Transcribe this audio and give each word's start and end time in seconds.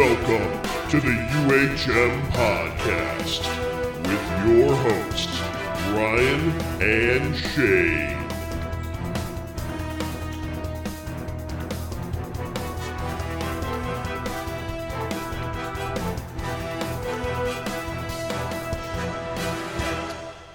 Welcome 0.00 0.48
to 0.88 0.98
the 0.98 1.12
UHM 1.12 2.30
Podcast 2.30 3.42
with 3.98 4.24
your 4.46 4.74
hosts, 4.74 5.40
Ryan 5.92 6.50
and 6.80 7.36
Shane. 7.36 8.16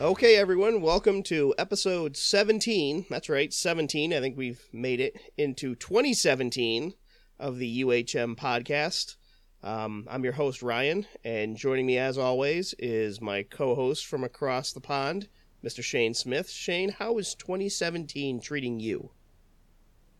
Okay, 0.01 0.37
everyone, 0.37 0.81
welcome 0.81 1.21
to 1.21 1.53
episode 1.59 2.17
17. 2.17 3.05
That's 3.11 3.29
right, 3.29 3.53
17. 3.53 4.11
I 4.11 4.19
think 4.21 4.35
we've 4.35 4.67
made 4.73 4.99
it 4.99 5.21
into 5.37 5.75
2017 5.75 6.95
of 7.39 7.59
the 7.59 7.83
UHM 7.83 8.35
podcast. 8.35 9.17
Um, 9.65 10.07
I'm 10.11 10.23
your 10.23 10.33
host, 10.33 10.61
Ryan, 10.61 11.07
and 11.23 11.57
joining 11.57 11.87
me 11.87 11.97
as 11.97 12.19
always 12.19 12.75
is 12.77 13.19
my 13.19 13.41
co 13.41 13.73
host 13.73 14.05
from 14.05 14.23
across 14.23 14.71
the 14.71 14.79
pond, 14.79 15.27
Mr. 15.65 15.83
Shane 15.83 16.13
Smith. 16.13 16.47
Shane, 16.51 16.89
how 16.89 17.17
is 17.17 17.33
2017 17.33 18.39
treating 18.41 18.79
you? 18.79 19.09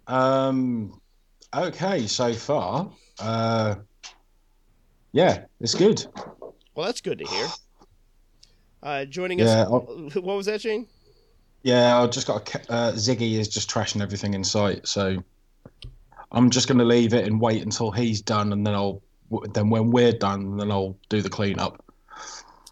Um, 0.08 1.00
okay, 1.56 2.08
so 2.08 2.34
far. 2.34 2.92
Uh, 3.20 3.76
yeah, 5.14 5.46
it's 5.62 5.76
good. 5.76 6.04
Well, 6.74 6.88
that's 6.88 7.02
good 7.02 7.20
to 7.20 7.26
hear. 7.26 7.48
Uh, 8.82 9.06
joining 9.06 9.42
Yeah, 9.42 9.66
us, 9.66 10.16
what 10.16 10.38
was 10.38 10.48
that, 10.48 10.62
Shane? 10.62 10.88
Yeah, 11.62 12.00
I 12.02 12.08
just 12.08 12.26
got 12.26 12.56
a, 12.56 12.72
uh, 12.72 12.92
Ziggy 12.94 13.34
is 13.34 13.48
just 13.48 13.70
trashing 13.70 14.02
everything 14.02 14.34
in 14.34 14.44
sight, 14.44 14.88
so 14.88 15.24
I'm 16.32 16.50
just 16.50 16.68
going 16.68 16.80
to 16.80 16.84
leave 16.86 17.14
it 17.14 17.28
and 17.28 17.40
wait 17.40 17.62
until 17.62 17.92
he's 17.92 18.22
done, 18.24 18.52
and 18.52 18.66
then 18.66 18.74
I'll 18.74 19.04
then 19.54 19.70
when 19.70 19.92
we're 19.92 20.12
done, 20.12 20.58
then 20.58 20.72
I'll 20.72 20.98
do 21.10 21.22
the 21.22 21.30
cleanup. 21.30 21.84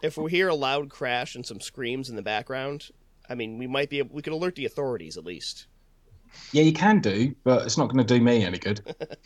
If 0.01 0.17
we 0.17 0.31
hear 0.31 0.49
a 0.49 0.55
loud 0.55 0.89
crash 0.89 1.35
and 1.35 1.45
some 1.45 1.59
screams 1.59 2.09
in 2.09 2.15
the 2.15 2.21
background, 2.21 2.89
I 3.29 3.35
mean, 3.35 3.57
we 3.57 3.67
might 3.67 3.89
be 3.89 3.99
able, 3.99 4.13
we 4.13 4.21
could 4.21 4.33
alert 4.33 4.55
the 4.55 4.65
authorities 4.65 5.17
at 5.17 5.25
least. 5.25 5.67
Yeah, 6.51 6.63
you 6.63 6.73
can 6.73 6.99
do, 6.99 7.35
but 7.43 7.65
it's 7.65 7.77
not 7.77 7.85
going 7.85 8.05
to 8.05 8.13
do 8.17 8.23
me 8.23 8.43
any 8.43 8.57
good. 8.57 8.81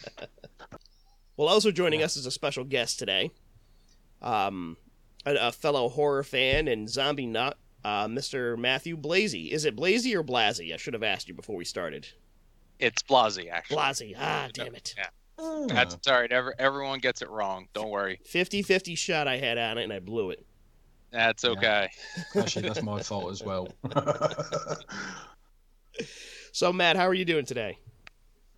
Well, 1.38 1.50
also 1.50 1.69
joining 1.69 2.02
us 2.02 2.17
is 2.17 2.25
a 2.25 2.31
special 2.31 2.64
guest 2.64 2.97
today, 2.97 3.30
um, 4.23 4.75
a, 5.23 5.36
a 5.36 5.52
fellow 5.52 5.88
horror 5.88 6.23
fan 6.23 6.67
and 6.67 6.89
zombie 6.89 7.28
nut, 7.28 7.59
uh, 7.86 8.08
Mr. 8.08 8.58
Matthew 8.58 8.97
Blazy. 8.97 9.52
Is 9.52 9.64
it 9.64 9.75
Blazy 9.75 10.16
or 10.16 10.23
Blasey? 10.23 10.73
I 10.73 10.78
should 10.78 10.95
have 10.95 11.03
asked 11.03 11.28
you 11.28 11.36
before 11.36 11.56
we 11.56 11.64
started. 11.64 12.08
It's 12.80 13.03
Blasey, 13.03 13.52
actually. 13.52 13.78
Blasey. 13.78 14.16
Ah, 14.17 14.50
damn 14.52 14.73
it. 14.73 14.95
That's 15.67 15.93
it's 15.93 16.07
all 16.07 16.19
right. 16.19 16.31
Every, 16.31 16.53
everyone 16.57 16.99
gets 16.99 17.21
it 17.21 17.30
wrong. 17.30 17.67
Don't 17.73 17.89
worry. 17.89 18.19
50-50 18.31 18.97
shot 18.97 19.27
I 19.27 19.38
had 19.38 19.57
on 19.57 19.77
it 19.77 19.83
and 19.83 19.94
I 19.94 19.99
blew 19.99 20.31
it. 20.31 20.45
That's 21.11 21.44
Yeah. 21.44 21.52
okay. 21.52 21.89
Actually, 22.35 22.67
that's 22.67 22.81
my 22.81 23.02
fault 23.02 23.31
as 23.31 23.44
well. 23.44 23.67
So, 26.52 26.73
Matt, 26.73 26.95
how 26.95 27.07
are 27.07 27.13
you 27.13 27.25
doing 27.25 27.45
today? 27.45 27.77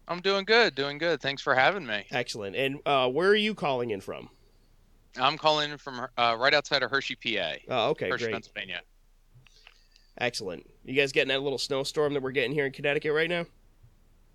I'm 0.08 0.22
doing 0.22 0.46
good. 0.46 0.74
Doing 0.74 0.98
good. 0.98 1.20
Thanks 1.22 1.42
for 1.42 1.54
having 1.54 1.86
me. 1.86 2.06
Excellent. 2.12 2.56
And 2.56 2.80
uh, 2.86 3.10
where 3.10 3.28
are 3.30 3.36
you 3.36 3.54
calling 3.54 3.92
in 3.92 4.00
from? 4.00 4.30
I'm 5.18 5.38
calling 5.38 5.72
in 5.72 5.78
from 5.78 6.08
uh, 6.18 6.38
right 6.40 6.54
outside 6.54 6.82
of 6.82 6.92
Hershey, 6.92 7.16
PA. 7.16 7.56
Oh, 7.68 7.90
okay, 7.90 8.10
Hershey, 8.10 8.26
great. 8.26 8.34
Pennsylvania. 8.34 8.82
Excellent. 10.18 10.66
You 10.86 10.94
guys 10.94 11.12
getting 11.12 11.28
that 11.30 11.42
little 11.42 11.58
snowstorm 11.58 12.14
that 12.14 12.24
we're 12.24 12.32
getting 12.32 12.54
here 12.54 12.66
in 12.66 12.72
Connecticut 12.72 13.12
right 13.14 13.30
now? 13.30 13.46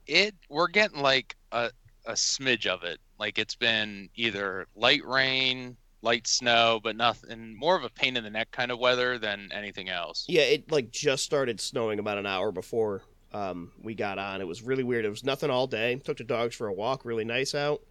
It 0.07 0.35
we're 0.51 0.69
getting 0.69 1.01
like 1.01 1.35
a 1.53 1.71
a 2.07 2.13
smidge 2.13 2.67
of 2.67 2.85
it. 2.85 3.01
Like 3.19 3.39
it's 3.39 3.55
been 3.55 4.09
either 4.15 4.67
light 4.75 5.05
rain, 5.05 5.77
light 6.03 6.27
snow, 6.27 6.81
but 6.83 6.97
nothing 6.97 7.57
more 7.57 7.77
of 7.77 7.85
a 7.85 7.89
pain 7.89 8.17
in 8.17 8.25
the 8.25 8.31
neck 8.31 8.51
kind 8.51 8.71
of 8.71 8.79
weather 8.79 9.19
than 9.19 9.51
anything 9.53 9.89
else. 9.89 10.25
Yeah, 10.29 10.43
it 10.43 10.71
like 10.71 10.91
just 10.91 11.25
started 11.25 11.61
snowing 11.61 11.99
about 11.99 12.19
an 12.19 12.27
hour 12.27 12.53
before 12.53 13.03
um, 13.33 13.73
we 13.83 13.95
got 13.95 14.19
on. 14.19 14.41
It 14.41 14.47
was 14.47 14.63
really 14.63 14.85
weird. 14.85 15.05
It 15.05 15.11
was 15.11 15.25
nothing 15.25 15.51
all 15.51 15.67
day. 15.67 15.97
Took 15.97 16.19
the 16.19 16.25
dogs 16.25 16.55
for 16.55 16.69
a 16.69 16.73
walk, 16.73 17.05
really 17.05 17.25
nice 17.25 17.55
out. 17.55 17.83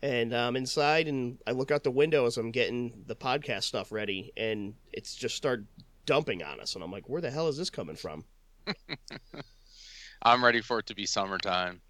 And 0.00 0.32
I'm 0.32 0.48
um, 0.48 0.56
inside, 0.56 1.08
and 1.08 1.38
I 1.46 1.50
look 1.50 1.72
out 1.72 1.82
the 1.82 1.90
window 1.90 2.26
as 2.26 2.36
I'm 2.36 2.52
getting 2.52 3.02
the 3.06 3.16
podcast 3.16 3.64
stuff 3.64 3.90
ready, 3.90 4.32
and 4.36 4.74
it's 4.92 5.16
just 5.16 5.34
started 5.34 5.66
dumping 6.06 6.42
on 6.44 6.60
us. 6.60 6.76
And 6.76 6.84
I'm 6.84 6.92
like, 6.92 7.08
where 7.08 7.20
the 7.20 7.32
hell 7.32 7.48
is 7.48 7.56
this 7.56 7.68
coming 7.68 7.96
from? 7.96 8.24
I'm 10.22 10.44
ready 10.44 10.60
for 10.60 10.78
it 10.78 10.86
to 10.86 10.94
be 10.94 11.04
summertime. 11.04 11.80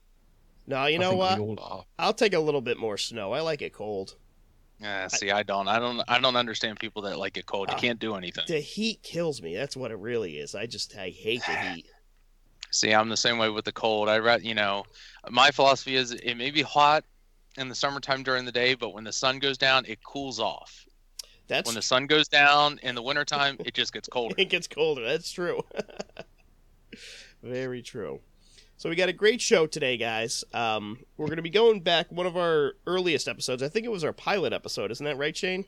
No, 0.68 0.84
you 0.86 0.96
I 0.96 1.00
know 1.00 1.14
what? 1.14 1.38
we 1.38 1.44
all 1.44 1.56
are. 1.60 1.84
I'll 1.98 2.12
take 2.12 2.34
a 2.34 2.38
little 2.38 2.60
bit 2.60 2.78
more 2.78 2.96
snow. 2.98 3.32
I 3.32 3.40
like 3.40 3.62
it 3.62 3.72
cold. 3.72 4.14
Yeah, 4.80 5.08
see, 5.08 5.30
I 5.32 5.42
don't, 5.42 5.66
I 5.66 5.78
don't, 5.80 6.00
I 6.06 6.20
don't 6.20 6.36
understand 6.36 6.78
people 6.78 7.02
that 7.02 7.18
like 7.18 7.36
it 7.36 7.46
cold. 7.46 7.68
You 7.70 7.74
Ah. 7.76 7.80
can't 7.80 7.98
do 7.98 8.14
anything. 8.14 8.44
The 8.46 8.60
heat 8.60 9.02
kills 9.02 9.42
me. 9.42 9.56
That's 9.56 9.76
what 9.76 9.90
it 9.90 9.98
really 9.98 10.36
is. 10.36 10.54
I 10.54 10.66
just 10.66 10.96
I 10.96 11.08
hate 11.08 11.42
the 11.46 11.56
heat. 11.74 11.86
See, 12.70 12.92
I'm 12.92 13.08
the 13.08 13.16
same 13.16 13.38
way 13.38 13.48
with 13.48 13.64
the 13.64 13.72
cold. 13.72 14.08
I 14.10 14.18
read, 14.18 14.44
you 14.44 14.54
know, 14.54 14.84
my 15.30 15.50
philosophy 15.50 15.96
is 15.96 16.12
it 16.12 16.34
may 16.36 16.50
be 16.50 16.60
hot 16.62 17.02
in 17.56 17.68
the 17.70 17.74
summertime 17.74 18.22
during 18.22 18.44
the 18.44 18.52
day, 18.52 18.74
but 18.74 18.92
when 18.92 19.04
the 19.04 19.12
sun 19.12 19.38
goes 19.38 19.56
down, 19.58 19.84
it 19.86 20.04
cools 20.04 20.38
off. 20.38 20.84
That's 21.48 21.66
When 21.66 21.74
the 21.74 21.82
sun 21.82 22.06
goes 22.06 22.28
down 22.28 22.78
in 22.82 22.94
the 22.94 23.02
wintertime, 23.02 23.56
it 23.64 23.72
just 23.72 23.94
gets 23.94 24.06
colder. 24.12 24.34
it 24.36 24.50
gets 24.50 24.68
colder. 24.68 25.02
That's 25.04 25.32
true. 25.32 25.62
Very 27.42 27.80
true. 27.82 28.20
So 28.78 28.88
we 28.88 28.94
got 28.94 29.08
a 29.08 29.12
great 29.12 29.40
show 29.40 29.66
today, 29.66 29.96
guys. 29.96 30.44
Um, 30.54 31.00
we're 31.16 31.26
going 31.26 31.38
to 31.38 31.42
be 31.42 31.50
going 31.50 31.80
back 31.80 32.12
one 32.12 32.26
of 32.26 32.36
our 32.36 32.74
earliest 32.86 33.26
episodes. 33.26 33.60
I 33.60 33.68
think 33.68 33.84
it 33.84 33.90
was 33.90 34.04
our 34.04 34.12
pilot 34.12 34.52
episode, 34.52 34.92
isn't 34.92 35.04
that 35.04 35.18
right, 35.18 35.36
Shane? 35.36 35.64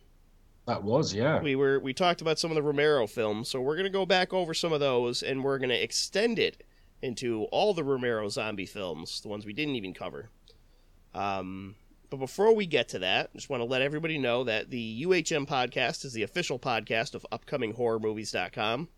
That 0.66 0.84
was, 0.84 1.12
yeah. 1.12 1.42
We 1.42 1.56
were 1.56 1.80
we 1.80 1.92
talked 1.92 2.20
about 2.20 2.38
some 2.38 2.52
of 2.52 2.54
the 2.54 2.62
Romero 2.62 3.08
films, 3.08 3.48
so 3.48 3.60
we're 3.60 3.74
going 3.74 3.82
to 3.84 3.90
go 3.90 4.06
back 4.06 4.32
over 4.32 4.54
some 4.54 4.72
of 4.72 4.78
those, 4.78 5.24
and 5.24 5.42
we're 5.42 5.58
going 5.58 5.70
to 5.70 5.82
extend 5.82 6.38
it 6.38 6.62
into 7.02 7.44
all 7.50 7.74
the 7.74 7.82
Romero 7.82 8.28
zombie 8.28 8.64
films, 8.64 9.20
the 9.22 9.28
ones 9.28 9.44
we 9.44 9.54
didn't 9.54 9.74
even 9.74 9.92
cover. 9.92 10.30
Um, 11.12 11.74
but 12.10 12.18
before 12.18 12.54
we 12.54 12.64
get 12.64 12.90
to 12.90 13.00
that, 13.00 13.30
I 13.34 13.36
just 13.36 13.50
want 13.50 13.60
to 13.60 13.64
let 13.64 13.82
everybody 13.82 14.18
know 14.18 14.44
that 14.44 14.70
the 14.70 15.02
UHM 15.04 15.48
podcast 15.48 16.04
is 16.04 16.12
the 16.12 16.22
official 16.22 16.60
podcast 16.60 17.16
of 17.16 17.26
upcominghorrormovies.com. 17.32 18.88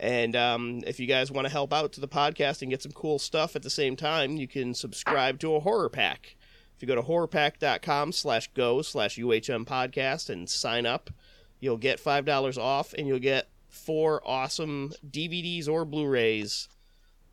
And 0.00 0.36
um, 0.36 0.80
if 0.86 1.00
you 1.00 1.06
guys 1.06 1.30
want 1.30 1.46
to 1.46 1.52
help 1.52 1.72
out 1.72 1.92
to 1.94 2.00
the 2.00 2.08
podcast 2.08 2.62
and 2.62 2.70
get 2.70 2.82
some 2.82 2.92
cool 2.92 3.18
stuff 3.18 3.56
at 3.56 3.62
the 3.62 3.70
same 3.70 3.96
time, 3.96 4.36
you 4.36 4.46
can 4.46 4.72
subscribe 4.74 5.40
to 5.40 5.54
a 5.56 5.60
horror 5.60 5.88
pack. 5.88 6.36
If 6.76 6.82
you 6.82 6.86
go 6.88 6.94
to 6.94 7.02
horrorpack.com 7.02 8.12
slash 8.12 8.48
go 8.54 8.82
slash 8.82 9.16
UHM 9.18 9.64
podcast 9.66 10.30
and 10.30 10.48
sign 10.48 10.86
up, 10.86 11.10
you'll 11.58 11.76
get 11.78 11.98
$5 11.98 12.56
off 12.56 12.94
and 12.94 13.08
you'll 13.08 13.18
get 13.18 13.48
four 13.68 14.22
awesome 14.24 14.92
DVDs 15.10 15.68
or 15.68 15.84
Blu-rays 15.84 16.68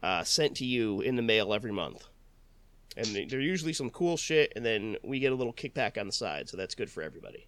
uh, 0.02 0.24
sent 0.24 0.56
to 0.58 0.66
you 0.66 1.02
in 1.02 1.16
the 1.16 1.22
mail 1.22 1.54
every 1.54 1.72
month. 1.72 2.06
And 2.98 3.06
they- 3.08 3.26
they're 3.26 3.40
usually 3.40 3.74
some 3.74 3.90
cool 3.92 4.18
shit, 4.18 4.54
and 4.56 4.66
then 4.66 4.98
we 5.04 5.20
get 5.20 5.32
a 5.32 5.36
little 5.36 5.54
kickback 5.54 6.00
on 6.00 6.08
the 6.08 6.14
side, 6.14 6.50
so 6.50 6.58
that's 6.58 6.74
good 6.74 6.90
for 6.90 7.04
everybody. 7.04 7.46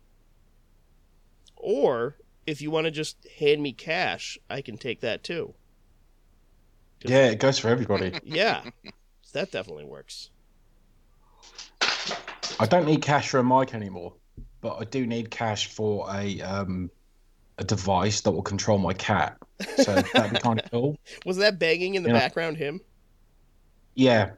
Or 1.56 2.18
if 2.48 2.62
you 2.62 2.72
want 2.72 2.86
to 2.86 2.92
just 2.92 3.18
hand 3.40 3.62
me 3.62 3.74
cash, 3.74 4.40
I 4.50 4.62
can 4.62 4.78
take 4.78 5.02
that 5.02 5.24
too. 5.24 5.54
Yeah, 7.04 7.28
it 7.28 7.40
goes 7.40 7.60
for 7.60 7.68
everybody. 7.68 8.20
Yeah, 8.24 8.64
that 9.34 9.52
definitely 9.52 9.86
works. 9.86 10.32
I 12.60 12.66
don't 12.66 12.86
need 12.86 13.04
cash 13.04 13.30
for 13.30 13.40
a 13.40 13.44
mic 13.44 13.76
anymore, 13.76 14.14
but 14.62 14.78
I 14.80 14.86
do 14.86 15.06
need 15.06 15.30
cash 15.30 15.68
for 15.68 16.08
a 16.12 16.42
um, 16.42 16.90
a 17.60 17.64
device 17.64 18.22
that 18.22 18.32
will 18.32 18.42
control 18.42 18.78
my 18.80 18.94
cat. 18.94 19.38
So 19.78 19.94
that'd 20.14 20.32
be 20.32 20.38
kind 20.38 20.60
of 20.60 20.72
cool. 20.72 20.96
Was 21.26 21.38
that 21.38 21.60
banging 21.60 21.96
in 21.96 22.04
the 22.04 22.10
Yeah. 22.10 22.20
background 22.20 22.58
him? 22.58 22.82
Yeah, 23.96 24.32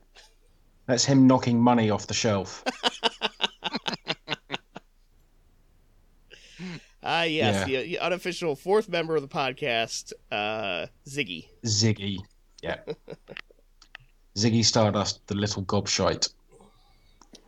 that's 0.85 1.05
him 1.05 1.27
knocking 1.27 1.61
money 1.61 1.89
off 1.89 2.07
the 2.07 2.13
shelf. 2.13 2.63
Ah, 7.01 7.23
yes, 7.23 7.67
Yeah. 7.69 7.81
the, 7.81 7.87
the 7.87 7.99
unofficial 7.99 8.55
fourth 8.55 8.89
member 8.89 9.15
of 9.15 9.21
the 9.21 9.27
podcast, 9.27 10.11
uh, 10.31 10.87
Ziggy. 11.07 11.47
Ziggy, 11.65 12.17
yeah. 12.61 12.77
Ziggy 14.35 14.63
Stardust, 14.63 15.25
the 15.27 15.35
little 15.35 15.63
gobshite. 15.63 16.31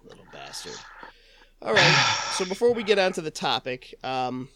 Little 0.04 0.26
bastard. 0.32 0.74
All 1.62 1.74
right. 1.74 2.24
So 2.34 2.46
before 2.46 2.74
we 2.74 2.84
get 2.84 2.98
on 2.98 3.14
to 3.14 3.22
the 3.22 3.32
topic, 3.32 3.94
um, 4.04 4.50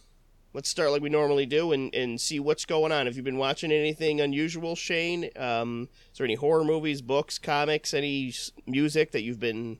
let's 0.53 0.69
start 0.69 0.92
like 0.92 1.01
we 1.01 1.09
normally 1.09 1.45
do 1.45 1.71
and, 1.71 1.94
and 1.94 2.19
see 2.19 2.39
what's 2.39 2.65
going 2.65 2.91
on. 2.91 3.06
Have 3.06 3.15
you 3.15 3.21
been 3.24 3.38
watching 3.38 3.71
anything 3.71 4.21
unusual, 4.21 4.75
Shane? 4.75 5.30
Um, 5.36 5.88
is 6.12 6.18
there 6.18 6.25
any 6.25 6.36
horror 6.36 6.63
movies, 6.63 7.01
books, 7.01 7.38
comics, 7.38 7.94
any 7.94 8.33
music 8.65 9.12
that 9.12 9.21
you've 9.24 9.39
been 9.39 9.77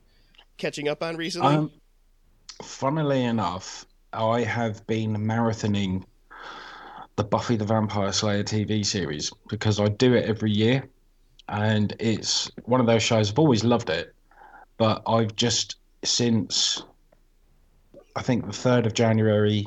catching 0.57 0.88
up 0.88 1.01
on 1.01 1.18
recently? 1.18 1.56
Um, 1.56 1.71
funnily 2.61 3.23
enough, 3.23 3.85
I 4.15 4.44
have 4.44 4.85
been 4.88 5.15
marathoning 5.15 6.03
the 7.15 7.23
Buffy 7.23 7.56
the 7.56 7.65
Vampire 7.65 8.12
Slayer 8.12 8.44
TV 8.44 8.85
series 8.85 9.31
because 9.47 9.79
I 9.79 9.88
do 9.88 10.13
it 10.13 10.25
every 10.25 10.51
year, 10.51 10.88
and 11.47 11.95
it's 12.00 12.51
one 12.63 12.81
of 12.81 12.88
those 12.88 13.03
shows. 13.03 13.31
I've 13.31 13.39
always 13.39 13.63
loved 13.63 13.89
it, 13.89 14.13
but 14.77 15.01
I've 15.07 15.35
just 15.35 15.77
since 16.03 16.83
I 18.15 18.21
think 18.21 18.45
the 18.45 18.53
third 18.53 18.85
of 18.85 18.94
January, 18.94 19.65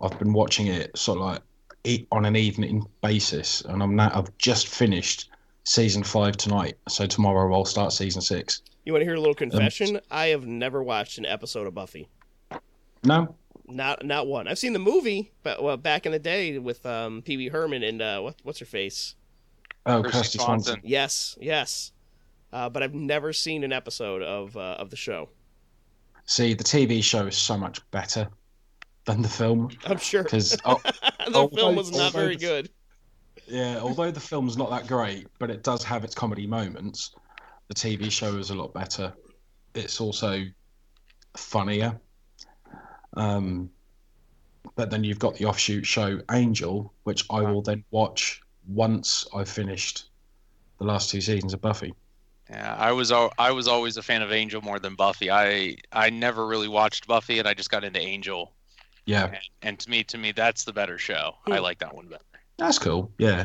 I've 0.00 0.18
been 0.18 0.32
watching 0.32 0.66
it 0.68 0.96
sort 0.96 1.18
of 1.18 1.24
like 1.24 2.06
on 2.10 2.24
an 2.24 2.36
evening 2.36 2.86
basis, 3.02 3.60
and 3.62 3.82
I'm 3.82 3.96
now 3.96 4.10
I've 4.14 4.36
just 4.38 4.68
finished 4.68 5.30
season 5.64 6.02
five 6.02 6.36
tonight. 6.36 6.76
So 6.88 7.06
tomorrow 7.06 7.52
I'll 7.54 7.64
start 7.64 7.92
season 7.92 8.22
six. 8.22 8.62
You 8.84 8.92
want 8.92 9.02
to 9.02 9.06
hear 9.06 9.14
a 9.14 9.20
little 9.20 9.30
um, 9.30 9.50
confession? 9.50 10.00
I 10.10 10.26
have 10.26 10.46
never 10.46 10.82
watched 10.82 11.18
an 11.18 11.26
episode 11.26 11.66
of 11.66 11.74
Buffy. 11.74 12.08
No, 13.02 13.34
Not 13.66 14.04
not 14.04 14.26
one. 14.26 14.46
I've 14.46 14.58
seen 14.58 14.74
the 14.74 14.78
movie, 14.78 15.32
but 15.42 15.62
well, 15.62 15.76
back 15.76 16.04
in 16.06 16.12
the 16.12 16.18
day 16.18 16.58
with 16.58 16.84
um, 16.84 17.22
Pee 17.22 17.36
Wee 17.36 17.48
Herman 17.48 17.82
and 17.82 18.02
uh, 18.02 18.20
what, 18.20 18.36
what's 18.42 18.58
her 18.58 18.66
face? 18.66 19.14
oh, 19.86 20.02
Kristy 20.02 20.10
Kristy 20.10 20.40
Swanson. 20.40 20.44
Swanson. 20.44 20.80
Yes, 20.82 21.38
yes. 21.40 21.92
Uh, 22.52 22.68
but 22.68 22.82
I've 22.82 22.94
never 22.94 23.32
seen 23.32 23.64
an 23.64 23.72
episode 23.72 24.22
of 24.22 24.56
uh, 24.56 24.76
of 24.78 24.90
the 24.90 24.96
show. 24.96 25.28
See, 26.26 26.54
the 26.54 26.64
TV 26.64 27.02
show 27.02 27.26
is 27.26 27.36
so 27.36 27.56
much 27.56 27.80
better 27.90 28.28
than 29.04 29.20
the 29.20 29.28
film 29.28 29.70
I'm 29.84 29.98
sure 29.98 30.22
because 30.22 30.50
the 30.64 30.80
oh, 31.34 31.48
film 31.48 31.76
was 31.76 31.90
not 31.90 32.12
very 32.12 32.36
oh, 32.36 32.38
good. 32.38 32.70
Yeah, 33.46 33.78
although 33.80 34.10
the 34.10 34.20
film's 34.20 34.56
not 34.56 34.70
that 34.70 34.86
great, 34.86 35.26
but 35.38 35.50
it 35.50 35.62
does 35.62 35.84
have 35.84 36.04
its 36.04 36.14
comedy 36.14 36.46
moments. 36.46 37.14
The 37.68 37.74
TV 37.74 38.10
show 38.10 38.36
is 38.38 38.50
a 38.50 38.54
lot 38.54 38.72
better. 38.72 39.12
It's 39.74 40.00
also 40.00 40.44
funnier. 41.36 41.98
Um, 43.16 43.70
but 44.76 44.90
then 44.90 45.04
you've 45.04 45.18
got 45.18 45.34
the 45.36 45.44
offshoot 45.44 45.86
show 45.86 46.20
Angel, 46.32 46.92
which 47.04 47.24
I 47.30 47.40
will 47.42 47.62
then 47.62 47.84
watch 47.90 48.40
once 48.66 49.26
I've 49.34 49.48
finished 49.48 50.04
the 50.78 50.84
last 50.84 51.10
two 51.10 51.20
seasons 51.20 51.52
of 51.54 51.60
Buffy. 51.60 51.94
Yeah, 52.50 52.74
I 52.78 52.92
was 52.92 53.12
al- 53.12 53.32
I 53.38 53.50
was 53.52 53.68
always 53.68 53.96
a 53.96 54.02
fan 54.02 54.20
of 54.22 54.32
Angel 54.32 54.60
more 54.62 54.78
than 54.78 54.94
Buffy. 54.94 55.30
I 55.30 55.76
I 55.92 56.10
never 56.10 56.46
really 56.46 56.68
watched 56.68 57.06
Buffy, 57.06 57.38
and 57.38 57.48
I 57.48 57.54
just 57.54 57.70
got 57.70 57.84
into 57.84 58.00
Angel. 58.00 58.52
Yeah, 59.06 59.26
And, 59.26 59.38
and 59.62 59.78
to 59.80 59.90
me, 59.90 60.02
to 60.04 60.16
me, 60.18 60.32
that's 60.32 60.64
the 60.64 60.72
better 60.72 60.96
show. 60.96 61.34
I 61.46 61.58
like 61.58 61.78
that 61.80 61.94
one 61.94 62.06
better. 62.06 62.22
that's 62.56 62.78
cool. 62.78 63.10
Yeah. 63.18 63.44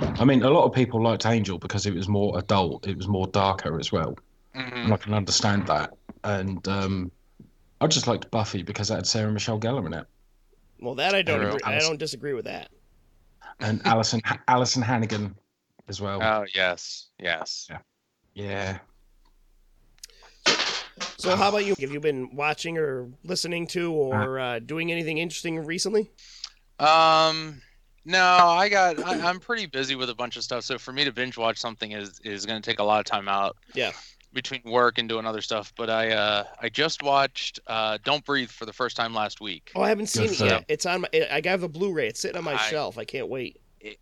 I 0.00 0.24
mean, 0.24 0.42
a 0.42 0.50
lot 0.50 0.64
of 0.64 0.72
people 0.72 1.02
liked 1.02 1.26
Angel 1.26 1.58
because 1.58 1.84
it 1.84 1.92
was 1.94 2.08
more 2.08 2.38
adult, 2.38 2.86
it 2.86 2.96
was 2.96 3.06
more 3.06 3.26
darker 3.26 3.78
as 3.78 3.92
well. 3.92 4.16
Mhm. 4.56 4.84
and 4.84 4.92
I 4.94 4.96
can 4.96 5.12
understand 5.12 5.66
that. 5.66 5.92
And 6.24 6.66
um, 6.68 7.12
I 7.80 7.86
just 7.86 8.06
liked 8.06 8.30
Buffy 8.30 8.62
because 8.62 8.90
it 8.90 8.94
had 8.94 9.06
Sarah 9.06 9.30
Michelle 9.30 9.58
Gellar 9.60 9.86
in 9.86 9.94
it, 9.94 10.06
Well, 10.80 10.94
that 10.96 11.14
I 11.14 11.22
don't 11.22 11.40
Arrow. 11.40 11.56
agree, 11.56 11.60
I 11.64 11.78
don't 11.78 11.98
disagree 11.98 12.32
with 12.34 12.44
that. 12.46 12.68
and 13.60 13.80
Alyson 13.84 14.20
Alyson 14.48 14.82
Hannigan 14.82 15.34
as 15.88 16.00
well. 16.00 16.22
Oh 16.22 16.44
yes, 16.54 17.06
yes. 17.18 17.68
yeah, 18.34 18.78
So, 21.18 21.34
how 21.36 21.48
about 21.48 21.64
you? 21.64 21.74
Have 21.80 21.90
you 21.92 22.00
been 22.00 22.34
watching 22.34 22.78
or 22.78 23.08
listening 23.24 23.66
to 23.68 23.92
or 23.92 24.38
uh, 24.38 24.58
doing 24.60 24.90
anything 24.92 25.18
interesting 25.18 25.58
recently? 25.64 26.10
Um, 26.78 27.60
no, 28.04 28.20
I 28.22 28.68
got. 28.68 28.98
I, 29.04 29.28
I'm 29.28 29.40
pretty 29.40 29.66
busy 29.66 29.94
with 29.96 30.10
a 30.10 30.14
bunch 30.14 30.36
of 30.36 30.44
stuff. 30.44 30.64
So 30.64 30.78
for 30.78 30.92
me 30.92 31.04
to 31.04 31.12
binge 31.12 31.36
watch 31.36 31.58
something 31.58 31.92
is 31.92 32.20
is 32.24 32.46
going 32.46 32.60
to 32.60 32.70
take 32.70 32.78
a 32.78 32.84
lot 32.84 33.00
of 33.00 33.04
time 33.06 33.28
out. 33.28 33.56
Yeah. 33.74 33.92
Between 34.34 34.60
work 34.66 34.98
and 34.98 35.08
doing 35.08 35.24
other 35.24 35.40
stuff, 35.40 35.72
but 35.76 35.88
I 35.88 36.10
uh 36.10 36.44
I 36.60 36.68
just 36.68 37.02
watched 37.02 37.60
uh 37.66 37.96
Don't 38.04 38.24
Breathe 38.24 38.50
for 38.50 38.66
the 38.66 38.72
first 38.74 38.94
time 38.94 39.14
last 39.14 39.40
week. 39.40 39.72
Oh, 39.74 39.80
I 39.82 39.88
haven't 39.88 40.08
seen 40.08 40.24
Good 40.24 40.32
it 40.32 40.36
film. 40.36 40.50
yet. 40.50 40.64
It's 40.68 40.84
on 40.86 41.00
my. 41.00 41.08
I 41.32 41.40
got 41.40 41.60
the 41.60 41.68
Blu-ray. 41.68 42.08
It's 42.08 42.20
sitting 42.20 42.36
on 42.36 42.44
my 42.44 42.54
I- 42.54 42.68
shelf. 42.68 42.98
I 42.98 43.04
can't 43.04 43.28
wait. 43.28 43.58
It's 43.80 43.96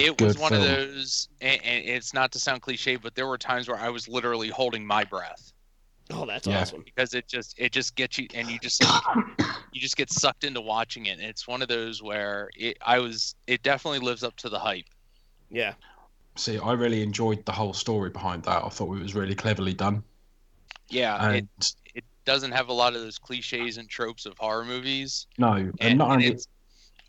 a 0.00 0.04
It 0.04 0.20
was 0.20 0.34
good 0.34 0.40
one 0.42 0.52
of 0.54 0.62
those, 0.62 1.28
and, 1.42 1.60
and 1.62 1.84
it's 1.84 2.12
not 2.14 2.32
to 2.32 2.38
sound 2.38 2.62
cliche, 2.62 2.96
but 2.96 3.14
there 3.14 3.26
were 3.26 3.38
times 3.38 3.68
where 3.68 3.78
I 3.78 3.88
was 3.90 4.08
literally 4.08 4.48
holding 4.48 4.84
my 4.84 5.04
breath 5.04 5.52
Oh, 6.10 6.24
that's 6.26 6.46
Yeah. 6.46 6.60
awesome. 6.62 6.82
because 6.84 7.12
it 7.14 7.28
just 7.28 7.54
it 7.58 7.72
just 7.72 7.96
gets 7.96 8.16
you, 8.18 8.26
and 8.34 8.50
you 8.50 8.58
just 8.58 8.82
like, 8.82 9.02
you 9.72 9.80
just 9.80 9.96
get 9.98 10.10
sucked 10.10 10.44
into 10.44 10.60
watching 10.62 11.06
it. 11.06 11.18
And 11.18 11.22
it's 11.28 11.46
one 11.46 11.60
of 11.62 11.68
those 11.68 12.02
where 12.02 12.48
it 12.56 12.78
I 12.84 12.98
was 12.98 13.34
it 13.46 13.62
definitely 13.62 13.98
lives 14.00 14.22
up 14.22 14.36
to 14.36 14.48
the 14.48 14.58
hype. 14.58 14.86
Yeah. 15.50 15.74
See, 16.36 16.58
I 16.58 16.72
really 16.72 17.02
enjoyed 17.02 17.44
the 17.46 17.52
whole 17.52 17.72
story 17.74 18.10
behind 18.10 18.44
that. 18.44 18.62
I 18.64 18.68
thought 18.68 18.94
it 18.94 19.02
was 19.02 19.14
really 19.14 19.34
cleverly 19.34 19.74
done, 19.74 20.04
Yeah, 20.88 21.20
it, 21.30 21.46
and 21.58 21.72
it 21.94 22.04
doesn't 22.24 22.52
have 22.52 22.68
a 22.68 22.72
lot 22.72 22.94
of 22.94 23.00
those 23.00 23.18
cliches 23.18 23.76
and 23.76 23.88
tropes 23.88 24.26
of 24.26 24.34
horror 24.38 24.64
movies. 24.64 25.26
no, 25.38 25.52
and, 25.54 25.74
and, 25.80 25.98
not 25.98 26.10
and 26.10 26.22
only 26.22 26.28
it's 26.30 26.48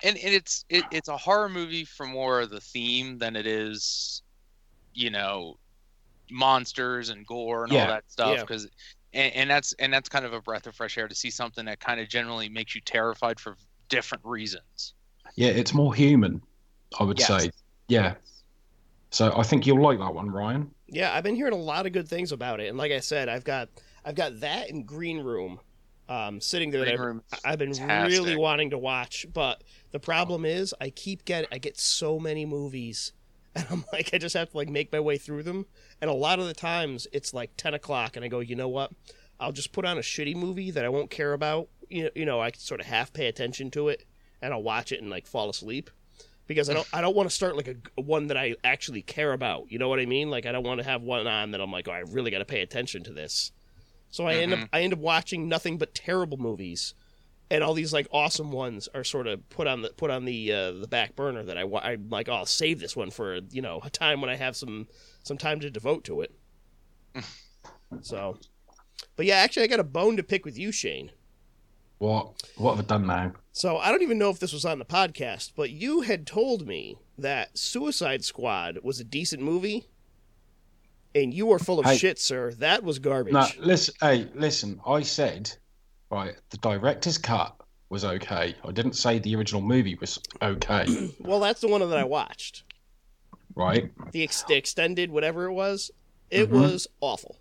and, 0.04 0.18
and 0.18 0.34
it's 0.34 0.66
it, 0.70 0.88
it's 0.92 1.10
a 1.10 1.18
horror 1.18 1.50
movie 1.50 1.86
for 1.86 2.06
more 2.06 2.42
of 2.42 2.50
the 2.50 2.62
theme 2.62 3.18
than 3.18 3.36
it 3.36 3.48
is 3.48 4.24
you 4.94 5.10
know 5.10 5.56
monsters 6.32 7.10
and 7.10 7.26
gore 7.28 7.64
and 7.64 7.74
Yeah. 7.74 7.82
all 7.82 7.88
that 7.88 8.04
stuff 8.10 8.40
Yeah. 8.40 8.44
because 8.46 8.70
and, 9.14 9.34
and 9.36 9.50
that's 9.50 9.74
and 9.80 9.94
that's 9.94 10.10
kind 10.10 10.26
of 10.26 10.34
a 10.34 10.42
breath 10.42 10.68
of 10.68 10.76
fresh 10.76 10.98
air 10.98 11.08
to 11.08 11.16
see 11.16 11.32
something 11.32 11.66
that 11.66 11.80
kind 11.80 12.00
of 12.00 12.10
generally 12.10 12.50
makes 12.50 12.76
you 12.76 12.82
terrified 12.82 13.40
for 13.40 13.58
different 13.90 14.26
reasons 14.26 14.94
yeah, 15.36 15.50
it's 15.50 15.74
more 15.74 15.94
human. 15.94 16.42
I 17.00 17.04
would 17.04 17.20
Yes. 17.20 17.28
say, 17.28 17.52
yeah. 17.88 18.16
So 19.10 19.34
I 19.36 19.44
think 19.44 19.66
you'll 19.66 19.82
like 19.82 20.00
that 20.00 20.14
one, 20.14 20.30
Ryan. 20.30 20.72
Yeah, 20.88 21.14
I've 21.14 21.24
been 21.24 21.36
hearing 21.36 21.54
a 21.54 21.58
lot 21.58 21.86
of 21.86 21.94
good 21.94 22.08
things 22.08 22.32
about 22.32 22.60
it, 22.60 22.68
and 22.68 22.78
like 22.78 22.92
I 22.92 23.00
said, 23.00 23.30
I've 23.30 23.44
got 23.44 23.70
I've 24.06 24.16
got 24.16 24.40
that 24.42 24.70
in 24.70 24.84
Green 24.84 25.20
Room, 25.20 25.60
um, 26.08 26.40
sitting 26.40 26.72
there. 26.72 26.82
that 26.86 26.94
I've- 26.94 26.98
I've 27.44 27.60
been 27.60 27.72
really 28.08 28.36
wanting 28.38 28.70
to 28.72 28.78
watch, 28.78 29.26
but 29.34 29.64
the 29.92 30.00
problem 30.00 30.46
is 30.46 30.74
I 30.80 30.90
keep 30.90 31.26
get 31.26 31.46
I 31.52 31.58
get 31.58 31.78
so 31.78 32.20
many 32.20 32.46
movies, 32.46 33.12
and 33.56 33.66
I'm 33.70 33.86
like 33.92 34.12
I 34.14 34.18
just 34.18 34.36
have 34.36 34.52
to 34.52 34.58
like 34.58 34.70
make 34.70 34.92
my 34.92 35.00
way 35.00 35.18
through 35.18 35.44
them, 35.44 35.66
and 36.02 36.10
a 36.10 36.14
lot 36.14 36.40
of 36.40 36.46
the 36.48 36.54
times 36.54 37.08
it's 37.12 37.34
like 37.34 37.52
ten 37.58 37.74
o'clock, 37.74 38.16
and 38.16 38.24
I 38.24 38.28
go, 38.28 38.40
you 38.40 38.56
know 38.56 38.70
what? 38.70 38.92
I'll 39.40 39.52
just 39.52 39.72
put 39.72 39.86
on 39.86 39.98
a 39.98 40.02
shitty 40.02 40.36
movie 40.36 40.72
that 40.72 40.84
I 40.86 40.90
won't 40.90 41.12
care 41.12 41.34
about. 41.34 41.70
You 41.90 42.06
know, 42.06 42.10
you 42.16 42.26
know, 42.26 42.42
I 42.42 42.52
can 42.52 42.60
sort 42.60 42.80
of 42.82 42.88
half 42.88 43.14
pay 43.14 43.28
attention 43.28 43.72
to 43.72 43.88
it, 43.90 44.04
and 44.42 44.54
I'll 44.54 44.64
watch 44.64 44.92
it 44.92 45.02
and 45.02 45.10
like 45.10 45.28
fall 45.28 45.50
asleep. 45.50 45.90
Because 46.48 46.70
I 46.70 46.74
don't, 46.74 46.88
I 46.94 47.02
don't 47.02 47.16
want 47.16 47.30
to 47.30 47.36
start 47.36 47.58
like 47.58 47.68
a, 47.68 47.76
a 47.98 48.02
one 48.02 48.28
that 48.28 48.38
I 48.38 48.56
actually 48.64 49.02
care 49.02 49.34
about. 49.34 49.70
You 49.70 49.80
know 49.80 49.90
what 49.90 50.00
I 50.00 50.06
mean? 50.06 50.30
Like 50.30 50.46
I 50.46 50.52
don't 50.52 50.64
want 50.64 50.80
to 50.80 50.88
have 50.88 51.02
one 51.02 51.28
on 51.28 51.52
that 51.52 51.62
I'm 51.62 51.72
like, 51.72 51.88
oh, 51.88 51.92
I 51.92 52.00
really 52.00 52.32
got 52.32 52.40
to 52.40 52.46
pay 52.46 52.62
attention 52.62 53.04
to 53.04 53.14
this. 53.14 53.52
So 54.10 54.26
I 54.26 54.36
end 54.36 54.54
up, 54.54 54.70
I 54.74 54.82
end 54.82 54.94
up 54.94 55.00
watching 55.00 55.50
nothing 55.50 55.78
but 55.78 55.94
terrible 55.94 56.38
movies, 56.38 56.94
and 57.52 57.64
all 57.64 57.74
these 57.74 57.94
like 57.94 58.08
awesome 58.12 58.52
ones 58.52 58.88
are 58.94 59.04
sort 59.04 59.28
of 59.28 59.48
put 59.50 59.68
on 59.68 59.82
the 59.82 59.90
put 59.90 60.10
on 60.10 60.26
the 60.26 60.52
uh, 60.52 60.72
the 60.72 60.88
back 60.88 61.16
burner 61.16 61.44
that 61.44 61.58
I 61.58 61.64
I'm 61.64 62.10
like 62.10 62.30
oh, 62.30 62.34
I'll 62.34 62.46
save 62.46 62.80
this 62.80 62.96
one 62.96 63.12
for 63.12 63.40
you 63.52 63.62
know 63.62 63.82
a 63.84 63.90
time 63.90 64.22
when 64.22 64.30
I 64.30 64.36
have 64.36 64.56
some 64.56 64.88
some 65.24 65.38
time 65.38 65.60
to 65.60 65.70
devote 65.70 66.06
to 66.06 66.22
it. 66.22 66.34
so, 68.02 68.38
but 69.16 69.26
yeah, 69.26 69.36
actually 69.36 69.64
I 69.64 69.68
got 69.68 69.80
a 69.80 69.84
bone 69.84 70.18
to 70.18 70.24
pick 70.24 70.46
with 70.46 70.58
you, 70.58 70.72
Shane. 70.72 71.12
What 71.98 72.42
what 72.56 72.76
have 72.76 72.86
I 72.86 72.88
done 72.88 73.08
now? 73.08 73.34
So 73.58 73.78
I 73.80 73.90
don't 73.92 74.04
even 74.04 74.20
know 74.20 74.30
if 74.30 74.38
this 74.38 74.54
was 74.54 74.66
on 74.66 74.78
the 74.78 74.86
podcast, 74.86 75.54
but 75.56 75.72
you 75.72 76.02
had 76.02 76.28
told 76.28 76.68
me 76.68 77.00
that 77.18 77.58
Suicide 77.58 78.24
Squad 78.24 78.78
was 78.84 79.00
a 79.00 79.04
decent 79.04 79.42
movie, 79.42 79.88
and 81.16 81.34
you 81.34 81.48
were 81.48 81.58
full 81.58 81.80
of 81.80 81.86
Hey. 81.88 81.98
shit, 81.98 82.20
sir. 82.20 82.52
That 82.60 82.84
was 82.84 83.00
garbage. 83.00 83.34
No, 83.34 83.48
listen. 83.58 83.96
Hey, 84.00 84.30
listen. 84.36 84.80
I 84.86 85.02
said, 85.02 85.52
right, 86.12 86.36
the 86.52 86.58
director's 86.58 87.18
cut 87.18 87.56
was 87.90 88.06
okay. 88.06 88.54
I 88.64 88.72
didn't 88.72 88.94
say 88.94 89.18
the 89.18 89.36
original 89.36 89.64
movie 89.64 89.96
was 90.00 90.20
okay, 90.40 91.10
Well, 91.20 91.40
that's 91.40 91.62
the 91.62 91.68
one 91.68 91.82
that 91.82 91.98
I 91.98 92.04
watched. 92.04 92.62
right? 93.56 93.92
The, 94.12 94.22
ex- 94.22 94.44
the 94.44 94.54
extended, 94.54 95.10
whatever 95.10 95.46
it 95.46 95.54
was, 95.54 95.90
it 96.30 96.52
Mhm. 96.52 96.62
was 96.62 96.88
awful. 97.02 97.40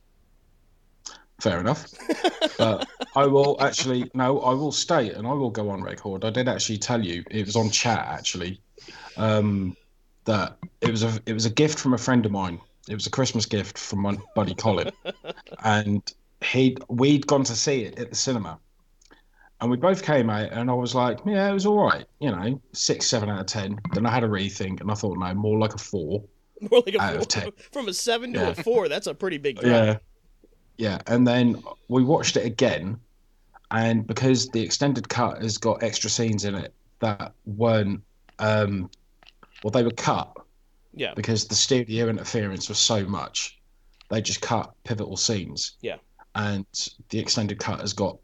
Fair 1.40 1.60
enough. 1.60 1.86
But 2.58 2.88
I 3.16 3.26
will 3.26 3.56
actually 3.60 4.10
no, 4.14 4.40
I 4.40 4.54
will 4.54 4.72
state 4.72 5.12
and 5.12 5.26
I 5.26 5.32
will 5.32 5.50
go 5.50 5.68
on 5.70 5.82
record. 5.82 6.24
I 6.24 6.30
did 6.30 6.48
actually 6.48 6.78
tell 6.78 7.04
you 7.04 7.24
it 7.30 7.44
was 7.44 7.56
on 7.56 7.70
chat 7.70 8.06
actually 8.08 8.60
um, 9.16 9.76
that 10.24 10.56
it 10.80 10.90
was 10.90 11.02
a 11.02 11.20
it 11.26 11.32
was 11.34 11.44
a 11.46 11.50
gift 11.50 11.78
from 11.78 11.94
a 11.94 11.98
friend 11.98 12.24
of 12.24 12.32
mine. 12.32 12.58
It 12.88 12.94
was 12.94 13.06
a 13.06 13.10
Christmas 13.10 13.46
gift 13.46 13.78
from 13.78 14.00
my 14.00 14.16
buddy 14.34 14.54
Colin, 14.54 14.90
and 15.64 16.02
he 16.42 16.76
we'd 16.88 17.26
gone 17.26 17.44
to 17.44 17.54
see 17.56 17.82
it 17.84 17.98
at 17.98 18.10
the 18.10 18.16
cinema, 18.16 18.58
and 19.60 19.70
we 19.70 19.76
both 19.76 20.02
came 20.02 20.30
out 20.30 20.52
and 20.52 20.70
I 20.70 20.74
was 20.74 20.94
like, 20.94 21.18
yeah, 21.26 21.50
it 21.50 21.52
was 21.52 21.66
all 21.66 21.82
right, 21.84 22.06
you 22.20 22.30
know, 22.30 22.60
six 22.72 23.06
seven 23.06 23.28
out 23.28 23.40
of 23.40 23.46
ten. 23.46 23.78
Then 23.92 24.06
I 24.06 24.10
had 24.10 24.24
a 24.24 24.28
rethink 24.28 24.80
and 24.80 24.90
I 24.90 24.94
thought 24.94 25.18
no, 25.18 25.34
more 25.34 25.58
like 25.58 25.74
a 25.74 25.78
four. 25.78 26.22
More 26.70 26.82
like 26.86 26.94
a 26.94 27.02
Out 27.02 27.14
of 27.16 27.20
four, 27.22 27.26
10. 27.26 27.52
from 27.72 27.88
a 27.88 27.92
seven 27.92 28.32
to 28.32 28.38
Yeah. 28.40 28.48
a 28.48 28.54
four. 28.54 28.88
That's 28.88 29.06
a 29.06 29.14
pretty 29.14 29.36
big 29.38 29.56
drop. 29.60 29.66
Yeah. 29.66 29.98
Yeah. 30.78 30.98
And 31.06 31.26
then 31.26 31.62
we 31.88 32.04
watched 32.04 32.36
it 32.36 32.44
again. 32.46 32.98
And 33.70 34.06
because 34.06 34.48
the 34.48 34.60
extended 34.62 35.08
cut 35.08 35.42
has 35.42 35.58
got 35.58 35.82
extra 35.82 36.08
scenes 36.08 36.44
in 36.44 36.54
it 36.54 36.72
that 37.00 37.32
weren't, 37.46 38.02
um, 38.38 38.90
well, 39.64 39.70
they 39.72 39.82
were 39.82 39.90
cut 39.90 40.36
Yeah. 40.94 41.14
because 41.14 41.46
the 41.46 41.54
studio 41.54 42.08
interference 42.08 42.68
was 42.68 42.78
so 42.78 43.04
much. 43.04 43.58
They 44.08 44.20
just 44.22 44.40
cut 44.40 44.72
pivotal 44.84 45.16
scenes. 45.16 45.72
Yeah. 45.80 45.96
And 46.36 46.66
the 47.08 47.18
extended 47.18 47.58
cut 47.58 47.80
has 47.80 47.92
got 47.92 48.18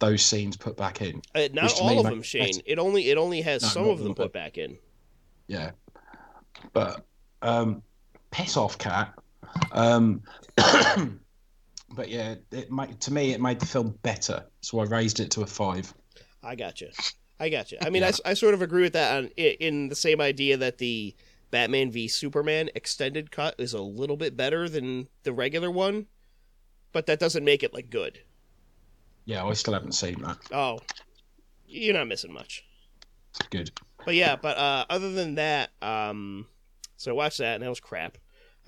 those 0.00 0.24
scenes 0.24 0.56
put 0.56 0.76
back 0.76 1.02
in. 1.02 1.22
Uh, 1.34 1.48
not 1.52 1.80
all 1.80 1.98
of 2.00 2.04
them, 2.04 2.22
Shane. 2.22 2.52
sense. 2.52 2.62
It 2.66 2.78
only 2.78 3.10
it 3.10 3.18
only 3.18 3.40
has 3.42 3.62
No, 3.62 3.68
some 3.68 3.88
of 3.88 3.98
them 4.00 4.14
put 4.14 4.32
back 4.32 4.56
in. 4.58 4.78
Yeah. 5.46 5.72
But 6.72 7.04
um 7.42 7.82
piss 8.30 8.56
off 8.56 8.78
cat. 8.78 9.12
Um 9.72 10.22
but 11.94 12.08
yeah, 12.08 12.36
it 12.50 12.70
made, 12.70 13.00
to 13.00 13.12
me 13.12 13.32
it 13.32 13.40
made 13.40 13.60
the 13.60 13.66
film 13.66 13.98
better, 14.02 14.44
so 14.60 14.80
I 14.80 14.84
raised 14.84 15.20
it 15.20 15.30
to 15.32 15.42
a 15.42 15.46
five. 15.46 15.92
I 16.42 16.54
got 16.54 16.80
you. 16.80 16.90
I 17.40 17.48
got 17.48 17.70
you. 17.72 17.78
I 17.80 17.90
mean, 17.90 18.02
I, 18.02 18.12
I 18.24 18.34
sort 18.34 18.54
of 18.54 18.62
agree 18.62 18.82
with 18.82 18.94
that 18.94 19.16
on 19.16 19.26
in 19.36 19.88
the 19.88 19.94
same 19.94 20.20
idea 20.20 20.56
that 20.56 20.78
the 20.78 21.14
Batman 21.50 21.90
v 21.90 22.08
Superman 22.08 22.70
extended 22.74 23.30
cut 23.30 23.54
is 23.58 23.72
a 23.72 23.80
little 23.80 24.16
bit 24.16 24.36
better 24.36 24.68
than 24.68 25.08
the 25.22 25.32
regular 25.32 25.70
one, 25.70 26.06
but 26.92 27.06
that 27.06 27.20
doesn't 27.20 27.44
make 27.44 27.62
it 27.62 27.72
like 27.72 27.90
good. 27.90 28.20
Yeah, 29.24 29.44
I 29.44 29.52
still 29.52 29.74
haven't 29.74 29.92
seen 29.92 30.22
that. 30.22 30.38
Oh, 30.52 30.80
you're 31.66 31.94
not 31.94 32.08
missing 32.08 32.32
much. 32.32 32.64
Good. 33.50 33.70
But 34.04 34.14
yeah, 34.14 34.36
but 34.36 34.56
uh, 34.56 34.86
other 34.88 35.12
than 35.12 35.36
that, 35.36 35.70
um, 35.82 36.46
so 36.96 37.10
I 37.10 37.14
watched 37.14 37.38
that 37.38 37.54
and 37.54 37.62
that 37.62 37.68
was 37.68 37.80
crap. 37.80 38.18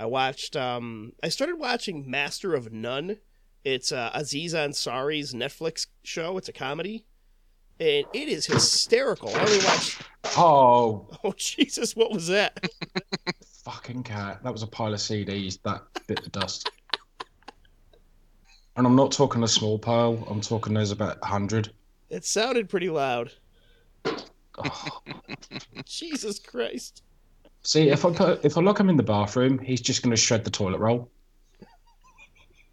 I 0.01 0.07
watched. 0.07 0.57
Um, 0.57 1.13
I 1.23 1.29
started 1.29 1.57
watching 1.57 2.11
Master 2.11 2.55
of 2.55 2.73
None. 2.73 3.19
It's 3.65 3.93
uh, 3.93 4.11
Aziz 4.15 4.55
Ansari's 4.55 5.35
Netflix 5.35 5.89
show. 6.03 6.39
It's 6.39 6.49
a 6.49 6.55
comedy, 6.55 7.05
and 7.79 8.07
it 8.15 8.29
is 8.31 8.47
hysterical. 8.47 9.29
I 9.29 9.41
only 9.41 9.59
watched. 9.59 10.01
Oh, 10.39 11.07
Oh 11.25 11.35
Jesus! 11.37 11.95
What 11.95 12.13
was 12.13 12.29
that? 12.29 12.65
fucking 13.65 14.05
cat! 14.05 14.43
That 14.43 14.53
was 14.55 14.63
a 14.63 14.67
pile 14.67 14.95
of 14.95 15.01
CDs. 15.01 15.61
That 15.65 15.83
bit 16.07 16.21
of 16.21 16.33
dust. 16.33 16.71
And 18.77 18.87
I'm 18.87 18.97
not 18.97 19.13
talking 19.13 19.43
a 19.43 19.49
small 19.49 19.79
pile. 19.79 20.27
I'm 20.31 20.41
talking 20.41 20.73
there's 20.73 20.93
about 20.93 21.19
a 21.21 21.27
hundred. 21.27 21.75
It 22.09 22.25
sounded 22.25 22.71
pretty 22.71 22.89
loud. 22.89 23.33
Oh. 24.07 25.03
Jesus 25.85 26.39
Christ! 26.39 27.03
See, 27.63 27.89
if 27.91 28.05
I 28.05 28.13
put 28.13 28.45
if 28.45 28.57
I 28.57 28.61
lock 28.63 28.81
him 28.81 28.89
in 28.89 28.97
the 28.97 29.03
bathroom, 29.03 29.59
he's 29.59 29.81
just 29.81 30.03
going 30.03 30.11
to 30.11 30.17
shred 30.17 30.45
the 30.45 30.51
toilet 30.51 30.79
roll. 30.79 31.11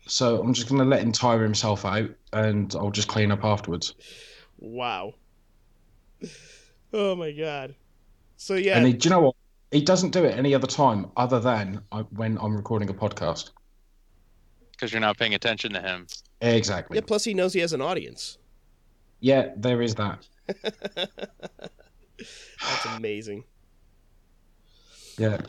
So 0.08 0.40
I'm 0.42 0.54
just 0.54 0.70
going 0.70 0.80
to 0.80 0.86
let 0.86 1.02
him 1.02 1.12
tire 1.12 1.44
himself 1.44 1.84
out, 1.84 2.10
and 2.32 2.74
I'll 2.76 2.92
just 2.92 3.10
clean 3.10 3.32
up 3.32 3.44
afterwards. 3.44 3.94
Wow. 4.60 5.16
Oh 6.94 7.16
my 7.16 7.32
God. 7.34 7.76
So 8.38 8.54
yeah, 8.56 8.78
And 8.78 8.88
he, 8.88 8.94
do 8.94 9.10
you 9.10 9.10
know 9.10 9.20
what? 9.20 9.36
He 9.72 9.82
doesn't 9.82 10.12
do 10.12 10.24
it 10.24 10.38
any 10.38 10.56
other 10.56 10.68
time 10.68 11.08
other 11.18 11.42
than 11.42 11.82
I, 11.92 12.02
when 12.02 12.38
I'm 12.38 12.56
recording 12.56 12.90
a 12.90 12.94
podcast. 12.94 13.50
because 14.72 14.94
you're 14.94 15.02
not 15.02 15.18
paying 15.18 15.34
attention 15.34 15.74
to 15.74 15.82
him. 15.82 16.08
Exactly. 16.40 16.96
yeah. 16.96 17.02
Plus, 17.06 17.26
he 17.26 17.34
knows 17.34 17.52
he 17.52 17.60
has 17.60 17.74
an 17.74 17.82
audience. 17.82 18.38
Yeah, 19.20 19.50
there 19.58 19.82
is 19.82 19.96
that. 19.96 20.26
That's 22.18 22.86
amazing. 22.96 23.44
Yeah. 25.18 25.40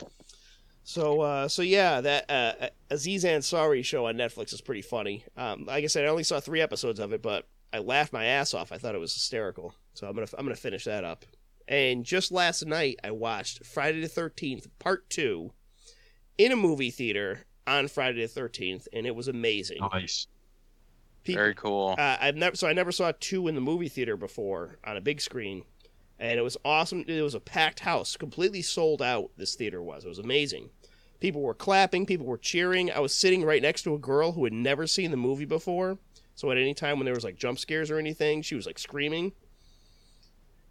So, 0.83 1.21
uh, 1.21 1.47
so 1.47 1.61
yeah, 1.61 2.01
that 2.01 2.29
uh, 2.29 2.69
Aziz 2.89 3.23
Ansari 3.23 3.85
show 3.85 4.07
on 4.07 4.15
Netflix 4.15 4.53
is 4.53 4.61
pretty 4.61 4.81
funny. 4.81 5.23
Um, 5.37 5.65
like 5.65 5.83
I 5.83 5.87
said, 5.87 6.05
I 6.05 6.07
only 6.07 6.23
saw 6.23 6.39
three 6.39 6.61
episodes 6.61 6.99
of 6.99 7.13
it, 7.13 7.21
but 7.21 7.47
I 7.71 7.77
laughed 7.79 8.11
my 8.11 8.25
ass 8.25 8.53
off. 8.55 8.71
I 8.71 8.77
thought 8.77 8.95
it 8.95 8.99
was 8.99 9.13
hysterical. 9.13 9.75
So 9.93 10.07
I'm 10.07 10.15
gonna 10.15 10.27
I'm 10.37 10.45
gonna 10.45 10.55
finish 10.55 10.85
that 10.85 11.03
up. 11.03 11.25
And 11.67 12.03
just 12.03 12.31
last 12.31 12.65
night, 12.65 12.99
I 13.03 13.11
watched 13.11 13.63
Friday 13.65 14.01
the 14.01 14.07
Thirteenth 14.07 14.67
Part 14.79 15.09
Two 15.09 15.51
in 16.39 16.51
a 16.51 16.55
movie 16.55 16.89
theater 16.89 17.45
on 17.67 17.87
Friday 17.87 18.21
the 18.21 18.27
Thirteenth, 18.27 18.87
and 18.91 19.05
it 19.05 19.15
was 19.15 19.27
amazing. 19.27 19.77
Nice. 19.93 20.25
Pe- 21.23 21.33
Very 21.33 21.53
cool. 21.53 21.95
uh, 21.99 22.17
I've 22.19 22.37
never 22.37 22.55
so 22.55 22.67
I 22.67 22.73
never 22.73 22.91
saw 22.91 23.11
two 23.19 23.47
in 23.47 23.53
the 23.53 23.61
movie 23.61 23.89
theater 23.89 24.17
before 24.17 24.79
on 24.83 24.97
a 24.97 25.01
big 25.01 25.21
screen, 25.21 25.63
and 26.19 26.37
it 26.37 26.43
was 26.43 26.57
awesome. 26.65 27.05
It 27.07 27.21
was 27.21 27.35
a 27.35 27.39
packed 27.39 27.79
house, 27.81 28.17
completely 28.17 28.61
sold 28.61 29.01
out. 29.01 29.31
This 29.37 29.55
theater 29.55 29.81
was. 29.81 30.05
It 30.05 30.09
was 30.09 30.19
amazing. 30.19 30.69
People 31.19 31.41
were 31.41 31.53
clapping. 31.53 32.05
People 32.05 32.25
were 32.25 32.37
cheering. 32.37 32.91
I 32.91 32.99
was 32.99 33.13
sitting 33.13 33.43
right 33.43 33.61
next 33.61 33.83
to 33.83 33.93
a 33.93 33.99
girl 33.99 34.33
who 34.33 34.43
had 34.43 34.53
never 34.53 34.87
seen 34.87 35.11
the 35.11 35.17
movie 35.17 35.45
before. 35.45 35.97
So 36.35 36.51
at 36.51 36.57
any 36.57 36.73
time 36.73 36.97
when 36.97 37.05
there 37.05 37.13
was 37.13 37.23
like 37.23 37.35
jump 37.37 37.59
scares 37.59 37.91
or 37.91 37.97
anything, 37.97 38.41
she 38.41 38.55
was 38.55 38.65
like 38.65 38.79
screaming. 38.79 39.33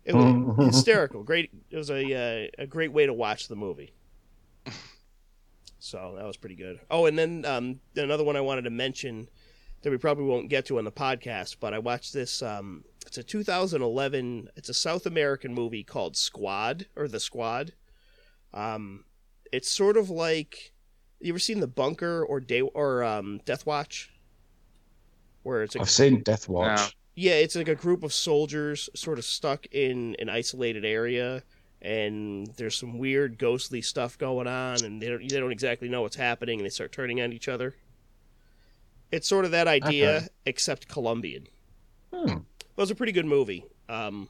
It 0.05 0.15
was 0.15 0.67
hysterical. 0.75 1.23
Great. 1.23 1.51
It 1.71 1.77
was 1.77 1.91
a 1.91 2.47
uh, 2.47 2.49
a 2.59 2.67
great 2.67 2.93
way 2.93 3.05
to 3.05 3.13
watch 3.13 3.49
the 3.49 3.57
movie. 3.57 3.93
So 5.81 6.15
that 6.17 6.27
was 6.27 6.37
pretty 6.37 6.57
good. 6.57 6.81
Oh, 6.91 7.07
and 7.07 7.19
then 7.19 7.45
um, 7.45 7.81
another 7.97 8.25
one 8.25 8.37
I 8.37 8.41
wanted 8.41 8.63
to 8.63 8.71
mention 8.71 9.29
that 9.83 9.91
we 9.91 9.97
probably 9.97 10.25
won't 10.25 10.49
get 10.49 10.67
to 10.67 10.79
on 10.79 10.85
the 10.85 10.93
podcast, 10.93 11.57
but 11.61 11.73
I 11.73 11.79
watched 11.79 12.13
this. 12.13 12.43
Um, 12.43 12.85
it's 13.09 13.17
a 13.19 13.23
2011. 13.23 14.51
It's 14.55 14.69
a 14.69 14.75
South 14.75 15.07
American 15.07 15.55
movie 15.55 15.83
called 15.83 16.15
Squad 16.17 16.87
or 16.95 17.09
The 17.09 17.19
Squad. 17.19 17.73
Um, 18.53 19.05
it's 19.51 19.71
sort 19.71 19.97
of 19.97 20.11
like 20.11 20.73
you 21.21 21.33
ever 21.33 21.39
seen 21.39 21.61
The 21.61 21.67
Bunker 21.67 22.23
or 22.23 22.39
Day 22.39 22.61
or 22.61 23.03
um, 23.03 23.41
Death 23.47 23.65
Watch, 23.67 24.11
where 25.43 25.63
it's 25.63 25.75
a 25.75 25.81
I've 25.81 25.91
seen 25.91 26.23
Death 26.23 26.49
Watch. 26.51 26.79
No. 26.79 26.87
yeah, 27.15 27.33
it's 27.33 27.57
like 27.57 27.69
a 27.69 27.75
group 27.75 28.03
of 28.03 28.13
soldiers 28.13 28.91
sort 28.95 29.19
of 29.19 29.25
stuck 29.25 29.67
in 29.73 30.15
an 30.19 30.29
isolated 30.29 30.85
area, 30.85 31.43
and 31.81 32.47
there's 32.59 32.77
some 32.77 32.99
weird 32.99 33.39
ghostly 33.39 33.81
stuff 33.81 34.19
going 34.19 34.47
on, 34.47 34.85
and 34.85 35.01
they 35.01 35.09
don't 35.09 35.27
they 35.27 35.41
don't 35.41 35.53
exactly 35.53 35.89
know 35.89 36.03
what's 36.03 36.17
happening, 36.17 36.59
and 36.59 36.67
they 36.67 36.71
start 36.71 36.93
turning 36.93 37.23
on 37.23 37.33
each 37.33 37.49
other. 37.49 37.75
It's 39.11 39.27
sort 39.27 39.47
of 39.47 39.53
that 39.53 39.67
idea, 39.67 40.17
Okay. 40.19 40.27
except 40.45 40.89
Colombian. 40.89 41.47
Hmm. 42.13 42.39
It 42.79 42.81
was 42.81 42.93
a 42.93 42.95
pretty 42.95 43.11
good 43.13 43.27
movie. 43.27 43.65
Um, 43.89 44.29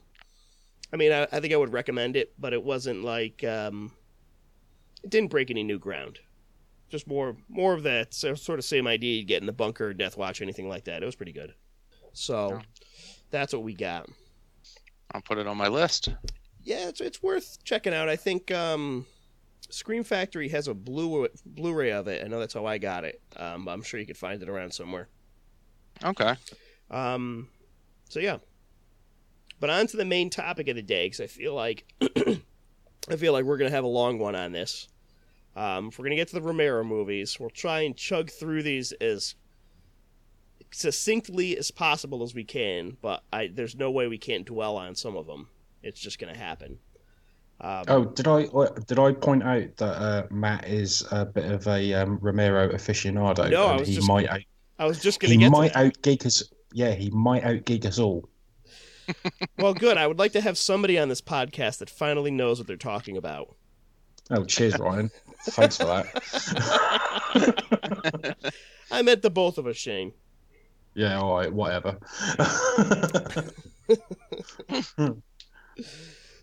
I 0.91 0.95
mean, 0.97 1.11
I, 1.11 1.27
I 1.31 1.39
think 1.39 1.53
I 1.53 1.57
would 1.57 1.71
recommend 1.71 2.15
it, 2.15 2.33
but 2.39 2.51
it 2.51 2.63
wasn't 2.63 3.03
like 3.03 3.43
um, 3.43 3.91
it 5.03 5.11
didn't 5.11 5.29
break 5.29 5.51
any 5.51 5.61
new 5.63 5.77
ground. 5.77 6.17
Just 6.89 7.05
more 7.05 7.37
more 7.47 7.75
of 7.75 7.83
that 7.83 8.11
sort 8.15 8.49
of 8.49 8.65
same 8.65 8.87
idea 8.87 9.17
you 9.19 9.23
get 9.23 9.41
in 9.41 9.45
the 9.45 9.53
bunker, 9.53 9.93
Death 9.93 10.17
Watch, 10.17 10.41
anything 10.41 10.67
like 10.67 10.85
that. 10.85 11.03
It 11.03 11.05
was 11.05 11.15
pretty 11.15 11.31
good. 11.31 11.53
So 12.13 12.55
Oh. 12.55 12.61
that's 13.29 13.53
what 13.53 13.61
we 13.61 13.75
got. 13.75 14.09
I'll 15.13 15.21
put 15.21 15.37
it 15.37 15.45
on 15.45 15.55
my 15.55 15.67
list. 15.67 16.09
Yeah, 16.63 16.87
it's 16.89 17.01
it's 17.01 17.21
worth 17.21 17.63
checking 17.63 17.93
out. 17.93 18.09
I 18.09 18.15
think 18.15 18.49
um, 18.49 19.05
Scream 19.69 20.03
Factory 20.03 20.49
has 20.49 20.67
a 20.67 20.73
blue 20.73 21.27
Blu-ray 21.45 21.91
of 21.91 22.07
it. 22.07 22.25
I 22.25 22.27
know 22.27 22.39
that's 22.39 22.55
how 22.55 22.65
I 22.65 22.79
got 22.79 23.03
it. 23.03 23.21
Um, 23.37 23.67
I'm 23.67 23.83
sure 23.83 23.99
you 23.99 24.07
could 24.07 24.17
find 24.17 24.41
it 24.41 24.49
around 24.49 24.73
somewhere. 24.73 25.07
Okay. 26.03 26.33
Um, 26.89 27.49
so 28.09 28.19
yeah. 28.19 28.37
But 29.61 29.69
on 29.69 29.87
to 29.87 29.97
the 29.97 30.05
main 30.05 30.29
topic 30.29 30.67
of 30.67 30.75
the 30.75 30.81
day, 30.81 31.05
because 31.05 31.21
I 31.21 31.27
feel 31.27 31.53
like 31.53 31.85
I 32.01 33.15
feel 33.17 33.33
like 33.33 33.45
we're 33.45 33.57
gonna 33.57 33.69
have 33.71 33.83
a 33.85 33.87
long 33.87 34.19
one 34.19 34.35
on 34.35 34.51
this. 34.51 34.87
Um, 35.55 35.87
if 35.87 35.97
we're 35.99 36.05
gonna 36.05 36.15
get 36.15 36.27
to 36.29 36.35
the 36.35 36.41
Romero 36.41 36.83
movies, 36.83 37.39
we'll 37.39 37.49
try 37.49 37.81
and 37.81 37.95
chug 37.95 38.29
through 38.29 38.63
these 38.63 38.91
as 38.93 39.35
succinctly 40.71 41.57
as 41.57 41.71
possible 41.71 42.23
as 42.23 42.33
we 42.33 42.43
can. 42.43 42.97
But 43.01 43.23
I, 43.33 43.47
there's 43.47 43.75
no 43.75 43.91
way 43.91 44.07
we 44.07 44.17
can't 44.17 44.45
dwell 44.45 44.77
on 44.77 44.95
some 44.95 45.15
of 45.15 45.27
them. 45.27 45.47
It's 45.83 45.99
just 45.99 46.19
gonna 46.19 46.37
happen. 46.37 46.79
Um, 47.61 47.83
Oh, 47.89 48.05
did 48.05 48.27
I 48.27 48.47
did 48.87 48.99
I 48.99 49.11
point 49.11 49.43
out 49.43 49.75
that 49.77 50.01
uh, 50.01 50.27
Matt 50.31 50.67
is 50.67 51.05
a 51.11 51.25
bit 51.25 51.51
of 51.51 51.67
a 51.67 51.93
um, 51.95 52.17
Romero 52.21 52.69
aficionado? 52.69 53.49
No, 53.51 53.65
I 53.67 53.75
was 53.77 53.87
he 53.87 53.95
just 53.95 54.07
might 54.07 54.29
out, 54.29 54.41
I 54.77 54.85
was 54.85 55.01
just 55.01 55.19
gonna 55.19 55.33
he 55.33 55.39
get 55.39 55.51
might 55.51 55.69
to 55.69 55.73
that. 55.73 55.85
out 55.87 56.01
geek 56.01 56.25
us. 56.25 56.43
Yeah, 56.73 56.91
he 56.91 57.09
might 57.09 57.43
outgeek 57.43 57.85
us 57.85 57.99
all. 57.99 58.27
Well, 59.57 59.73
good. 59.73 59.97
I 59.97 60.05
would 60.05 60.19
like 60.19 60.33
to 60.33 60.41
have 60.41 60.55
somebody 60.55 60.99
on 60.99 61.09
this 61.09 61.19
podcast 61.21 61.79
that 61.79 61.89
finally 61.89 62.29
knows 62.29 62.59
what 62.59 62.67
they're 62.67 62.77
talking 62.77 63.17
about. 63.17 63.55
Oh, 64.29 64.45
cheers, 64.45 64.77
Ryan. 64.77 65.09
Thanks 65.45 65.77
for 65.77 65.85
that. 65.85 66.13
I 68.91 69.01
meant 69.01 69.23
the 69.23 69.31
both 69.31 69.57
of 69.57 69.65
us, 69.65 69.77
Shane. 69.77 70.13
yeah, 70.93 71.19
all 71.19 71.37
right, 71.37 71.51
whatever. 71.51 71.97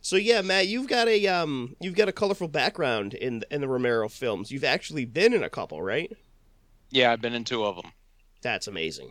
So 0.02 0.14
yeah, 0.14 0.40
Matt, 0.40 0.68
you've 0.68 0.86
got 0.86 1.08
a 1.08 1.26
um, 1.26 1.74
you've 1.80 1.96
got 1.96 2.08
a 2.08 2.12
colorful 2.12 2.46
background 2.46 3.12
in 3.12 3.42
in 3.50 3.60
the 3.60 3.66
Romero 3.66 4.08
films. 4.08 4.52
You've 4.52 4.62
actually 4.62 5.04
been 5.04 5.34
in 5.34 5.42
a 5.42 5.50
couple, 5.50 5.82
right? 5.82 6.16
Yeah, 6.90 7.12
I've 7.12 7.20
been 7.20 7.34
in 7.34 7.42
two 7.42 7.64
of 7.64 7.74
them. 7.74 7.90
That's 8.40 8.68
amazing. 8.68 9.10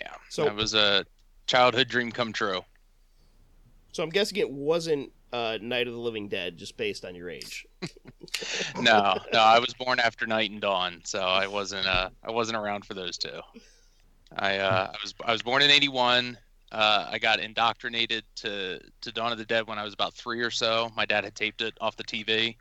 Yeah. 0.00 0.14
So- 0.30 0.44
that 0.44 0.54
was 0.54 0.74
a 0.74 1.04
childhood 1.46 1.88
dream 1.88 2.10
come 2.12 2.32
true. 2.32 2.62
So 3.92 4.02
I'm 4.02 4.10
guessing 4.10 4.38
it 4.38 4.50
wasn't 4.50 5.12
uh, 5.32 5.58
Night 5.60 5.86
of 5.86 5.92
the 5.94 6.00
Living 6.00 6.28
Dead, 6.28 6.56
just 6.56 6.76
based 6.76 7.04
on 7.04 7.14
your 7.14 7.30
age. 7.30 7.66
No, 8.80 9.16
no, 9.32 9.38
I 9.38 9.58
was 9.58 9.72
born 9.74 10.00
after 10.00 10.26
Night 10.26 10.50
and 10.50 10.60
Dawn, 10.60 11.00
so 11.04 11.20
I 11.20 11.46
wasn't 11.46 11.86
uh 11.86 12.08
I 12.26 12.32
wasn't 12.32 12.56
around 12.56 12.84
for 12.84 12.94
those 12.94 13.16
two. 13.16 13.40
I 14.36 14.58
uh 14.58 14.88
I 14.92 14.96
was 15.02 15.14
I 15.24 15.32
was 15.32 15.42
born 15.42 15.62
in 15.62 15.70
81. 15.70 16.36
Uh, 16.72 17.06
I 17.12 17.18
got 17.18 17.38
indoctrinated 17.38 18.24
to 18.36 18.80
to 19.02 19.12
Dawn 19.12 19.30
of 19.30 19.38
the 19.38 19.44
Dead 19.44 19.68
when 19.68 19.78
I 19.78 19.84
was 19.84 19.94
about 19.94 20.14
three 20.14 20.40
or 20.40 20.50
so. 20.50 20.90
My 20.96 21.04
dad 21.06 21.22
had 21.22 21.34
taped 21.36 21.60
it 21.60 21.74
off 21.80 21.96
the 21.96 22.02
TV, 22.04 22.56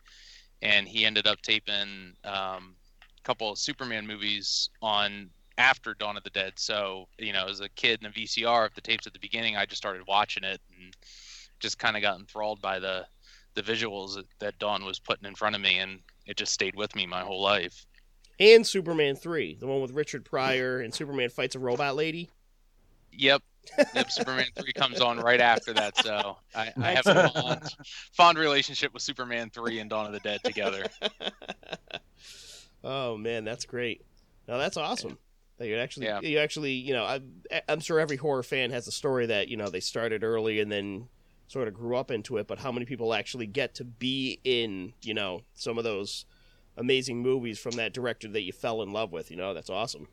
and 0.62 0.88
he 0.88 1.06
ended 1.06 1.26
up 1.26 1.42
taping 1.42 2.14
um, 2.24 2.76
a 3.18 3.22
couple 3.24 3.50
of 3.52 3.58
Superman 3.58 4.06
movies 4.06 4.70
on 4.82 5.30
after 5.58 5.94
Dawn 5.94 6.18
of 6.18 6.24
the 6.24 6.30
Dead. 6.30 6.54
So 6.58 7.08
you 7.18 7.34
know, 7.34 7.48
as 7.48 7.60
a 7.60 7.70
kid 7.70 8.00
in 8.02 8.08
a 8.08 8.12
VCR 8.12 8.66
of 8.66 8.74
the 8.76 8.82
tapes 8.82 9.08
at 9.08 9.14
the 9.14 9.20
beginning, 9.20 9.56
I 9.56 9.66
just 9.66 9.82
started 9.82 10.04
watching 10.08 10.44
it 10.44 10.62
and 10.78 10.96
just 11.60 11.80
kind 11.80 11.96
of 11.96 12.02
got 12.02 12.20
enthralled 12.20 12.62
by 12.62 12.80
the 12.80 13.06
the 13.56 13.62
visuals 13.62 14.16
that, 14.16 14.26
that 14.40 14.60
Dawn 14.60 14.84
was 14.84 15.00
putting 15.00 15.28
in 15.28 15.36
front 15.36 15.56
of 15.56 15.62
me, 15.62 15.78
and 15.78 16.00
it 16.26 16.38
just 16.38 16.54
stayed 16.54 16.76
with 16.76 16.96
me 16.96 17.06
my 17.06 17.22
whole 17.22 17.42
life. 17.42 17.86
and 18.40 18.66
Superman 18.66 19.16
three, 19.16 19.56
the 19.60 19.68
one 19.68 19.82
with 19.82 19.92
Richard 19.92 20.26
Pryor 20.26 20.80
and 20.80 20.94
Superman 20.94 21.30
fights 21.30 21.56
a 21.56 21.60
robot 21.60 21.96
lady. 21.96 22.30
Yep. 23.12 23.44
Yep. 23.96 24.12
Superman 24.12 24.48
three 24.56 24.74
comes 24.74 25.00
on 25.00 25.20
right 25.20 25.40
after 25.40 25.72
that, 25.74 25.98
so 25.98 26.38
I, 26.56 26.74
I 26.82 26.92
have 26.92 27.06
a 27.08 27.30
fond, 27.34 27.76
fond 28.12 28.38
relationship 28.38 28.94
with 28.94 29.04
Superman 29.04 29.52
three 29.52 29.80
and 29.80 29.90
Dawn 29.90 30.06
of 30.08 30.14
the 30.14 30.20
Dead 30.20 30.42
together. 30.44 30.86
oh 32.84 33.16
man, 33.18 33.46
that's 33.46 33.66
great. 33.66 34.02
No, 34.48 34.58
that's 34.58 34.78
awesome. 34.78 35.18
That 35.58 35.68
you 35.68 35.78
actually, 35.78 36.08
Yeah. 36.08 36.20
you 36.22 36.40
actually, 36.40 36.72
you 36.74 36.94
know, 36.94 37.06
I'm, 37.06 37.44
I'm 37.70 37.80
sure 37.80 38.00
every 38.00 38.18
horror 38.18 38.44
fan 38.44 38.72
has 38.72 38.88
a 38.88 38.92
story 38.92 39.28
that 39.28 39.48
you 39.50 39.58
know 39.58 39.70
they 39.70 39.80
started 39.80 40.24
early 40.24 40.60
and 40.60 40.72
then 40.72 41.08
sort 41.48 41.68
of 41.68 41.74
grew 41.74 41.96
up 41.96 42.10
into 42.10 42.38
it. 42.38 42.48
But 42.48 42.60
how 42.60 42.72
many 42.72 42.86
people 42.86 43.14
actually 43.14 43.46
get 43.46 43.76
to 43.76 43.84
be 43.84 44.40
in, 44.44 44.94
you 45.04 45.14
know, 45.14 45.42
some 45.54 45.78
of 45.78 45.84
those 45.84 46.26
amazing 46.78 47.20
movies 47.22 47.60
from 47.60 47.74
that 47.74 47.94
director 47.94 48.28
that 48.30 48.42
you 48.42 48.52
fell 48.52 48.82
in 48.82 48.92
love 48.92 49.12
with? 49.12 49.30
You 49.30 49.38
know, 49.38 49.54
that's 49.54 49.70
awesome. 49.70 50.08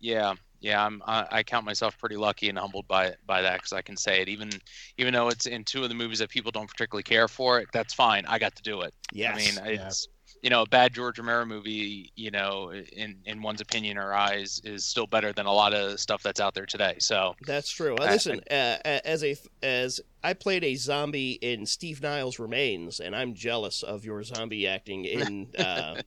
Yeah, 0.00 0.34
yeah, 0.60 0.84
I'm. 0.84 1.02
I, 1.06 1.26
I 1.30 1.42
count 1.42 1.64
myself 1.64 1.98
pretty 1.98 2.16
lucky 2.16 2.48
and 2.48 2.58
humbled 2.58 2.86
by 2.88 3.14
by 3.26 3.42
that 3.42 3.56
because 3.56 3.72
I 3.72 3.82
can 3.82 3.96
say 3.96 4.22
it. 4.22 4.28
Even 4.28 4.50
even 4.98 5.14
though 5.14 5.28
it's 5.28 5.46
in 5.46 5.64
two 5.64 5.82
of 5.82 5.88
the 5.88 5.94
movies 5.94 6.18
that 6.18 6.30
people 6.30 6.50
don't 6.50 6.68
particularly 6.68 7.02
care 7.04 7.28
for, 7.28 7.60
it 7.60 7.68
that's 7.72 7.94
fine. 7.94 8.24
I 8.26 8.38
got 8.38 8.54
to 8.56 8.62
do 8.62 8.80
it. 8.82 8.94
Yes. 9.12 9.34
I 9.34 9.62
mean, 9.62 9.74
Yeah. 9.74 9.86
it's 9.88 10.08
you 10.44 10.50
know 10.50 10.60
a 10.60 10.66
bad 10.66 10.92
George 10.92 11.18
Romero 11.18 11.46
movie. 11.46 12.12
You 12.16 12.30
know, 12.30 12.70
in 12.70 13.16
in 13.24 13.40
one's 13.40 13.62
opinion 13.62 13.96
or 13.96 14.12
eyes, 14.12 14.60
is 14.62 14.84
still 14.84 15.06
better 15.06 15.32
than 15.32 15.46
a 15.46 15.52
lot 15.52 15.72
of 15.72 15.98
stuff 15.98 16.22
that's 16.22 16.38
out 16.38 16.52
there 16.52 16.66
today. 16.66 16.96
So 16.98 17.34
That's 17.46 17.70
true. 17.70 17.96
Uh, 17.96 18.02
I- 18.04 18.12
listen, 18.12 18.40
uh, 18.50 18.76
as 18.84 19.24
a 19.24 19.36
as 19.62 20.02
I 20.22 20.34
played 20.34 20.62
a 20.62 20.74
zombie 20.74 21.32
in 21.32 21.64
Steve 21.64 22.02
Niles' 22.02 22.38
Remains, 22.38 23.00
and 23.00 23.16
I'm 23.16 23.32
jealous 23.32 23.82
of 23.82 24.04
your 24.04 24.22
zombie 24.22 24.68
acting 24.68 25.06
in, 25.06 25.48
uh, 25.58 26.02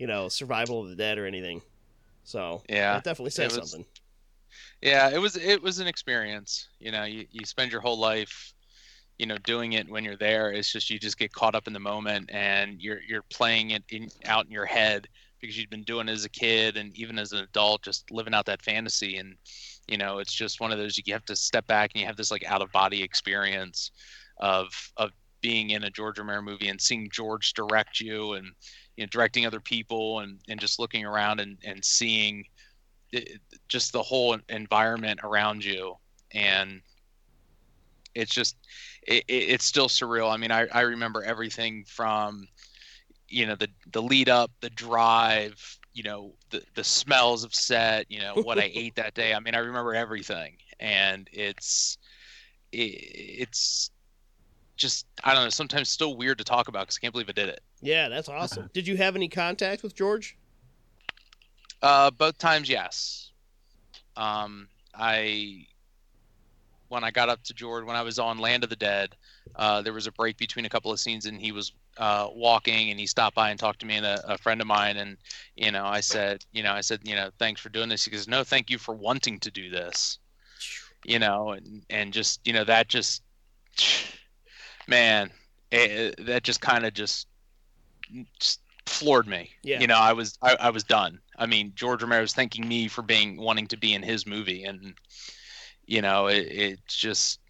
you 0.00 0.08
know, 0.08 0.28
Survival 0.28 0.82
of 0.82 0.88
the 0.90 0.96
Dead 0.96 1.16
or 1.16 1.24
anything. 1.24 1.62
So 2.24 2.64
yeah, 2.68 2.94
that 2.94 3.04
definitely 3.04 3.30
says 3.30 3.54
something. 3.54 3.84
yeah, 4.82 5.10
it 5.10 5.18
was 5.18 5.36
it 5.36 5.62
was 5.62 5.78
an 5.78 5.86
experience. 5.86 6.68
You 6.80 6.90
know, 6.90 7.04
you 7.04 7.26
you 7.30 7.46
spend 7.46 7.70
your 7.70 7.82
whole 7.82 8.00
life. 8.00 8.52
You 9.18 9.26
know, 9.26 9.38
doing 9.38 9.72
it 9.72 9.88
when 9.88 10.04
you're 10.04 10.16
there, 10.16 10.52
it's 10.52 10.70
just 10.70 10.90
you 10.90 10.98
just 10.98 11.18
get 11.18 11.32
caught 11.32 11.54
up 11.54 11.66
in 11.66 11.72
the 11.72 11.80
moment, 11.80 12.30
and 12.32 12.80
you're 12.80 13.00
you're 13.06 13.22
playing 13.30 13.70
it 13.70 13.82
in, 13.90 14.08
out 14.26 14.44
in 14.44 14.50
your 14.50 14.66
head 14.66 15.08
because 15.40 15.56
you've 15.56 15.70
been 15.70 15.82
doing 15.84 16.08
it 16.08 16.12
as 16.12 16.24
a 16.24 16.30
kid 16.30 16.76
and 16.76 16.96
even 16.96 17.18
as 17.18 17.32
an 17.32 17.38
adult, 17.38 17.82
just 17.82 18.10
living 18.10 18.34
out 18.34 18.46
that 18.46 18.62
fantasy. 18.62 19.16
And 19.18 19.36
you 19.88 19.96
know, 19.96 20.18
it's 20.18 20.32
just 20.32 20.60
one 20.60 20.72
of 20.72 20.78
those 20.78 20.98
you 20.98 21.12
have 21.12 21.24
to 21.26 21.36
step 21.36 21.66
back 21.66 21.90
and 21.94 22.00
you 22.00 22.06
have 22.06 22.16
this 22.16 22.30
like 22.30 22.44
out 22.44 22.62
of 22.62 22.72
body 22.72 23.02
experience 23.02 23.90
of 24.38 24.68
of 24.96 25.10
being 25.40 25.70
in 25.70 25.84
a 25.84 25.90
George 25.90 26.18
Romero 26.18 26.42
movie 26.42 26.68
and 26.68 26.80
seeing 26.80 27.08
George 27.10 27.52
direct 27.54 28.00
you 28.00 28.32
and 28.32 28.46
you 28.96 29.04
know 29.04 29.08
directing 29.10 29.46
other 29.46 29.60
people 29.60 30.20
and 30.20 30.40
and 30.48 30.58
just 30.58 30.78
looking 30.78 31.04
around 31.04 31.40
and 31.40 31.58
and 31.64 31.84
seeing 31.84 32.44
just 33.68 33.92
the 33.92 34.02
whole 34.02 34.36
environment 34.48 35.20
around 35.22 35.64
you 35.64 35.94
and 36.32 36.82
it's 38.14 38.34
just 38.34 38.56
it, 39.06 39.24
it, 39.28 39.32
it's 39.32 39.64
still 39.64 39.88
surreal 39.88 40.32
i 40.32 40.36
mean 40.36 40.50
I, 40.50 40.66
I 40.72 40.82
remember 40.82 41.22
everything 41.22 41.84
from 41.86 42.48
you 43.28 43.46
know 43.46 43.56
the 43.56 43.68
the 43.92 44.02
lead 44.02 44.28
up 44.28 44.50
the 44.60 44.70
drive 44.70 45.78
you 45.92 46.02
know 46.02 46.34
the 46.50 46.62
the 46.74 46.84
smells 46.84 47.44
of 47.44 47.54
set 47.54 48.10
you 48.10 48.20
know 48.20 48.36
what 48.36 48.58
i 48.58 48.70
ate 48.74 48.96
that 48.96 49.14
day 49.14 49.34
i 49.34 49.40
mean 49.40 49.54
i 49.54 49.58
remember 49.58 49.94
everything 49.94 50.56
and 50.80 51.28
it's 51.32 51.98
it, 52.72 52.76
it's 52.76 53.90
just 54.76 55.06
i 55.24 55.34
don't 55.34 55.44
know 55.44 55.50
sometimes 55.50 55.88
still 55.88 56.16
weird 56.16 56.38
to 56.38 56.44
talk 56.44 56.68
about 56.68 56.86
because 56.86 56.98
i 56.98 57.00
can't 57.00 57.12
believe 57.12 57.28
i 57.28 57.32
did 57.32 57.48
it 57.48 57.60
Yeah, 57.82 58.08
that's 58.08 58.28
awesome. 58.28 58.70
Did 58.72 58.86
you 58.86 58.96
have 58.96 59.16
any 59.16 59.28
contact 59.28 59.82
with 59.82 59.94
George? 59.94 60.36
Uh, 61.82 62.10
both 62.10 62.38
times, 62.38 62.68
yes. 62.68 63.30
Um, 64.16 64.68
I 64.94 65.66
when 66.88 67.04
I 67.04 67.10
got 67.10 67.28
up 67.28 67.42
to 67.44 67.54
George 67.54 67.84
when 67.84 67.96
I 67.96 68.02
was 68.02 68.18
on 68.18 68.38
Land 68.38 68.64
of 68.64 68.70
the 68.70 68.76
Dead, 68.76 69.14
uh, 69.56 69.82
there 69.82 69.92
was 69.92 70.06
a 70.06 70.12
break 70.12 70.36
between 70.36 70.64
a 70.64 70.68
couple 70.68 70.92
of 70.92 71.00
scenes, 71.00 71.26
and 71.26 71.40
he 71.40 71.52
was 71.52 71.72
uh, 71.98 72.28
walking, 72.32 72.90
and 72.90 73.00
he 73.00 73.06
stopped 73.06 73.36
by 73.36 73.50
and 73.50 73.58
talked 73.58 73.80
to 73.80 73.86
me 73.86 73.96
and 73.96 74.06
a, 74.06 74.34
a 74.34 74.38
friend 74.38 74.60
of 74.60 74.66
mine, 74.66 74.96
and 74.96 75.16
you 75.56 75.72
know, 75.72 75.84
I 75.84 76.00
said, 76.00 76.44
you 76.52 76.62
know, 76.62 76.72
I 76.72 76.80
said, 76.80 77.00
you 77.04 77.14
know, 77.14 77.30
thanks 77.38 77.60
for 77.60 77.68
doing 77.68 77.88
this. 77.88 78.04
He 78.04 78.10
goes, 78.10 78.28
no, 78.28 78.44
thank 78.44 78.70
you 78.70 78.78
for 78.78 78.94
wanting 78.94 79.40
to 79.40 79.50
do 79.50 79.70
this. 79.70 80.18
You 81.04 81.18
know, 81.18 81.50
and 81.50 81.82
and 81.90 82.12
just 82.12 82.40
you 82.46 82.52
know 82.52 82.64
that 82.64 82.88
just 82.88 83.22
man, 84.88 85.30
it, 85.70 86.26
that 86.26 86.42
just 86.42 86.60
kind 86.60 86.84
of 86.84 86.94
just 86.94 87.28
just 88.40 88.60
floored 88.86 89.26
me. 89.26 89.50
Yeah. 89.62 89.80
You 89.80 89.86
know, 89.86 89.98
I 89.98 90.12
was 90.12 90.38
I, 90.42 90.56
I 90.58 90.70
was 90.70 90.84
done. 90.84 91.20
I 91.38 91.46
mean, 91.46 91.72
George 91.74 92.02
Romero's 92.02 92.32
thanking 92.32 92.66
me 92.66 92.88
for 92.88 93.02
being 93.02 93.36
wanting 93.36 93.66
to 93.68 93.76
be 93.76 93.94
in 93.94 94.02
his 94.02 94.26
movie, 94.26 94.64
and 94.64 94.94
you 95.86 96.02
know, 96.02 96.26
it, 96.26 96.46
it's 96.50 96.96
just 96.96 97.40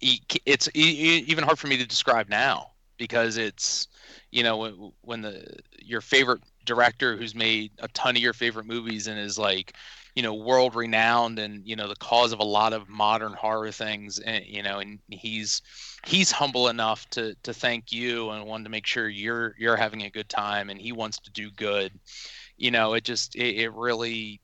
it's 0.00 0.68
even 0.74 1.44
hard 1.44 1.58
for 1.58 1.68
me 1.68 1.76
to 1.76 1.86
describe 1.86 2.28
now 2.28 2.70
because 2.98 3.36
it's 3.36 3.88
you 4.30 4.42
know 4.42 4.92
when, 5.02 5.22
the 5.22 5.56
your 5.80 6.00
favorite 6.00 6.42
director 6.64 7.16
who's 7.16 7.34
made 7.34 7.70
a 7.78 7.88
ton 7.88 8.16
of 8.16 8.22
your 8.22 8.32
favorite 8.32 8.66
movies 8.66 9.06
and 9.06 9.18
is 9.18 9.38
like 9.38 9.74
you 10.14 10.22
know 10.22 10.34
world 10.34 10.74
renowned 10.74 11.38
and 11.38 11.66
you 11.66 11.76
know 11.76 11.88
the 11.88 11.96
cause 11.96 12.32
of 12.32 12.40
a 12.40 12.44
lot 12.44 12.72
of 12.72 12.88
modern 12.88 13.32
horror 13.32 13.70
things 13.70 14.18
and 14.18 14.44
you 14.44 14.62
know 14.62 14.80
and 14.80 14.98
he's 15.10 15.62
he's 16.06 16.30
humble 16.30 16.68
enough 16.68 17.08
to 17.10 17.34
to 17.42 17.54
thank 17.54 17.92
you 17.92 18.30
and 18.30 18.44
want 18.44 18.64
to 18.64 18.70
make 18.70 18.84
sure 18.84 19.08
you're 19.08 19.54
you're 19.58 19.76
having 19.76 20.02
a 20.02 20.10
good 20.10 20.28
time 20.28 20.68
and 20.68 20.80
he 20.80 20.92
wants 20.92 21.18
to 21.18 21.30
do 21.30 21.50
good 21.52 21.92
you 22.56 22.70
know 22.70 22.94
it 22.94 23.04
just 23.04 23.36
it, 23.36 23.56
it 23.56 23.72
really 23.72 24.40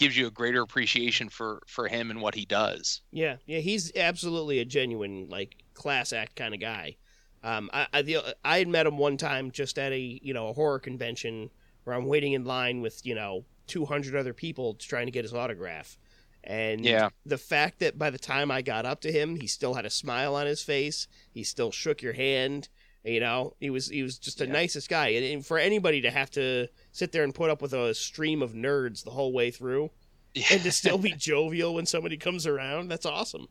gives 0.00 0.16
you 0.16 0.26
a 0.26 0.32
greater 0.32 0.62
appreciation 0.62 1.28
for 1.30 1.62
for 1.68 1.88
him 1.88 2.10
and 2.10 2.20
what 2.22 2.34
he 2.36 2.46
does 2.46 3.02
Yeah, 3.12 3.36
yeah, 3.46 3.58
he's 3.58 3.94
absolutely 3.96 4.60
a 4.60 4.64
genuine 4.64 5.28
like 5.28 5.64
class 5.74 6.12
act 6.12 6.36
kind 6.36 6.54
of 6.54 6.60
guy. 6.60 6.96
Um, 7.42 7.70
I 7.72 7.86
I, 7.92 8.02
the, 8.02 8.36
I 8.44 8.58
had 8.58 8.68
met 8.68 8.86
him 8.86 8.98
one 8.98 9.16
time 9.16 9.50
just 9.50 9.78
at 9.78 9.92
a 9.92 9.98
you 10.22 10.32
know 10.32 10.48
a 10.48 10.52
horror 10.52 10.78
convention 10.78 11.50
where 11.84 11.96
I'm 11.96 12.06
waiting 12.06 12.34
in 12.34 12.44
line 12.44 12.80
with 12.82 13.04
you 13.04 13.14
know 13.14 13.46
200 13.66 14.14
other 14.14 14.34
people 14.34 14.74
trying 14.74 15.06
to 15.06 15.12
get 15.12 15.24
his 15.24 15.34
autograph, 15.34 15.98
and 16.44 16.84
Yeah. 16.84 17.08
the 17.26 17.38
fact 17.38 17.80
that 17.80 17.98
by 17.98 18.10
the 18.10 18.18
time 18.18 18.50
I 18.50 18.62
got 18.62 18.86
up 18.86 19.00
to 19.02 19.12
him, 19.12 19.36
he 19.36 19.46
still 19.46 19.74
had 19.74 19.86
a 19.86 19.90
smile 19.90 20.34
on 20.36 20.46
his 20.46 20.62
face, 20.62 21.08
he 21.32 21.42
still 21.42 21.72
shook 21.72 22.02
your 22.02 22.12
hand. 22.12 22.68
You 23.04 23.20
know, 23.20 23.54
he 23.58 23.70
was 23.70 23.88
he 23.88 24.02
was 24.04 24.18
just 24.18 24.38
the 24.38 24.46
Yeah. 24.46 24.52
nicest 24.52 24.88
guy, 24.88 25.08
and, 25.08 25.24
and 25.24 25.46
for 25.46 25.58
anybody 25.58 26.02
to 26.02 26.10
have 26.10 26.30
to 26.32 26.68
sit 26.92 27.12
there 27.12 27.24
and 27.24 27.34
put 27.34 27.50
up 27.50 27.62
with 27.62 27.72
a 27.72 27.94
stream 27.94 28.42
of 28.42 28.52
nerds 28.52 29.04
the 29.04 29.10
whole 29.10 29.32
way 29.32 29.50
through, 29.50 29.90
and 30.34 30.62
to 30.62 30.72
still 30.72 30.98
be 30.98 31.12
jovial 31.16 31.74
when 31.74 31.86
somebody 31.86 32.16
comes 32.16 32.46
around, 32.46 32.88
that's 32.88 33.06
awesome. 33.06 33.48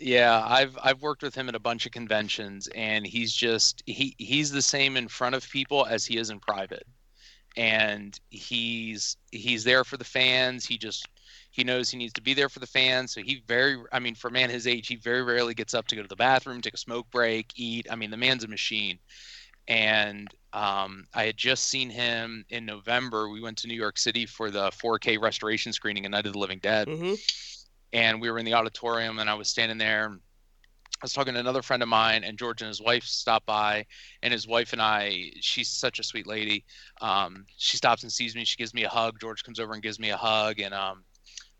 Yeah, 0.00 0.42
I've 0.46 0.78
I've 0.82 1.02
worked 1.02 1.22
with 1.22 1.34
him 1.34 1.48
at 1.48 1.54
a 1.54 1.60
bunch 1.60 1.84
of 1.84 1.92
conventions 1.92 2.68
and 2.74 3.06
he's 3.06 3.34
just 3.34 3.82
he 3.86 4.14
he's 4.18 4.50
the 4.50 4.62
same 4.62 4.96
in 4.96 5.08
front 5.08 5.34
of 5.34 5.48
people 5.48 5.84
as 5.86 6.06
he 6.06 6.16
is 6.16 6.30
in 6.30 6.40
private. 6.40 6.86
And 7.56 8.18
he's 8.30 9.18
he's 9.30 9.62
there 9.64 9.84
for 9.84 9.98
the 9.98 10.04
fans. 10.04 10.64
He 10.64 10.78
just 10.78 11.06
he 11.50 11.64
knows 11.64 11.90
he 11.90 11.98
needs 11.98 12.14
to 12.14 12.22
be 12.22 12.32
there 12.32 12.48
for 12.48 12.60
the 12.60 12.66
fans. 12.66 13.12
So 13.12 13.20
he 13.20 13.42
very 13.46 13.76
I 13.92 13.98
mean 13.98 14.14
for 14.14 14.28
a 14.28 14.32
man 14.32 14.48
his 14.48 14.66
age, 14.66 14.86
he 14.88 14.96
very 14.96 15.22
rarely 15.22 15.52
gets 15.52 15.74
up 15.74 15.86
to 15.88 15.96
go 15.96 16.02
to 16.02 16.08
the 16.08 16.16
bathroom, 16.16 16.62
take 16.62 16.74
a 16.74 16.78
smoke 16.78 17.10
break, 17.10 17.52
eat. 17.56 17.86
I 17.90 17.96
mean 17.96 18.10
the 18.10 18.16
man's 18.16 18.44
a 18.44 18.48
machine. 18.48 18.98
And 19.68 20.34
um, 20.52 21.06
I 21.14 21.24
had 21.24 21.36
just 21.36 21.68
seen 21.68 21.90
him 21.90 22.44
in 22.50 22.66
November. 22.66 23.28
We 23.28 23.40
went 23.40 23.58
to 23.58 23.68
New 23.68 23.74
York 23.74 23.98
City 23.98 24.26
for 24.26 24.50
the 24.50 24.70
4K 24.72 25.16
restoration 25.16 25.72
screening 25.72 26.06
of 26.06 26.12
Night 26.12 26.26
of 26.26 26.32
the 26.32 26.38
Living 26.38 26.60
Dead 26.60 26.90
hmm 26.90 27.14
and 27.92 28.20
we 28.20 28.30
were 28.30 28.38
in 28.38 28.44
the 28.44 28.54
auditorium 28.54 29.18
and 29.18 29.28
I 29.28 29.34
was 29.34 29.48
standing 29.48 29.78
there. 29.78 30.10
I 30.10 31.04
was 31.04 31.12
talking 31.12 31.34
to 31.34 31.40
another 31.40 31.62
friend 31.62 31.82
of 31.82 31.88
mine 31.88 32.24
and 32.24 32.38
George 32.38 32.62
and 32.62 32.68
his 32.68 32.80
wife 32.82 33.04
stopped 33.04 33.46
by 33.46 33.86
and 34.22 34.32
his 34.32 34.46
wife 34.46 34.72
and 34.72 34.82
I, 34.82 35.32
she's 35.40 35.68
such 35.70 35.98
a 35.98 36.02
sweet 36.04 36.26
lady. 36.26 36.64
Um, 37.00 37.46
she 37.56 37.76
stops 37.78 38.02
and 38.02 38.12
sees 38.12 38.34
me. 38.36 38.44
She 38.44 38.56
gives 38.56 38.74
me 38.74 38.84
a 38.84 38.88
hug. 38.88 39.18
George 39.20 39.42
comes 39.42 39.58
over 39.60 39.72
and 39.72 39.82
gives 39.82 39.98
me 39.98 40.10
a 40.10 40.16
hug. 40.16 40.60
And 40.60 40.74
um, 40.74 41.04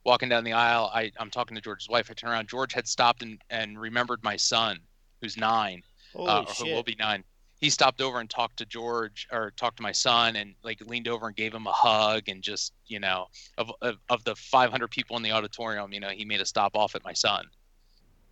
walking 0.04 0.28
down 0.28 0.44
the 0.44 0.52
aisle, 0.52 0.90
I, 0.94 1.12
I'm 1.18 1.30
talking 1.30 1.54
to 1.56 1.60
George's 1.62 1.88
wife. 1.88 2.08
I 2.10 2.14
turn 2.14 2.30
around. 2.30 2.48
George 2.48 2.74
had 2.74 2.86
stopped 2.88 3.22
and, 3.22 3.40
and 3.50 3.80
remembered 3.80 4.22
my 4.22 4.36
son 4.36 4.80
who's 5.22 5.36
nine 5.36 5.82
uh, 6.26 6.42
or 6.46 6.54
who 6.54 6.66
will 6.68 6.82
be 6.84 6.96
nine. 6.98 7.24
He 7.60 7.68
stopped 7.68 8.00
over 8.00 8.20
and 8.20 8.30
talked 8.30 8.56
to 8.58 8.66
George 8.66 9.28
or 9.30 9.50
talked 9.56 9.76
to 9.76 9.82
my 9.82 9.92
son 9.92 10.36
and 10.36 10.54
like 10.62 10.80
leaned 10.86 11.08
over 11.08 11.26
and 11.26 11.36
gave 11.36 11.52
him 11.52 11.66
a 11.66 11.72
hug 11.72 12.28
and 12.28 12.42
just 12.42 12.72
you 12.86 12.98
know 13.00 13.26
of 13.58 13.70
of, 13.82 13.96
of 14.08 14.24
the 14.24 14.34
500 14.34 14.88
people 14.90 15.16
in 15.16 15.22
the 15.22 15.32
auditorium, 15.32 15.92
you 15.92 16.00
know, 16.00 16.08
he 16.08 16.24
made 16.24 16.40
a 16.40 16.46
stop 16.46 16.74
off 16.74 16.94
at 16.94 17.04
my 17.04 17.12
son, 17.12 17.44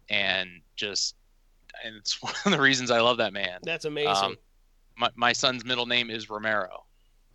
and 0.09 0.49
just 0.77 1.15
and 1.85 1.95
it's 1.97 2.23
one 2.23 2.33
of 2.47 2.53
the 2.53 2.61
reasons 2.61 2.91
I 2.91 3.01
love 3.01 3.19
that 3.19 3.33
man. 3.35 3.59
That's 3.63 3.85
amazing. 3.85 4.09
Um, 4.25 4.37
My 4.97 5.11
my 5.15 5.33
son's 5.35 5.65
middle 5.65 5.87
name 5.87 6.09
is 6.11 6.31
Romero. 6.31 6.85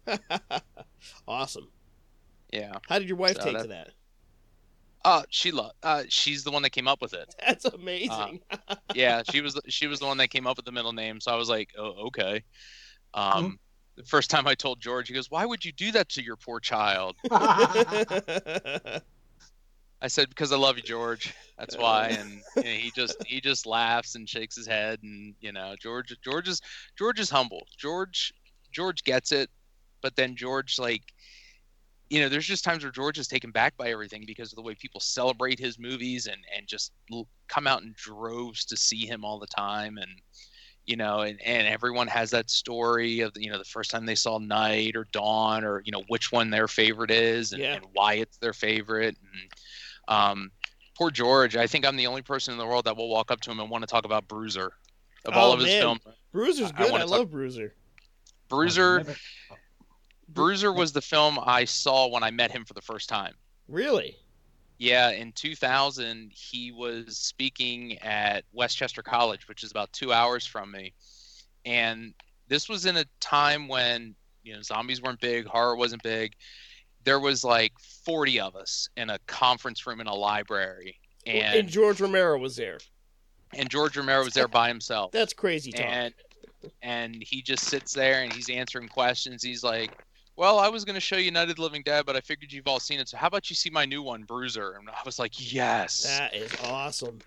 awesome. 1.28 1.70
Yeah. 2.52 2.74
How 2.88 3.00
did 3.00 3.08
your 3.08 3.18
wife 3.18 3.36
So 3.38 3.44
take 3.44 3.54
that- 3.54 3.62
to 3.64 3.68
that? 3.70 3.90
Uh, 5.06 5.24
she 5.30 5.52
uh, 5.84 6.04
she's 6.08 6.44
the 6.44 6.52
one 6.52 6.62
that 6.62 6.70
came 6.70 6.88
up 6.88 7.02
with 7.02 7.14
it. 7.14 7.34
That's 7.46 7.66
amazing. 7.66 8.40
Yeah, 8.96 9.24
she 9.30 9.42
was 9.42 9.56
the- 9.56 9.70
she 9.70 9.88
was 9.88 10.00
the 10.00 10.06
one 10.06 10.18
that 10.18 10.30
came 10.30 10.48
up 10.48 10.58
with 10.58 10.66
the 10.66 10.72
middle 10.72 10.94
name. 10.94 11.20
So 11.20 11.32
I 11.32 11.36
was 11.36 11.50
like, 11.50 11.70
oh, 11.78 12.08
okay. 12.08 12.44
Um, 13.14 13.60
the 13.96 14.04
first 14.04 14.30
time 14.30 14.48
I 14.48 14.56
told 14.56 14.80
George, 14.80 15.08
he 15.08 15.14
goes, 15.14 15.30
"Why 15.30 15.46
would 15.46 15.64
you 15.66 15.72
do 15.74 15.92
that 15.92 16.10
to 16.10 16.24
your 16.24 16.38
poor 16.38 16.60
child?" 16.60 17.16
I 17.32 19.02
said, 20.08 20.30
"Because 20.30 20.52
I 20.52 20.58
love 20.58 20.78
you, 20.78 20.84
George. 20.84 21.34
That's 21.58 21.78
why." 21.78 22.10
And 22.10 22.42
you 22.58 22.64
know, 22.64 22.70
he 22.70 22.92
just 22.92 23.16
he 23.26 23.42
just 23.42 23.66
laughs 23.66 24.16
and 24.16 24.28
shakes 24.28 24.56
his 24.56 24.68
head, 24.68 25.00
and 25.04 25.36
you 25.42 25.52
know, 25.52 25.76
George 25.82 26.16
George 26.24 26.48
is 26.48 26.62
George 26.98 27.20
is 27.20 27.30
humble. 27.30 27.68
George 27.78 28.34
George 28.72 29.04
gets 29.04 29.32
it, 29.32 29.50
but 30.02 30.16
then 30.16 30.36
George 30.36 30.80
like. 30.80 31.04
You 32.14 32.22
know, 32.22 32.30
there's 32.30 32.46
just 32.46 32.64
times 32.64 32.84
where 32.84 32.92
George 32.92 33.18
is 33.18 33.28
taken 33.28 33.50
back 33.50 33.76
by 33.76 33.90
everything 33.90 34.24
because 34.28 34.52
of 34.52 34.56
the 34.58 34.62
way 34.62 34.76
people 34.76 35.00
celebrate 35.00 35.58
his 35.58 35.80
movies 35.80 36.28
and, 36.28 36.38
and 36.56 36.68
just 36.68 36.92
come 37.48 37.66
out 37.66 37.82
in 37.82 37.96
droves 37.98 38.66
to 38.66 38.78
see 38.78 39.08
him 39.08 39.26
all 39.26 39.40
the 39.40 39.48
time. 39.48 39.98
And, 39.98 40.12
you 40.86 40.96
know, 40.96 41.22
and, 41.22 41.42
and 41.42 41.68
everyone 41.68 42.08
has 42.10 42.30
that 42.30 42.52
story 42.52 43.22
of 43.22 43.32
you 43.36 43.50
know 43.50 43.58
the 43.58 43.64
first 43.64 43.90
time 43.90 44.06
they 44.06 44.14
saw 44.14 44.38
Night 44.38 44.96
or 44.96 45.08
Dawn 45.12 45.64
or 45.64 45.82
you 45.86 45.92
know 45.92 46.04
which 46.08 46.32
one 46.32 46.52
their 46.52 46.68
favorite 46.68 47.10
is 47.10 47.52
and, 47.52 47.62
Yeah. 47.64 47.74
and 47.78 47.86
why 47.94 48.14
it's 48.16 48.38
their 48.38 48.54
favorite. 48.54 49.18
And 49.24 49.50
um, 50.08 50.52
poor 50.96 51.10
George, 51.10 51.56
I 51.56 51.66
think 51.66 51.84
I'm 51.84 51.96
the 51.96 52.06
only 52.06 52.22
person 52.22 52.52
in 52.52 52.60
the 52.60 52.66
world 52.68 52.86
that 52.86 52.96
will 52.96 53.10
walk 53.10 53.32
up 53.32 53.42
to 53.42 53.50
him 53.50 53.60
and 53.60 53.72
want 53.72 53.82
to 53.82 53.88
talk 53.88 54.06
about 54.06 54.28
Bruiser. 54.28 54.72
Of 55.26 55.34
all 55.34 55.50
Oh, 55.50 55.54
of 55.54 55.60
his 55.62 55.70
man. 55.70 55.82
films, 55.82 56.02
Bruiser's 56.32 56.72
good. 56.74 56.90
I, 56.90 56.92
wanna 56.92 57.06
love 57.08 57.22
talk- 57.22 57.32
Bruiser. 57.32 57.74
Bruiser 58.50 58.98
Never- 58.98 59.16
Bruiser 60.34 60.72
was 60.74 60.92
the 60.92 61.02
film 61.02 61.40
I 61.44 61.66
saw 61.66 62.08
when 62.08 62.24
I 62.24 62.32
met 62.32 62.52
him 62.52 62.66
for 62.66 62.74
the 62.74 62.82
first 62.82 63.10
time. 63.10 63.34
Really? 63.68 64.18
Yeah, 64.78 65.12
in 65.12 65.32
2000, 65.34 66.32
he 66.34 66.72
was 66.72 67.18
speaking 67.18 67.98
at 68.00 68.44
Westchester 68.52 69.02
College, 69.04 69.48
which 69.48 69.64
is 69.64 69.72
about 69.72 69.92
two 69.94 70.12
hours 70.12 70.46
from 70.46 70.72
me. 70.72 70.94
And 71.66 72.14
this 72.48 72.68
was 72.68 72.86
in 72.86 72.98
a 72.98 73.06
time 73.20 73.68
when, 73.68 74.16
you 74.44 74.54
know, 74.54 74.62
zombies 74.62 75.02
weren't 75.02 75.22
big, 75.22 75.46
horror 75.46 75.76
wasn't 75.76 76.04
big. 76.04 76.34
There 77.06 77.20
was 77.20 77.44
like 77.44 77.74
40 77.80 78.40
of 78.40 78.56
us 78.56 78.90
in 78.98 79.10
a 79.10 79.20
conference 79.28 79.86
room 79.86 80.02
in 80.02 80.08
a 80.08 80.14
library. 80.16 80.98
And, 81.26 81.60
And, 81.60 81.70
George 81.70 82.02
Romero 82.02 82.38
was 82.38 82.56
there. 82.56 82.80
and 83.54 83.70
George 83.70 83.96
Romero 83.96 84.24
was 84.24 84.34
there 84.34 84.48
by 84.48 84.68
himself. 84.68 85.12
That's 85.12 85.34
crazy 85.34 85.72
talk. 85.72 85.86
and 85.86 86.14
and 86.82 87.22
he 87.22 87.42
just 87.42 87.66
sits 87.66 87.94
there 87.94 88.24
and 88.24 88.32
he's 88.32 88.50
answering 88.50 88.88
questions. 88.88 89.44
He's 89.44 89.64
like, 89.64 89.92
"Well, 90.36 90.60
I 90.60 90.68
was 90.70 90.84
going 90.86 90.96
to 90.96 91.00
show 91.02 91.18
you 91.18 91.32
Night 91.32 91.50
of 91.50 91.56
the 91.56 91.62
Living 91.62 91.84
Dead, 91.84 92.06
but 92.06 92.16
I 92.16 92.22
figured 92.22 92.52
you've 92.52 92.68
all 92.68 92.80
seen 92.80 93.00
it. 93.00 93.10
So 93.10 93.18
how 93.18 93.28
about 93.28 93.50
you 93.50 93.56
see 93.56 93.70
my 93.70 93.86
new 93.86 94.02
one, 94.02 94.24
Bruiser?" 94.24 94.74
And 94.80 94.90
I 94.90 95.02
was 95.06 95.20
like, 95.20 95.54
"Yes." 95.54 96.04
that 96.04 96.36
is 96.36 96.52
awesome. 96.64 97.20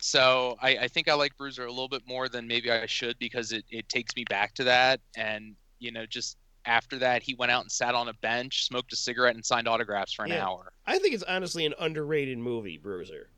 so 0.00 0.56
I, 0.60 0.76
I 0.78 0.88
think 0.88 1.08
I 1.08 1.14
like 1.14 1.36
Bruiser 1.36 1.64
a 1.66 1.70
little 1.70 1.88
bit 1.88 2.02
more 2.06 2.28
than 2.28 2.46
maybe 2.46 2.70
I 2.70 2.86
should 2.86 3.18
because 3.18 3.52
it, 3.52 3.64
it 3.70 3.88
takes 3.88 4.14
me 4.16 4.24
back 4.28 4.54
to 4.54 4.64
that. 4.64 5.00
And 5.16 5.54
you 5.78 5.92
know, 5.92 6.06
just 6.06 6.36
after 6.66 6.98
that, 6.98 7.22
he 7.22 7.34
went 7.34 7.52
out 7.52 7.62
and 7.62 7.70
sat 7.72 7.94
on 7.94 8.08
a 8.08 8.14
bench, 8.14 8.64
smoked 8.66 8.92
a 8.92 8.96
cigarette, 8.96 9.34
and 9.34 9.44
signed 9.44 9.68
autographs 9.68 10.12
for 10.14 10.24
an 10.24 10.30
Yeah. 10.30 10.46
hour. 10.46 10.72
I 10.86 10.98
think 10.98 11.14
it's 11.14 11.22
honestly 11.24 11.66
an 11.66 11.74
underrated 11.78 12.38
movie, 12.38 12.78
Bruiser. 12.78 13.28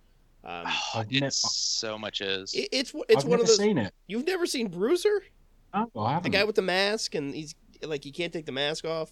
Um, 0.44 0.64
Oh, 0.66 1.00
I've 1.00 1.12
it 1.12 1.20
nev- 1.22 1.32
so 1.32 1.98
much 1.98 2.20
is. 2.20 2.54
it, 2.54 2.68
it's 2.70 2.92
it's 3.08 3.24
I've 3.24 3.28
one 3.28 3.30
never 3.38 3.42
of 3.42 3.48
those. 3.48 3.56
seen 3.56 3.78
it. 3.78 3.92
You've 4.06 4.26
never 4.26 4.46
seen 4.46 4.68
Bruiser? 4.68 5.24
No, 5.74 5.90
I 5.96 6.08
The 6.08 6.14
haven't. 6.14 6.30
guy 6.32 6.44
with 6.44 6.54
the 6.56 6.62
mask 6.62 7.14
and 7.16 7.34
he's 7.34 7.54
like 7.82 8.04
he 8.04 8.12
can't 8.12 8.32
take 8.32 8.46
the 8.46 8.52
mask 8.52 8.84
off. 8.84 9.10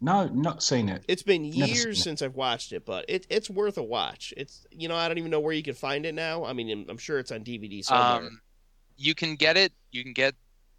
No, 0.00 0.26
not 0.28 0.62
seen 0.62 0.88
it. 0.90 1.04
It's 1.08 1.22
been 1.22 1.42
Never 1.50 1.66
seen 1.66 1.74
years 1.86 1.98
it. 1.98 2.02
since 2.02 2.20
I've 2.22 2.34
watched 2.34 2.72
it, 2.72 2.84
but 2.84 3.06
it, 3.08 3.26
it's 3.30 3.48
worth 3.48 3.78
a 3.78 3.82
watch. 3.82 4.34
It's 4.36 4.66
you 4.70 4.88
know 4.88 4.96
I 4.96 5.08
don't 5.08 5.18
even 5.18 5.30
know 5.30 5.40
where 5.40 5.54
you 5.54 5.62
can 5.62 5.74
find 5.74 6.04
it 6.04 6.14
now. 6.14 6.44
I 6.44 6.52
mean 6.52 6.84
I'm 6.88 6.98
sure 6.98 7.18
it's 7.18 7.32
on 7.32 7.42
DVD 7.44 7.82
somewhere. 7.82 8.28
Um, 8.28 8.40
you 8.98 9.14
can 9.14 9.36
get 9.36 9.56
it. 9.56 9.72
You 9.92 10.02
can 10.02 10.12
get 10.12 10.34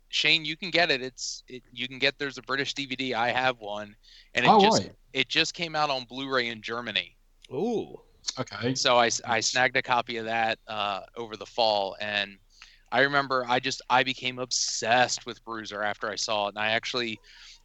Shane. 0.09 0.45
You 0.45 0.55
can 0.55 0.69
get 0.69 0.91
it. 0.91 1.01
It's 1.01 1.43
it, 1.47 1.63
you 1.71 1.87
can 1.87 1.97
get. 1.99 2.17
There's 2.19 2.37
a 2.37 2.41
British 2.43 2.73
DVD. 2.75 3.13
I 3.13 3.29
have 3.31 3.59
one, 3.59 3.95
and 4.35 4.45
it 4.45 4.49
Oh, 4.51 4.61
just 4.61 4.83
right. 4.83 4.91
it 5.13 5.29
just 5.29 5.53
came 5.55 5.75
out 5.75 5.89
on 5.89 6.05
Blu-ray 6.05 6.47
in 6.47 6.61
Germany. 6.61 7.15
Ooh, 7.51 7.99
Okay. 8.39 8.75
So 8.75 8.97
I, 8.97 9.09
I 9.25 9.39
snagged 9.39 9.75
a 9.77 9.81
copy 9.81 10.17
of 10.17 10.25
that 10.25 10.59
uh, 10.67 11.01
over 11.15 11.35
the 11.37 11.45
fall, 11.45 11.95
and 11.99 12.37
I 12.91 13.02
remember 13.02 13.45
I 13.47 13.60
just 13.60 13.82
I 13.89 14.04
became 14.04 14.39
obsessed 14.39 15.26
with 15.26 15.43
Bruiser 15.43 15.84
after 15.84 16.10
I 16.10 16.15
saw 16.15 16.45
it, 16.47 16.50
and 16.56 16.60
I 16.60 16.71
actually 16.71 17.19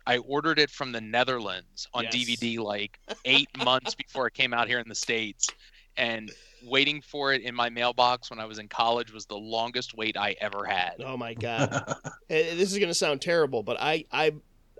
I 0.06 0.18
ordered 0.18 0.58
it 0.58 0.70
from 0.70 0.90
the 0.92 1.00
Netherlands 1.00 1.86
on 1.94 2.04
Yes. 2.04 2.14
DVD 2.14 2.58
like 2.58 2.98
eight 3.24 3.48
months 3.64 3.94
before 3.94 4.26
it 4.26 4.34
came 4.34 4.52
out 4.52 4.66
here 4.68 4.80
in 4.80 4.88
the 4.88 4.94
states, 4.94 5.48
and 5.96 6.30
waiting 6.64 7.00
for 7.02 7.32
it 7.32 7.42
in 7.42 7.54
my 7.54 7.68
mailbox 7.70 8.30
when 8.30 8.38
I 8.40 8.44
was 8.46 8.58
in 8.58 8.68
college 8.68 9.12
was 9.12 9.26
the 9.26 9.36
longest 9.36 9.94
wait 9.94 10.16
I 10.16 10.34
ever 10.40 10.64
had. 10.64 10.94
oh 11.04 11.16
my 11.16 11.34
god! 11.48 11.84
Eh, 12.30 12.54
this 12.54 12.72
is 12.72 12.78
gonna 12.78 12.94
sound 12.94 13.20
terrible, 13.20 13.62
but 13.62 13.76
I 13.80 14.04
I 14.10 14.32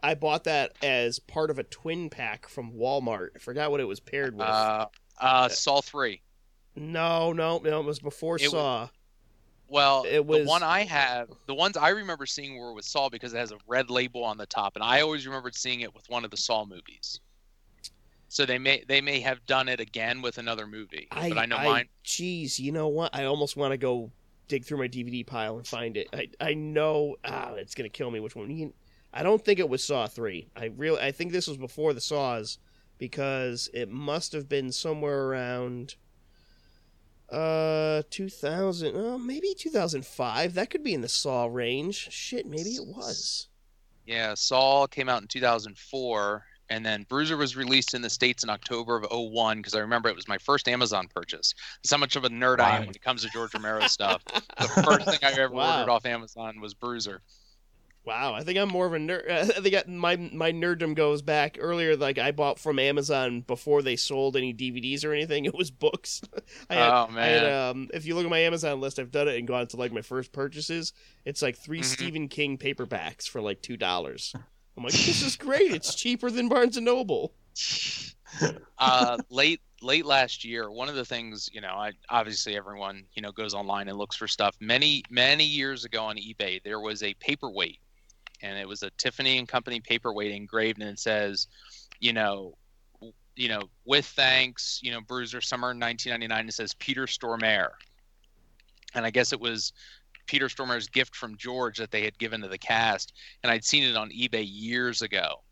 I 0.03 0.15
bought 0.17 0.45
that 0.45 0.73
as 0.83 1.21
part 1.21 1.51
of 1.51 1.59
a 1.61 1.63
twin 1.65 2.11
pack 2.11 2.49
from 2.49 2.73
Walmart. 2.73 3.29
I 3.37 3.39
forgot 3.39 3.71
what 3.71 3.79
it 3.81 3.85
was 3.87 4.01
paired 4.01 4.35
with. 4.35 4.47
Uh, 4.47 4.87
uh, 5.21 5.49
Saw 5.49 5.81
three. 5.81 6.23
no, 6.75 7.33
no, 7.33 7.59
no, 7.59 7.81
it 7.81 7.87
was 7.87 8.01
before 8.01 8.37
It 8.37 8.43
wa- 8.45 8.49
Saw. 8.49 8.89
Well, 9.73 10.05
It 10.05 10.27
was- 10.27 10.41
the 10.41 10.45
one 10.45 10.63
I 10.63 10.85
have, 10.85 11.31
the 11.47 11.55
ones 11.55 11.77
I 11.79 11.89
remember 11.89 12.27
seeing 12.27 12.59
were 12.59 12.75
with 12.75 12.85
Saw 12.85 13.09
because 13.09 13.33
it 13.33 13.39
has 13.39 13.53
a 13.53 13.59
red 13.67 13.91
label 13.91 14.23
on 14.23 14.37
the 14.37 14.45
top, 14.45 14.77
and 14.77 14.85
I 14.85 15.01
always 15.01 15.27
remembered 15.27 15.55
seeing 15.55 15.81
it 15.81 15.95
with 15.95 16.09
one 16.11 16.25
of 16.25 16.31
the 16.31 16.37
Saw 16.37 16.67
movies. 16.67 17.21
So 18.29 18.47
they 18.47 18.59
may 18.59 18.85
they 18.87 19.01
may 19.01 19.21
have 19.21 19.45
done 19.47 19.69
it 19.69 19.81
again 19.81 20.23
with 20.23 20.39
another 20.39 20.67
movie, 20.67 21.09
I, 21.11 21.29
but 21.29 21.39
I 21.39 21.47
know 21.47 21.57
mine. 21.57 21.89
Jeez, 22.05 22.59
you 22.59 22.73
know 22.73 22.89
what? 22.89 23.15
I 23.15 23.25
almost 23.25 23.57
want 23.57 23.73
to 23.73 23.77
go 23.79 24.11
dig 24.49 24.65
through 24.65 24.79
my 24.79 24.89
DVD 24.89 25.27
pile 25.27 25.57
and 25.57 25.67
find 25.67 25.97
it. 25.97 26.09
I 26.13 26.29
I 26.41 26.55
know 26.55 27.17
ah, 27.25 27.53
it's 27.55 27.75
gonna 27.75 27.91
kill 27.91 28.11
me. 28.11 28.21
Which 28.21 28.37
one? 28.37 28.73
I 29.13 29.23
don't 29.23 29.45
think 29.45 29.59
it 29.59 29.69
was 29.69 29.85
Saw 29.85 30.07
three. 30.07 30.49
I 30.57 30.67
really 30.67 31.01
I 31.01 31.13
think 31.13 31.33
this 31.33 31.47
was 31.47 31.59
before 31.59 31.93
the 31.93 32.01
Saws 32.01 32.59
because 32.99 33.69
it 33.75 33.91
must 33.91 34.33
have 34.33 34.49
been 34.49 34.73
somewhere 34.73 35.25
around 35.25 35.97
uh 37.33 38.03
2000 38.11 38.93
oh 38.95 39.19
maybe 39.19 39.55
2005 39.57 40.55
that 40.55 40.71
could 40.71 40.83
be 40.85 40.95
in 40.95 41.01
the 41.01 41.09
saw 41.09 41.47
range 41.47 42.09
shit 42.13 42.47
maybe 42.47 42.71
it 42.71 42.87
was 42.87 43.49
Yeah, 44.05 44.35
Saw 44.35 44.87
came 44.89 45.09
out 45.09 45.23
in 45.23 45.29
2004, 45.29 46.45
and 46.71 46.85
then 46.85 47.05
Bruiser 47.09 47.37
was 47.37 47.57
released 47.57 47.95
in 47.95 48.03
the 48.03 48.11
states 48.11 48.43
in 48.43 48.51
October 48.51 48.97
of 48.99 49.07
01 49.11 49.59
because 49.59 49.75
I 49.75 49.79
remember 49.79 50.09
it 50.09 50.17
was 50.17 50.27
my 50.29 50.39
first 50.39 50.69
Amazon 50.69 51.07
purchase. 51.15 51.55
That's 51.83 51.93
how 51.93 51.99
much 51.99 52.17
of 52.17 52.25
a 52.25 52.29
nerd 52.29 52.59
I 52.61 52.71
am 52.71 52.87
when 52.87 52.95
it 52.97 53.01
comes 53.03 53.23
to 53.23 53.31
George 53.31 53.55
Romero 53.55 53.85
stuff. 53.87 54.23
The 54.59 54.69
first 54.69 55.09
thing 55.09 55.21
I 55.23 55.33
ever 55.41 55.55
Wow. 55.55 55.79
ordered 55.79 55.91
off 55.93 56.05
Amazon 56.05 56.61
was 56.61 56.75
Bruiser. 56.75 57.23
Wow, 58.05 58.35
I 58.35 58.43
think 58.43 58.59
I'm 58.59 58.69
more 58.69 58.87
of 58.87 58.95
a 58.95 58.99
nerd. 58.99 59.31
I 59.31 59.45
think 59.61 59.75
I- 59.77 59.85
my 59.89 60.17
my 60.17 60.51
nerddom 60.51 60.95
goes 60.97 61.23
back 61.23 61.57
earlier. 61.61 61.97
Like 61.97 62.19
I 62.19 62.33
bought 62.33 62.59
from 62.59 62.79
Amazon 62.81 63.43
before 63.43 63.81
they 63.83 63.95
sold 63.97 64.37
any 64.37 64.53
DVDs 64.53 65.05
or 65.05 65.13
anything. 65.13 65.45
It 65.53 65.55
was 65.55 65.71
books. 65.71 66.21
I 66.71 66.75
had, 66.75 66.89
oh 66.91 67.09
I 67.17 67.25
had, 67.27 67.43
man, 67.43 67.69
um, 67.71 67.91
if 67.95 68.05
you 68.05 68.15
look 68.17 68.25
at 68.25 68.31
my 68.31 68.41
Amazon 68.41 68.81
list, 68.81 68.99
I've 68.99 69.13
done 69.13 69.29
it 69.29 69.39
and 69.39 69.47
gone 69.47 69.67
to 69.69 69.77
like 69.77 69.93
my 69.93 70.03
first 70.03 70.33
purchases. 70.33 70.93
It's 71.25 71.43
like 71.43 71.57
3 71.57 71.81
Mhm. 71.81 71.85
Stephen 71.85 72.29
King 72.29 72.59
paperbacks 72.59 73.29
for 73.29 73.41
like 73.41 73.63
two 73.63 73.77
dollars. 73.77 74.35
I'm 74.77 74.83
like, 74.85 74.93
this 74.95 75.23
is 75.23 75.37
great. 75.37 75.71
It's 75.73 75.95
cheaper 75.95 76.31
than 76.31 76.49
Barnes 76.49 76.77
and 76.79 76.87
Noble. 76.87 77.35
uh, 78.79 79.19
late 79.31 79.61
late 79.83 80.07
last 80.07 80.45
year, 80.45 80.71
one 80.71 80.89
of 80.89 80.95
the 80.95 81.05
things 81.05 81.51
you 81.53 81.61
know, 81.61 81.75
I 81.75 81.93
obviously 82.09 82.57
everyone 82.57 83.05
you 83.15 83.23
know 83.23 83.31
goes 83.33 83.55
online 83.55 83.89
and 83.89 83.99
looks 83.99 84.17
for 84.17 84.27
stuff. 84.27 84.57
Many 84.61 85.03
many 85.11 85.45
years 85.45 85.85
ago 85.85 86.05
on 86.05 86.17
eBay, 86.17 86.63
there 86.63 86.81
was 86.81 87.03
a 87.03 87.15
paperweight, 87.15 87.79
and 88.43 88.59
it 88.59 88.67
was 88.69 88.83
a 88.83 88.91
Tiffany 88.99 89.39
and 89.39 89.49
Company 89.49 89.81
paperweight 89.81 90.33
engraved, 90.33 90.81
and 90.81 90.91
it 90.91 90.99
says, 90.99 91.47
you 92.01 92.13
know, 92.13 92.57
you 93.35 93.49
know, 93.49 93.63
with 93.85 94.05
thanks, 94.05 94.81
you 94.83 94.91
know, 94.93 95.01
Bruiser 95.01 95.41
Summer 95.41 95.69
1999. 95.69 96.49
It 96.49 96.53
says 96.53 96.75
Peter 96.75 97.07
Stormare, 97.07 97.71
and 98.95 99.05
I 99.05 99.11
guess 99.11 99.33
it 99.33 99.41
was. 99.41 99.73
Peter 100.27 100.47
Stormare's 100.47 100.87
gift 100.87 101.17
from 101.17 101.37
George 101.37 101.79
that 101.79 101.91
they 101.91 102.05
had 102.05 102.17
given 102.17 102.41
to 102.43 102.49
the 102.49 102.57
cast, 102.57 103.13
and 103.43 103.51
I'd 103.51 103.65
seen 103.65 103.83
it 103.83 103.97
on 103.97 104.09
eBay 104.11 104.47
years 104.49 105.03
ago. 105.03 105.43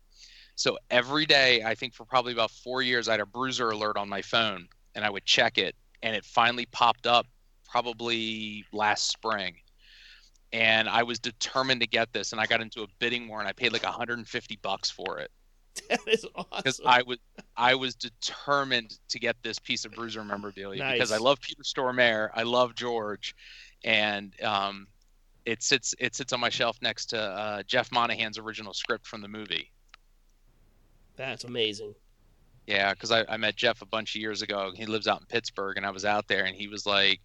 So 0.55 0.77
every 0.89 1.25
day, 1.25 1.63
I 1.63 1.75
think 1.75 1.93
for 1.93 2.05
probably 2.05 2.33
about 2.33 2.51
four 2.51 2.81
years, 2.81 3.07
I 3.07 3.13
had 3.13 3.19
a 3.19 3.25
bruiser 3.25 3.71
alert 3.71 3.97
on 3.97 4.07
my 4.07 4.21
phone 4.21 4.67
and 4.95 5.03
I 5.03 5.09
would 5.09 5.25
check 5.25 5.57
it. 5.57 5.75
And 6.03 6.15
it 6.15 6.25
finally 6.25 6.65
popped 6.67 7.07
up 7.07 7.25
probably 7.69 8.65
last 8.71 9.09
spring. 9.09 9.55
And 10.53 10.89
I 10.89 11.03
was 11.03 11.19
determined 11.19 11.81
to 11.81 11.87
get 11.87 12.11
this. 12.11 12.31
And 12.31 12.41
I 12.41 12.45
got 12.45 12.61
into 12.61 12.81
a 12.83 12.87
bidding 12.99 13.27
war 13.27 13.39
and 13.39 13.47
I 13.47 13.53
paid 13.53 13.71
like 13.71 13.83
150 13.83 14.59
bucks 14.61 14.91
for 14.91 15.19
it 15.19 15.31
That 15.89 15.99
is 16.07 16.25
awesome. 16.35 16.49
because. 16.57 16.81
I 16.85 17.01
was 17.03 17.17
I 17.55 17.75
was 17.75 17.95
determined 17.95 18.97
to 19.09 19.19
get 19.19 19.35
this 19.43 19.59
piece 19.59 19.85
of 19.85 19.93
bruiser 19.93 20.23
memorabilia 20.23 20.91
because 20.91 21.11
I 21.11 21.17
love 21.17 21.39
Peter 21.41 21.63
Stormare, 21.63 22.29
I 22.33 22.43
love 22.43 22.75
George, 22.75 23.35
and 23.83 24.33
um, 24.41 24.87
it 25.45 25.63
sits 25.63 25.93
it 25.99 26.15
sits 26.15 26.33
on 26.33 26.39
my 26.39 26.49
shelf 26.49 26.77
next 26.81 27.07
to 27.07 27.19
uh, 27.19 27.63
Jeff 27.63 27.91
Monahan's 27.91 28.37
original 28.37 28.73
script 28.73 29.05
from 29.05 29.21
the 29.21 29.27
movie. 29.27 29.71
That's 31.15 31.43
amazing. 31.43 31.93
Yeah, 32.67 32.93
because 32.93 33.11
I, 33.11 33.25
I 33.27 33.37
met 33.37 33.55
Jeff 33.55 33.81
a 33.81 33.85
bunch 33.85 34.15
of 34.15 34.21
years 34.21 34.41
ago. 34.41 34.71
He 34.73 34.85
lives 34.85 35.07
out 35.07 35.19
in 35.21 35.27
Pittsburgh, 35.27 35.77
and 35.77 35.85
I 35.85 35.91
was 35.91 36.05
out 36.05 36.27
there, 36.27 36.45
and 36.45 36.55
he 36.55 36.67
was 36.67 36.85
like 36.85 37.19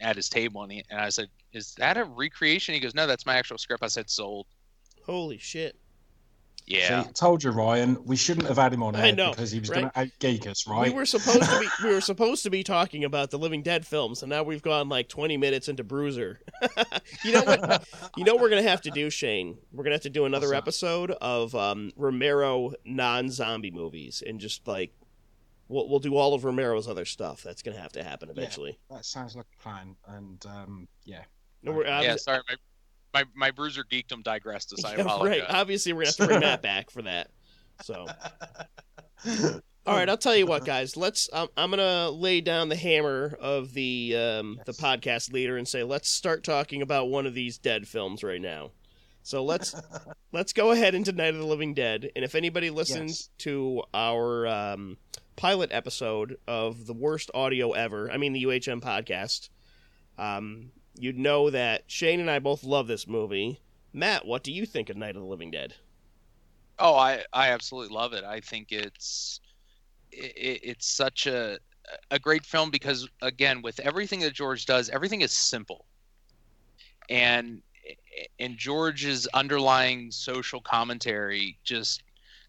at 0.00 0.16
his 0.16 0.28
table, 0.28 0.62
and, 0.62 0.72
he, 0.72 0.84
and 0.90 1.00
I 1.00 1.08
said, 1.08 1.28
"Is 1.52 1.74
that 1.76 1.96
a 1.96 2.04
recreation?" 2.04 2.74
He 2.74 2.80
goes, 2.80 2.94
"No, 2.94 3.06
that's 3.06 3.26
my 3.26 3.36
actual 3.36 3.58
script." 3.58 3.82
I 3.82 3.88
said, 3.88 4.10
"Sold." 4.10 4.46
Holy 5.04 5.38
shit. 5.38 5.76
Yeah. 6.66 7.02
See, 7.02 7.12
told 7.12 7.42
you, 7.42 7.50
Ryan. 7.50 7.98
We 8.04 8.14
shouldn't 8.14 8.46
have 8.46 8.56
had 8.56 8.72
him 8.72 8.82
on 8.82 8.94
I 8.94 9.08
air 9.08 9.14
know, 9.14 9.30
because 9.30 9.50
he 9.50 9.58
was 9.58 9.70
right? 9.70 9.80
going 9.80 9.90
to 9.90 9.98
out 9.98 10.08
geek 10.20 10.46
us, 10.46 10.68
right? 10.68 10.88
We 10.88 10.94
were 10.94 11.06
supposed 11.06 11.42
to 11.42 11.58
be 11.58 11.68
we 11.82 11.92
were 11.92 12.00
supposed 12.00 12.44
to 12.44 12.50
be 12.50 12.62
talking 12.62 13.04
about 13.04 13.30
the 13.30 13.38
Living 13.38 13.62
Dead 13.62 13.84
films, 13.84 14.22
and 14.22 14.30
now 14.30 14.44
we've 14.44 14.62
gone 14.62 14.88
like 14.88 15.08
twenty 15.08 15.36
minutes 15.36 15.68
into 15.68 15.82
Bruiser. 15.82 16.40
you 17.24 17.32
know 17.32 17.42
what? 17.42 17.88
You 18.16 18.24
know 18.24 18.34
what 18.34 18.42
we're 18.42 18.50
gonna 18.50 18.62
have 18.62 18.82
to 18.82 18.90
do, 18.90 19.10
Shane. 19.10 19.58
We're 19.72 19.82
gonna 19.82 19.96
have 19.96 20.02
to 20.02 20.10
do 20.10 20.26
another 20.26 20.46
What's 20.46 20.52
that? 20.52 20.86
episode 20.86 21.10
of 21.20 21.54
um, 21.56 21.90
Romero 21.96 22.72
non-zombie 22.84 23.72
movies, 23.72 24.22
and 24.24 24.38
just 24.38 24.68
like 24.68 24.92
we'll 25.70 25.88
we'll 25.88 25.98
do 26.00 26.16
all 26.16 26.34
of 26.34 26.44
Romero's 26.44 26.88
other 26.88 27.04
stuff. 27.04 27.42
That's 27.42 27.62
gonna 27.62 27.78
have 27.78 27.92
to 27.92 28.02
happen 28.04 28.28
eventually. 28.28 28.78
That 28.90 29.04
sounds 29.04 29.36
like 29.36 29.46
a 29.58 29.62
plan. 29.62 29.96
And 30.06 30.44
um, 30.46 30.88
yeah, 31.04 31.22
No, 31.62 31.72
we're, 31.72 31.86
yeah, 31.86 32.16
sorry, 32.16 32.40
my, 32.48 32.54
my 33.14 33.24
my 33.34 33.50
bruiser 33.50 33.84
geekdom 33.90 34.22
digressed 34.22 34.72
us. 34.72 34.84
I 34.84 34.92
yeah, 34.96 35.02
apologize. 35.02 35.40
right. 35.40 35.50
Obviously, 35.50 35.92
we're 35.92 36.00
gonna 36.02 36.08
have 36.08 36.16
to 36.16 36.26
bring 36.26 36.40
Matt 36.40 36.62
back 36.62 36.90
for 36.90 37.02
that. 37.02 37.30
So. 37.82 38.06
All 39.86 39.96
right, 39.96 40.08
I'll 40.10 40.18
tell 40.18 40.36
you 40.36 40.46
what, 40.46 40.64
guys. 40.66 40.96
Let's. 40.96 41.28
Um, 41.32 41.48
I'm 41.56 41.70
gonna 41.70 42.10
lay 42.10 42.40
down 42.42 42.68
the 42.68 42.76
hammer 42.76 43.36
of 43.40 43.72
the 43.72 44.14
um, 44.16 44.60
the 44.66 44.72
podcast 44.72 45.32
leader 45.32 45.56
and 45.56 45.66
say, 45.66 45.82
let's 45.84 46.08
start 46.10 46.44
talking 46.44 46.82
about 46.82 47.08
one 47.08 47.26
of 47.26 47.32
these 47.34 47.56
dead 47.58 47.88
films 47.88 48.22
right 48.22 48.40
now. 48.40 48.72
So 49.22 49.42
let's 49.42 49.74
let's 50.32 50.52
go 50.52 50.72
ahead 50.72 50.94
into 50.94 51.12
Night 51.12 51.32
of 51.34 51.40
the 51.40 51.46
Living 51.46 51.72
Dead, 51.72 52.10
and 52.14 52.24
if 52.24 52.34
anybody 52.34 52.68
listens 52.70 53.10
Yes. 53.10 53.30
to 53.38 53.82
our 53.94 54.46
um, 54.46 54.98
pilot 55.40 55.70
episode 55.72 56.36
of 56.46 56.86
the 56.86 56.92
worst 56.92 57.30
audio 57.32 57.72
ever, 57.72 58.10
I 58.10 58.18
mean 58.18 58.34
the 58.34 58.44
UHM 58.44 58.82
podcast, 58.82 59.48
um, 60.18 60.70
you'd 60.98 61.18
know 61.18 61.48
that 61.48 61.84
Shane 61.86 62.20
and 62.20 62.30
I 62.30 62.40
both 62.40 62.62
love 62.62 62.86
this 62.86 63.08
movie. 63.08 63.58
Matt, 63.90 64.26
what 64.26 64.42
do 64.42 64.52
you 64.52 64.66
think 64.66 64.90
of 64.90 64.98
Night 64.98 65.16
of 65.16 65.22
the 65.22 65.28
Living 65.28 65.50
Dead? 65.50 65.72
Oh, 66.78 66.94
I 66.94 67.24
I 67.32 67.52
absolutely 67.52 67.94
love 67.94 68.12
it. 68.12 68.22
I 68.22 68.40
think 68.40 68.70
it's 68.70 69.40
it, 70.12 70.60
it's 70.62 70.86
such 70.86 71.26
a 71.26 71.58
a 72.10 72.18
great 72.18 72.44
film 72.44 72.70
because 72.70 73.08
again, 73.22 73.62
with 73.62 73.80
everything 73.80 74.20
that 74.20 74.34
George 74.34 74.66
does, 74.66 74.90
everything 74.90 75.22
is 75.22 75.32
simple. 75.32 75.86
And 77.08 77.62
and 78.38 78.58
George's 78.58 79.26
underlying 79.28 80.10
social 80.10 80.60
commentary 80.60 81.58
just 81.64 82.02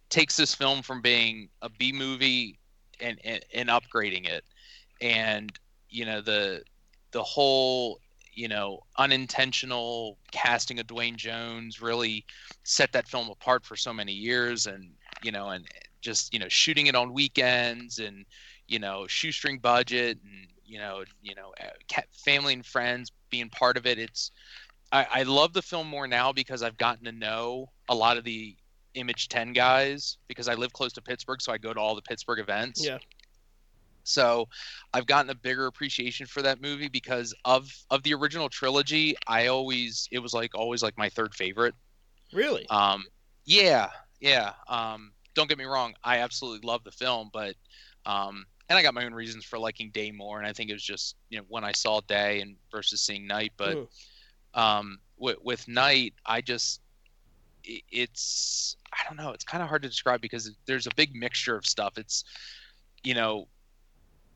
takes 0.10 0.36
this 0.36 0.54
film 0.54 0.82
from 0.82 1.02
being 1.02 1.48
a 1.62 1.70
B 1.70 1.94
movie 1.94 2.58
and, 3.02 3.20
and 3.24 3.46
and 3.54 3.70
upgrading 3.70 4.28
it. 4.28 4.44
And 5.02 5.52
you 5.90 6.06
know 6.06 6.22
the 6.22 6.64
the 7.12 7.24
whole 7.24 8.00
you 8.34 8.48
know 8.48 8.80
unintentional 8.98 10.18
casting 10.32 10.80
of 10.80 10.88
Duane 10.88 11.18
Jones 11.18 11.82
really 11.82 12.26
set 12.64 12.92
that 12.94 13.08
film 13.08 13.30
apart 13.30 13.66
for 13.66 13.76
so 13.76 13.94
many 13.94 14.14
years 14.14 14.68
and 14.68 14.92
you 15.22 15.32
know 15.32 15.50
and 15.50 15.68
just 16.02 16.34
you 16.34 16.40
know 16.40 16.50
shooting 16.50 16.88
it 16.88 16.96
on 16.96 17.14
weekends 17.14 18.00
and 18.00 18.26
you 18.68 18.80
know 18.80 19.06
shoestring 19.08 19.60
budget 19.60 20.18
and 20.24 20.48
you 20.66 20.80
know 20.80 21.04
you 21.22 21.36
know 21.36 21.54
uh, 21.62 22.02
family 22.12 22.54
and 22.54 22.66
friends 22.66 23.12
being 23.30 23.50
part 23.50 23.78
of 23.78 23.86
it 23.86 24.00
it's 24.00 24.32
I, 24.92 25.08
I 25.12 25.24
love 25.24 25.54
the 25.54 25.62
film 25.62 25.88
more 25.88 26.08
now 26.08 26.34
because 26.34 26.64
I've 26.64 26.78
gotten 26.78 27.06
to 27.06 27.12
know 27.12 27.70
a 27.90 27.96
lot 27.96 28.18
of 28.18 28.24
the 28.24 28.56
Image 28.96 29.30
10 29.30 29.54
guys 29.54 30.18
because 30.28 30.48
I 30.48 30.54
live 30.56 30.74
close 30.74 30.94
to 30.94 31.02
Pittsburgh 31.02 31.42
so 31.42 31.52
I 31.52 31.58
go 31.58 31.74
to 31.74 31.80
all 31.80 31.96
the 31.96 32.02
Pittsburgh 32.02 32.40
events 32.40 32.86
Yeah. 32.86 32.98
so 34.04 34.48
I've 34.94 35.06
gotten 35.06 35.30
a 35.30 35.36
bigger 35.36 35.68
appreciation 35.68 36.26
for 36.26 36.42
that 36.42 36.62
movie 36.62 36.90
because 36.90 37.34
of 37.46 37.72
of 37.90 38.04
the 38.04 38.14
original 38.14 38.50
trilogy 38.50 39.16
I 39.28 39.48
always 39.48 40.08
it 40.12 40.20
was 40.20 40.34
like 40.34 40.56
always 40.56 40.82
like 40.84 40.98
my 40.98 41.10
third 41.10 41.34
favorite 41.36 41.76
Really? 42.34 42.66
um, 42.70 43.04
yeah, 43.46 43.90
yeah. 44.22 44.54
Um, 44.70 45.12
don't 45.36 45.50
get 45.50 45.58
me 45.58 45.66
wrong, 45.66 45.94
I 46.04 46.20
absolutely 46.20 46.66
love 46.68 46.84
the 46.84 46.92
film, 46.92 47.30
but 47.34 47.56
um, 48.06 48.46
and 48.70 48.78
I 48.80 48.84
got 48.84 48.94
my 48.94 49.04
own 49.04 49.14
reasons 49.14 49.44
for 49.44 49.60
liking 49.60 49.90
Day 49.92 50.12
more, 50.12 50.38
and 50.40 50.48
I 50.48 50.54
think 50.54 50.70
it 50.70 50.74
was 50.74 50.84
just 50.84 51.16
you 51.30 51.38
know 51.40 51.46
when 51.50 51.64
I 51.66 51.74
saw 51.74 52.00
Day 52.02 52.40
and 52.42 52.56
versus 52.72 53.02
seeing 53.02 53.28
Night, 53.28 53.52
but 53.58 53.78
Mm. 53.78 53.88
um, 54.54 55.00
with, 55.18 55.38
with 55.44 55.68
Night, 55.68 56.14
I 56.26 56.40
just 56.42 56.80
it's 57.64 58.76
I 58.94 59.08
don't 59.08 59.18
know, 59.18 59.32
it's 59.32 59.44
kind 59.44 59.62
of 59.64 59.70
hard 59.70 59.82
to 59.84 59.90
describe 59.90 60.22
because 60.22 60.52
there's 60.66 60.88
a 60.88 60.96
big 60.96 61.16
mixture 61.16 61.56
of 61.56 61.66
stuff. 61.66 61.98
It's 61.98 62.24
you 63.04 63.14
know. 63.14 63.48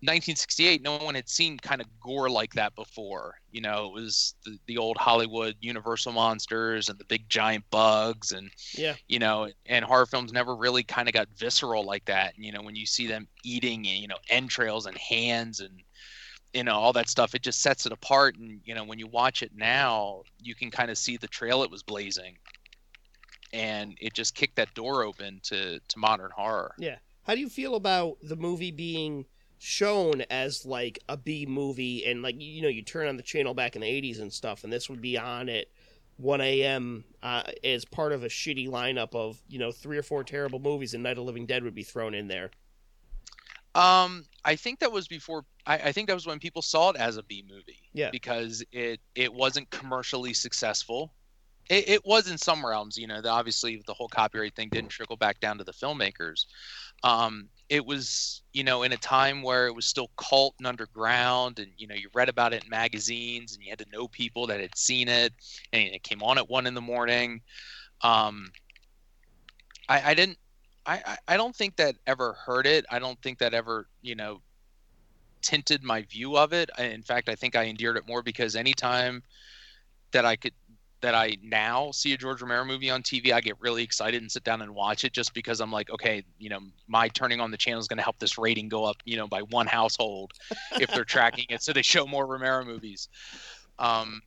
1968 0.02 0.84
no 0.84 0.98
one 0.98 1.16
had 1.16 1.28
seen 1.28 1.58
kind 1.58 1.82
of 1.82 1.88
gore 2.00 2.30
like 2.30 2.54
that 2.54 2.76
before 2.76 3.34
you 3.52 3.62
know 3.62 3.86
it 3.88 3.94
was 3.94 4.36
the, 4.44 4.60
the 4.68 4.78
old 4.78 4.98
hollywood 4.98 5.56
universal 5.62 6.12
monsters 6.12 6.90
and 6.90 7.00
the 7.00 7.06
big 7.06 7.28
giant 7.30 7.64
bugs 7.72 8.32
and 8.34 8.52
Yeah. 8.76 8.96
you 9.08 9.18
know 9.20 9.50
and 9.66 9.84
horror 9.86 10.06
films 10.06 10.32
never 10.32 10.56
really 10.56 10.84
kind 10.84 11.08
of 11.08 11.14
got 11.14 11.30
visceral 11.36 11.86
like 11.86 12.06
that 12.06 12.36
and, 12.36 12.46
you 12.46 12.52
know 12.52 12.62
when 12.62 12.76
you 12.76 12.86
see 12.86 13.08
them 13.08 13.28
eating 13.44 13.84
you 13.86 14.08
know 14.08 14.18
entrails 14.30 14.86
and 14.86 14.98
hands 14.98 15.60
and 15.62 15.82
you 16.54 16.64
know 16.64 16.76
all 16.76 16.94
that 16.94 17.10
stuff 17.10 17.34
it 17.34 17.42
just 17.42 17.62
sets 17.62 17.86
it 17.88 17.92
apart 17.92 18.36
and 18.36 18.60
you 18.64 18.76
know 18.76 18.84
when 18.84 19.00
you 19.00 19.08
watch 19.08 19.42
it 19.42 19.52
now 19.56 20.22
you 20.40 20.54
can 20.54 20.70
kind 20.70 20.92
of 20.92 20.98
see 21.00 21.18
the 21.18 21.28
trail 21.30 21.64
it 21.64 21.72
was 21.72 21.82
blazing 21.82 22.38
and 23.56 23.98
it 24.02 24.14
just 24.14 24.36
kicked 24.36 24.58
that 24.58 24.74
door 24.74 25.04
open 25.04 25.40
to 25.44 25.80
to 25.88 26.00
modern 26.00 26.32
horror 26.32 26.74
Yeah. 26.78 26.98
How 27.24 27.34
do 27.34 27.40
you 27.40 27.50
feel 27.50 27.74
about 27.76 28.18
the 28.22 28.36
movie 28.36 28.72
being 28.72 29.26
shown 29.58 30.22
as 30.30 30.66
like 30.66 31.00
a 31.10 31.18
B 31.18 31.46
movie 31.48 32.06
and 32.06 32.22
like 32.22 32.40
you 32.40 32.62
know 32.62 32.68
you 32.68 32.84
turn 32.84 33.08
on 33.08 33.18
the 33.18 33.24
channel 33.24 33.54
back 33.54 33.76
in 33.76 33.82
the 33.82 33.88
80s 33.88 34.22
and 34.22 34.32
stuff 34.32 34.64
and 34.64 34.72
this 34.72 34.90
would 34.90 35.02
be 35.02 35.18
on 35.18 35.50
at 35.50 35.68
1 36.18 36.42
a.m. 36.42 37.04
Uh, 37.22 37.44
as 37.64 37.84
part 37.84 38.12
of 38.12 38.24
a 38.24 38.28
shitty 38.28 38.70
lineup 38.70 39.16
of 39.16 39.42
you 39.48 39.60
know 39.60 39.72
three 39.72 39.98
or 39.98 40.04
four 40.04 40.24
terrible 40.24 40.60
movies 40.60 40.94
and 40.94 41.04
Night 41.04 41.12
of 41.12 41.18
the 41.18 41.24
Living 41.24 41.46
Dead 41.46 41.64
would 41.64 41.76
be 41.76 41.84
thrown 41.84 42.14
in 42.14 42.28
there. 42.28 42.52
Um, 43.74 44.26
I 44.46 44.56
think 44.56 44.80
that 44.80 44.92
was 44.92 45.08
before. 45.08 45.44
I, 45.66 45.76
I 45.76 45.92
think 45.92 46.08
that 46.08 46.14
was 46.14 46.26
when 46.26 46.40
people 46.40 46.62
saw 46.62 46.92
it 46.92 46.96
as 46.96 47.18
a 47.18 47.24
B 47.24 47.44
movie. 47.50 47.82
Yeah. 47.94 48.10
Because 48.12 48.64
it 48.72 49.02
it 49.16 49.34
wasn't 49.34 49.70
commercially 49.70 50.34
successful. 50.34 51.12
It, 51.70 51.90
it 51.90 52.06
was 52.06 52.30
in 52.30 52.38
some 52.38 52.66
realms, 52.66 52.98
you 52.98 53.08
know. 53.08 53.22
The, 53.22 53.30
obviously, 53.30 53.82
the 53.88 53.94
whole 53.94 54.08
copyright 54.08 54.56
thing 54.56 54.70
didn't 54.70 54.90
trickle 54.92 55.18
back 55.18 55.40
down 55.40 55.58
to 55.58 55.64
the 55.64 55.74
filmmakers. 55.74 56.46
Um, 57.04 57.50
it 57.70 57.86
was, 57.86 58.44
you 58.54 58.64
know, 58.64 58.84
in 58.84 58.94
a 58.94 58.98
time 58.98 59.42
where 59.42 59.68
it 59.68 59.76
was 59.76 59.86
still 59.88 60.12
cult 60.18 60.56
and 60.60 60.68
underground, 60.68 61.60
and 61.60 61.72
you 61.78 61.88
know, 61.88 61.96
you 61.96 62.10
read 62.14 62.30
about 62.30 62.54
it 62.54 62.64
in 62.64 62.70
magazines, 62.70 63.56
and 63.56 63.64
you 63.64 63.72
had 63.72 63.80
to 63.80 63.86
know 63.92 64.08
people 64.08 64.48
that 64.48 64.60
had 64.60 64.78
seen 64.78 65.08
it, 65.10 65.34
and 65.74 65.84
it 65.96 66.04
came 66.04 66.24
on 66.24 66.38
at 66.38 66.50
one 66.50 66.68
in 66.68 66.76
the 66.76 66.82
morning. 66.82 67.42
Um, 68.02 68.52
I, 69.88 70.12
I 70.12 70.14
didn't 70.14 70.38
I, 70.86 71.18
I- 71.28 71.38
don't 71.38 71.56
think 71.56 71.78
that 71.78 71.96
ever 72.06 72.34
hurt 72.46 72.68
it. 72.68 72.86
I 72.92 73.00
don't 73.00 73.20
think 73.22 73.40
that 73.40 73.54
ever, 73.56 73.88
you 74.04 74.16
know, 74.16 74.42
tinted 75.42 75.84
my 75.84 76.02
view 76.04 76.38
of 76.38 76.54
it. 76.54 76.70
In 76.78 77.04
fact, 77.04 77.30
I 77.30 77.36
think 77.36 77.56
I 77.56 77.66
endeared 77.66 77.98
it 77.98 78.08
more 78.08 78.24
because 78.24 78.56
anytime 78.56 79.24
that 80.12 80.26
I 80.26 80.36
could 80.36 80.54
that 81.06 81.14
I 81.14 81.38
now 81.44 81.92
see 81.92 82.14
a 82.14 82.18
George 82.18 82.42
Romero 82.42 82.66
movie 82.66 82.90
on 82.90 83.04
TV, 83.04 83.32
I 83.32 83.40
get 83.40 83.62
really 83.62 83.84
excited 83.84 84.24
and 84.24 84.32
sit 84.32 84.44
down 84.44 84.64
and 84.64 84.74
watch 84.74 85.04
it 85.04 85.14
just 85.14 85.36
because 85.36 85.60
I'm 85.60 85.72
like, 85.72 85.92
okay, 85.92 86.24
you 86.40 86.50
know, 86.50 86.62
my 86.88 87.10
turning 87.10 87.40
on 87.40 87.52
the 87.52 87.58
channel 87.58 87.80
is 87.80 87.88
going 87.88 87.98
to 87.98 88.04
help 88.04 88.18
this 88.18 88.40
rating 88.40 88.70
go 88.70 88.86
up, 88.86 88.96
you 89.06 89.16
know, 89.16 89.28
by 89.28 89.42
one 89.42 89.68
household 89.68 90.32
if 90.82 90.90
they're 90.90 91.06
tracking 91.06 91.46
it, 91.50 91.62
so 91.62 91.74
they 91.74 91.84
show 91.84 92.08
more 92.08 92.26
Romero 92.26 92.66
movies. 92.66 93.08
Um, 93.78 94.24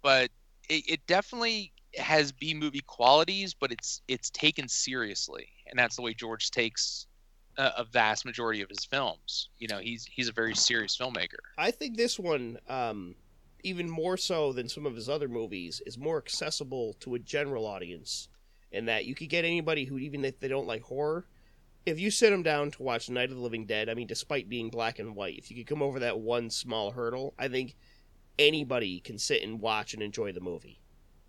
but 0.00 0.30
it, 0.70 0.88
it 0.88 1.06
definitely 1.06 1.74
has 1.98 2.32
B 2.32 2.54
movie 2.54 2.80
qualities, 2.86 3.52
but 3.52 3.70
it's 3.70 4.00
it's 4.08 4.30
taken 4.30 4.66
seriously, 4.66 5.46
and 5.66 5.78
that's 5.78 5.96
the 5.96 6.00
way 6.00 6.14
George 6.14 6.50
takes 6.50 7.06
a, 7.58 7.70
a 7.76 7.84
vast 7.84 8.24
majority 8.24 8.62
of 8.62 8.70
his 8.70 8.82
films. 8.86 9.50
You 9.58 9.68
know, 9.68 9.78
he's 9.78 10.06
he's 10.06 10.30
a 10.30 10.32
very 10.32 10.54
serious 10.54 10.96
filmmaker. 10.96 11.36
I 11.58 11.70
think 11.70 11.98
this 11.98 12.18
one, 12.18 12.58
um, 12.66 13.14
even 13.68 13.90
more 13.90 14.16
so 14.16 14.52
than 14.52 14.68
some 14.68 14.86
of 14.86 14.96
his 14.96 15.08
other 15.08 15.28
movies, 15.28 15.82
is 15.86 15.98
more 15.98 16.16
accessible 16.16 16.94
to 17.00 17.14
a 17.14 17.18
general 17.18 17.66
audience. 17.66 18.28
In 18.72 18.86
that 18.86 19.04
you 19.06 19.14
could 19.14 19.28
get 19.28 19.44
anybody 19.44 19.84
who, 19.84 19.98
even 19.98 20.24
if 20.24 20.40
they 20.40 20.48
don't 20.48 20.66
like 20.66 20.82
horror, 20.82 21.26
if 21.86 21.98
you 21.98 22.10
sit 22.10 22.30
them 22.30 22.42
down 22.42 22.70
to 22.72 22.82
watch 22.82 23.08
Night 23.08 23.30
of 23.30 23.36
the 23.36 23.42
Living 23.42 23.64
Dead, 23.64 23.88
I 23.88 23.94
mean, 23.94 24.06
despite 24.06 24.48
being 24.48 24.68
black 24.68 24.98
and 24.98 25.14
white, 25.14 25.38
if 25.38 25.50
you 25.50 25.56
could 25.56 25.66
come 25.66 25.82
over 25.82 25.98
that 26.00 26.18
one 26.18 26.50
small 26.50 26.90
hurdle, 26.90 27.34
I 27.38 27.48
think 27.48 27.76
anybody 28.38 29.00
can 29.00 29.18
sit 29.18 29.42
and 29.42 29.60
watch 29.60 29.94
and 29.94 30.02
enjoy 30.02 30.32
the 30.32 30.40
movie. 30.40 30.80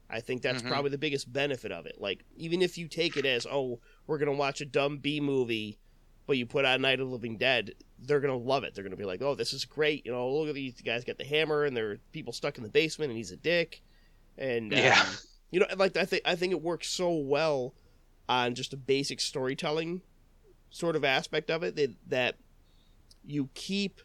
I 0.10 0.20
think 0.22 0.42
that's 0.42 0.64
Mhm. 0.64 0.68
probably 0.68 0.92
the 0.92 0.98
biggest 0.98 1.32
benefit 1.32 1.72
of 1.72 1.86
it. 1.86 2.02
Like, 2.02 2.26
even 2.36 2.62
if 2.62 2.78
you 2.78 2.88
take 2.88 3.16
it 3.16 3.26
as, 3.26 3.46
oh, 3.46 3.80
we're 4.08 4.18
going 4.18 4.32
to 4.32 4.38
watch 4.38 4.60
a 4.60 4.66
dumb 4.66 4.98
B 4.98 5.20
movie, 5.20 5.80
but 6.30 6.38
you 6.38 6.46
put 6.46 6.64
on 6.64 6.82
Night 6.82 7.00
of 7.00 7.08
the 7.08 7.12
Living 7.12 7.38
Dead, 7.38 7.74
they're 7.98 8.20
going 8.20 8.40
to 8.40 8.48
love 8.48 8.64
it. 8.64 8.76
They're 8.76 8.84
going 8.84 8.92
to 8.92 8.98
be 8.98 9.04
like, 9.04 9.24
oh, 9.24 9.34
this 9.34 9.52
is 9.52 9.66
great. 9.66 10.06
You 10.06 10.12
know, 10.12 10.30
look 10.30 10.48
at 10.50 10.54
these 10.54 10.80
guys 10.80 11.04
get 11.04 11.18
the 11.18 11.26
hammer 11.26 11.64
and 11.64 11.76
there 11.76 11.90
are 11.90 11.98
people 12.12 12.34
stuck 12.34 12.58
in 12.58 12.64
the 12.64 12.70
basement 12.70 13.10
and 13.10 13.18
he's 13.18 13.32
a 13.32 13.36
dick. 13.36 13.82
And, 14.38 14.72
um, 14.72 14.80
Yeah. 14.80 15.06
you 15.50 15.60
know, 15.60 15.66
like, 15.76 15.98
I 15.98 16.06
think, 16.06 16.22
I 16.26 16.36
think 16.36 16.52
it 16.52 16.62
works 16.62 16.88
so 16.88 17.12
well 17.12 17.74
on 18.30 18.54
just 18.54 18.74
a 18.74 18.78
basic 18.78 19.20
storytelling 19.20 20.04
sort 20.70 20.96
of 20.96 21.04
aspect 21.04 21.50
of 21.50 21.64
it 21.64 21.76
that, 21.78 21.96
that 22.08 22.36
you 23.26 23.50
keep 23.56 24.00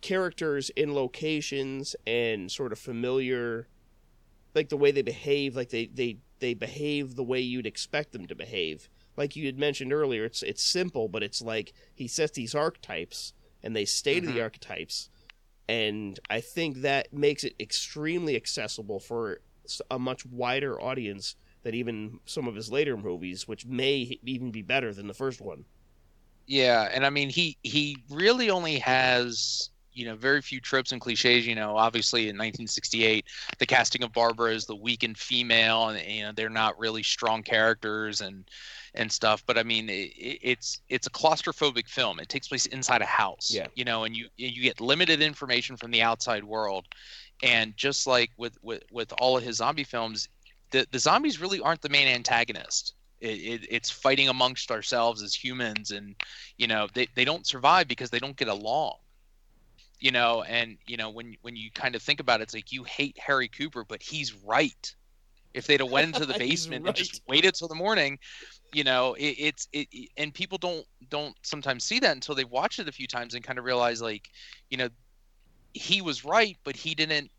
characters 0.00 0.70
in 0.70 0.94
locations 0.94 1.94
and 2.06 2.50
sort 2.50 2.72
of 2.72 2.78
familiar 2.78 3.68
like 4.54 4.70
the 4.70 4.76
way 4.78 4.90
they 4.90 5.02
behave, 5.02 5.54
like 5.54 5.68
they 5.68 5.84
they 5.86 6.16
they 6.38 6.54
behave 6.54 7.14
the 7.14 7.22
way 7.22 7.40
you'd 7.40 7.66
expect 7.66 8.12
them 8.12 8.26
to 8.26 8.34
behave. 8.34 8.88
Like 9.20 9.36
you 9.36 9.44
had 9.44 9.58
mentioned 9.58 9.92
earlier, 9.92 10.24
it's 10.24 10.42
it's 10.42 10.62
simple, 10.64 11.06
but 11.06 11.22
it's 11.22 11.42
like 11.42 11.74
he 11.94 12.08
sets 12.08 12.32
these 12.32 12.54
archetypes 12.54 13.34
and 13.62 13.76
they 13.76 13.84
stay 13.84 14.18
to 14.18 14.26
the 14.26 14.38
Mhm. 14.38 14.42
archetypes, 14.42 15.10
and 15.68 16.18
I 16.30 16.40
think 16.40 16.78
that 16.78 17.12
makes 17.12 17.44
it 17.44 17.54
extremely 17.60 18.34
accessible 18.34 18.98
for 18.98 19.42
a 19.90 19.98
much 19.98 20.24
wider 20.24 20.80
audience 20.80 21.36
than 21.62 21.74
even 21.74 22.20
some 22.24 22.48
of 22.48 22.54
his 22.54 22.72
later 22.72 22.96
movies, 22.96 23.46
which 23.46 23.66
may 23.66 24.18
even 24.22 24.50
be 24.52 24.62
better 24.62 24.94
than 24.94 25.06
the 25.06 25.14
first 25.14 25.40
one. 25.42 25.66
Yeah, 26.46 26.88
and 26.92 27.06
I 27.06 27.10
mean 27.10 27.30
he 27.30 27.58
he 27.62 28.02
really 28.10 28.50
only 28.50 28.78
has 28.80 29.70
you 30.00 30.06
know 30.06 30.16
very 30.16 30.40
few 30.40 30.60
tropes 30.60 30.92
and 30.92 31.00
cliches. 31.00 31.46
You 31.46 31.54
know, 31.54 31.76
obviously 31.76 32.22
in 32.22 32.36
1968, 32.36 33.26
the 33.58 33.66
casting 33.66 34.02
of 34.02 34.14
Barbara 34.14 34.54
is 34.54 34.64
the 34.64 34.74
weakened 34.74 35.18
female, 35.18 35.90
and 35.90 36.10
you 36.10 36.22
know 36.22 36.32
they're 36.34 36.48
not 36.48 36.78
really 36.78 37.02
strong 37.02 37.42
characters 37.42 38.22
and 38.22 38.50
and 38.94 39.12
stuff. 39.12 39.44
But 39.46 39.58
I 39.58 39.62
mean, 39.62 39.90
it, 39.90 40.10
it's 40.16 40.80
it's 40.88 41.06
a 41.06 41.10
claustrophobic 41.10 41.86
film. 41.86 42.18
It 42.18 42.30
takes 42.30 42.48
place 42.48 42.64
inside 42.66 43.02
a 43.02 43.06
house. 43.06 43.50
Yeah. 43.52 43.66
You 43.74 43.84
know, 43.84 44.04
and 44.04 44.16
you 44.16 44.28
you 44.38 44.62
get 44.62 44.80
limited 44.80 45.20
information 45.20 45.76
from 45.76 45.90
the 45.90 46.00
outside 46.00 46.44
world, 46.44 46.86
and 47.42 47.76
just 47.76 48.06
like 48.06 48.30
with 48.38 48.56
with 48.62 48.82
with 48.90 49.12
all 49.18 49.36
of 49.36 49.44
his 49.44 49.56
zombie 49.56 49.84
films, 49.84 50.28
the 50.70 50.86
the 50.92 50.98
zombies 50.98 51.42
really 51.42 51.60
aren't 51.60 51.82
the 51.82 51.90
main 51.90 52.08
antagonist. 52.08 52.94
It, 53.20 53.26
it, 53.26 53.66
it's 53.68 53.90
fighting 53.90 54.30
amongst 54.30 54.70
ourselves 54.70 55.22
as 55.22 55.34
humans 55.34 55.90
and 55.90 56.16
you 56.56 56.66
know 56.66 56.88
they, 56.94 57.06
they 57.14 57.26
don't 57.26 57.46
survive 57.46 57.86
because 57.86 58.08
they 58.08 58.18
don't 58.18 58.34
get 58.34 58.48
along 58.48 58.94
you 60.00 60.10
know 60.10 60.42
and 60.42 60.78
you 60.86 60.96
know 60.96 61.10
when 61.10 61.36
when 61.42 61.56
you 61.56 61.70
kind 61.72 61.94
of 61.94 62.02
think 62.02 62.20
about 62.20 62.40
it 62.40 62.44
it's 62.44 62.54
like 62.54 62.72
you 62.72 62.84
hate 62.84 63.16
harry 63.18 63.48
cooper 63.48 63.84
but 63.84 64.02
he's 64.02 64.34
right. 64.44 64.94
If 65.52 65.66
they'd 65.66 65.80
have 65.80 65.90
went 65.90 66.14
into 66.14 66.26
the 66.26 66.38
basement 66.38 66.86
and 66.86 66.94
just 66.94 67.22
waited 67.26 67.54
till 67.54 67.68
the 67.68 67.74
morning 67.74 68.18
you 68.72 68.84
know 68.84 69.14
it, 69.14 69.34
it's 69.38 69.68
it 69.72 69.88
it- 69.92 70.10
and 70.16 70.32
people 70.32 70.58
don't 70.58 70.86
don't 71.08 71.34
sometimes 71.42 71.84
see 71.84 71.98
that 71.98 72.12
until 72.12 72.34
they've 72.34 72.48
watched 72.50 72.78
it 72.78 72.88
a 72.88 72.92
few 72.92 73.06
times 73.06 73.34
and 73.34 73.44
kind 73.44 73.58
of 73.58 73.64
realize 73.64 74.00
like 74.00 74.28
you 74.70 74.76
know 74.76 74.88
he 75.74 76.00
was 76.02 76.24
right 76.24 76.56
but 76.64 76.76
he 76.76 76.94
didn't 76.94 77.30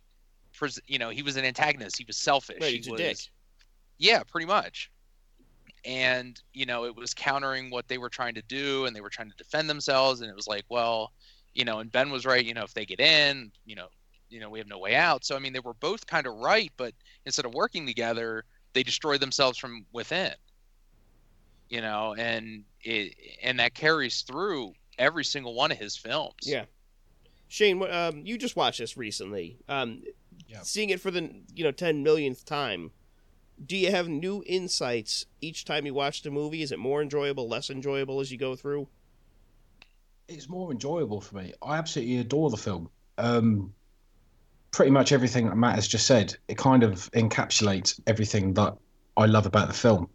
pres- 0.53 0.79
you 0.87 0.99
know 0.99 1.09
he 1.09 1.23
was 1.23 1.35
an 1.37 1.45
antagonist. 1.45 1.97
He 1.97 2.05
was 2.05 2.17
selfish. 2.17 2.57
Right, 2.61 2.83
he 2.83 2.91
was 2.91 2.99
dick. 3.01 3.17
yeah 3.97 4.23
pretty 4.23 4.45
much. 4.47 4.91
And 5.83 6.39
you 6.53 6.65
know 6.65 6.85
it 6.85 6.95
was 6.95 7.13
countering 7.13 7.71
what 7.71 7.87
they 7.87 7.97
were 7.97 8.09
trying 8.09 8.35
to 8.35 8.43
do 8.43 8.85
and 8.85 8.95
they 8.95 9.01
were 9.01 9.09
trying 9.09 9.29
to 9.29 9.35
defend 9.37 9.69
themselves 9.69 10.21
and 10.21 10.29
it 10.29 10.35
was 10.35 10.47
like 10.47 10.65
well 10.69 11.11
you 11.53 11.65
know 11.65 11.79
and 11.79 11.91
ben 11.91 12.09
was 12.11 12.25
right 12.25 12.45
you 12.45 12.53
know 12.53 12.63
if 12.63 12.73
they 12.73 12.85
get 12.85 12.99
in 12.99 13.51
you 13.65 13.75
know 13.75 13.87
you 14.29 14.39
know 14.39 14.49
we 14.49 14.59
have 14.59 14.67
no 14.67 14.79
way 14.79 14.95
out 14.95 15.25
so 15.25 15.35
i 15.35 15.39
mean 15.39 15.53
they 15.53 15.59
were 15.59 15.73
both 15.73 16.05
kind 16.07 16.27
of 16.27 16.35
right 16.35 16.71
but 16.77 16.93
instead 17.25 17.45
of 17.45 17.53
working 17.53 17.85
together 17.85 18.43
they 18.73 18.83
destroy 18.83 19.17
themselves 19.17 19.57
from 19.57 19.85
within 19.91 20.31
you 21.69 21.81
know 21.81 22.15
and 22.17 22.63
it 22.83 23.15
and 23.43 23.59
that 23.59 23.73
carries 23.73 24.21
through 24.21 24.73
every 24.97 25.23
single 25.23 25.53
one 25.53 25.71
of 25.71 25.77
his 25.77 25.97
films 25.97 26.35
Yeah. 26.43 26.65
Shane, 27.47 27.83
um, 27.91 28.25
you 28.25 28.37
just 28.37 28.55
watched 28.55 28.79
this 28.79 28.95
recently. 28.95 29.57
Um, 29.67 30.03
Yeah. 30.47 30.61
Seeing 30.61 30.89
it 30.89 31.01
for 31.01 31.11
the 31.11 31.43
you 31.53 31.65
know 31.65 31.71
ten 31.71 32.01
millionth 32.01 32.45
time, 32.45 32.91
do 33.65 33.75
you 33.75 33.91
have 33.91 34.07
new 34.07 34.41
insights 34.47 35.25
each 35.41 35.65
time 35.65 35.85
you 35.85 35.93
watch 35.93 36.21
the 36.21 36.31
movie? 36.31 36.61
Is 36.61 36.71
it 36.71 36.79
more 36.79 37.01
enjoyable, 37.01 37.49
less 37.49 37.69
enjoyable 37.69 38.21
as 38.21 38.31
you 38.31 38.37
go 38.37 38.55
through? 38.55 38.87
It's 40.33 40.49
more 40.49 40.71
enjoyable 40.71 41.21
for 41.21 41.37
me. 41.37 41.53
I 41.61 41.77
absolutely 41.77 42.17
adore 42.19 42.49
the 42.49 42.57
film. 42.57 42.89
Um, 43.17 43.73
pretty 44.71 44.91
much 44.91 45.11
everything 45.11 45.47
that 45.47 45.55
Matt 45.55 45.75
has 45.75 45.87
just 45.87 46.07
said, 46.07 46.35
it 46.47 46.57
kind 46.57 46.83
of 46.83 47.09
encapsulates 47.11 47.99
everything 48.07 48.53
that 48.53 48.75
I 49.17 49.25
love 49.25 49.45
about 49.45 49.67
the 49.67 49.73
film. 49.73 50.09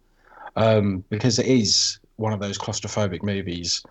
Um, 0.55 1.03
because 1.09 1.37
it 1.37 1.45
is 1.45 1.99
one 2.15 2.33
of 2.33 2.39
those 2.39 2.57
claustrophobic 2.57 3.21
movies. 3.21 3.83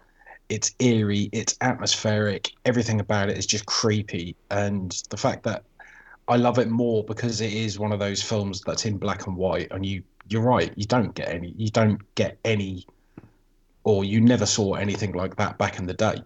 It's 0.49 0.75
eerie, 0.81 1.29
it's 1.33 1.57
atmospheric, 1.61 2.53
everything 2.65 3.01
about 3.01 3.31
it 3.31 3.39
is 3.39 3.47
just 3.47 3.67
creepy. 3.67 4.37
And 4.51 5.01
the 5.11 5.17
fact 5.17 5.45
that 5.45 5.63
I 6.29 6.37
love 6.37 6.59
it 6.59 6.69
more 6.69 7.05
because 7.05 7.41
it 7.41 7.53
is 7.53 7.79
one 7.79 7.93
of 7.93 8.01
those 8.01 8.23
films 8.23 8.61
that's 8.67 8.85
in 8.85 8.99
black 8.99 9.27
and 9.27 9.37
white, 9.37 9.69
and 9.71 9.87
you 9.87 10.03
you're 10.29 10.43
right, 10.43 10.73
you 10.77 10.85
don't 10.85 11.15
get 11.15 11.29
any 11.29 11.55
you 11.57 11.71
don't 11.71 12.01
get 12.17 12.39
any 12.45 12.85
or 13.87 14.05
you 14.05 14.21
never 14.21 14.45
saw 14.45 14.75
anything 14.75 15.13
like 15.13 15.37
that 15.37 15.57
back 15.59 15.79
in 15.79 15.87
the 15.87 15.95
day. 15.95 16.17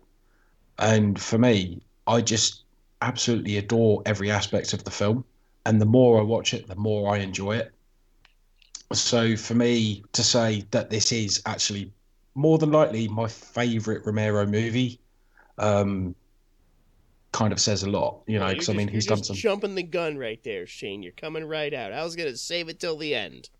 And 0.78 1.20
for 1.20 1.36
me, 1.36 1.82
I 2.06 2.22
just 2.22 2.64
absolutely 3.02 3.58
adore 3.58 4.02
every 4.06 4.30
aspect 4.30 4.72
of 4.72 4.82
the 4.82 4.90
film. 4.90 5.26
And 5.66 5.78
the 5.78 5.84
more 5.84 6.18
I 6.18 6.22
watch 6.22 6.54
it, 6.54 6.66
the 6.66 6.74
more 6.74 7.14
I 7.14 7.18
enjoy 7.18 7.58
it. 7.58 7.72
So 8.94 9.36
for 9.36 9.52
me 9.54 10.02
to 10.14 10.22
say 10.22 10.64
that 10.70 10.88
this 10.88 11.12
is 11.12 11.42
actually 11.44 11.92
more 12.34 12.56
than 12.56 12.72
likely 12.72 13.08
my 13.08 13.28
favorite 13.28 14.06
Romero 14.06 14.46
movie, 14.46 14.98
um, 15.58 16.14
kind 17.32 17.52
of 17.52 17.60
says 17.60 17.82
a 17.82 17.90
lot, 17.90 18.22
you 18.26 18.38
know, 18.38 18.46
Well, 18.46 18.54
because 18.54 18.70
I 18.70 18.72
mean, 18.72 18.88
he's 18.88 19.04
done 19.04 19.22
some. 19.22 19.36
jumping 19.36 19.74
the 19.74 19.82
gun 19.82 20.16
right 20.16 20.42
there, 20.42 20.66
Shane. 20.66 21.02
You're 21.02 21.12
coming 21.12 21.44
right 21.44 21.74
out. 21.74 21.92
I 21.92 22.04
was 22.04 22.16
gonna 22.16 22.38
save 22.38 22.70
it 22.70 22.80
till 22.80 22.96
the 22.96 23.14
end. 23.14 23.50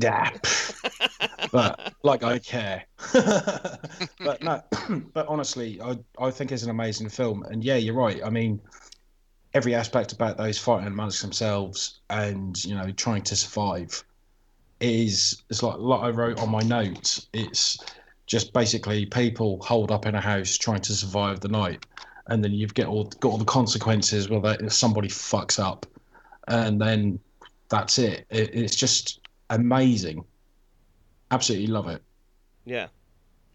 Yeah, 0.00 0.30
but 1.50 1.92
like 2.04 2.22
I 2.22 2.38
care. 2.38 2.84
but 3.12 4.40
no, 4.42 4.62
but 5.12 5.26
honestly, 5.26 5.80
I 5.82 5.98
I 6.20 6.30
think 6.30 6.52
it's 6.52 6.62
an 6.62 6.70
amazing 6.70 7.08
film, 7.08 7.42
and 7.42 7.64
yeah, 7.64 7.74
you're 7.76 7.94
right. 7.94 8.20
I 8.24 8.30
mean, 8.30 8.60
every 9.54 9.74
aspect 9.74 10.12
about 10.12 10.36
those 10.36 10.56
fighting 10.56 10.86
amongst 10.86 11.20
themselves 11.20 12.00
and 12.10 12.64
you 12.64 12.76
know 12.76 12.90
trying 12.92 13.22
to 13.22 13.34
survive 13.34 14.04
is 14.80 15.42
it's 15.50 15.64
like 15.64 15.78
like 15.78 16.00
I 16.00 16.10
wrote 16.10 16.38
on 16.38 16.48
my 16.48 16.60
notes. 16.60 17.26
It's 17.32 17.78
just 18.26 18.52
basically 18.52 19.06
people 19.06 19.58
holed 19.62 19.90
up 19.90 20.06
in 20.06 20.14
a 20.14 20.20
house 20.20 20.56
trying 20.56 20.82
to 20.82 20.92
survive 20.92 21.40
the 21.40 21.48
night, 21.48 21.86
and 22.28 22.44
then 22.44 22.52
you've 22.52 22.74
get 22.74 22.86
all 22.86 23.04
got 23.20 23.30
all 23.32 23.38
the 23.38 23.44
consequences 23.44 24.28
where 24.28 24.40
they- 24.40 24.68
somebody 24.68 25.08
fucks 25.08 25.58
up, 25.58 25.86
and 26.46 26.80
then 26.80 27.18
that's 27.68 27.98
it. 27.98 28.26
it 28.30 28.50
it's 28.54 28.76
just 28.76 29.20
amazing. 29.50 30.24
Absolutely 31.30 31.66
love 31.68 31.88
it. 31.88 32.02
Yeah. 32.64 32.88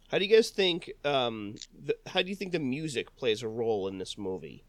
How 0.09 0.19
do 0.19 0.25
you 0.25 0.35
guys 0.35 0.49
think? 0.49 0.91
Um, 1.03 1.55
the, 1.85 1.95
how 2.07 2.21
do 2.21 2.29
you 2.29 2.35
think 2.35 2.51
the 2.51 2.59
music 2.59 3.15
plays 3.15 3.41
a 3.41 3.47
role 3.47 3.87
in 3.87 3.97
this 3.97 4.17
movie? 4.17 4.63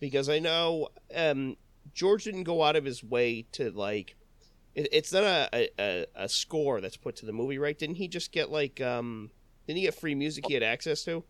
Because 0.00 0.28
I 0.28 0.38
know 0.38 0.88
um, 1.14 1.56
George 1.92 2.24
didn't 2.24 2.44
go 2.44 2.62
out 2.62 2.76
of 2.76 2.84
his 2.84 3.02
way 3.02 3.46
to 3.52 3.70
like. 3.70 4.14
It, 4.74 4.88
it's 4.92 5.12
not 5.12 5.24
a, 5.24 5.70
a 5.80 6.06
a 6.14 6.28
score 6.28 6.80
that's 6.80 6.96
put 6.96 7.16
to 7.16 7.26
the 7.26 7.32
movie, 7.32 7.58
right? 7.58 7.76
Didn't 7.76 7.96
he 7.96 8.06
just 8.08 8.30
get 8.30 8.50
like 8.50 8.80
um? 8.80 9.30
Didn't 9.66 9.78
he 9.78 9.84
get 9.84 9.94
free 9.94 10.14
music 10.14 10.44
he 10.46 10.54
had 10.54 10.62
access 10.62 11.02
to? 11.04 11.24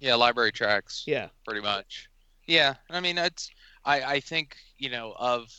yeah 0.00 0.14
library 0.14 0.52
tracks 0.52 1.02
Yeah. 1.08 1.26
pretty 1.44 1.60
much. 1.60 2.08
Yeah, 2.46 2.74
I 2.88 3.00
mean, 3.00 3.18
it's 3.18 3.50
I 3.84 4.02
I 4.02 4.20
think 4.20 4.56
you 4.78 4.88
know 4.90 5.12
of 5.18 5.50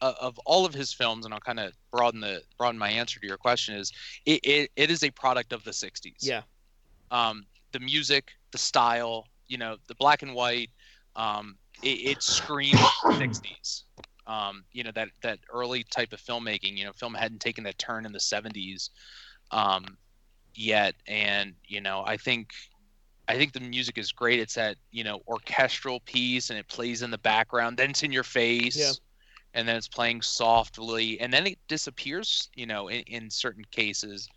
of 0.00 0.38
all 0.44 0.66
of 0.66 0.74
his 0.74 0.92
films, 0.92 1.24
and 1.24 1.32
I'll 1.32 1.40
kind 1.40 1.60
of 1.60 1.72
broaden 1.90 2.20
the 2.20 2.42
broaden 2.58 2.78
my 2.78 2.90
answer 2.90 3.20
to 3.20 3.26
your 3.26 3.38
question 3.38 3.74
is 3.74 3.92
it, 4.26 4.40
it, 4.44 4.70
it 4.76 4.90
is 4.90 5.02
a 5.02 5.10
product 5.10 5.52
of 5.52 5.64
the 5.64 5.70
'60s. 5.70 6.18
Yeah. 6.20 6.42
Um, 7.10 7.46
the 7.72 7.80
music, 7.80 8.32
the 8.52 8.58
style, 8.58 9.26
you 9.46 9.58
know, 9.58 9.76
the 9.88 9.94
black 9.94 10.22
and 10.22 10.34
white, 10.34 10.70
um, 11.14 11.56
it, 11.82 12.16
it 12.16 12.22
screams 12.22 12.78
'60s. 13.04 13.82
Um, 14.26 14.64
you 14.72 14.82
know 14.82 14.90
that 14.94 15.08
that 15.22 15.38
early 15.52 15.84
type 15.84 16.12
of 16.12 16.20
filmmaking. 16.20 16.76
You 16.76 16.84
know, 16.84 16.92
film 16.92 17.14
hadn't 17.14 17.40
taken 17.40 17.64
that 17.64 17.78
turn 17.78 18.04
in 18.04 18.12
the 18.12 18.18
'70s 18.18 18.90
um, 19.50 19.96
yet, 20.54 20.94
and 21.06 21.54
you 21.66 21.80
know, 21.80 22.02
I 22.06 22.16
think 22.16 22.50
I 23.28 23.36
think 23.36 23.52
the 23.52 23.60
music 23.60 23.98
is 23.98 24.12
great. 24.12 24.40
It's 24.40 24.54
that 24.54 24.76
you 24.90 25.04
know 25.04 25.20
orchestral 25.28 26.00
piece, 26.00 26.50
and 26.50 26.58
it 26.58 26.68
plays 26.68 27.02
in 27.02 27.10
the 27.10 27.18
background. 27.18 27.76
Then 27.76 27.90
it's 27.90 28.02
in 28.02 28.12
your 28.12 28.24
face, 28.24 28.76
Yeah. 28.76 28.92
And 29.56 29.68
then 29.68 29.76
it's 29.76 29.88
playing 29.88 30.22
softly, 30.22 31.20
and 31.20 31.32
then 31.32 31.46
it 31.48 31.58
disappears. 31.68 32.50
You 32.54 32.66
know, 32.66 32.88
in, 32.88 33.00
in 33.02 33.30
certain 33.30 33.64
cases, 33.72 34.28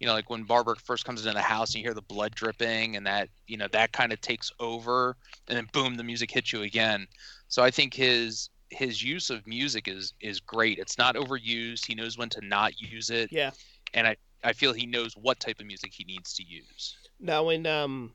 you 0.00 0.06
know, 0.06 0.12
like 0.14 0.30
when 0.30 0.44
Barbara 0.44 0.76
first 0.76 1.04
comes 1.04 1.22
into 1.26 1.34
the 1.34 1.42
house, 1.42 1.74
and 1.74 1.82
you 1.82 1.88
hear 1.88 1.94
the 1.94 2.02
blood 2.02 2.34
dripping, 2.34 2.96
and 2.96 3.06
that 3.06 3.28
you 3.48 3.56
know 3.56 3.68
that 3.72 3.92
kind 3.92 4.12
of 4.12 4.20
takes 4.20 4.52
over, 4.60 5.16
and 5.48 5.56
then 5.56 5.68
boom, 5.72 5.96
the 5.96 6.04
music 6.04 6.30
hits 6.30 6.52
you 6.52 6.62
again. 6.62 7.08
So 7.48 7.62
I 7.64 7.70
think 7.70 7.94
his 7.94 8.50
his 8.70 9.02
use 9.02 9.30
of 9.30 9.46
music 9.46 9.88
is 9.88 10.14
is 10.20 10.40
great. 10.40 10.78
It's 10.78 10.98
not 10.98 11.16
overused. 11.16 11.86
He 11.86 11.94
knows 11.94 12.18
when 12.18 12.28
to 12.30 12.40
not 12.46 12.80
use 12.80 13.10
it, 13.10 13.30
Yeah. 13.30 13.52
and 13.94 14.06
I 14.06 14.16
I 14.44 14.52
feel 14.52 14.72
he 14.72 14.86
knows 14.86 15.14
what 15.16 15.40
type 15.40 15.60
of 15.60 15.66
music 15.66 15.92
he 15.94 16.04
needs 16.04 16.34
to 16.34 16.44
use. 16.44 16.96
Now, 17.18 17.44
when 17.44 17.66
um, 17.66 18.12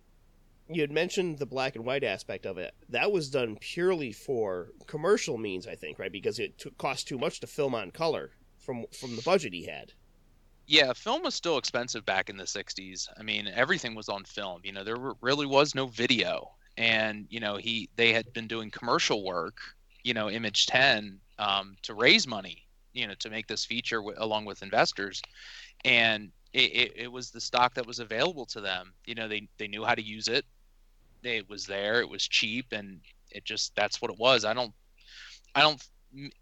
you 0.76 0.82
had 0.82 0.92
mentioned 0.92 1.40
the 1.40 1.46
black 1.46 1.76
and 1.76 1.86
white 1.86 2.04
aspect 2.04 2.46
of 2.46 2.58
it, 2.58 2.74
that 2.90 3.12
was 3.12 3.30
done 3.30 3.58
purely 3.58 4.12
for 4.12 4.74
commercial 4.88 5.38
means, 5.38 5.68
I 5.68 5.76
think, 5.76 6.00
right? 6.00 6.12
Because 6.12 6.40
it 6.40 6.58
took 6.58 6.78
cost 6.78 7.08
too 7.08 7.18
much 7.18 7.40
to 7.42 7.48
film 7.48 7.76
on 7.76 7.92
color 7.92 8.32
from 8.58 8.86
from 8.92 9.16
the 9.16 9.22
budget 9.22 9.54
he 9.54 9.66
had. 9.66 9.94
Yeah, 10.68 10.94
film 10.94 11.24
was 11.24 11.36
still 11.36 11.58
expensive 11.58 12.06
back 12.06 12.30
in 12.30 12.38
the 12.38 12.48
60s. 12.48 13.10
I 13.18 13.24
mean, 13.24 13.48
everything 13.48 13.96
was 13.96 14.10
on 14.10 14.24
film. 14.26 14.62
You 14.64 14.72
know, 14.72 14.84
there 14.84 14.98
were- 14.98 15.18
really 15.22 15.46
was 15.46 15.76
no 15.76 15.88
video. 15.88 16.56
And, 16.78 17.28
you 17.30 17.40
know, 17.40 17.58
he 17.58 17.90
they 17.96 18.14
had 18.14 18.32
been 18.34 18.48
doing 18.48 18.72
commercial 18.72 19.24
work, 19.24 19.58
you 20.04 20.14
know, 20.14 20.30
Image 20.30 20.68
10 20.68 21.20
um, 21.38 21.76
to 21.84 21.94
raise 21.94 22.26
money, 22.28 22.68
you 22.94 23.08
know, 23.08 23.16
to 23.16 23.30
make 23.30 23.48
this 23.48 23.66
feature 23.66 23.98
w- 23.98 24.16
along 24.18 24.46
with 24.46 24.64
investors, 24.64 25.22
and 25.86 26.32
it, 26.54 26.72
it, 26.74 26.94
it 26.98 27.12
was 27.12 27.32
the 27.32 27.42
stock 27.42 27.74
that 27.76 27.86
was 27.88 28.00
available 28.00 28.46
to 28.48 28.62
them. 28.62 28.94
You 29.06 29.16
know, 29.16 29.28
they 29.28 29.50
they 29.58 29.68
knew 29.68 29.84
how 29.86 29.96
to 29.96 30.02
use 30.04 30.28
it. 30.30 30.46
It 31.24 31.50
was 31.50 31.66
there. 31.66 32.02
It 32.02 32.10
was 32.10 32.28
cheap, 32.28 32.68
and 32.72 33.00
it 33.32 33.46
just 33.46 33.76
that's 33.76 34.02
what 34.02 34.12
it 34.12 34.18
was. 34.20 34.46
I 34.46 34.54
don't, 34.54 34.74
I 35.56 35.62
don't. 35.62 35.82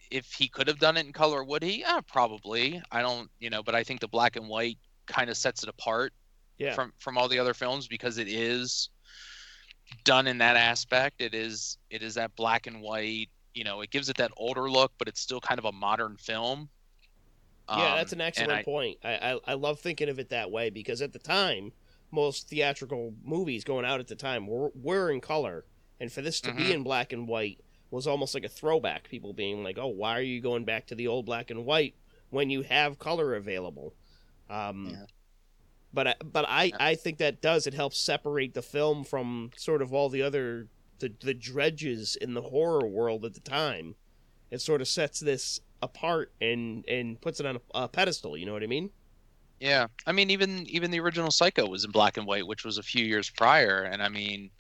If 0.09 0.33
he 0.33 0.47
could 0.47 0.67
have 0.67 0.79
done 0.79 0.97
it 0.97 1.05
in 1.05 1.13
color, 1.13 1.43
would 1.43 1.61
he? 1.63 1.81
Yeah, 1.81 1.99
probably. 2.07 2.81
I 2.91 3.01
don't, 3.01 3.29
you 3.39 3.49
know, 3.51 3.61
but 3.61 3.75
I 3.75 3.83
think 3.83 3.99
the 3.99 4.07
black 4.07 4.35
and 4.35 4.47
white 4.49 4.77
kind 5.05 5.29
of 5.29 5.37
sets 5.37 5.61
it 5.63 5.69
apart 5.69 6.11
Yeah. 6.57 6.73
from 6.73 6.93
from 6.99 7.17
all 7.17 7.27
the 7.27 7.37
other 7.39 7.53
films 7.53 7.87
because 7.87 8.17
it 8.17 8.27
is 8.27 8.89
done 10.03 10.27
in 10.27 10.37
that 10.39 10.55
aspect. 10.55 11.21
It 11.21 11.33
is 11.35 11.77
it 11.89 12.01
is 12.01 12.15
that 12.15 12.35
black 12.35 12.67
and 12.67 12.81
white. 12.81 13.29
You 13.53 13.63
know, 13.63 13.81
it 13.81 13.89
gives 13.91 14.09
it 14.09 14.17
that 14.17 14.31
older 14.37 14.69
look, 14.71 14.91
but 14.97 15.07
it's 15.07 15.19
still 15.21 15.41
kind 15.41 15.59
of 15.59 15.65
a 15.65 15.71
modern 15.71 16.15
film. 16.17 16.69
Yeah, 17.67 17.75
Um, 17.75 17.97
that's 17.97 18.13
an 18.13 18.21
excellent 18.21 18.51
I- 18.51 18.63
point. 18.63 18.97
I, 19.03 19.33
I 19.33 19.39
I 19.49 19.53
love 19.53 19.79
thinking 19.79 20.09
of 20.09 20.17
it 20.17 20.29
that 20.29 20.49
way 20.49 20.69
because 20.71 21.01
at 21.03 21.13
the 21.13 21.19
time, 21.19 21.71
most 22.11 22.47
theatrical 22.49 23.13
movies 23.23 23.63
going 23.63 23.85
out 23.85 23.99
at 23.99 24.07
the 24.07 24.15
time 24.15 24.47
were 24.47 24.71
were 24.75 25.11
in 25.11 25.21
color, 25.21 25.65
and 25.99 26.11
for 26.11 26.21
this 26.21 26.41
to 26.41 26.53
be 26.53 26.63
Mhm. 26.65 26.73
in 26.75 26.83
black 26.83 27.13
and 27.13 27.27
white 27.27 27.59
was 27.91 28.05
almost 28.07 28.33
like 28.33 28.43
a 28.43 28.49
throwback. 28.49 29.09
People 29.09 29.33
being 29.33 29.63
like, 29.63 29.77
"Oh, 29.77 29.87
why 29.87 30.17
are 30.17 30.21
you 30.23 30.41
going 30.41 30.63
back 30.65 30.85
to 30.87 30.95
the 30.95 31.07
old 31.07 31.25
black 31.25 31.49
and 31.49 31.65
white 31.65 31.95
when 32.29 32.49
you 32.49 32.61
have 32.63 32.99
color 32.99 33.35
available?" 33.35 33.95
Um, 34.49 34.89
Yeah. 34.91 35.05
But 35.91 36.07
I, 36.07 36.15
but 36.23 36.45
I, 36.47 36.63
Yeah. 36.65 36.77
I 36.79 36.93
think 36.95 37.17
that 37.17 37.41
does 37.41 37.65
it 37.65 37.73
helps 37.73 37.97
separate 37.97 38.53
the 38.53 38.61
film 38.61 39.03
from 39.03 39.49
sort 39.57 39.81
of 39.81 39.91
all 39.93 40.09
the 40.09 40.21
other 40.21 40.67
the 40.99 41.09
the 41.19 41.33
dredges 41.33 42.15
in 42.15 42.33
the 42.33 42.41
horror 42.43 42.85
world 42.87 43.25
at 43.25 43.33
the 43.33 43.39
time. 43.39 43.95
It 44.51 44.59
sort 44.61 44.81
of 44.81 44.87
sets 44.87 45.19
this 45.19 45.61
apart 45.81 46.31
and 46.41 46.85
and 46.87 47.19
puts 47.21 47.39
it 47.39 47.45
on 47.47 47.55
a, 47.55 47.61
a 47.73 47.87
pedestal. 47.87 48.37
You 48.37 48.45
know 48.45 48.53
what 48.53 48.61
I 48.63 48.67
mean? 48.67 48.91
Yeah, 49.59 49.87
I 50.05 50.11
mean, 50.13 50.29
even 50.29 50.65
even 50.67 50.91
the 50.91 50.99
original 50.99 51.31
Psycho 51.31 51.67
was 51.67 51.83
in 51.83 51.91
black 51.91 52.17
and 52.17 52.25
white, 52.25 52.47
which 52.47 52.63
was 52.63 52.77
a 52.77 52.83
few 52.83 53.05
years 53.05 53.29
prior, 53.29 53.83
and 53.83 54.01
I 54.01 54.07
mean, 54.09 54.51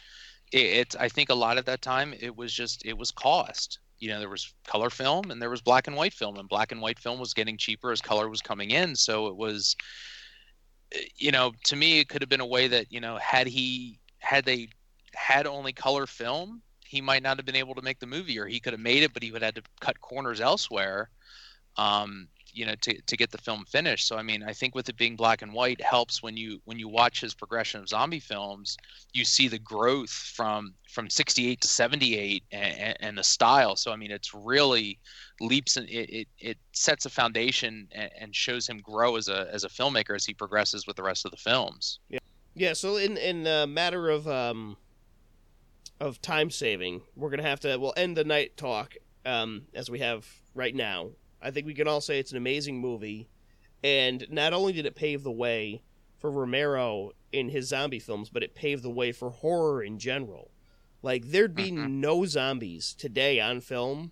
it, 0.51 0.59
it's 0.59 0.95
I 0.95 1.09
think 1.09 1.29
a 1.29 1.35
lot 1.35 1.57
at 1.57 1.65
that 1.67 1.81
time 1.81 2.13
it 2.19 2.35
was 2.35 2.53
just 2.53 2.85
it 2.85 2.97
was 2.97 3.11
cost. 3.11 3.79
You 3.99 4.09
know, 4.09 4.19
there 4.19 4.29
was 4.29 4.53
color 4.67 4.89
film 4.89 5.31
and 5.31 5.41
there 5.41 5.49
was 5.49 5.61
black 5.61 5.87
and 5.87 5.95
white 5.95 6.13
film, 6.13 6.37
and 6.37 6.49
black 6.49 6.71
and 6.71 6.81
white 6.81 6.99
film 6.99 7.19
was 7.19 7.33
getting 7.33 7.57
cheaper 7.57 7.91
as 7.91 8.01
color 8.01 8.29
was 8.29 8.41
coming 8.41 8.71
in, 8.71 8.95
so 8.95 9.27
it 9.27 9.35
was, 9.37 9.75
eh, 10.93 11.05
you 11.17 11.31
know, 11.31 11.51
to 11.65 11.75
me 11.75 11.99
it 11.99 12.09
could 12.09 12.21
have 12.21 12.29
been 12.29 12.41
a 12.41 12.45
way 12.45 12.67
that 12.67 12.91
you 12.91 12.99
know 12.99 13.17
had 13.17 13.47
he 13.47 13.99
had 14.19 14.45
they 14.45 14.69
had 15.15 15.47
only 15.47 15.73
color 15.73 16.05
film, 16.05 16.61
he 16.85 17.01
might 17.01 17.23
not 17.23 17.37
have 17.37 17.45
been 17.45 17.55
able 17.55 17.75
to 17.75 17.81
make 17.81 17.99
the 17.99 18.05
movie, 18.07 18.39
or 18.39 18.45
he 18.47 18.59
could 18.59 18.73
have 18.73 18.79
made 18.79 19.03
it, 19.03 19.13
but 19.13 19.23
he 19.23 19.31
would 19.31 19.41
have 19.41 19.55
had 19.55 19.63
to 19.63 19.69
cut 19.81 19.99
corners 20.01 20.41
elsewhere. 20.41 21.09
Um, 21.77 22.29
you 22.59 22.65
know 22.65 22.75
to, 22.81 23.01
to 23.03 23.15
get 23.15 23.31
the 23.31 23.37
film 23.37 23.63
finished 23.65 24.07
so 24.07 24.17
i 24.17 24.21
mean 24.21 24.43
i 24.43 24.51
think 24.51 24.75
with 24.75 24.89
it 24.89 24.97
being 24.97 25.15
black 25.15 25.41
and 25.41 25.53
white 25.53 25.81
helps 25.81 26.21
when 26.21 26.35
you 26.35 26.59
when 26.65 26.77
you 26.77 26.89
watch 26.89 27.21
his 27.21 27.33
progression 27.33 27.79
of 27.79 27.87
zombie 27.87 28.19
films 28.19 28.75
you 29.13 29.23
see 29.23 29.47
the 29.47 29.59
growth 29.59 30.09
from 30.09 30.73
from 30.89 31.09
68 31.09 31.61
to 31.61 31.67
78 31.67 32.43
and, 32.51 32.97
and 32.99 33.17
the 33.17 33.23
style 33.23 33.75
so 33.75 33.91
i 33.91 33.95
mean 33.95 34.11
it's 34.11 34.33
really 34.33 34.99
leaps 35.39 35.77
and 35.77 35.87
it, 35.87 36.09
it, 36.09 36.27
it 36.39 36.57
sets 36.73 37.05
a 37.05 37.09
foundation 37.09 37.87
and, 37.93 38.11
and 38.19 38.35
shows 38.35 38.67
him 38.67 38.79
grow 38.79 39.15
as 39.15 39.29
a 39.29 39.47
as 39.53 39.63
a 39.63 39.69
filmmaker 39.69 40.15
as 40.15 40.25
he 40.25 40.33
progresses 40.33 40.85
with 40.85 40.97
the 40.97 41.03
rest 41.03 41.23
of 41.25 41.31
the 41.31 41.37
films 41.37 41.99
Yeah 42.09 42.19
Yeah. 42.55 42.73
So 42.73 42.97
in 42.97 43.17
in 43.17 43.47
a 43.47 43.65
matter 43.65 44.09
of 44.09 44.27
um 44.27 44.75
of 45.99 46.21
time 46.21 46.49
saving, 46.49 47.01
we're 47.15 47.29
gonna 47.29 47.43
have 47.43 47.61
to 47.61 47.77
we'll 47.77 47.93
end 47.95 48.17
the 48.17 48.23
night 48.23 48.57
talk 48.57 48.95
um 49.25 49.63
as 49.73 49.89
we 49.89 49.99
have 49.99 50.27
right 50.53 50.75
now. 50.75 51.11
I 51.41 51.51
think 51.51 51.65
we 51.65 51.73
can 51.73 51.87
all 51.87 52.01
say 52.01 52.19
it's 52.19 52.31
an 52.31 52.37
amazing 52.37 52.79
movie, 52.79 53.29
and 53.83 54.25
not 54.29 54.53
only 54.53 54.73
did 54.73 54.85
it 54.85 54.95
pave 54.95 55.23
the 55.23 55.31
way 55.31 55.81
for 56.17 56.29
Romero 56.31 57.11
in 57.31 57.49
his 57.49 57.67
zombie 57.69 57.99
films, 57.99 58.29
but 58.29 58.43
it 58.43 58.55
paved 58.55 58.83
the 58.83 58.89
way 58.89 59.11
for 59.11 59.29
horror 59.29 59.81
in 59.83 59.97
general. 59.99 60.51
Like 61.01 61.25
there'd 61.27 61.55
be 61.55 61.71
Mhm. 61.71 61.91
no 61.91 62.25
zombies 62.25 62.93
today 62.93 63.39
on 63.39 63.61
film 63.61 64.11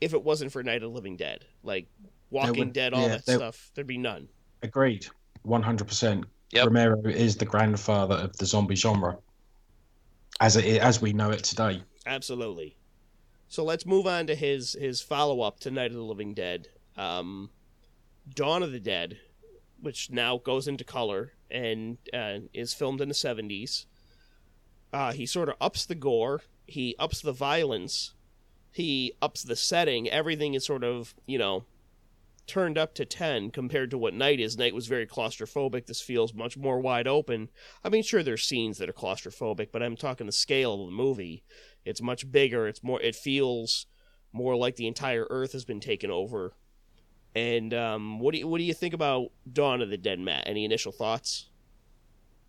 if 0.00 0.14
it 0.14 0.22
wasn't 0.24 0.52
for 0.52 0.62
Night 0.62 0.76
of 0.76 0.90
the 0.90 0.94
Living 0.94 1.16
Dead. 1.16 1.44
Like 1.62 1.86
Walking 2.30 2.58
would- 2.58 2.72
Dead, 2.72 2.94
all 2.94 3.02
yeah, 3.02 3.08
that 3.08 3.26
there- 3.26 3.36
stuff. 3.36 3.70
There'd 3.74 3.86
be 3.86 3.98
none. 3.98 4.28
Agreed, 4.62 5.06
one 5.42 5.62
hundred 5.62 5.86
percent. 5.88 6.24
Yep. 6.52 6.66
Romero 6.66 7.02
is 7.04 7.36
the 7.36 7.44
grandfather 7.44 8.14
of 8.14 8.34
the 8.38 8.46
zombie 8.46 8.74
genre, 8.74 9.18
as 10.40 10.56
it 10.56 10.80
as 10.80 11.02
we 11.02 11.12
know 11.12 11.30
it 11.30 11.44
today. 11.44 11.82
Absolutely. 12.06 12.74
So 13.48 13.64
let's 13.64 13.86
move 13.86 14.06
on 14.06 14.26
to 14.26 14.34
his 14.34 14.76
his 14.78 15.00
follow 15.00 15.40
up 15.40 15.58
to 15.60 15.70
Night 15.70 15.90
of 15.90 15.96
the 15.96 16.02
Living 16.02 16.34
Dead, 16.34 16.68
um, 16.96 17.50
Dawn 18.28 18.62
of 18.62 18.72
the 18.72 18.80
Dead, 18.80 19.18
which 19.80 20.10
now 20.10 20.36
goes 20.36 20.68
into 20.68 20.84
color 20.84 21.32
and 21.50 21.96
uh, 22.12 22.40
is 22.52 22.74
filmed 22.74 23.00
in 23.00 23.08
the 23.08 23.14
seventies. 23.14 23.86
Uh, 24.92 25.12
he 25.12 25.24
sort 25.24 25.48
of 25.48 25.54
ups 25.60 25.86
the 25.86 25.94
gore, 25.94 26.42
he 26.66 26.94
ups 26.98 27.22
the 27.22 27.32
violence, 27.32 28.14
he 28.70 29.14
ups 29.22 29.42
the 29.42 29.56
setting. 29.56 30.10
Everything 30.10 30.52
is 30.52 30.66
sort 30.66 30.84
of 30.84 31.14
you 31.26 31.38
know 31.38 31.64
turned 32.48 32.78
up 32.78 32.94
to 32.94 33.04
10 33.04 33.50
compared 33.50 33.90
to 33.90 33.98
what 33.98 34.14
Night 34.14 34.40
is. 34.40 34.56
Night 34.56 34.74
was 34.74 34.86
very 34.86 35.06
claustrophobic. 35.06 35.86
This 35.86 36.00
feels 36.00 36.32
much 36.32 36.56
more 36.56 36.80
wide 36.80 37.06
open. 37.06 37.50
I 37.84 37.90
mean, 37.90 38.02
sure, 38.02 38.22
there's 38.22 38.42
scenes 38.42 38.78
that 38.78 38.88
are 38.88 38.94
claustrophobic, 38.94 39.68
but 39.70 39.82
I'm 39.82 39.96
talking 39.96 40.26
the 40.26 40.32
scale 40.32 40.80
of 40.80 40.86
the 40.86 40.96
movie. 40.96 41.44
It's 41.88 42.02
much 42.02 42.30
bigger. 42.30 42.68
It's 42.68 42.82
more. 42.82 43.00
It 43.00 43.16
feels 43.16 43.86
more 44.32 44.54
like 44.56 44.76
the 44.76 44.86
entire 44.86 45.26
Earth 45.30 45.52
has 45.52 45.64
been 45.64 45.80
taken 45.80 46.10
over. 46.10 46.52
And 47.34 47.72
um, 47.74 48.20
what 48.20 48.32
do 48.32 48.38
you 48.40 48.46
what 48.48 48.58
do 48.58 48.64
you 48.64 48.74
think 48.74 48.94
about 48.94 49.30
Dawn 49.52 49.80
of 49.82 49.90
the 49.90 49.96
Dead, 49.98 50.18
Matt? 50.20 50.44
Any 50.46 50.64
initial 50.64 50.92
thoughts? 50.92 51.46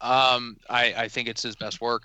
um 0.01 0.55
i 0.69 0.93
i 0.95 1.07
think 1.09 1.27
it's 1.27 1.43
his 1.43 1.57
best 1.57 1.81
work 1.81 2.03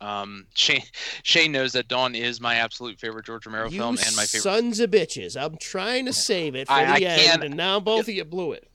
um 0.00 0.44
shane 0.54 0.82
shane 1.22 1.52
knows 1.52 1.72
that 1.72 1.86
dawn 1.86 2.16
is 2.16 2.40
my 2.40 2.56
absolute 2.56 2.98
favorite 2.98 3.24
george 3.24 3.46
romero 3.46 3.68
you 3.70 3.78
film 3.78 3.96
and 4.04 4.16
my 4.16 4.24
favorite 4.24 4.42
sons 4.42 4.80
of 4.80 4.90
bitches! 4.90 5.40
I'm 5.40 5.56
trying 5.56 6.06
to 6.06 6.12
save 6.12 6.56
it 6.56 6.66
for 6.66 6.72
I- 6.72 6.98
the 6.98 7.06
I 7.06 7.10
end, 7.12 7.20
can't- 7.22 7.44
and 7.44 7.56
now 7.56 7.78
both 7.78 8.08
of 8.08 8.14
you 8.14 8.24
blew 8.24 8.54
it. 8.54 8.68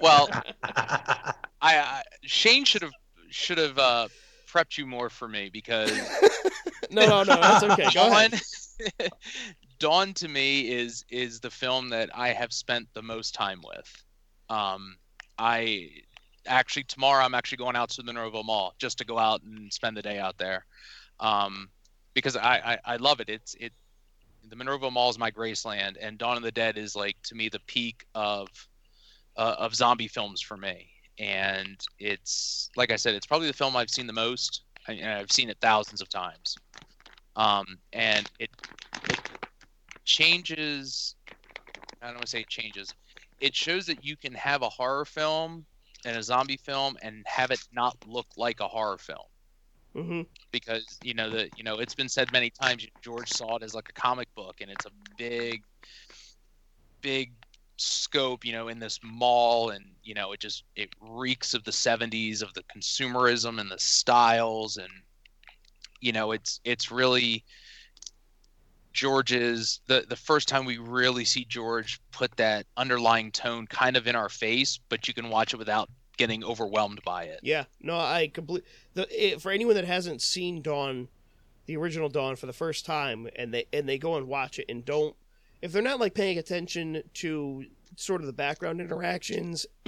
well 0.00 0.28
I, 0.62 1.34
I 1.60 2.02
Shane 2.22 2.64
should 2.64 2.82
have 2.82 2.92
should 3.30 3.58
have 3.58 3.76
uh, 3.80 4.06
prepped 4.56 4.78
you 4.78 4.86
more 4.86 5.10
for 5.10 5.28
me 5.28 5.50
because 5.52 5.90
No, 6.90 7.06
no, 7.06 7.22
no, 7.22 7.40
that's 7.40 7.64
okay. 7.64 7.84
Go 7.92 8.08
Dawn. 8.10 8.30
Dawn 9.78 10.14
to 10.14 10.28
me 10.28 10.70
is 10.70 11.04
is 11.10 11.40
the 11.40 11.50
film 11.50 11.90
that 11.90 12.10
I 12.14 12.28
have 12.28 12.52
spent 12.52 12.88
the 12.94 13.02
most 13.02 13.34
time 13.34 13.60
with. 13.62 14.04
Um, 14.48 14.96
I 15.38 15.90
actually 16.46 16.84
tomorrow 16.84 17.24
I'm 17.24 17.34
actually 17.34 17.58
going 17.58 17.76
out 17.76 17.90
to 17.90 18.02
the 18.02 18.12
Monroeville 18.12 18.44
Mall 18.44 18.74
just 18.78 18.98
to 18.98 19.04
go 19.04 19.18
out 19.18 19.42
and 19.42 19.72
spend 19.72 19.96
the 19.96 20.02
day 20.02 20.18
out 20.18 20.38
there, 20.38 20.64
um, 21.20 21.68
because 22.14 22.36
I, 22.36 22.78
I 22.86 22.94
I 22.94 22.96
love 22.96 23.20
it. 23.20 23.28
It's 23.28 23.54
it 23.60 23.72
the 24.48 24.56
Monroeville 24.56 24.92
Mall 24.92 25.10
is 25.10 25.18
my 25.18 25.30
Graceland, 25.30 25.96
and 26.00 26.18
Dawn 26.18 26.36
of 26.36 26.42
the 26.42 26.52
Dead 26.52 26.78
is 26.78 26.94
like 26.94 27.16
to 27.24 27.34
me 27.34 27.48
the 27.48 27.60
peak 27.66 28.06
of 28.14 28.48
uh, 29.36 29.56
of 29.58 29.74
zombie 29.74 30.08
films 30.08 30.40
for 30.40 30.56
me. 30.56 30.88
And 31.18 31.80
it's 31.98 32.70
like 32.76 32.92
I 32.92 32.96
said, 32.96 33.14
it's 33.14 33.26
probably 33.26 33.48
the 33.48 33.54
film 33.54 33.76
I've 33.76 33.90
seen 33.90 34.06
the 34.06 34.12
most. 34.12 34.62
And 34.88 35.04
I've 35.04 35.30
seen 35.30 35.50
it 35.50 35.58
thousands 35.60 36.00
of 36.00 36.08
times. 36.08 36.58
Um, 37.36 37.78
and 37.92 38.30
it, 38.38 38.50
it 39.06 39.20
changes. 40.04 41.16
I 42.02 42.06
don't 42.08 42.16
want 42.16 42.26
to 42.26 42.30
say 42.30 42.40
it 42.40 42.48
changes. 42.48 42.94
It 43.40 43.54
shows 43.54 43.86
that 43.86 44.04
you 44.04 44.16
can 44.16 44.34
have 44.34 44.62
a 44.62 44.68
horror 44.68 45.04
film 45.04 45.66
and 46.04 46.16
a 46.16 46.22
zombie 46.22 46.56
film 46.58 46.96
and 47.02 47.24
have 47.26 47.50
it 47.50 47.60
not 47.72 47.96
look 48.04 48.26
like 48.36 48.60
a 48.60 48.68
horror 48.68 48.98
film 48.98 49.26
hmm 49.94 50.22
because 50.52 50.98
you 51.02 51.14
know 51.14 51.30
the 51.30 51.50
you 51.54 51.64
know 51.64 51.78
it's 51.78 51.94
been 51.94 52.08
said 52.08 52.30
many 52.32 52.50
times 52.50 52.86
George 53.02 53.32
saw 53.32 53.56
it 53.56 53.62
as 53.62 53.74
like 53.74 53.88
a 53.88 54.00
comic 54.00 54.28
book 54.34 54.56
and 54.60 54.70
it's 54.70 54.86
a 54.86 54.90
big 55.16 55.64
big 57.02 57.32
scope 57.76 58.44
you 58.44 58.52
know 58.52 58.68
in 58.68 58.78
this 58.78 58.98
mall 59.02 59.70
and 59.70 59.84
you 60.02 60.14
know 60.14 60.32
it 60.32 60.40
just 60.40 60.64
it 60.76 60.88
reeks 61.00 61.52
of 61.54 61.62
the 61.64 61.70
70s 61.70 62.42
of 62.42 62.52
the 62.54 62.62
consumerism 62.64 63.60
and 63.60 63.70
the 63.70 63.78
styles 63.78 64.76
and 64.76 64.90
you 66.00 66.12
know 66.12 66.32
it's 66.32 66.60
it's 66.64 66.90
really 66.90 67.44
George's 68.92 69.80
the 69.86 70.06
the 70.08 70.16
first 70.16 70.48
time 70.48 70.64
we 70.64 70.78
really 70.78 71.24
see 71.24 71.44
George 71.44 72.00
put 72.12 72.34
that 72.36 72.64
underlying 72.78 73.30
tone 73.30 73.66
kind 73.66 73.96
of 73.96 74.06
in 74.06 74.16
our 74.16 74.30
face 74.30 74.78
but 74.88 75.06
you 75.06 75.12
can 75.12 75.28
watch 75.28 75.52
it 75.52 75.58
without 75.58 75.90
getting 76.16 76.44
overwhelmed 76.44 77.02
by 77.04 77.24
it. 77.24 77.40
Yeah, 77.42 77.64
no, 77.80 77.98
I 77.98 78.30
complete 78.32 78.64
the 78.94 79.06
it, 79.10 79.40
for 79.40 79.52
anyone 79.52 79.74
that 79.74 79.84
hasn't 79.84 80.22
seen 80.22 80.62
Dawn, 80.62 81.08
the 81.66 81.76
original 81.76 82.08
Dawn 82.08 82.36
for 82.36 82.46
the 82.46 82.52
first 82.52 82.86
time, 82.86 83.28
and 83.36 83.52
they 83.52 83.66
and 83.72 83.88
they 83.88 83.98
go 83.98 84.16
and 84.16 84.26
watch 84.26 84.58
it 84.58 84.66
and 84.68 84.84
don't, 84.84 85.14
if 85.66 85.72
they're 85.72 85.82
not 85.82 85.98
like 86.00 86.14
paying 86.14 86.38
attention 86.38 87.02
to 87.14 87.64
sort 87.96 88.20
of 88.20 88.26
the 88.28 88.32
background 88.32 88.80
interactions 88.80 89.66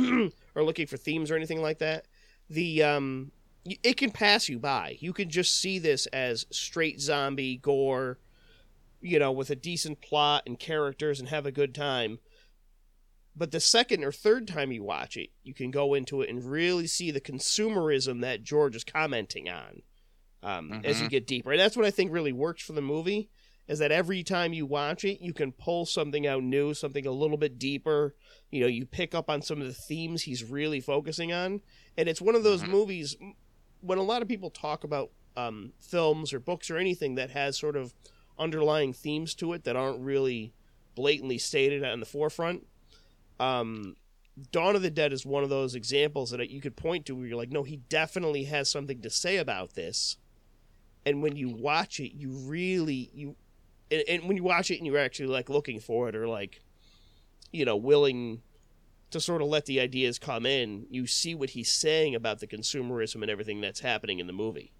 or 0.54 0.64
looking 0.64 0.86
for 0.88 0.96
themes 0.96 1.30
or 1.30 1.36
anything 1.36 1.62
like 1.62 1.78
that, 1.78 2.06
the 2.50 2.82
um, 2.82 3.30
it 3.64 3.96
can 3.96 4.10
pass 4.10 4.48
you 4.48 4.58
by. 4.58 4.96
You 5.00 5.12
can 5.12 5.30
just 5.30 5.58
see 5.60 5.78
this 5.78 6.06
as 6.06 6.46
straight 6.50 7.00
zombie 7.00 7.56
gore, 7.58 8.18
you 9.00 9.18
know, 9.20 9.30
with 9.30 9.50
a 9.50 9.56
decent 9.56 10.00
plot 10.00 10.42
and 10.46 10.58
characters 10.58 11.20
and 11.20 11.28
have 11.28 11.46
a 11.46 11.52
good 11.52 11.74
time. 11.74 12.18
But 13.36 13.52
the 13.52 13.60
second 13.60 14.02
or 14.02 14.10
third 14.10 14.48
time 14.48 14.72
you 14.72 14.82
watch 14.82 15.16
it, 15.16 15.30
you 15.44 15.54
can 15.54 15.70
go 15.70 15.94
into 15.94 16.22
it 16.22 16.28
and 16.30 16.44
really 16.44 16.88
see 16.88 17.12
the 17.12 17.20
consumerism 17.20 18.20
that 18.22 18.42
George 18.42 18.74
is 18.74 18.82
commenting 18.82 19.48
on 19.48 19.82
um, 20.42 20.80
as 20.82 21.00
you 21.00 21.06
Mhm. 21.06 21.10
get 21.10 21.26
deeper. 21.28 21.52
And 21.52 21.60
that's 21.60 21.76
what 21.76 21.86
I 21.86 21.92
think 21.92 22.10
really 22.10 22.32
works 22.32 22.62
for 22.64 22.72
the 22.72 22.82
movie 22.82 23.28
is 23.68 23.78
that 23.78 23.92
every 23.92 24.22
time 24.22 24.52
you 24.52 24.64
watch 24.66 25.04
it, 25.04 25.20
you 25.20 25.32
can 25.32 25.52
pull 25.52 25.84
something 25.84 26.26
out 26.26 26.42
new, 26.42 26.72
something 26.74 27.06
a 27.06 27.12
little 27.12 27.36
bit 27.36 27.58
deeper. 27.58 28.14
You 28.50 28.62
know, 28.62 28.66
you 28.66 28.86
pick 28.86 29.14
up 29.14 29.28
on 29.28 29.42
some 29.42 29.60
of 29.60 29.66
the 29.66 29.74
themes 29.74 30.22
he's 30.22 30.42
really 30.42 30.80
focusing 30.80 31.32
on. 31.32 31.60
And 31.96 32.08
it's 32.08 32.20
one 32.20 32.34
of 32.34 32.42
those 32.44 32.62
Mhm. 32.62 32.70
movies 32.70 33.16
when 33.80 33.98
a 33.98 34.02
lot 34.02 34.22
of 34.22 34.28
people 34.28 34.50
talk 34.50 34.84
about 34.84 35.10
um, 35.36 35.72
films 35.78 36.32
or 36.32 36.40
books 36.40 36.68
or 36.68 36.78
anything 36.78 37.14
that 37.14 37.30
has 37.30 37.56
sort 37.56 37.76
of 37.76 37.94
underlying 38.40 38.92
themes 38.92 39.34
to 39.36 39.52
it 39.52 39.62
that 39.62 39.76
aren't 39.76 40.00
really 40.00 40.52
blatantly 40.96 41.38
stated 41.38 41.84
on 41.84 42.00
the 42.00 42.06
forefront. 42.06 42.66
Um, 43.38 43.94
Dawn 44.50 44.74
of 44.74 44.82
the 44.82 44.90
Dead 44.90 45.12
is 45.12 45.24
one 45.24 45.44
of 45.44 45.48
those 45.48 45.76
examples 45.76 46.30
that 46.30 46.50
you 46.50 46.60
could 46.60 46.74
point 46.76 47.06
to 47.06 47.14
where 47.14 47.26
you're 47.26 47.36
like, 47.36 47.52
no, 47.52 47.62
he 47.62 47.76
definitely 47.76 48.44
has 48.44 48.68
something 48.68 49.00
to 49.02 49.10
say 49.10 49.36
about 49.36 49.74
this. 49.74 50.16
And 51.06 51.22
when 51.22 51.36
you 51.36 51.48
watch 51.48 52.00
it, 52.00 52.16
you 52.16 52.30
really 52.30 53.10
you, 53.14 53.36
and, 53.90 54.02
and 54.08 54.24
when 54.28 54.36
you 54.36 54.42
watch 54.42 54.70
it 54.70 54.78
and 54.78 54.86
you're 54.86 54.98
actually 54.98 55.28
like 55.28 55.48
looking 55.48 55.80
for 55.80 56.08
it 56.08 56.16
or 56.16 56.28
like, 56.28 56.60
you 57.52 57.64
know, 57.64 57.76
willing 57.76 58.42
to 59.10 59.20
sort 59.20 59.42
of 59.42 59.48
let 59.48 59.66
the 59.66 59.80
ideas 59.80 60.18
come 60.18 60.46
in, 60.46 60.86
you 60.90 61.06
see 61.06 61.34
what 61.34 61.50
he's 61.50 61.72
saying 61.72 62.14
about 62.14 62.40
the 62.40 62.46
consumerism 62.48 63.22
and 63.22 63.30
everything 63.30 63.60
that's 63.60 63.80
happening 63.80 64.18
in 64.20 64.26
the 64.26 64.32
movie. 64.32 64.72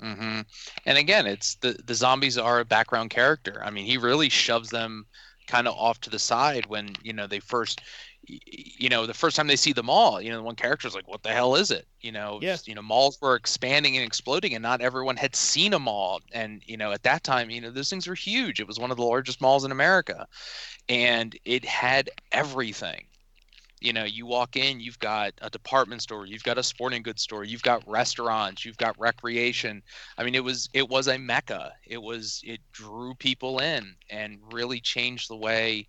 hmm 0.00 0.40
And 0.86 0.98
again, 0.98 1.26
it's 1.26 1.56
the 1.56 1.76
the 1.84 1.94
zombies 1.94 2.38
are 2.38 2.60
a 2.60 2.64
background 2.64 3.10
character. 3.10 3.62
I 3.64 3.70
mean, 3.70 3.84
he 3.84 3.98
really 3.98 4.28
shoves 4.28 4.70
them 4.70 5.06
kind 5.48 5.66
of 5.66 5.74
off 5.74 6.00
to 6.02 6.10
the 6.10 6.18
side 6.18 6.66
when 6.66 6.94
you 7.02 7.12
know 7.12 7.26
they 7.26 7.40
first, 7.40 7.80
you 8.28 8.88
know, 8.88 9.06
the 9.06 9.14
first 9.14 9.36
time 9.36 9.46
they 9.46 9.56
see 9.56 9.72
the 9.72 9.82
mall. 9.82 10.20
You 10.20 10.30
know, 10.30 10.36
the 10.36 10.42
one 10.42 10.56
character's 10.56 10.94
like, 10.94 11.08
"What 11.08 11.22
the 11.22 11.32
hell 11.32 11.54
is 11.56 11.70
it?" 11.70 11.88
You 12.00 12.12
know, 12.12 12.42
Yeah. 12.42 12.56
you 12.66 12.74
know, 12.74 12.82
malls 12.82 13.18
were 13.20 13.36
expanding 13.36 13.96
and 13.96 14.06
exploding, 14.06 14.54
and 14.54 14.62
not 14.62 14.80
everyone 14.82 15.16
had 15.16 15.34
seen 15.34 15.74
a 15.74 15.78
mall. 15.78 16.20
And 16.32 16.62
you 16.66 16.76
know, 16.76 16.92
at 16.92 17.02
that 17.04 17.24
time, 17.24 17.50
you 17.50 17.60
know, 17.60 17.70
those 17.70 17.90
things 17.90 18.06
were 18.06 18.14
huge. 18.14 18.60
It 18.60 18.66
was 18.68 18.78
one 18.78 18.90
of 18.90 18.96
the 18.96 19.04
largest 19.04 19.40
malls 19.40 19.64
in 19.64 19.72
America, 19.72 20.26
and 20.88 21.38
it 21.44 21.64
had 21.64 22.10
everything 22.32 23.08
you 23.80 23.92
know 23.92 24.04
you 24.04 24.26
walk 24.26 24.56
in 24.56 24.80
you've 24.80 24.98
got 24.98 25.32
a 25.40 25.50
department 25.50 26.02
store 26.02 26.26
you've 26.26 26.42
got 26.42 26.58
a 26.58 26.62
sporting 26.62 27.02
goods 27.02 27.22
store 27.22 27.44
you've 27.44 27.62
got 27.62 27.86
restaurants 27.86 28.64
you've 28.64 28.76
got 28.76 28.98
recreation 28.98 29.82
i 30.16 30.24
mean 30.24 30.34
it 30.34 30.42
was 30.42 30.68
it 30.74 30.88
was 30.88 31.06
a 31.06 31.18
mecca 31.18 31.72
it 31.86 31.98
was 32.02 32.40
it 32.44 32.60
drew 32.72 33.14
people 33.16 33.60
in 33.60 33.94
and 34.10 34.38
really 34.52 34.80
changed 34.80 35.28
the 35.30 35.36
way 35.36 35.86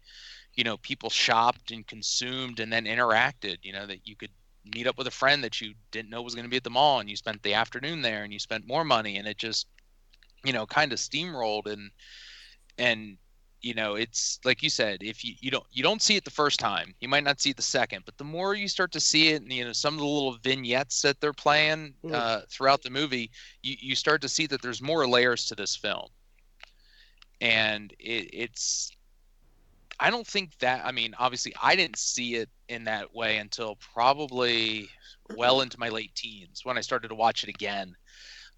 you 0.60 0.66
know 0.66 0.76
people 0.76 1.10
shopped 1.10 1.72
and 1.72 1.88
consumed 1.88 2.60
and 2.60 2.72
then 2.72 2.84
interacted 2.84 3.60
you 3.62 3.72
know 3.72 3.88
that 3.88 4.05
you 4.05 4.14
could 4.18 4.30
meet 4.76 4.88
up 4.88 4.97
with 4.97 5.07
a 5.07 5.12
friend 5.12 5.41
that 5.41 5.62
you 5.62 5.74
didn't 5.91 6.10
know 6.10 6.22
was 6.22 6.36
going 6.36 6.43
to 6.43 6.49
be 6.49 6.57
at 6.57 6.66
the 6.66 6.70
mall 6.70 6.99
and 6.99 7.10
you 7.10 7.16
spent 7.16 7.41
the 7.43 7.53
afternoon 7.53 8.01
there 8.01 8.26
and 8.26 8.34
you 8.34 8.39
spent 8.39 8.68
more 8.68 8.84
money 8.84 9.16
and 9.16 9.26
it 9.26 9.38
just 9.38 9.68
you 10.43 10.51
know 10.51 10.66
kind 10.66 10.91
of 10.91 10.99
steamrolled 10.99 11.66
and 11.66 11.89
and 12.78 13.18
you 13.62 13.74
know 13.74 13.95
it's 13.95 14.38
like 14.43 14.62
you 14.62 14.70
said 14.70 14.97
if 15.01 15.24
you, 15.24 15.34
you 15.39 15.49
don't 15.49 15.64
you 15.72 15.82
don't 15.82 16.01
see 16.01 16.18
it 16.18 16.26
the 16.26 16.30
first 16.30 16.60
time 16.60 16.93
you 16.99 17.07
might 17.07 17.24
not 17.24 17.39
see 17.39 17.51
it 17.51 17.55
the 17.55 17.62
second 17.62 18.03
but 18.03 18.18
the 18.18 18.24
more 18.26 18.53
you 18.53 18.68
start 18.68 18.91
to 18.91 18.99
see 18.99 19.30
it 19.30 19.41
and 19.41 19.53
you 19.53 19.64
know 19.64 19.72
some 19.72 19.93
of 19.93 20.01
the 20.01 20.05
little 20.05 20.38
vignettes 20.43 21.01
that 21.01 21.20
they're 21.22 21.32
playing 21.32 21.93
Mm. 22.03 22.14
uh, 22.14 22.41
throughout 22.49 22.82
the 22.84 22.89
movie 22.89 23.32
you, 23.64 23.76
you 23.80 23.95
start 23.95 24.22
to 24.22 24.28
see 24.28 24.45
that 24.47 24.62
there's 24.62 24.82
more 24.82 25.07
layers 25.07 25.45
to 25.45 25.55
this 25.55 25.74
film 25.74 26.10
and 27.39 27.93
it, 27.97 28.30
it's 28.34 28.91
i 30.00 30.10
don't 30.10 30.28
think 30.28 30.58
that 30.60 30.86
i 30.86 30.91
mean 30.91 31.14
obviously 31.20 31.54
i 31.62 31.76
didn't 31.76 31.97
see 31.97 32.36
it 32.36 32.50
in 32.70 32.84
that 32.84 33.14
way 33.14 33.38
until 33.38 33.78
probably 33.93 34.89
well 35.36 35.62
into 35.62 35.80
my 35.80 35.89
late 35.89 36.14
teens 36.16 36.62
when 36.64 36.78
i 36.78 36.82
started 36.82 37.08
to 37.10 37.16
watch 37.16 37.43
it 37.43 37.50
again 37.50 37.93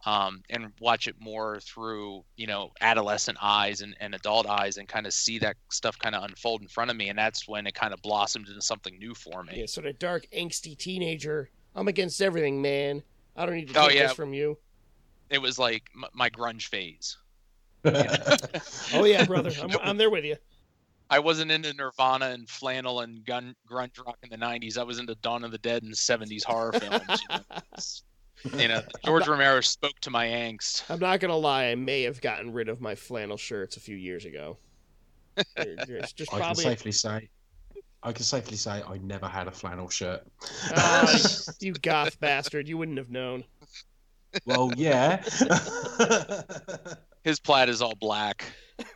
um, 0.04 0.42
and 0.50 0.72
watch 0.82 1.08
it 1.08 1.16
more 1.20 1.60
through 1.60 2.24
you 2.36 2.48
know 2.48 2.72
adolescent 2.82 3.38
eyes 3.40 3.82
and, 3.82 3.96
and 4.00 4.16
adult 4.16 4.48
eyes 4.48 4.78
and 4.78 4.88
kind 4.88 5.06
of 5.06 5.14
see 5.14 5.38
that 5.40 5.56
stuff 5.72 5.98
kind 6.00 6.16
of 6.16 6.24
unfold 6.24 6.62
in 6.64 6.68
front 6.68 6.90
of 6.90 6.98
me 6.98 7.10
and 7.10 7.20
that's 7.20 7.48
when 7.48 7.68
it 7.68 7.76
kind 7.76 7.94
of 7.94 8.02
blossomed 8.02 8.48
into 8.48 8.62
something 8.62 8.98
new 8.98 9.14
for 9.14 9.44
me 9.44 9.58
Yeah, 9.58 9.68
sort 9.68 9.86
of 9.86 10.00
dark, 10.00 10.26
angsty 10.36 10.76
teenager. 10.76 11.52
I'm 11.76 11.88
against 11.88 12.20
everything, 12.22 12.62
man. 12.62 13.04
I 13.36 13.46
don't 13.46 13.56
need 13.56 13.68
to 13.68 13.76
Oh, 13.76 13.88
take 13.90 13.96
yeah. 13.98 14.08
this 14.08 14.14
from 14.14 14.34
you. 14.34 14.58
it 15.30 15.40
was 15.42 15.60
like 15.60 15.84
m- 15.96 16.10
my 16.14 16.30
grunge 16.32 16.64
phase 16.64 17.16
Oh 18.94 19.06
yeah, 19.06 19.26
brother, 19.26 19.54
I'm, 19.62 19.72
I'm 19.84 19.98
there 19.98 20.10
with 20.10 20.26
you. 20.26 20.36
I 21.12 21.20
wasn't 21.20 21.52
into 21.52 21.72
nirvana 21.74 22.30
and 22.30 22.50
flannel 22.50 23.02
and 23.02 23.24
gun 23.26 23.54
grunge 23.70 24.04
rock 24.04 24.18
in 24.24 24.30
the 24.30 24.38
90s 24.38 24.78
i 24.78 24.84
was 24.84 24.98
into 24.98 25.14
dawn 25.16 25.44
of 25.44 25.52
the 25.52 25.58
dead 25.60 25.84
and 25.84 25.94
70s 25.94 26.44
horror 26.44 26.72
films 26.72 27.22
you 27.22 27.28
know, 27.38 27.40
It's- 27.74 28.04
you 28.58 28.68
know 28.68 28.82
george 29.06 29.28
romero 29.28 29.62
spoke 29.62 30.00
to 30.00 30.10
my 30.10 30.26
angst 30.26 30.90
I'm 30.90 30.98
not 31.00 31.20
gonna 31.20 31.38
lie. 31.38 31.66
I 31.66 31.76
may 31.76 32.02
have 32.04 32.20
gotten 32.22 32.52
rid 32.54 32.70
of 32.70 32.82
my 32.82 32.96
flannel 32.96 33.38
shirts 33.38 33.78
a 33.78 33.80
few 33.80 33.96
years 33.96 34.26
ago. 34.26 34.58
They're- 35.36 35.76
they're- 35.86 35.98
It's 35.98 36.14
just 36.14 36.34
I 36.34 36.40
can 36.40 36.56
safely 36.56 36.92
say, 36.92 37.30
I 38.02 38.12
can 38.14 38.24
safely 38.26 38.58
say 38.58 38.82
I 38.82 38.98
never 39.04 39.28
had 39.28 39.48
a 39.48 39.52
flannel 39.52 39.90
shirt. 39.90 40.24
Ah, 40.76 41.20
you 41.60 41.74
goth 41.74 42.20
bastard. 42.20 42.68
You 42.68 42.80
wouldn't 42.80 42.98
have 42.98 43.12
known. 43.12 43.44
well, 44.46 44.72
yeah. 44.76 45.22
his 47.24 47.40
plaid 47.40 47.70
is 47.70 47.82
all 47.82 47.96
black 47.96 48.46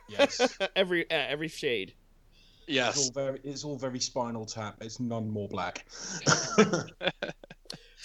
yes. 0.08 0.58
every 0.76 1.08
uh, 1.10 1.14
every 1.14 1.48
shade. 1.48 1.94
It's 2.66 2.74
yes 2.74 2.96
all 2.98 3.12
very, 3.12 3.40
it's 3.44 3.64
all 3.64 3.76
very 3.76 4.00
spinal 4.00 4.44
tap. 4.44 4.76
It's 4.80 5.00
none 5.00 5.30
more 5.30 5.48
black. 5.48 5.86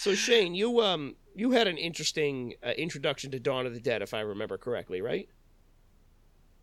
So 0.02 0.16
Shane, 0.16 0.52
you 0.52 0.80
um 0.80 1.14
you 1.36 1.52
had 1.52 1.68
an 1.68 1.78
interesting 1.78 2.54
uh, 2.66 2.70
introduction 2.70 3.30
to 3.30 3.38
Dawn 3.38 3.66
of 3.66 3.72
the 3.72 3.78
Dead, 3.78 4.02
if 4.02 4.14
I 4.14 4.20
remember 4.22 4.58
correctly, 4.58 5.00
right? 5.00 5.28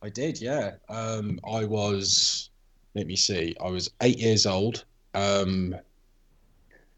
I 0.01 0.09
did, 0.09 0.41
yeah. 0.41 0.71
Um, 0.89 1.39
I 1.49 1.63
was, 1.63 2.49
let 2.95 3.07
me 3.07 3.15
see, 3.15 3.55
I 3.63 3.69
was 3.69 3.91
eight 4.01 4.19
years 4.19 4.45
old, 4.45 4.83
um, 5.13 5.73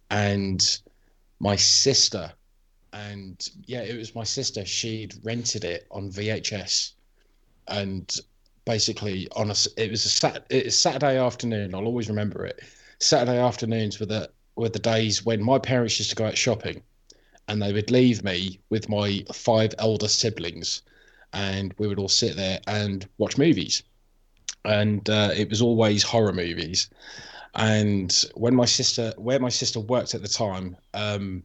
and 0.09 0.79
my 1.39 1.55
sister, 1.55 2.33
and 2.91 3.47
yeah, 3.67 3.81
it 3.81 3.95
was 3.95 4.15
my 4.15 4.23
sister. 4.23 4.65
She'd 4.65 5.13
rented 5.23 5.63
it 5.63 5.85
on 5.91 6.09
VHS, 6.09 6.93
and 7.67 8.11
basically 8.71 9.27
on 9.35 9.51
a, 9.51 9.55
it 9.75 9.91
was 9.91 10.05
a 10.05 10.09
sat, 10.09 10.71
Saturday 10.71 11.17
afternoon. 11.17 11.75
I'll 11.75 11.85
always 11.85 12.09
remember 12.09 12.45
it. 12.45 12.59
Saturday 12.99 13.37
afternoons 13.37 13.99
were 13.99 14.05
the 14.05 14.29
were 14.55 14.69
the 14.69 14.79
days 14.79 15.25
when 15.25 15.43
my 15.43 15.59
parents 15.59 15.99
used 15.99 16.11
to 16.11 16.15
go 16.15 16.25
out 16.25 16.37
shopping, 16.37 16.81
and 17.47 17.61
they 17.61 17.73
would 17.73 17.91
leave 17.91 18.23
me 18.23 18.59
with 18.69 18.89
my 18.89 19.25
five 19.33 19.73
elder 19.79 20.07
siblings 20.07 20.83
and 21.33 21.73
we 21.77 21.87
would 21.87 21.99
all 21.99 22.09
sit 22.09 22.35
there 22.35 22.59
and 22.67 23.07
watch 23.17 23.37
movies. 23.37 23.83
And 24.65 25.09
uh, 25.09 25.31
it 25.35 25.49
was 25.49 25.61
always 25.61 26.03
horror 26.03 26.33
movies. 26.33 26.89
And 27.55 28.11
when 28.35 28.55
my 28.55 28.65
sister, 28.65 29.13
where 29.17 29.39
my 29.39 29.49
sister 29.49 29.79
worked 29.79 30.13
at 30.13 30.21
the 30.21 30.27
time, 30.27 30.77
um, 30.93 31.43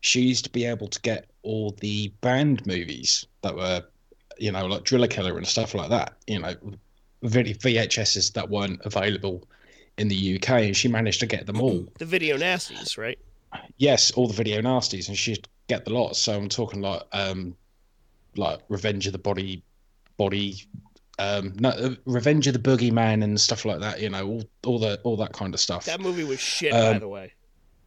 she 0.00 0.20
used 0.20 0.44
to 0.44 0.50
be 0.50 0.64
able 0.64 0.88
to 0.88 1.00
get 1.00 1.30
all 1.42 1.72
the 1.80 2.08
band 2.20 2.66
movies 2.66 3.26
that 3.42 3.54
were, 3.54 3.82
you 4.38 4.52
know, 4.52 4.66
like 4.66 4.84
Driller 4.84 5.06
Killer 5.08 5.36
and 5.36 5.46
stuff 5.46 5.74
like 5.74 5.90
that. 5.90 6.14
You 6.26 6.40
know, 6.40 6.54
very 7.22 7.54
VHSs 7.54 8.32
that 8.34 8.48
weren't 8.50 8.80
available 8.84 9.46
in 9.98 10.08
the 10.08 10.36
UK, 10.36 10.50
and 10.50 10.76
she 10.76 10.88
managed 10.88 11.20
to 11.20 11.26
get 11.26 11.46
them 11.46 11.60
all. 11.60 11.86
The 11.98 12.04
video 12.04 12.36
nasties, 12.36 12.98
right? 12.98 13.18
Yes, 13.78 14.10
all 14.12 14.26
the 14.26 14.34
video 14.34 14.60
nasties, 14.60 15.08
and 15.08 15.16
she'd 15.16 15.46
get 15.68 15.84
the 15.84 15.92
lot. 15.92 16.16
So 16.16 16.36
I'm 16.36 16.48
talking 16.48 16.80
like 16.80 17.02
um, 17.12 17.56
like 18.36 18.60
Revenge 18.68 19.06
of 19.06 19.12
the 19.12 19.18
Body, 19.18 19.62
Body, 20.16 20.56
um, 21.18 21.54
no, 21.60 21.68
uh, 21.70 21.94
Revenge 22.04 22.48
of 22.48 22.54
the 22.54 22.58
Boogeyman 22.58 23.22
and 23.22 23.40
stuff 23.40 23.64
like 23.64 23.80
that. 23.80 24.00
You 24.00 24.10
know, 24.10 24.26
all 24.26 24.44
all 24.66 24.78
the 24.78 25.00
all 25.04 25.16
that 25.18 25.32
kind 25.32 25.54
of 25.54 25.60
stuff. 25.60 25.84
That 25.86 26.00
movie 26.00 26.24
was 26.24 26.40
shit, 26.40 26.72
by 26.72 26.78
Um, 26.88 26.98
the 26.98 27.08
way. 27.08 27.32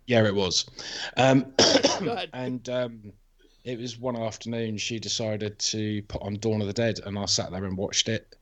Yeah, 0.05 0.25
it 0.25 0.33
was. 0.35 0.65
Um, 1.17 1.53
and 2.33 2.67
um, 2.69 3.11
it 3.67 3.77
was 3.77 3.99
one 3.99 4.15
afternoon 4.15 4.77
she 4.77 4.97
decided 4.97 5.59
to 5.59 6.01
put 6.03 6.21
on 6.21 6.35
Dawn 6.35 6.61
of 6.61 6.67
the 6.67 6.73
Dead, 6.73 7.01
and 7.05 7.19
I 7.19 7.25
sat 7.25 7.51
there 7.51 7.65
and 7.65 7.77
watched 7.77 8.07
it, 8.07 8.35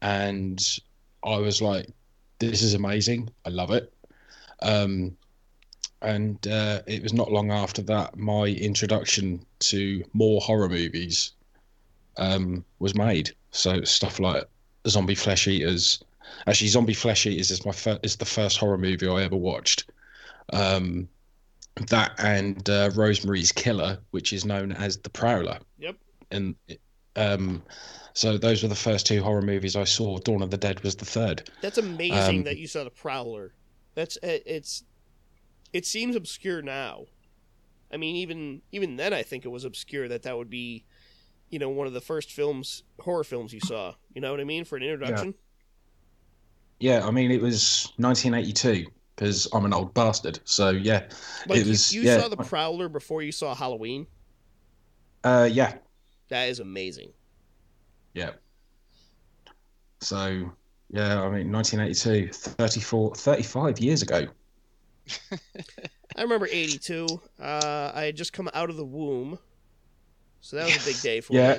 and 0.00 0.64
I 1.24 1.38
was 1.38 1.60
like, 1.60 1.88
"This 2.38 2.62
is 2.62 2.74
amazing! 2.74 3.30
I 3.44 3.48
love 3.48 3.72
it." 3.72 3.92
Um, 4.62 5.16
and 6.02 6.46
uh, 6.46 6.82
it 6.86 7.02
was 7.02 7.12
not 7.12 7.32
long 7.32 7.50
after 7.50 7.82
that 7.82 8.16
my 8.16 8.44
introduction 8.44 9.44
to 9.58 10.04
more 10.12 10.40
horror 10.40 10.68
movies 10.68 11.32
um, 12.16 12.64
was 12.78 12.94
made. 12.94 13.32
So 13.50 13.82
stuff 13.82 14.20
like 14.20 14.44
Zombie 14.86 15.16
Flesh 15.16 15.48
Eaters. 15.48 15.98
Actually, 16.46 16.68
Zombie 16.68 16.94
Flesh 16.94 17.26
Eaters 17.26 17.50
is 17.50 17.66
my 17.66 17.72
fir- 17.72 17.98
is 18.04 18.16
the 18.16 18.24
first 18.24 18.58
horror 18.58 18.78
movie 18.78 19.08
I 19.08 19.24
ever 19.24 19.36
watched. 19.36 19.90
Um, 20.52 21.08
that 21.88 22.12
and 22.18 22.68
uh, 22.68 22.90
Rosemary's 22.94 23.52
Killer, 23.52 23.98
which 24.10 24.32
is 24.32 24.44
known 24.44 24.72
as 24.72 24.98
the 24.98 25.10
Prowler. 25.10 25.58
Yep. 25.78 25.96
And 26.30 26.54
Um, 27.16 27.62
so 28.14 28.38
those 28.38 28.62
were 28.62 28.68
the 28.68 28.74
first 28.74 29.06
two 29.06 29.22
horror 29.22 29.42
movies 29.42 29.76
I 29.76 29.84
saw. 29.84 30.18
Dawn 30.18 30.42
of 30.42 30.50
the 30.50 30.56
Dead 30.56 30.80
was 30.82 30.94
the 30.96 31.04
third. 31.04 31.50
That's 31.60 31.78
amazing 31.78 32.38
Um, 32.38 32.44
that 32.44 32.58
you 32.58 32.66
saw 32.66 32.84
the 32.84 32.90
Prowler. 32.90 33.54
That's 33.94 34.16
it- 34.22 34.42
it's 34.46 34.84
it 35.72 35.86
seems 35.86 36.16
obscure 36.16 36.62
now. 36.62 37.06
I 37.92 37.96
mean, 37.96 38.16
even 38.16 38.62
even 38.72 38.96
then, 38.96 39.12
I 39.12 39.22
think 39.22 39.44
it 39.44 39.48
was 39.48 39.64
obscure 39.64 40.08
that 40.08 40.22
that 40.22 40.36
would 40.36 40.50
be, 40.50 40.84
you 41.50 41.58
know, 41.58 41.68
one 41.68 41.86
of 41.86 41.92
the 41.92 42.00
first 42.00 42.32
films, 42.32 42.82
horror 43.00 43.24
films 43.24 43.52
you 43.52 43.60
saw. 43.60 43.94
You 44.14 44.20
know 44.20 44.30
what 44.30 44.40
I 44.40 44.44
mean 44.44 44.64
for 44.64 44.76
an 44.76 44.82
introduction. 44.82 45.34
Yeah, 46.78 47.06
I 47.06 47.10
mean 47.10 47.30
it 47.30 47.40
was 47.42 47.92
1982 47.96 48.86
because 49.20 49.46
I'm 49.52 49.66
an 49.66 49.74
old 49.74 49.92
bastard. 49.92 50.40
So 50.44 50.70
yeah, 50.70 51.06
Like 51.46 51.58
it 51.60 51.64
you- 51.66 51.70
was. 51.72 51.92
you, 51.92 52.00
yeah, 52.02 52.18
saw 52.20 52.28
the 52.28 52.38
Prowler 52.38 52.88
before 52.88 53.20
you 53.22 53.32
saw 53.32 53.54
Halloween. 53.54 54.06
uh, 55.24 55.46
yeah, 55.52 55.74
That 56.30 56.48
is 56.48 56.58
amazing. 56.60 57.12
yeah. 58.14 58.30
So 60.00 60.50
yeah, 60.88 61.20
I 61.20 61.28
mean 61.30 61.52
1982, 61.52 62.32
34, 62.32 63.14
35 63.14 63.78
years 63.78 64.00
ago. 64.00 64.26
I 66.16 66.22
remember 66.22 66.46
'82. 66.50 67.20
Uh, 67.38 67.92
I 67.94 68.04
had 68.04 68.16
just 68.16 68.32
come 68.32 68.48
out 68.54 68.70
of 68.70 68.76
the 68.76 68.84
womb, 68.84 69.38
so 70.40 70.56
that 70.56 70.64
was 70.64 70.82
a 70.82 70.86
big 70.86 71.00
day 71.02 71.20
for 71.20 71.34
Yeah. 71.34 71.58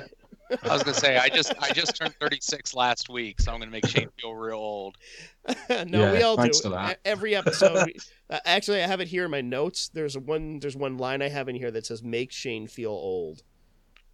I 0.62 0.72
was 0.72 0.82
gonna 0.82 0.94
say 0.96 1.16
I 1.16 1.28
just 1.28 1.52
I 1.60 1.72
just 1.72 1.96
turned 1.96 2.14
36 2.20 2.74
last 2.74 3.08
week, 3.08 3.40
so 3.40 3.52
I'm 3.52 3.58
gonna 3.58 3.70
make 3.70 3.86
Shane 3.86 4.08
feel 4.20 4.34
real 4.34 4.56
old. 4.58 4.96
no, 5.86 6.12
we 6.12 6.22
all 6.22 6.36
do. 6.36 6.42
thanks 6.42 6.60
for 6.60 6.68
that. 6.70 6.98
Every 7.04 7.34
episode. 7.34 7.86
we- 7.86 7.96
uh, 8.30 8.38
actually, 8.44 8.82
I 8.82 8.86
have 8.86 9.00
it 9.00 9.08
here 9.08 9.24
in 9.24 9.30
my 9.30 9.40
notes. 9.40 9.88
There's 9.88 10.16
one. 10.16 10.58
There's 10.60 10.76
one 10.76 10.98
line 10.98 11.22
I 11.22 11.28
have 11.28 11.48
in 11.48 11.56
here 11.56 11.70
that 11.70 11.86
says 11.86 12.02
"Make 12.02 12.32
Shane 12.32 12.66
feel 12.66 12.90
old." 12.90 13.42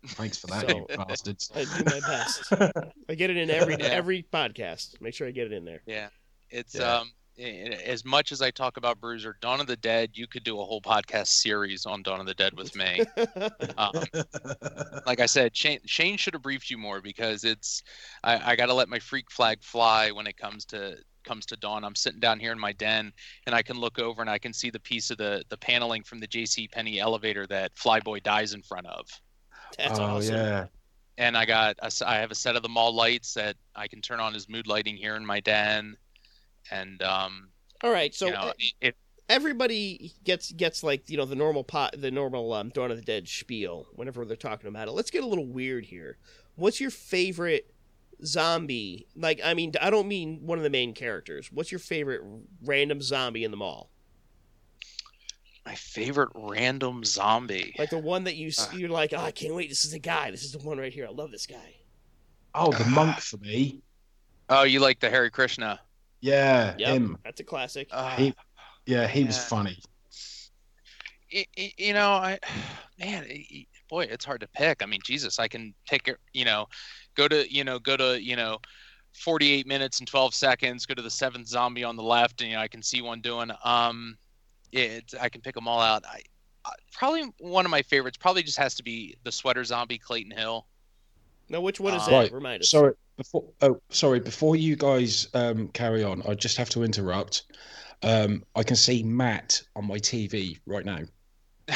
Thanks 0.07 0.39
for 0.39 0.47
that, 0.49 0.69
So- 0.71 0.87
you 0.89 0.97
bastards. 0.97 1.51
I 1.55 1.65
do 1.65 1.85
my 1.85 2.01
best. 2.07 2.53
I 3.09 3.15
get 3.15 3.31
it 3.31 3.37
in 3.37 3.51
every 3.51 3.77
Yeah. 3.79 3.87
every 3.87 4.25
podcast. 4.33 5.01
Make 5.01 5.15
sure 5.15 5.27
I 5.27 5.33
get 5.33 5.47
it 5.47 5.53
in 5.53 5.65
there. 5.65 5.83
Yeah, 5.87 6.09
it's 6.51 6.75
Yeah. 6.77 6.99
um 6.99 7.01
i- 7.01 7.01
i- 7.01 7.13
as 7.39 8.05
much 8.05 8.33
as 8.33 8.43
I 8.43 8.51
talk 8.51 8.77
about 8.77 9.01
Bruiser, 9.01 9.37
Dawn 9.41 9.61
of 9.61 9.67
the 9.67 9.77
Dead, 9.77 10.11
you 10.15 10.27
could 10.27 10.45
do 10.45 10.61
a 10.61 10.65
whole 10.65 10.81
podcast 10.81 11.29
series 11.29 11.87
on 11.87 12.03
Dawn 12.03 12.21
of 12.21 12.27
the 12.27 12.35
Dead 12.35 12.55
with 12.57 12.75
me. 12.75 13.01
Um, 13.77 13.93
like 15.07 15.21
I 15.21 15.27
said, 15.27 15.57
Shane 15.57 15.81
Shane 15.87 16.17
should 16.17 16.35
have 16.35 16.43
briefed 16.43 16.71
you 16.71 16.79
more 16.79 17.01
because 17.01 17.45
it's 17.45 17.83
I, 18.25 18.53
I 18.53 18.57
got 18.57 18.67
to 18.67 18.75
let 18.75 18.89
my 18.89 18.99
freak 18.99 19.31
flag 19.31 19.63
fly 19.63 20.11
when 20.11 20.27
it 20.27 20.37
comes 20.37 20.65
to 20.67 20.97
comes 21.25 21.47
to 21.47 21.57
Dawn. 21.57 21.85
I'm 21.85 21.95
sitting 21.95 22.21
down 22.21 22.41
here 22.41 22.53
in 22.53 22.59
my 22.59 22.73
den 22.73 23.13
and 23.47 23.55
I 23.55 23.63
can 23.63 23.79
look 23.79 23.99
over 23.99 24.21
and 24.21 24.31
I 24.31 24.39
can 24.39 24.53
see 24.53 24.71
the 24.71 24.81
piece 24.81 25.11
of 25.11 25.19
the 25.19 25.45
the 25.49 25.59
paneling 25.59 26.03
from 26.03 26.19
the 26.19 26.27
J.C. 26.27 26.69
Penney 26.69 26.99
elevator 26.99 27.47
that 27.49 27.75
Flyboy 27.77 28.23
dies 28.23 28.53
in 28.53 28.63
front 28.63 28.87
of. 28.87 29.07
That's 29.77 29.99
oh 29.99 30.05
awesome. 30.05 30.35
yeah, 30.35 30.67
And 31.19 31.37
I 31.37 31.45
got 31.45 31.77
a 31.83 31.87
s 31.87 32.03
I 32.03 32.17
have 32.17 32.31
a 32.31 32.35
set 32.35 32.57
of 32.57 32.63
the 32.63 32.69
mall 32.69 32.95
lights 32.95 33.35
that 33.35 33.57
I 33.77 33.87
can 33.87 34.01
turn 34.01 34.21
on 34.21 34.35
as 34.35 34.49
mood 34.49 34.67
lighting 34.67 34.97
here 34.97 35.17
in 35.17 35.25
my 35.25 35.41
den. 35.41 35.97
And 36.71 37.03
um, 37.03 37.49
All 37.83 37.91
right, 37.91 38.15
so 38.15 38.27
you 38.27 38.33
know, 38.33 38.39
uh, 38.39 38.53
it, 38.81 38.97
everybody 39.29 40.13
gets 40.25 40.53
gets 40.53 40.83
like 40.83 41.09
you 41.11 41.17
know 41.17 41.25
the 41.25 41.35
normal 41.37 41.65
pot 41.65 41.95
the 41.99 42.11
normal 42.11 42.53
um, 42.53 42.69
Dawn 42.71 42.91
of 42.91 42.97
the 42.97 43.03
Dead 43.05 43.29
spiel 43.29 43.87
whenever 43.95 44.25
they're 44.25 44.37
talking 44.37 44.69
about 44.69 44.89
it. 44.89 44.93
Let's 44.93 45.11
get 45.11 45.23
a 45.25 45.27
little 45.27 45.47
weird 45.47 45.87
here. 45.87 46.19
What's 46.57 46.81
your 46.81 46.91
favorite 46.91 47.73
zombie? 48.25 49.07
Like, 49.15 49.41
I 49.45 49.55
mean, 49.55 49.73
I 49.81 49.91
don't 49.91 50.09
mean 50.09 50.41
one 50.43 50.59
of 50.59 50.65
the 50.65 50.71
main 50.71 50.93
characters. 50.93 51.51
What's 51.53 51.71
your 51.71 51.79
favorite 51.79 52.23
random 52.65 53.01
zombie 53.01 53.45
in 53.45 53.51
the 53.51 53.57
mall? 53.57 53.91
my 55.67 55.75
favorite 55.75 56.31
random 56.35 57.05
zombie. 57.05 57.75
Like 57.79 57.91
the 57.91 57.99
one 57.99 58.25
that 58.25 58.37
you 58.37 58.49
s- 58.49 58.73
Uh. 58.73 58.77
you're 58.79 58.89
like, 58.89 59.13
oh, 59.13 59.19
I 59.19 59.31
can't 59.33 59.55
wait. 59.55 59.69
This 59.69 59.85
is 59.85 59.91
the 59.91 59.99
guy. 59.99 60.31
This 60.31 60.43
is 60.43 60.53
the 60.53 60.59
one 60.61 60.79
right 60.79 60.93
here. 60.93 61.07
I 61.07 61.11
love 61.11 61.31
this 61.31 61.47
guy. 61.47 61.75
oh 62.55 62.73
the 62.73 62.87
monk 62.87 63.19
for 63.21 63.37
me. 63.37 63.83
Oh, 64.49 64.63
you 64.63 64.81
like 64.81 64.99
the 64.99 65.11
Hare 65.11 65.29
Krishna? 65.29 65.79
Yeah, 66.21 66.75
Yep, 66.79 66.89
him. 66.89 67.19
that's 67.25 67.41
a 67.41 67.45
classic. 67.45 67.89
Uh, 67.93 68.17
He- 68.17 68.35
Yeah, 68.87 69.07
he 69.07 69.25
was 69.25 69.39
funny. 69.45 69.79
y- 71.33 71.47
y- 71.57 71.73
you 71.77 71.93
know, 71.93 72.11
I 72.11 72.39
man, 72.99 73.25
it- 73.25 73.47
it- 73.51 73.69
boy, 73.89 74.05
it's 74.05 74.25
hard 74.25 74.41
to 74.41 74.49
pick. 74.49 74.83
I 74.83 74.87
mean, 74.87 75.01
Jesus, 75.05 75.39
I 75.39 75.49
can 75.49 75.75
pick 75.89 76.09
it. 76.09 76.19
You 76.33 76.45
know, 76.45 76.67
go 77.15 77.29
to 77.29 77.53
you 77.53 77.65
know 77.65 77.79
go 77.79 77.97
to 77.97 78.21
you 78.23 78.37
know. 78.37 78.59
48 79.15 79.67
minutes 79.67 79.99
and 79.99 80.07
12 80.07 80.33
seconds 80.35 80.85
go 80.87 80.95
to 80.95 81.01
the 81.03 81.11
seventh 81.11 81.49
zombie 81.49 81.83
on 81.83 81.97
the 81.97 82.03
left 82.03 82.41
and 82.43 82.51
you 82.51 82.57
know 82.57 82.63
i 82.63 82.69
can 82.69 82.83
see 82.83 83.01
one 83.01 83.21
doing 83.23 83.51
um 83.65 84.17
it 84.71 85.13
i 85.21 85.29
can 85.31 85.41
pick 85.41 85.55
them 85.55 85.67
all 85.67 85.81
out 85.81 86.05
I, 86.07 86.21
I 86.67 86.73
probably 86.93 87.25
one 87.41 87.65
of 87.65 87.71
my 87.71 87.81
favorites 87.83 88.19
probably 88.19 88.43
just 88.45 88.59
has 88.59 88.75
to 88.77 88.83
be 88.85 89.17
the 89.25 89.33
sweater 89.33 89.65
zombie 89.65 89.99
clayton 89.99 90.31
hill 90.31 90.67
now, 91.49 91.63
which 91.63 91.81
one 91.81 91.95
is 91.95 92.03
Uh, 92.03 92.11
that? 92.11 92.17
Right, 92.19 92.33
Remind 92.33 92.63
us. 92.63 92.69
Sorry, 92.71 92.93
before 93.19 93.45
oh 93.61 93.79
sorry, 93.91 94.21
before 94.21 94.57
you 94.57 94.77
guys 94.77 95.29
um, 95.35 95.69
carry 95.69 96.03
on, 96.03 96.23
I 96.27 96.33
just 96.35 96.57
have 96.57 96.71
to 96.71 96.83
interrupt. 96.85 97.43
Um, 98.03 98.45
I 98.57 98.63
can 98.63 98.77
see 98.77 99.03
Matt 99.03 99.61
on 99.77 99.87
my 99.87 99.99
TV 99.99 100.59
right 100.67 100.85
now. 100.87 101.01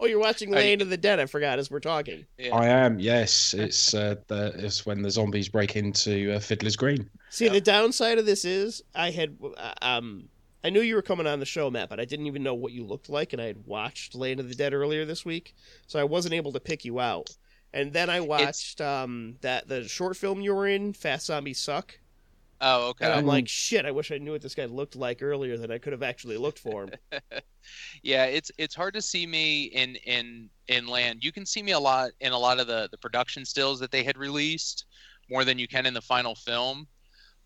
oh, 0.00 0.06
you're 0.06 0.18
watching 0.18 0.52
I- 0.54 0.58
Land 0.58 0.82
of 0.82 0.90
the 0.90 0.96
Dead. 0.96 1.20
I 1.20 1.26
forgot 1.26 1.58
as 1.58 1.70
we're 1.70 1.80
talking. 1.80 2.26
yeah. 2.38 2.54
I 2.54 2.66
am, 2.66 2.98
yes. 2.98 3.54
It's 3.54 3.94
uh, 3.94 4.16
the, 4.26 4.52
it's 4.58 4.84
when 4.84 5.02
the 5.02 5.10
zombies 5.10 5.48
break 5.48 5.76
into 5.76 6.32
uh, 6.34 6.40
Fiddler's 6.40 6.76
Green. 6.76 7.08
See, 7.30 7.44
Yep. 7.46 7.54
the 7.54 7.60
downside 7.60 8.18
of 8.18 8.26
this 8.26 8.44
is 8.44 8.82
I 8.94 9.10
had 9.10 9.36
uh, 9.56 9.72
um 9.82 10.28
I 10.64 10.70
knew 10.70 10.80
you 10.80 10.96
were 10.96 11.02
coming 11.02 11.28
on 11.28 11.38
the 11.38 11.46
show, 11.46 11.70
Matt, 11.70 11.88
but 11.88 12.00
I 12.00 12.04
didn't 12.04 12.26
even 12.26 12.42
know 12.42 12.54
what 12.54 12.72
you 12.72 12.84
looked 12.84 13.08
like, 13.08 13.32
and 13.32 13.40
I 13.40 13.46
had 13.46 13.64
watched 13.66 14.16
Land 14.16 14.40
of 14.40 14.48
the 14.48 14.54
Dead 14.56 14.74
earlier 14.74 15.04
this 15.04 15.24
week, 15.24 15.54
so 15.86 16.00
I 16.00 16.04
wasn't 16.04 16.34
able 16.34 16.52
to 16.52 16.58
pick 16.60 16.84
you 16.84 16.98
out. 16.98 17.36
And 17.76 17.92
then 17.92 18.08
I 18.08 18.20
watched 18.20 18.80
um 18.80 19.36
that 19.42 19.68
the 19.68 19.86
short 19.86 20.16
film 20.16 20.40
you 20.40 20.54
were 20.54 20.66
in, 20.66 20.94
Fast 20.94 21.26
Zombies 21.26 21.58
Suck, 21.58 21.98
oh 22.62 22.88
okay. 22.88 23.04
And 23.04 23.12
I'm 23.12 23.26
like, 23.26 23.46
shit, 23.46 23.84
I 23.84 23.90
wish 23.90 24.10
I 24.10 24.16
knew 24.16 24.32
what 24.32 24.40
this 24.40 24.54
guy 24.54 24.64
looked 24.64 24.96
like 24.96 25.22
earlier, 25.22 25.58
than 25.58 25.70
I 25.70 25.76
could 25.76 25.92
have 25.92 26.02
actually 26.02 26.38
looked 26.38 26.58
for 26.58 26.84
him. 26.84 26.90
yeah 28.02 28.24
it's 28.24 28.50
it's 28.56 28.74
hard 28.74 28.94
to 28.94 29.02
see 29.02 29.26
me 29.26 29.64
in 29.64 29.96
in 30.06 30.48
in 30.68 30.86
land. 30.86 31.22
You 31.22 31.32
can 31.32 31.44
see 31.44 31.62
me 31.62 31.72
a 31.72 31.78
lot 31.78 32.12
in 32.20 32.32
a 32.32 32.38
lot 32.38 32.58
of 32.58 32.66
the 32.66 32.88
the 32.90 32.96
production 32.96 33.44
stills 33.44 33.78
that 33.80 33.90
they 33.90 34.02
had 34.02 34.16
released 34.16 34.86
more 35.28 35.44
than 35.44 35.58
you 35.58 35.68
can 35.68 35.84
in 35.84 35.92
the 35.92 36.00
final 36.00 36.34
film. 36.34 36.88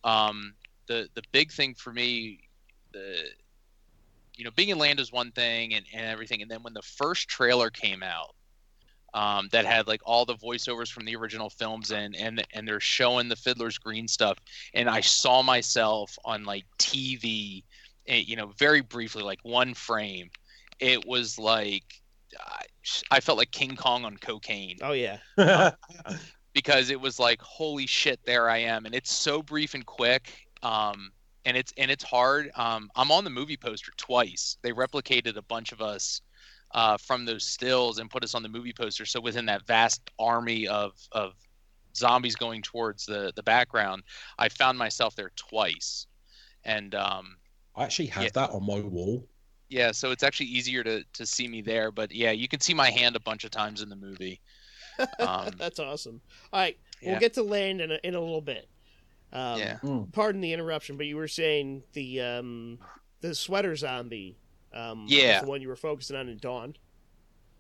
Um 0.05 0.55
the 0.87 1.09
the 1.16 1.22
big 1.33 1.51
thing 1.51 1.74
for 1.74 1.93
me 1.93 2.49
the 2.93 3.16
you 4.37 4.45
know 4.45 4.53
being 4.53 4.68
in 4.68 4.78
land 4.78 5.01
is 5.01 5.11
one 5.11 5.33
thing 5.33 5.74
and, 5.74 5.85
and 5.93 6.07
everything. 6.07 6.41
And 6.41 6.49
then 6.49 6.62
when 6.62 6.72
the 6.72 6.83
first 6.83 7.28
trailer 7.28 7.68
came 7.68 8.05
out 8.05 8.37
um, 9.15 9.49
that 9.53 9.67
had 9.67 9.87
like 9.89 10.01
all 10.05 10.25
the 10.25 10.35
voiceovers 10.35 10.91
from 10.91 11.05
the 11.05 11.17
original 11.17 11.51
films 11.51 11.91
and 11.91 12.15
and 12.17 12.45
and 12.53 12.67
they're 12.67 12.81
showing 12.81 13.29
the 13.29 13.37
fiddler's 13.37 13.79
green 13.79 14.09
stuff. 14.09 14.39
And 14.75 14.89
i 14.89 15.01
saw 15.01 15.43
myself 15.43 16.17
on 16.25 16.45
like 16.45 16.65
tv 16.79 17.65
eh, 18.07 18.23
you 18.27 18.37
know 18.37 18.53
very 18.59 18.81
briefly 18.81 19.23
like 19.23 19.41
one 19.43 19.75
frame. 19.75 20.31
It 20.79 21.07
was 21.07 21.39
like 21.39 21.85
I, 22.39 22.65
I 23.11 23.21
felt 23.21 23.39
like 23.39 23.51
king 23.51 23.77
kong 23.77 24.05
on 24.05 24.17
cocaine. 24.17 24.79
Oh 24.83 24.93
yeah, 24.93 25.19
because 26.55 26.91
it 26.91 27.01
was 27.01 27.19
like 27.19 27.41
holy 27.41 27.87
shit 27.87 28.21
there 28.25 28.49
i 28.49 28.59
am. 28.59 28.87
And 28.87 28.95
it's 28.95 29.13
so 29.13 29.43
brief 29.43 29.75
and 29.75 29.85
quick 29.85 30.33
um 30.63 31.11
and 31.45 31.57
it's 31.57 31.73
and 31.77 31.91
it's 31.91 32.05
hard. 32.05 32.51
Um 32.55 32.91
i'm 32.95 33.11
on 33.11 33.25
the 33.25 33.31
movie 33.31 33.57
poster 33.57 33.93
twice. 33.97 34.57
They 34.63 34.73
replicated 34.73 35.37
a 35.37 35.43
bunch 35.43 35.73
of 35.73 35.81
us 35.81 36.21
uh 36.73 36.97
from 36.97 37.25
those 37.25 37.45
stills 37.45 37.99
and 37.99 38.11
put 38.11 38.23
us 38.25 38.35
on 38.35 38.43
the 38.43 38.49
movie 38.49 38.73
poster 38.73 39.05
so 39.05 39.21
within 39.21 39.47
that 39.47 39.66
vast 39.66 40.01
army 40.18 40.66
of 40.68 40.93
of 41.12 41.33
zombies 41.97 42.37
going 42.37 42.62
towards 42.62 43.05
the 43.05 43.33
the 43.37 43.43
background 43.43 44.03
i 44.39 44.49
found 44.49 44.79
myself 44.79 45.14
there 45.16 45.31
twice 45.37 46.07
and 46.64 46.95
um 46.95 47.37
I 47.77 47.85
actually 47.85 48.07
have 48.09 48.25
Yeah. 48.25 48.31
that 48.35 48.51
on 48.51 48.64
my 48.66 48.81
wall. 48.81 49.27
yeah 49.68 49.91
so 49.93 50.11
it's 50.11 50.23
actually 50.23 50.47
easier 50.47 50.83
to 50.85 51.03
to 51.14 51.27
see 51.27 51.49
me 51.49 51.62
there 51.62 51.91
but 51.91 52.12
yeah 52.12 52.31
you 52.33 52.47
can 52.49 52.61
see 52.61 52.75
my 52.75 52.91
hand 52.91 53.16
a 53.16 53.21
bunch 53.21 53.45
of 53.45 53.51
times 53.51 53.81
in 53.83 53.89
the 53.89 53.97
movie 53.97 54.41
um 55.18 55.51
that's 55.59 55.79
awesome. 55.79 56.21
All 56.53 56.61
right, 56.61 56.77
Yeah. 57.01 57.11
we'll 57.12 57.21
get 57.21 57.33
to 57.35 57.43
Land 57.43 57.81
in 57.81 57.91
a, 57.93 57.99
in 58.05 58.14
a 58.14 58.21
little 58.21 58.41
bit. 58.43 58.68
Um, 59.33 59.59
yeah 59.59 59.79
Mm. 59.83 60.12
pardon 60.12 60.41
the 60.41 60.53
interruption, 60.53 60.97
but 60.97 61.07
you 61.07 61.16
were 61.16 61.29
saying 61.29 61.85
the 61.95 62.21
um 62.21 62.79
the 63.21 63.35
sweater 63.35 63.75
zombie. 63.77 64.37
Um, 64.73 65.07
Yeah. 65.09 65.41
the 65.41 65.47
one 65.47 65.62
you 65.62 65.68
were 65.68 65.77
focusing 65.77 66.16
on 66.16 66.29
in 66.29 66.39
Dawn. 66.39 66.77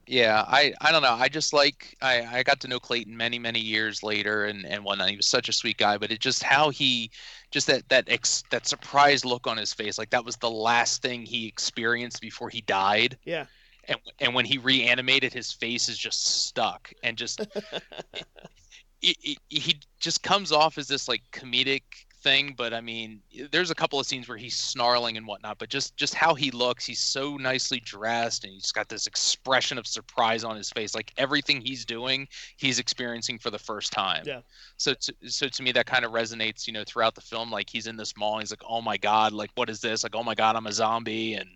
Yeah, 0.06 0.44
I, 0.48 0.74
I 0.80 0.90
don't 0.90 1.02
know. 1.02 1.12
I 1.14 1.28
just 1.28 1.52
like 1.52 1.96
I, 2.02 2.38
I 2.38 2.42
got 2.42 2.58
to 2.60 2.68
know 2.68 2.80
Clayton 2.80 3.16
many 3.16 3.38
many 3.38 3.60
years 3.60 4.02
later 4.02 4.44
and 4.46 4.66
and 4.66 4.82
whatnot. 4.82 5.10
He 5.10 5.16
was 5.16 5.26
such 5.26 5.48
a 5.48 5.52
sweet 5.52 5.76
guy, 5.76 5.98
but 5.98 6.10
it 6.10 6.18
just 6.20 6.42
how 6.42 6.70
he 6.70 7.10
just 7.52 7.68
that 7.68 7.88
that 7.90 8.08
ex, 8.08 8.42
that 8.50 8.66
surprised 8.66 9.24
look 9.24 9.46
on 9.46 9.56
his 9.56 9.72
face, 9.72 9.98
like 9.98 10.10
that 10.10 10.24
was 10.24 10.36
the 10.36 10.50
last 10.50 11.02
thing 11.02 11.24
he 11.24 11.46
experienced 11.46 12.20
before 12.20 12.48
he 12.48 12.62
died. 12.62 13.18
Yeah. 13.24 13.46
And 13.84 13.98
and 14.18 14.34
when 14.34 14.46
he 14.46 14.58
reanimated, 14.58 15.32
his 15.32 15.52
face 15.52 15.88
is 15.88 15.98
just 15.98 16.46
stuck 16.46 16.92
and 17.04 17.16
just 17.16 17.40
it, 19.02 19.16
it, 19.22 19.38
he 19.48 19.80
just 20.00 20.22
comes 20.22 20.50
off 20.50 20.76
as 20.76 20.88
this 20.88 21.08
like 21.08 21.22
comedic 21.32 21.82
thing, 22.22 22.54
but 22.56 22.72
I 22.72 22.80
mean, 22.80 23.20
there's 23.50 23.70
a 23.70 23.74
couple 23.74 23.98
of 23.98 24.06
scenes 24.06 24.28
where 24.28 24.38
he's 24.38 24.56
snarling 24.56 25.16
and 25.16 25.26
whatnot, 25.26 25.58
but 25.58 25.68
just 25.68 25.96
just 25.96 26.14
how 26.14 26.34
he 26.34 26.50
looks, 26.50 26.84
he's 26.84 27.00
so 27.00 27.36
nicely 27.36 27.80
dressed, 27.80 28.44
and 28.44 28.52
he's 28.52 28.72
got 28.72 28.88
this 28.88 29.06
expression 29.06 29.78
of 29.78 29.86
surprise 29.86 30.44
on 30.44 30.56
his 30.56 30.70
face, 30.70 30.94
like 30.94 31.12
everything 31.16 31.60
he's 31.60 31.84
doing, 31.84 32.28
he's 32.56 32.78
experiencing 32.78 33.38
for 33.38 33.50
the 33.50 33.58
first 33.58 33.92
time. 33.92 34.24
Yeah. 34.26 34.40
So 34.76 34.94
to, 34.94 35.14
so 35.26 35.48
to 35.48 35.62
me, 35.62 35.72
that 35.72 35.86
kind 35.86 36.04
of 36.04 36.12
resonates, 36.12 36.66
you 36.66 36.72
know, 36.72 36.84
throughout 36.86 37.14
the 37.14 37.20
film. 37.20 37.50
Like 37.50 37.70
he's 37.70 37.86
in 37.86 37.96
this 37.96 38.16
mall, 38.16 38.34
and 38.34 38.42
he's 38.42 38.52
like, 38.52 38.62
oh 38.68 38.80
my 38.80 38.96
god, 38.96 39.32
like 39.32 39.50
what 39.54 39.70
is 39.70 39.80
this? 39.80 40.02
Like 40.02 40.14
oh 40.14 40.22
my 40.22 40.34
god, 40.34 40.56
I'm 40.56 40.66
a 40.66 40.72
zombie, 40.72 41.34
and 41.34 41.50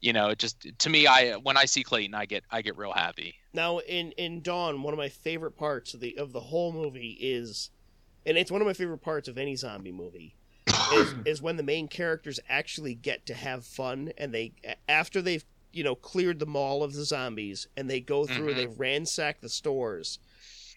you 0.00 0.12
know, 0.12 0.28
it 0.28 0.38
just 0.38 0.66
to 0.78 0.90
me, 0.90 1.06
I 1.06 1.32
when 1.32 1.56
I 1.56 1.64
see 1.64 1.82
Clayton, 1.82 2.14
I 2.14 2.26
get 2.26 2.44
I 2.50 2.62
get 2.62 2.76
real 2.76 2.92
happy. 2.92 3.34
Now, 3.54 3.78
in 3.78 4.10
in 4.12 4.42
Dawn, 4.42 4.82
one 4.82 4.92
of 4.92 4.98
my 4.98 5.08
favorite 5.08 5.56
parts 5.56 5.94
of 5.94 6.00
the 6.00 6.18
of 6.18 6.32
the 6.32 6.40
whole 6.40 6.72
movie 6.72 7.16
is, 7.20 7.70
and 8.26 8.36
it's 8.38 8.50
one 8.50 8.60
of 8.60 8.66
my 8.66 8.72
favorite 8.72 8.98
parts 9.02 9.28
of 9.28 9.38
any 9.38 9.56
zombie 9.56 9.92
movie, 9.92 10.34
is 10.92 11.14
is 11.24 11.42
when 11.42 11.56
the 11.56 11.62
main 11.62 11.88
characters 11.88 12.40
actually 12.48 12.94
get 12.94 13.26
to 13.26 13.34
have 13.34 13.64
fun, 13.64 14.12
and 14.18 14.32
they 14.34 14.52
after 14.88 15.20
they've 15.22 15.44
you 15.72 15.84
know 15.84 15.94
cleared 15.94 16.38
the 16.38 16.46
mall 16.46 16.82
of 16.82 16.94
the 16.94 17.04
zombies, 17.04 17.66
and 17.76 17.88
they 17.90 18.00
go 18.00 18.26
through 18.26 18.48
and 18.50 18.58
they 18.58 18.66
ransack 18.66 19.40
the 19.40 19.48
stores, 19.48 20.18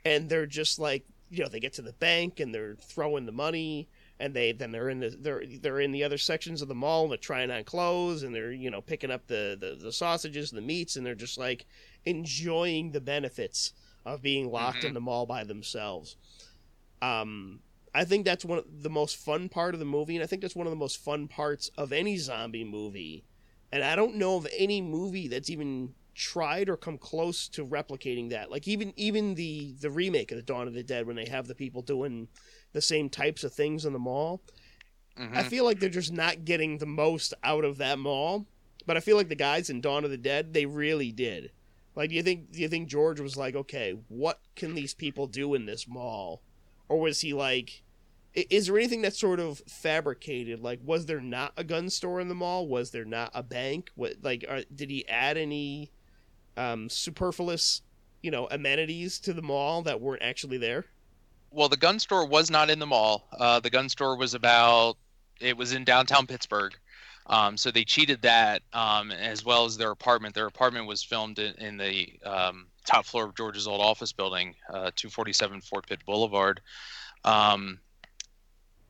and 0.03 0.29
they're 0.29 0.45
just 0.45 0.79
like 0.79 1.05
you 1.29 1.43
know 1.43 1.49
they 1.49 1.59
get 1.59 1.73
to 1.73 1.81
the 1.81 1.93
bank 1.93 2.39
and 2.39 2.55
they're 2.55 2.75
throwing 2.81 3.25
the 3.25 3.31
money 3.33 3.87
and 4.17 4.33
they 4.33 4.53
then 4.53 4.71
they're 4.71 4.87
in 4.89 5.01
the 5.01 5.09
they're 5.09 5.43
they're 5.61 5.81
in 5.81 5.91
the 5.91 6.01
other 6.05 6.17
sections 6.17 6.61
of 6.61 6.69
the 6.69 6.73
mall 6.73 7.03
and 7.03 7.11
they're 7.11 7.17
trying 7.17 7.51
on 7.51 7.61
clothes 7.65 8.23
and 8.23 8.33
they're 8.33 8.53
you 8.53 8.71
know 8.71 8.79
picking 8.79 9.11
up 9.11 9.27
the 9.27 9.57
the, 9.59 9.75
the 9.83 9.91
sausages 9.91 10.51
and 10.53 10.57
the 10.57 10.65
meats 10.65 10.95
and 10.95 11.05
they're 11.05 11.15
just 11.15 11.37
like 11.37 11.65
enjoying 12.05 12.91
the 12.91 13.01
benefits 13.01 13.73
of 14.05 14.21
being 14.21 14.49
locked 14.49 14.83
Mhm. 14.83 14.87
in 14.87 14.93
the 14.93 15.01
mall 15.01 15.25
by 15.25 15.43
themselves 15.43 16.15
um 17.01 17.59
i 17.93 18.03
think 18.03 18.25
that's 18.25 18.45
one 18.45 18.57
of 18.59 18.65
the 18.83 18.89
most 18.89 19.15
fun 19.17 19.49
part 19.49 19.73
of 19.73 19.79
the 19.79 19.85
movie 19.85 20.15
and 20.15 20.23
i 20.23 20.27
think 20.27 20.41
that's 20.41 20.55
one 20.55 20.67
of 20.67 20.71
the 20.71 20.77
most 20.77 20.97
fun 20.97 21.27
parts 21.27 21.69
of 21.77 21.91
any 21.91 22.17
zombie 22.17 22.63
movie 22.63 23.23
and 23.71 23.83
i 23.83 23.95
don't 23.95 24.15
know 24.15 24.35
of 24.37 24.47
any 24.55 24.81
movie 24.81 25.27
that's 25.27 25.49
even 25.49 25.93
tried 26.15 26.67
or 26.67 26.75
come 26.75 26.97
close 26.97 27.47
to 27.47 27.63
replicating 27.63 28.31
that 28.31 28.49
like 28.49 28.67
even 28.67 28.91
even 28.95 29.35
the 29.35 29.75
the 29.79 29.91
remake 29.91 30.31
of 30.31 30.37
the 30.37 30.41
dawn 30.43 30.67
of 30.67 30.73
the 30.73 30.81
dead 30.81 31.05
when 31.05 31.15
they 31.15 31.27
have 31.27 31.47
the 31.47 31.53
people 31.53 31.81
doing 31.83 32.27
the 32.73 32.81
same 32.81 33.07
types 33.07 33.43
of 33.43 33.53
things 33.53 33.85
in 33.85 33.93
the 33.93 33.99
mall 33.99 34.41
Mhm. 35.19 35.35
I 35.35 35.43
feel 35.43 35.65
like 35.65 35.79
they're 35.79 35.89
just 35.89 36.13
not 36.13 36.45
getting 36.45 36.77
the 36.77 36.85
most 36.85 37.33
out 37.43 37.65
of 37.65 37.77
that 37.79 37.97
mall. 37.97 38.45
But 38.85 38.97
I 38.97 38.99
feel 38.99 39.17
like 39.17 39.29
the 39.29 39.35
guys 39.35 39.69
in 39.69 39.81
Dawn 39.81 40.05
of 40.05 40.11
the 40.11 40.17
Dead, 40.17 40.53
they 40.53 40.65
really 40.65 41.11
did. 41.11 41.51
Like, 41.95 42.09
do 42.09 42.15
you 42.15 42.21
think 42.21 42.51
do 42.51 42.61
you 42.61 42.69
think 42.69 42.87
George 42.87 43.19
was 43.19 43.35
like, 43.35 43.55
okay, 43.55 43.97
what 44.07 44.39
can 44.55 44.75
these 44.75 44.93
people 44.93 45.25
do 45.25 45.55
in 45.55 45.65
this 45.65 45.87
mall, 45.87 46.43
or 46.89 46.99
was 46.99 47.21
he 47.21 47.33
like, 47.33 47.83
is 48.33 48.67
there 48.67 48.77
anything 48.77 49.01
that's 49.01 49.19
sort 49.19 49.39
of 49.39 49.59
fabricated? 49.67 50.61
Like, 50.61 50.79
was 50.83 51.05
there 51.05 51.21
not 51.21 51.53
a 51.57 51.63
gun 51.63 51.89
store 51.89 52.19
in 52.19 52.29
the 52.29 52.35
mall? 52.35 52.67
Was 52.67 52.91
there 52.91 53.05
not 53.05 53.31
a 53.33 53.41
bank? 53.41 53.89
What 53.95 54.15
like, 54.21 54.45
are, 54.47 54.61
did 54.73 54.89
he 54.89 55.07
add 55.07 55.38
any 55.38 55.91
um, 56.55 56.89
superfluous, 56.89 57.81
you 58.21 58.31
know, 58.31 58.47
amenities 58.51 59.19
to 59.19 59.33
the 59.33 59.41
mall 59.41 59.81
that 59.83 60.01
weren't 60.01 60.21
actually 60.21 60.57
there? 60.57 60.85
well, 61.51 61.69
the 61.69 61.77
gun 61.77 61.99
store 61.99 62.25
was 62.25 62.51
not 62.51 62.69
in 62.69 62.79
the 62.79 62.85
mall. 62.85 63.27
Uh, 63.38 63.59
the 63.59 63.69
gun 63.69 63.89
store 63.89 64.17
was 64.17 64.33
about 64.33 64.97
it 65.39 65.55
was 65.55 65.73
in 65.73 65.83
downtown 65.83 66.27
Pittsburgh. 66.27 66.73
Um, 67.27 67.57
so 67.57 67.71
they 67.71 67.83
cheated 67.83 68.21
that 68.21 68.61
um, 68.73 69.11
as 69.11 69.43
well 69.43 69.65
as 69.65 69.77
their 69.77 69.91
apartment. 69.91 70.33
Their 70.33 70.47
apartment 70.47 70.88
was 70.88 71.03
filmed 71.03 71.39
in, 71.39 71.53
in 71.55 71.77
the 71.77 72.13
um, 72.23 72.67
top 72.88 73.05
floor 73.05 73.25
of 73.25 73.35
George's 73.35 73.67
old 73.67 73.81
office 73.81 74.11
building, 74.11 74.55
uh, 74.69 74.91
247 74.95 75.61
Fort 75.61 75.88
Pitt 75.88 75.99
Boulevard. 76.05 76.61
Um, 77.23 77.79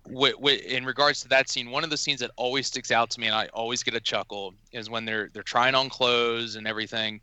wi- 0.06 0.32
wi- 0.32 0.62
in 0.66 0.86
regards 0.86 1.22
to 1.22 1.28
that 1.30 1.50
scene, 1.50 1.70
one 1.72 1.84
of 1.84 1.90
the 1.90 1.98
scenes 1.98 2.20
that 2.22 2.32
always 2.38 2.68
sticks 2.68 2.92
out 2.92 3.10
to 3.12 3.20
me, 3.20 3.28
and 3.28 3.36
I 3.36 3.48
always 3.48 3.84
get 3.84 3.96
a 3.96 4.00
chuckle, 4.00 4.54
is 4.72 4.90
when 4.90 5.06
they're 5.06 5.30
they're 5.34 5.44
trying 5.44 5.76
on 5.76 5.90
clothes 5.90 6.56
and 6.56 6.68
everything, 6.68 7.20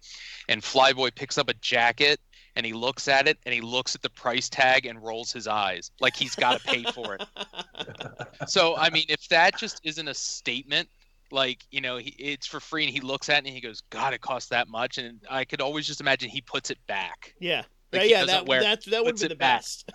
and 0.49 0.61
Flyboy 0.63 1.15
picks 1.15 1.39
up 1.39 1.49
a 1.49 1.55
jacket 1.55 2.21
and 2.57 2.65
he 2.65 2.73
looks 2.73 3.09
at 3.09 3.27
it 3.27 3.39
and 3.45 3.55
he 3.55 3.61
looks 3.61 3.95
at 3.95 4.03
the 4.03 4.11
price 4.11 4.49
tag 4.49 4.87
and 4.87 5.03
rolls 5.03 5.33
his 5.33 5.49
eyes 5.49 5.91
like 6.01 6.15
he's 6.15 6.37
got 6.37 6.61
to 6.61 6.67
pay 6.67 6.85
for 6.85 7.15
it. 7.17 7.23
So 8.49 8.77
I 8.77 8.91
mean, 8.91 9.05
if 9.09 9.29
that 9.29 9.57
just 9.57 9.81
isn't 9.85 10.07
a 10.07 10.13
statement, 10.15 10.89
like 11.35 11.67
you 11.71 11.81
know, 11.81 11.99
he, 11.99 12.11
it's 12.19 12.47
for 12.47 12.61
free, 12.61 12.85
and 12.85 12.93
he 12.93 13.01
looks 13.01 13.29
at 13.29 13.45
it 13.45 13.47
and 13.47 13.55
he 13.55 13.61
goes, 13.61 13.83
"God, 13.91 14.15
it 14.15 14.21
costs 14.21 14.49
that 14.51 14.69
much," 14.69 14.99
and 14.99 15.21
I 15.29 15.45
could 15.45 15.61
always 15.61 15.87
just 15.87 16.01
imagine 16.01 16.31
he 16.31 16.41
puts 16.41 16.71
it 16.71 16.79
back, 16.87 17.35
yeah, 17.41 17.65
Like, 17.93 18.09
yeah, 18.09 18.21
yeah. 18.21 18.27
That 18.27 18.47
wear- 18.47 18.63
that 18.63 18.85
that 18.87 19.05
would 19.05 19.17
be 19.17 19.29
the 19.29 19.35
best. 19.35 19.91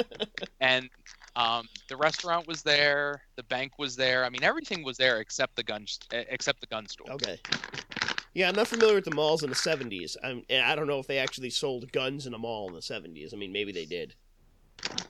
and 0.60 0.90
um, 1.36 1.68
the 1.88 1.96
restaurant 1.96 2.46
was 2.46 2.62
there, 2.62 3.22
the 3.36 3.44
bank 3.44 3.78
was 3.78 3.96
there. 3.96 4.24
I 4.24 4.28
mean, 4.28 4.42
everything 4.42 4.82
was 4.84 4.96
there 4.98 5.20
except 5.20 5.56
the 5.56 5.62
gun, 5.62 5.86
except 6.12 6.60
the 6.60 6.66
gun 6.66 6.86
store. 6.86 7.12
Okay. 7.12 7.38
Yeah, 8.34 8.48
I'm 8.48 8.54
not 8.54 8.68
familiar 8.68 8.94
with 8.94 9.04
the 9.04 9.14
malls 9.14 9.42
in 9.42 9.50
the 9.50 9.56
70s. 9.56 10.16
I'm, 10.22 10.44
I 10.50 10.76
don't 10.76 10.86
know 10.86 11.00
if 11.00 11.08
they 11.08 11.18
actually 11.18 11.50
sold 11.50 11.90
guns 11.90 12.26
in 12.26 12.34
a 12.34 12.38
mall 12.38 12.68
in 12.68 12.74
the 12.74 12.80
70s. 12.80 13.34
I 13.34 13.36
mean, 13.36 13.52
maybe 13.52 13.72
they 13.72 13.86
did. 13.86 14.14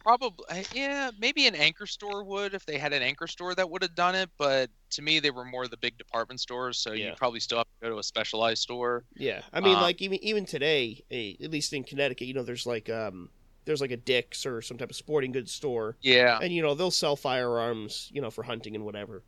Probably, 0.02 0.64
yeah, 0.72 1.10
maybe 1.18 1.46
an 1.46 1.54
anchor 1.54 1.86
store 1.86 2.24
would 2.24 2.54
if 2.54 2.64
they 2.64 2.78
had 2.78 2.92
an 2.92 3.02
anchor 3.02 3.26
store 3.26 3.54
that 3.54 3.68
would 3.68 3.82
have 3.82 3.94
done 3.94 4.14
it. 4.14 4.30
But 4.38 4.70
to 4.90 5.02
me, 5.02 5.20
they 5.20 5.30
were 5.30 5.44
more 5.44 5.68
the 5.68 5.76
big 5.76 5.98
department 5.98 6.40
stores, 6.40 6.78
so 6.78 6.92
Yeah. 6.92 7.10
you 7.10 7.14
probably 7.16 7.40
still 7.40 7.58
have 7.58 7.66
to 7.66 7.86
go 7.86 7.90
to 7.94 7.98
a 7.98 8.02
specialized 8.02 8.62
store. 8.62 9.04
Yeah, 9.14 9.42
I 9.52 9.60
mean, 9.60 9.76
Uh, 9.76 9.82
like 9.82 10.00
even 10.00 10.18
even 10.24 10.46
today, 10.46 11.04
eh, 11.10 11.34
at 11.44 11.50
least 11.50 11.72
in 11.72 11.84
Connecticut, 11.84 12.26
you 12.26 12.34
know, 12.34 12.42
there's 12.42 12.66
like 12.66 12.88
um, 12.88 13.30
there's 13.66 13.80
like 13.80 13.90
a 13.90 13.96
Dick's 13.96 14.46
or 14.46 14.62
some 14.62 14.78
type 14.78 14.90
of 14.90 14.96
sporting 14.96 15.32
goods 15.32 15.52
store, 15.52 15.96
Yeah. 16.00 16.38
and 16.42 16.52
you 16.52 16.62
know 16.62 16.74
they'll 16.74 16.90
sell 16.90 17.14
firearms, 17.16 18.08
you 18.12 18.20
know, 18.22 18.30
for 18.30 18.42
hunting 18.42 18.74
and 18.74 18.84
whatever. 18.84 19.22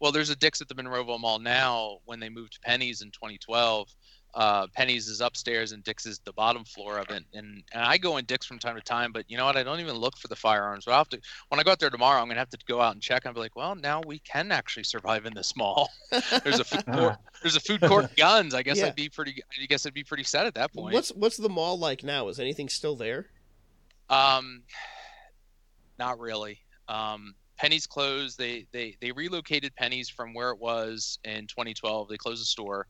Well, 0.00 0.10
there's 0.10 0.30
a 0.30 0.36
Dick's 0.36 0.60
at 0.60 0.68
the 0.68 0.74
Monroeville 0.74 1.20
Mall 1.20 1.38
now. 1.38 1.98
When 2.06 2.18
they 2.18 2.28
moved 2.28 2.54
to 2.54 2.60
Penney's 2.60 3.02
in 3.02 3.10
2012, 3.12 3.88
uh, 4.34 4.66
Penney's 4.74 5.08
is 5.08 5.20
upstairs 5.20 5.72
and 5.72 5.84
Dick's 5.84 6.06
is 6.06 6.18
the 6.24 6.32
bottom 6.32 6.64
floor 6.64 6.98
of 6.98 7.10
it. 7.10 7.22
And, 7.34 7.62
and 7.72 7.82
I 7.82 7.98
go 7.98 8.16
in 8.16 8.24
Dick's 8.24 8.46
from 8.46 8.58
time 8.58 8.76
to 8.76 8.80
time, 8.80 9.12
but 9.12 9.24
you 9.28 9.36
know 9.36 9.44
what? 9.44 9.56
I 9.56 9.62
don't 9.62 9.80
even 9.80 9.96
look 9.96 10.16
for 10.16 10.28
the 10.28 10.36
firearms. 10.36 10.84
But 10.86 10.92
I 10.92 10.94
will 10.94 10.98
have 11.00 11.08
to 11.10 11.20
when 11.48 11.60
I 11.60 11.62
go 11.62 11.70
out 11.72 11.80
there 11.80 11.90
tomorrow, 11.90 12.20
I'm 12.20 12.28
gonna 12.28 12.38
have 12.40 12.48
to 12.50 12.58
go 12.66 12.80
out 12.80 12.94
and 12.94 13.02
check. 13.02 13.24
and 13.26 13.34
be 13.34 13.40
like, 13.40 13.56
well, 13.56 13.74
now 13.74 14.00
we 14.06 14.20
can 14.20 14.50
actually 14.50 14.84
survive 14.84 15.26
in 15.26 15.34
this 15.34 15.54
mall. 15.56 15.90
there's 16.44 16.60
a 16.60 16.64
food 16.64 16.86
court. 16.86 17.16
There's 17.42 17.56
a 17.56 17.60
food 17.60 17.80
court. 17.80 18.14
Guns. 18.16 18.54
I 18.54 18.62
guess 18.62 18.78
Yeah. 18.78 18.86
I'd 18.86 18.94
be 18.94 19.08
pretty. 19.08 19.42
I 19.60 19.66
guess 19.66 19.84
I'd 19.84 19.92
be 19.94 20.04
pretty 20.04 20.22
set 20.24 20.46
at 20.46 20.54
that 20.54 20.72
point. 20.72 20.94
What's 20.94 21.10
what's 21.10 21.36
the 21.36 21.48
mall 21.48 21.78
like 21.78 22.04
now? 22.04 22.28
Is 22.28 22.38
anything 22.38 22.68
still 22.68 22.94
there? 22.94 23.26
Um, 24.08 24.62
not 25.98 26.18
really. 26.20 26.60
Um, 26.88 27.34
Penney's 27.58 27.86
closed. 27.86 28.38
They 28.38 28.66
they 28.72 28.96
they 29.00 29.12
relocated 29.12 29.74
Penney's 29.76 30.08
from 30.08 30.34
where 30.34 30.50
it 30.50 30.58
was 30.58 31.18
in 31.24 31.46
2012. 31.46 32.08
They 32.08 32.16
closed 32.16 32.40
the 32.40 32.46
store, 32.46 32.86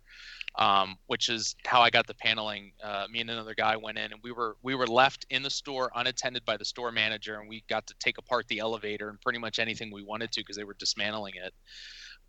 um, 0.57 0.96
which 1.07 1.28
is 1.28 1.57
how 1.66 1.80
I 1.80 1.90
got 1.90 2.07
the 2.07 2.14
paneling. 2.14 2.72
Uh, 2.82 3.07
me 3.11 3.20
and 3.20 3.30
another 3.30 3.55
guy 3.55 3.76
went 3.76 3.98
in, 3.98 4.12
and 4.12 4.20
we 4.22 4.32
were 4.32 4.57
we 4.62 4.74
were 4.74 4.86
left 4.86 5.24
in 5.30 5.42
the 5.42 5.50
store 5.50 5.90
unattended 5.94 6.44
by 6.44 6.57
the 6.57 6.64
store 6.64 6.92
manager, 6.92 7.40
and 7.40 7.48
we 7.48 7.64
got 7.68 7.86
to 7.86 7.94
take 7.98 8.18
apart 8.18 8.46
the 8.48 8.59
elevator 8.59 9.09
and 9.09 9.20
pretty 9.20 9.38
much 9.38 9.59
anything 9.59 9.90
we 9.92 10.03
wanted 10.03 10.30
to 10.32 10.40
because 10.40 10.57
they 10.57 10.64
were 10.64 10.76
dismantling 10.78 11.34
it. 11.36 11.55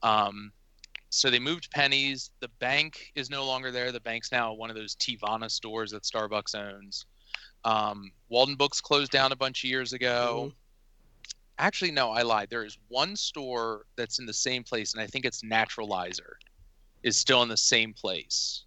Um, 0.01 0.51
so 1.09 1.29
they 1.29 1.39
moved 1.39 1.69
Penney's. 1.71 2.31
The 2.39 2.49
bank 2.59 3.11
is 3.15 3.29
no 3.29 3.45
longer 3.45 3.71
there. 3.71 3.91
The 3.91 3.99
bank's 3.99 4.31
now 4.31 4.53
one 4.53 4.69
of 4.69 4.75
those 4.75 4.95
Teavana 4.95 5.51
stores 5.51 5.91
that 5.91 6.03
Starbucks 6.03 6.55
owns. 6.55 7.05
Um, 7.65 8.11
Walden 8.29 8.55
Books 8.55 8.81
closed 8.81 9.11
down 9.11 9.31
a 9.31 9.35
bunch 9.35 9.63
of 9.63 9.69
years 9.69 9.93
ago. 9.93 10.51
Actually, 11.59 11.91
no, 11.91 12.09
I 12.09 12.23
lied. 12.23 12.49
There 12.49 12.65
is 12.65 12.77
one 12.87 13.15
store 13.15 13.85
that's 13.95 14.17
in 14.17 14.25
the 14.25 14.33
same 14.33 14.63
place, 14.63 14.93
and 14.93 15.01
I 15.03 15.07
think 15.07 15.23
it's 15.23 15.43
Naturalizer 15.43 16.33
is 17.03 17.17
still 17.17 17.41
in 17.43 17.49
the 17.49 17.57
same 17.57 17.93
place. 17.93 18.63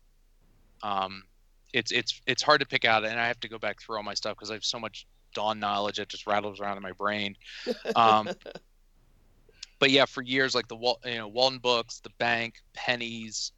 Um, 0.83 1.25
it's 1.73 1.91
it's 1.91 2.21
it's 2.27 2.43
hard 2.43 2.61
to 2.61 2.67
pick 2.67 2.85
out, 2.85 3.05
and 3.05 3.19
I 3.19 3.27
have 3.27 3.41
to 3.41 3.49
go 3.49 3.59
back 3.59 3.81
through 3.81 3.97
all 3.97 4.03
my 4.03 4.15
stuff 4.15 4.37
because 4.37 4.51
I 4.51 4.55
have 4.55 4.65
so 4.65 4.79
much 4.79 5.07
Dawn 5.35 5.59
knowledge 5.59 5.97
that 5.97 6.09
just 6.09 6.27
rattles 6.27 6.61
around 6.61 6.77
in 6.77 6.83
my 6.83 6.93
brain. 6.93 7.37
Um, 7.95 8.29
but 9.79 9.91
yeah, 9.91 10.05
for 10.07 10.23
years, 10.23 10.55
like 10.55 10.69
the 10.69 10.77
Wal- 10.77 11.01
you 11.05 11.19
know 11.19 11.29
Walden 11.29 11.59
Books, 11.59 12.01
the 12.01 12.11
bank, 12.19 12.55
Penney's, 12.75 13.53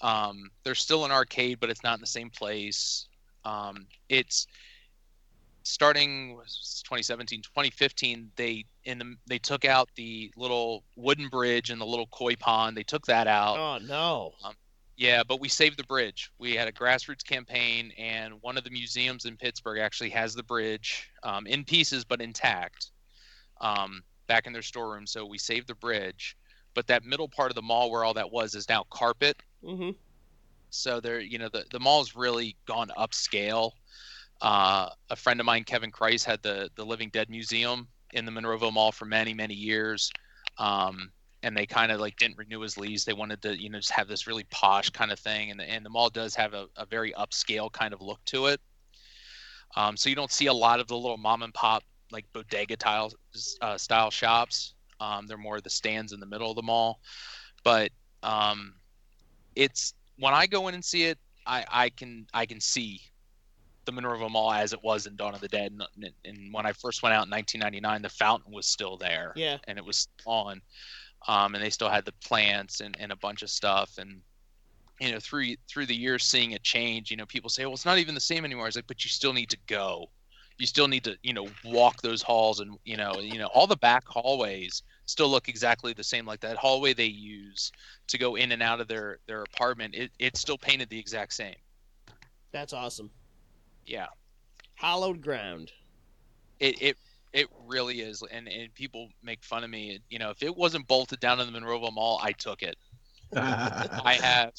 um, 0.00 0.50
they're 0.64 0.74
still 0.74 1.04
an 1.04 1.10
arcade, 1.10 1.60
but 1.60 1.70
it's 1.70 1.82
not 1.82 1.94
in 1.94 2.00
the 2.00 2.06
same 2.06 2.30
place. 2.30 3.06
Um, 3.44 3.86
it's 4.08 4.46
starting 5.62 6.34
was 6.34 6.82
2017 6.84 7.42
2015 7.42 8.30
they 8.36 8.64
in 8.88 8.98
the 8.98 9.14
they 9.26 9.38
took 9.38 9.64
out 9.64 9.88
the 9.96 10.32
little 10.36 10.82
wooden 10.96 11.28
bridge 11.28 11.70
and 11.70 11.80
the 11.80 11.86
little 11.86 12.06
koi 12.06 12.34
pond. 12.36 12.76
They 12.76 12.82
took 12.82 13.06
that 13.06 13.26
out. 13.26 13.58
Oh 13.58 13.84
no! 13.84 14.32
yeah 14.96 15.22
but 15.22 15.40
we 15.40 15.48
saved 15.48 15.78
the 15.78 15.84
bridge. 15.84 16.30
We 16.38 16.54
had 16.54 16.66
a 16.66 16.72
grassroots 16.72 17.24
campaign 17.24 17.92
and 17.98 18.34
one 18.40 18.56
of 18.56 18.64
the 18.64 18.70
museums 18.70 19.26
in 19.26 19.36
pittsburgh 19.36 19.78
actually 19.78 20.10
has 20.10 20.34
the 20.34 20.42
bridge 20.42 21.08
um, 21.22 21.46
in 21.46 21.64
pieces 21.64 22.04
but 22.04 22.20
intact 22.20 22.90
um, 23.60 24.02
back 24.26 24.46
in 24.46 24.52
their 24.52 24.62
storeroom. 24.62 25.06
So 25.06 25.26
we 25.26 25.38
saved 25.38 25.68
the 25.68 25.74
bridge. 25.74 26.36
But 26.74 26.86
that 26.88 27.04
middle 27.04 27.28
part 27.28 27.50
of 27.50 27.56
the 27.56 27.62
mall 27.62 27.90
where 27.90 28.04
all 28.04 28.14
that 28.14 28.30
was 28.30 28.54
is 28.54 28.68
now 28.68 28.84
carpet. 28.90 29.36
Hmm 29.64 29.90
so 30.70 31.00
there 31.00 31.20
you 31.20 31.38
know 31.38 31.48
the, 31.48 31.64
the 31.70 31.80
mall's 31.80 32.14
really 32.14 32.56
gone 32.66 32.90
upscale. 32.98 33.72
Uh, 34.40 34.88
a 35.10 35.16
friend 35.16 35.40
of 35.40 35.46
mine 35.46 35.64
kevin 35.64 35.90
Kriess, 35.90 36.24
had 36.24 36.42
the 36.42 36.70
the 36.76 36.84
living 36.84 37.10
dead 37.10 37.28
museum 37.30 37.88
in 38.12 38.24
the 38.24 38.32
Monroeville 38.32 38.72
Mall 38.72 38.92
for 38.92 39.04
many 39.04 39.34
many 39.34 39.54
years. 39.54 40.10
Um, 40.58 41.10
and 41.42 41.56
they 41.56 41.66
kind 41.66 41.92
of 41.92 42.00
like 42.00 42.16
didn't 42.16 42.36
renew 42.36 42.60
his 42.60 42.76
lease. 42.76 43.04
They 43.04 43.12
wanted 43.12 43.40
to, 43.42 43.60
you 43.60 43.70
know, 43.70 43.78
just 43.78 43.92
have 43.92 44.08
this 44.08 44.26
really 44.26 44.44
posh 44.50 44.90
kind 44.90 45.12
of 45.12 45.20
thing. 45.20 45.50
And 45.52 45.60
the, 45.60 45.64
and 45.70 45.84
the 45.84 45.90
mall 45.90 46.10
does 46.10 46.34
have 46.34 46.52
a, 46.52 46.66
a 46.76 46.84
very 46.84 47.12
upscale 47.12 47.70
kind 47.70 47.94
of 47.94 48.00
look 48.00 48.18
to 48.26 48.46
it. 48.46 48.60
Um, 49.76 49.96
so 49.96 50.08
you 50.08 50.16
don't 50.16 50.32
see 50.32 50.46
a 50.46 50.52
lot 50.52 50.80
of 50.80 50.88
the 50.88 50.96
little 50.96 51.16
mom 51.16 51.42
and 51.42 51.54
pop 51.54 51.84
like 52.10 52.24
bodega 52.32 52.76
tile 52.76 53.12
uh, 53.60 53.78
style 53.78 54.10
shops. 54.10 54.74
Um, 55.00 55.26
they're 55.26 55.38
more 55.38 55.60
the 55.60 55.70
stands 55.70 56.12
in 56.12 56.18
the 56.18 56.26
middle 56.26 56.50
of 56.50 56.56
the 56.56 56.62
mall. 56.62 57.00
But 57.62 57.92
um, 58.22 58.74
it's 59.54 59.94
when 60.18 60.34
I 60.34 60.46
go 60.46 60.68
in 60.68 60.74
and 60.74 60.84
see 60.84 61.04
it, 61.04 61.18
I, 61.46 61.64
I 61.70 61.90
can 61.90 62.26
I 62.34 62.46
can 62.46 62.60
see 62.60 63.00
the 63.88 64.00
Monroeville 64.00 64.30
Mall 64.30 64.52
as 64.52 64.72
it 64.72 64.82
was 64.84 65.06
in 65.06 65.16
Dawn 65.16 65.34
of 65.34 65.40
the 65.40 65.48
Dead. 65.48 65.72
And, 65.72 66.12
and, 66.24 66.52
when 66.52 66.66
I 66.66 66.72
first 66.72 67.02
went 67.02 67.14
out 67.14 67.24
in 67.24 67.30
1999, 67.30 68.02
the 68.02 68.08
fountain 68.10 68.52
was 68.52 68.66
still 68.66 68.98
there. 68.98 69.32
Yeah. 69.34 69.56
And 69.66 69.78
it 69.78 69.84
was 69.84 70.08
on. 70.26 70.60
Um, 71.26 71.54
and 71.54 71.64
they 71.64 71.70
still 71.70 71.88
had 71.88 72.04
the 72.04 72.12
plants 72.24 72.80
and, 72.80 72.96
and 73.00 73.10
a 73.10 73.16
bunch 73.16 73.42
of 73.42 73.50
stuff. 73.50 73.96
And 73.98 74.20
you 75.00 75.12
know 75.12 75.20
through 75.20 75.54
through 75.68 75.86
the 75.86 75.94
years 75.94 76.24
seeing 76.24 76.50
it 76.50 76.62
change 76.64 77.08
you 77.08 77.16
know 77.16 77.24
people 77.26 77.48
say 77.48 77.64
well 77.64 77.72
it's 77.72 77.84
not 77.84 77.98
even 77.98 78.16
the 78.16 78.20
same 78.20 78.44
anymore. 78.44 78.64
I 78.64 78.68
was 78.68 78.76
like 78.76 78.88
but 78.88 79.04
you 79.04 79.10
still 79.10 79.32
need 79.32 79.48
to 79.50 79.58
go. 79.68 80.10
You 80.58 80.66
still 80.66 80.88
need 80.88 81.04
to 81.04 81.16
you 81.22 81.32
know 81.32 81.46
walk 81.64 82.02
those 82.02 82.20
halls 82.20 82.58
and 82.58 82.76
you 82.84 82.96
know 82.96 83.20
you 83.20 83.38
know 83.38 83.46
all 83.54 83.68
the 83.68 83.76
back 83.76 84.04
hallways 84.08 84.82
still 85.06 85.28
look 85.28 85.48
exactly 85.48 85.92
the 85.92 86.02
same 86.02 86.26
like 86.26 86.40
that 86.40 86.56
hallway 86.56 86.94
they 86.94 87.04
use 87.04 87.70
to 88.08 88.18
go 88.18 88.34
in 88.34 88.50
and 88.50 88.60
out 88.60 88.80
of 88.80 88.88
their 88.88 89.20
their 89.28 89.42
apartment. 89.42 89.94
It, 89.94 90.10
it's 90.18 90.40
still 90.40 90.58
painted 90.58 90.90
the 90.90 90.98
exact 90.98 91.32
same. 91.32 91.54
That's 92.50 92.72
awesome 92.72 93.10
yeah 93.88 94.06
hallowed 94.76 95.20
ground 95.20 95.72
it, 96.60 96.82
it 96.82 96.96
it 97.32 97.46
really 97.66 98.00
is, 98.00 98.22
and 98.30 98.48
and 98.48 98.72
people 98.74 99.08
make 99.22 99.42
fun 99.44 99.64
of 99.64 99.70
me. 99.70 100.00
You 100.08 100.18
know, 100.18 100.30
if 100.30 100.42
it 100.42 100.56
wasn't 100.56 100.86
bolted 100.86 101.20
down 101.20 101.40
in 101.40 101.52
the 101.52 101.58
Monroeville 101.58 101.92
Mall, 101.92 102.20
I 102.22 102.32
took 102.32 102.62
it. 102.62 102.76
I 103.36 104.18
have, 104.22 104.52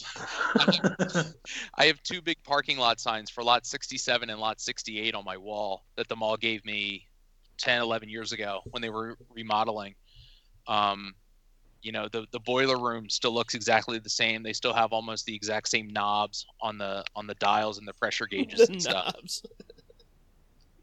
I 1.75 1.86
have 1.86 2.03
two 2.03 2.21
big 2.21 2.38
parking 2.43 2.77
lot 2.77 2.99
signs 2.99 3.32
for 3.32 3.43
lot 3.43 3.65
67 3.65 4.30
and 4.30 4.39
lot 4.39 4.61
68 4.61 5.15
on 5.15 5.25
my 5.25 5.38
wall 5.38 5.86
that 5.95 6.07
the 6.07 6.15
mall 6.15 6.38
gave 6.38 6.63
me 6.65 7.07
10, 7.57 7.82
11 7.82 8.09
years 8.09 8.32
ago 8.32 8.61
when 8.69 8.84
they 8.84 8.91
were 8.91 9.17
remodeling. 9.32 9.95
Um, 10.67 11.15
you 11.82 11.91
know, 11.91 12.07
the 12.11 12.25
the 12.32 12.39
boiler 12.39 12.77
room 12.80 13.09
still 13.09 13.34
looks 13.34 13.53
exactly 13.53 13.99
the 13.99 14.09
same. 14.09 14.43
They 14.43 14.53
still 14.53 14.73
have 14.73 14.91
almost 14.93 15.25
the 15.25 15.36
exact 15.36 15.69
same 15.69 15.88
knobs 15.89 16.45
on 16.61 16.77
the 16.77 17.03
on 17.15 17.25
the 17.27 17.36
dials 17.36 17.77
and 17.77 17.88
the 17.88 17.93
pressure 17.93 18.27
gauges 18.32 18.67
the 18.67 18.73
and 18.73 18.84
knobs. 18.86 19.34
stuff. 19.36 19.51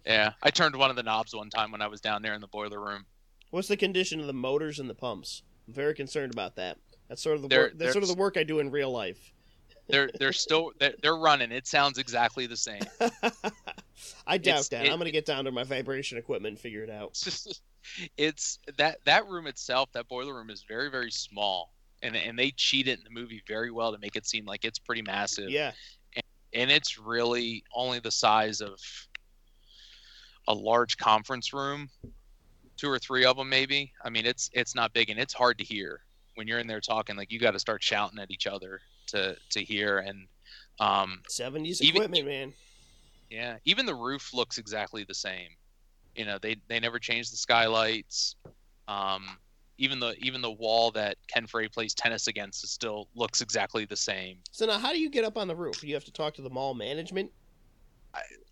Yeah, 0.07 0.34
I 0.40 0.51
turned 0.51 0.76
one 0.76 0.88
of 0.90 0.94
the 0.94 1.03
knobs 1.03 1.34
one 1.34 1.51
time 1.51 1.72
when 1.72 1.82
I 1.82 1.88
was 1.88 2.01
down 2.01 2.22
there 2.22 2.34
in 2.34 2.40
the 2.40 2.47
boiler 2.47 2.80
room. 2.80 3.05
What's 3.51 3.66
the 3.66 3.76
condition 3.76 4.20
of 4.20 4.28
the 4.28 4.32
motors 4.32 4.78
and 4.78 4.88
the 4.88 4.94
pumps? 4.94 5.42
I'm 5.66 5.74
very 5.74 5.94
concerned 5.94 6.32
about 6.32 6.55
that. 6.57 6.78
That's 7.09 7.20
sort 7.20 7.34
of 7.34 7.42
the 7.42 7.49
They're- 7.49 7.61
work. 7.62 7.72
That's 7.76 7.92
sort 7.92 8.05
of 8.05 8.09
the 8.09 8.14
work 8.14 8.36
I 8.36 8.44
do 8.44 8.61
in 8.61 8.70
real 8.70 8.92
life. 8.92 9.32
They're 9.88 10.09
they're 10.18 10.32
still 10.32 10.70
they're, 10.78 10.94
they're 11.03 11.16
running. 11.16 11.51
It 11.53 11.66
sounds 11.66 11.99
exactly 11.99 12.47
the 12.47 12.57
same. 12.57 12.82
I 14.26 14.38
doubt 14.38 14.47
It's- 14.47 14.68
that. 14.68 14.86
it- 14.86 14.92
I'm 14.92 14.99
gonna 14.99 15.11
get 15.11 15.26
down 15.26 15.44
to 15.47 15.51
my 15.53 15.64
vibration 15.64 16.18
equipment 16.18 16.53
and 16.53 16.59
figure 16.61 16.82
it 16.84 16.90
out. 16.90 17.16
It's 18.16 18.59
that 18.78 18.99
that 19.05 19.26
room 19.26 19.47
itself, 19.47 19.91
that 19.93 20.09
boiler 20.09 20.34
room 20.34 20.51
is 20.51 20.64
very 20.68 20.91
very 20.91 21.11
small, 21.11 21.72
and 22.03 22.16
and 22.16 22.39
they 22.39 22.51
cheat 22.53 22.89
it 22.89 22.99
in 22.99 23.05
the 23.05 23.11
movie 23.11 23.43
very 23.47 23.70
well 23.70 23.93
to 23.93 23.99
make 23.99 24.16
it 24.16 24.26
seem 24.26 24.45
like 24.45 24.64
it's 24.64 24.78
pretty 24.78 25.03
massive. 25.03 25.51
Yeah, 25.51 25.72
and 26.14 26.22
and 26.53 26.70
it's 26.70 26.99
really 26.99 27.64
only 27.74 27.99
the 28.01 28.11
size 28.11 28.61
of 28.61 28.78
a 30.49 30.55
large 30.55 30.97
conference 30.97 31.53
room, 31.53 31.89
two 32.76 32.89
or 32.91 32.99
three 32.99 33.24
of 33.24 33.37
them 33.37 33.49
maybe. 33.49 33.93
I 34.05 34.11
mean, 34.11 34.26
it's 34.26 34.51
it's 34.53 34.74
not 34.74 34.93
big 34.93 35.11
and 35.11 35.18
it's 35.18 35.34
hard 35.34 35.59
to 35.59 35.64
hear 35.64 36.01
when 36.37 36.47
you're 36.47 36.59
in 36.59 36.66
there 36.66 36.80
talking. 36.80 37.16
Like 37.16 37.32
you 37.32 37.39
got 37.39 37.53
to 37.53 37.59
start 37.59 37.82
shouting 37.82 38.18
at 38.18 38.30
each 38.30 38.47
other 38.47 38.80
to 39.09 39.37
to 39.51 39.64
hear. 39.64 39.99
And 39.99 40.26
um, 40.78 41.22
70s 41.30 41.80
Even- 41.80 41.97
equipment, 41.97 42.26
man. 42.26 42.53
yeah, 43.30 43.57
even 43.64 43.87
the 43.87 43.95
roof 43.95 44.32
looks 44.34 44.59
exactly 44.59 45.05
the 45.05 45.14
same. 45.14 45.49
You 46.16 46.24
know, 46.24 46.38
they 46.40 46.56
they 46.68 46.80
never 46.80 46.98
changed 46.98 47.32
the 47.32 47.36
skylights. 47.36 48.36
Um, 48.88 49.38
even 49.78 50.00
the 50.00 50.14
even 50.18 50.40
the 50.40 50.50
wall 50.50 50.90
that 50.92 51.16
Ken 51.32 51.46
Foree 51.46 51.72
plays 51.72 51.94
tennis 51.94 52.26
against 52.26 52.64
is 52.64 52.70
still 52.70 53.08
looks 53.14 53.40
exactly 53.40 53.84
the 53.84 53.96
same. 53.96 54.38
So 54.50 54.66
now, 54.66 54.78
how 54.78 54.92
do 54.92 54.98
you 54.98 55.10
get 55.10 55.24
up 55.24 55.36
on 55.36 55.48
the 55.48 55.56
roof? 55.56 55.82
You 55.84 55.94
have 55.94 56.04
to 56.04 56.12
talk 56.12 56.34
to 56.34 56.42
the 56.42 56.50
mall 56.50 56.74
management. 56.74 57.30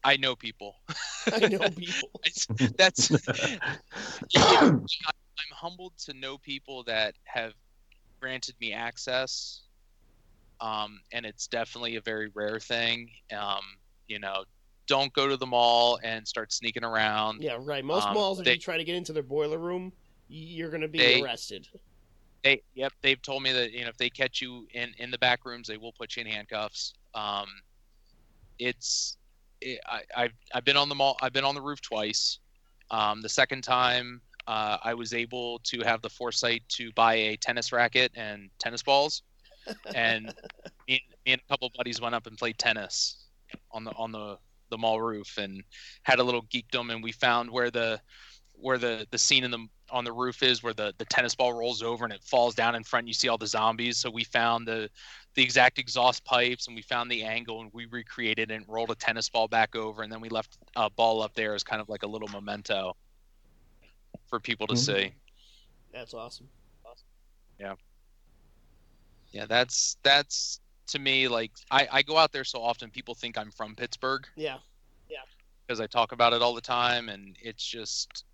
I 0.04 0.16
know 0.16 0.36
people. 0.36 0.76
I 1.32 1.48
know 1.48 1.58
people. 1.76 2.10
That's 2.76 3.10
I'm 4.36 4.86
humbled 5.50 5.94
to 6.04 6.12
know 6.14 6.38
people 6.38 6.84
that 6.84 7.14
have 7.24 7.52
granted 8.20 8.54
me 8.60 8.72
access. 8.72 9.62
Um, 10.60 11.00
and 11.12 11.26
it's 11.26 11.46
definitely 11.46 11.96
a 11.96 12.00
very 12.02 12.30
rare 12.34 12.60
thing. 12.60 13.10
Um, 13.36 13.62
you 14.06 14.18
know, 14.18 14.44
don't 14.86 15.12
go 15.12 15.26
to 15.28 15.36
the 15.36 15.46
mall 15.46 15.98
and 16.02 16.26
start 16.26 16.52
sneaking 16.52 16.84
around. 16.84 17.42
Yeah, 17.42 17.56
right. 17.60 17.84
Most 17.84 18.06
Um, 18.08 18.14
malls, 18.14 18.38
if 18.40 18.44
they- 18.44 18.52
you 18.54 18.58
try 18.58 18.76
to 18.76 18.84
get 18.84 18.96
into 18.96 19.12
their 19.12 19.22
boiler 19.22 19.58
room, 19.58 19.92
you're 20.28 20.70
gonna 20.70 20.88
be 20.88 20.98
They- 20.98 21.22
arrested. 21.22 21.68
They, 22.42 22.62
yep, 22.74 22.92
they've 23.00 23.20
told 23.22 23.42
me 23.42 23.52
that 23.52 23.72
you 23.72 23.82
know 23.84 23.88
if 23.88 23.96
they 23.96 24.10
catch 24.10 24.42
you 24.42 24.68
in 24.72 24.92
in 24.98 25.10
the 25.10 25.16
back 25.16 25.46
rooms, 25.46 25.66
they 25.66 25.78
will 25.78 25.92
put 25.94 26.14
you 26.16 26.20
in 26.20 26.26
handcuffs. 26.26 26.92
Um, 27.14 27.48
it's 28.58 29.16
it, 29.60 29.80
I, 29.86 30.02
I've 30.14 30.32
I've 30.52 30.64
been 30.64 30.76
on 30.76 30.88
the 30.90 30.94
mall. 30.94 31.16
I've 31.22 31.32
been 31.32 31.44
on 31.44 31.54
the 31.54 31.62
roof 31.62 31.80
twice. 31.80 32.38
Um, 32.90 33.22
the 33.22 33.30
second 33.30 33.62
time, 33.62 34.20
uh, 34.46 34.76
I 34.82 34.92
was 34.92 35.14
able 35.14 35.58
to 35.60 35.80
have 35.82 36.02
the 36.02 36.10
foresight 36.10 36.62
to 36.70 36.92
buy 36.92 37.14
a 37.14 37.36
tennis 37.36 37.72
racket 37.72 38.12
and 38.14 38.50
tennis 38.58 38.82
balls, 38.82 39.22
and 39.94 40.26
me, 40.86 41.02
me 41.24 41.32
and 41.32 41.40
a 41.40 41.48
couple 41.48 41.70
buddies 41.74 41.98
went 42.00 42.14
up 42.14 42.26
and 42.26 42.36
played 42.36 42.58
tennis 42.58 43.24
on 43.70 43.84
the 43.84 43.92
on 43.92 44.12
the 44.12 44.38
the 44.70 44.78
mall 44.78 45.00
roof 45.00 45.36
and 45.38 45.62
had 46.02 46.18
a 46.18 46.22
little 46.24 46.42
geekdom, 46.42 46.92
and 46.92 47.02
we 47.02 47.12
found 47.12 47.50
where 47.50 47.70
the 47.70 48.00
where 48.52 48.78
the 48.78 49.06
the 49.10 49.18
scene 49.18 49.44
in 49.44 49.50
the 49.50 49.66
on 49.90 50.04
the 50.04 50.12
roof 50.12 50.42
is 50.42 50.62
where 50.62 50.72
the 50.72 50.94
the 50.98 51.04
tennis 51.06 51.34
ball 51.34 51.52
rolls 51.52 51.82
over 51.82 52.04
and 52.04 52.12
it 52.12 52.22
falls 52.22 52.54
down 52.54 52.74
in 52.74 52.82
front 52.84 53.02
and 53.02 53.08
you 53.08 53.14
see 53.14 53.28
all 53.28 53.36
the 53.36 53.46
zombies 53.46 53.98
so 53.98 54.10
we 54.10 54.24
found 54.24 54.66
the 54.66 54.88
the 55.34 55.42
exact 55.42 55.78
exhaust 55.78 56.24
pipes 56.24 56.66
and 56.68 56.76
we 56.76 56.82
found 56.82 57.10
the 57.10 57.22
angle 57.22 57.60
and 57.60 57.70
we 57.74 57.84
recreated 57.86 58.50
it 58.50 58.54
and 58.54 58.64
rolled 58.68 58.90
a 58.90 58.94
tennis 58.94 59.28
ball 59.28 59.48
back 59.48 59.76
over 59.76 60.02
and 60.02 60.10
then 60.10 60.20
we 60.20 60.28
left 60.28 60.56
a 60.76 60.88
ball 60.88 61.20
up 61.20 61.34
there 61.34 61.54
as 61.54 61.62
kind 61.62 61.82
of 61.82 61.88
like 61.88 62.02
a 62.02 62.06
little 62.06 62.28
memento 62.28 62.96
for 64.28 64.40
people 64.40 64.66
to 64.66 64.74
Mhm. 64.74 64.78
see 64.78 65.14
That's 65.92 66.14
awesome. 66.14 66.48
Awesome. 66.84 67.06
Yeah. 67.58 67.74
Yeah 69.32 69.46
that's 69.46 69.96
that's 70.02 70.60
to 70.86 70.98
me 70.98 71.28
like 71.28 71.52
i 71.70 71.88
i 71.92 72.02
go 72.02 72.16
out 72.16 72.32
there 72.32 72.44
so 72.44 72.60
often 72.60 72.90
people 72.90 73.14
think 73.14 73.36
i'm 73.38 73.50
from 73.50 73.74
pittsburgh 73.74 74.26
Yeah, 74.36 74.58
yeah. 75.08 75.18
because 75.66 75.80
I 75.80 75.86
talk 75.86 76.12
about 76.12 76.32
it 76.32 76.42
all 76.42 76.54
the 76.54 76.60
time, 76.60 77.08
and 77.08 77.36
it's 77.40 77.64
just, 77.64 78.24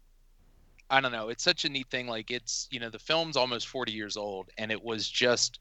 I 0.88 1.00
don't 1.00 1.12
know, 1.12 1.28
it's 1.28 1.44
such 1.44 1.64
a 1.64 1.68
neat 1.68 1.88
thing. 1.90 2.08
Like 2.08 2.30
it's, 2.30 2.66
you 2.70 2.80
know, 2.80 2.90
the 2.90 2.98
film's 2.98 3.36
almost 3.36 3.68
40 3.68 3.92
years 3.92 4.16
old, 4.16 4.50
and 4.58 4.72
it 4.72 4.82
was 4.82 5.08
just 5.08 5.60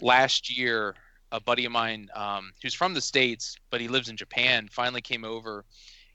last 0.00 0.56
year. 0.56 0.94
A 1.34 1.40
buddy 1.40 1.64
of 1.64 1.72
mine, 1.72 2.10
um, 2.14 2.52
who's 2.62 2.74
from 2.74 2.92
the 2.92 3.00
states, 3.00 3.56
but 3.70 3.80
he 3.80 3.88
lives 3.88 4.10
in 4.10 4.18
Japan, 4.18 4.68
finally 4.70 5.00
came 5.00 5.24
over, 5.24 5.64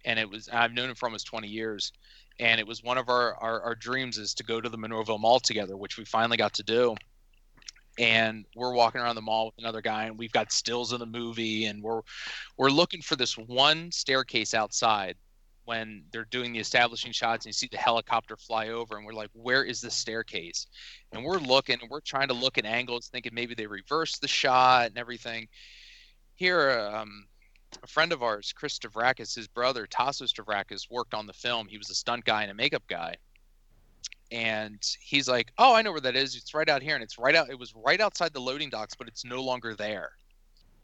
and 0.06 0.20
it 0.20 0.30
was 0.30 0.48
I've 0.50 0.74
known 0.74 0.90
him 0.90 0.96
for 0.96 1.08
almost 1.08 1.26
20 1.26 1.48
years, 1.48 1.92
and 2.40 2.60
it 2.60 2.68
was 2.68 2.84
one 2.84 3.00
of 3.00 3.10
our 3.10 3.36
our, 3.38 3.62
our 3.62 3.76
dreams 3.76 4.20
is 4.20 4.36
to 4.36 4.44
go 4.44 4.62
to 4.62 4.70
the 4.70 4.78
Monroeville 4.78 5.20
Mall 5.20 5.40
together, 5.40 5.76
which 5.76 5.98
we 5.98 6.06
finally 6.06 6.38
got 6.38 6.54
to 6.54 6.64
do. 6.64 6.96
And 7.98 8.46
we're 8.56 8.74
walking 8.74 9.02
around 9.02 9.16
the 9.16 9.22
mall 9.22 9.48
with 9.48 9.56
another 9.58 9.82
guy, 9.82 10.06
and 10.06 10.18
we've 10.18 10.32
got 10.32 10.52
stills 10.52 10.92
of 10.92 11.00
the 11.00 11.06
movie, 11.06 11.66
and 11.66 11.82
we're 11.82 12.02
we're 12.58 12.70
looking 12.70 13.02
for 13.02 13.16
this 13.16 13.38
one 13.38 13.92
staircase 13.92 14.54
outside 14.54 15.16
when 15.68 16.02
they're 16.14 16.26
doing 16.32 16.54
the 16.54 16.60
establishing 16.60 17.12
shots 17.12 17.46
and 17.46 17.50
you 17.50 17.54
see 17.54 17.68
the 17.70 17.78
helicopter 17.78 18.38
fly 18.38 18.70
over 18.70 18.96
and 18.96 19.06
we're 19.06 19.12
like 19.12 19.30
where 19.34 19.66
is 19.66 19.82
the 19.82 19.92
staircase? 19.92 20.66
And 21.12 21.26
we're 21.26 21.40
looking 21.40 21.78
and 21.82 21.90
we're 21.90 22.00
trying 22.00 22.30
to 22.30 22.34
look 22.34 22.58
at 22.58 22.66
angles 22.66 23.10
thinking 23.10 23.34
maybe 23.36 23.54
they 23.54 23.68
reversed 23.68 24.22
the 24.22 24.30
shot 24.30 24.88
and 24.88 24.98
everything. 24.98 25.50
Here 26.36 26.90
um, 26.94 27.26
a 27.84 27.88
friend 27.88 28.14
of 28.14 28.24
ours 28.24 28.54
chris 28.56 28.80
stavrakis 28.80 29.36
his 29.36 29.50
brother 29.50 29.86
tasos 29.88 30.34
stavrakis 30.34 30.90
worked 30.90 31.14
on 31.14 31.28
the 31.28 31.34
film. 31.34 31.68
He 31.68 31.78
was 31.78 31.90
a 31.90 31.96
stunt 31.96 32.24
guy 32.24 32.44
and 32.44 32.52
a 32.52 32.56
makeup 32.56 32.84
guy 32.88 33.18
and 34.32 34.82
he's 35.00 35.28
like 35.28 35.52
oh 35.58 35.74
i 35.74 35.82
know 35.82 35.92
where 35.92 36.02
that 36.02 36.16
is 36.16 36.36
it's 36.36 36.54
right 36.54 36.70
out 36.70 36.82
here 36.82 36.96
and 36.96 37.04
it's 37.04 37.18
right 37.18 37.36
out 37.36 37.50
it 37.50 37.58
was 37.58 37.74
right 37.76 38.02
outside 38.02 38.34
the 38.34 38.40
loading 38.40 38.70
docks 38.70 38.94
but 38.96 39.08
it's 39.08 39.24
no 39.24 39.42
longer 39.42 39.74
there 39.76 40.12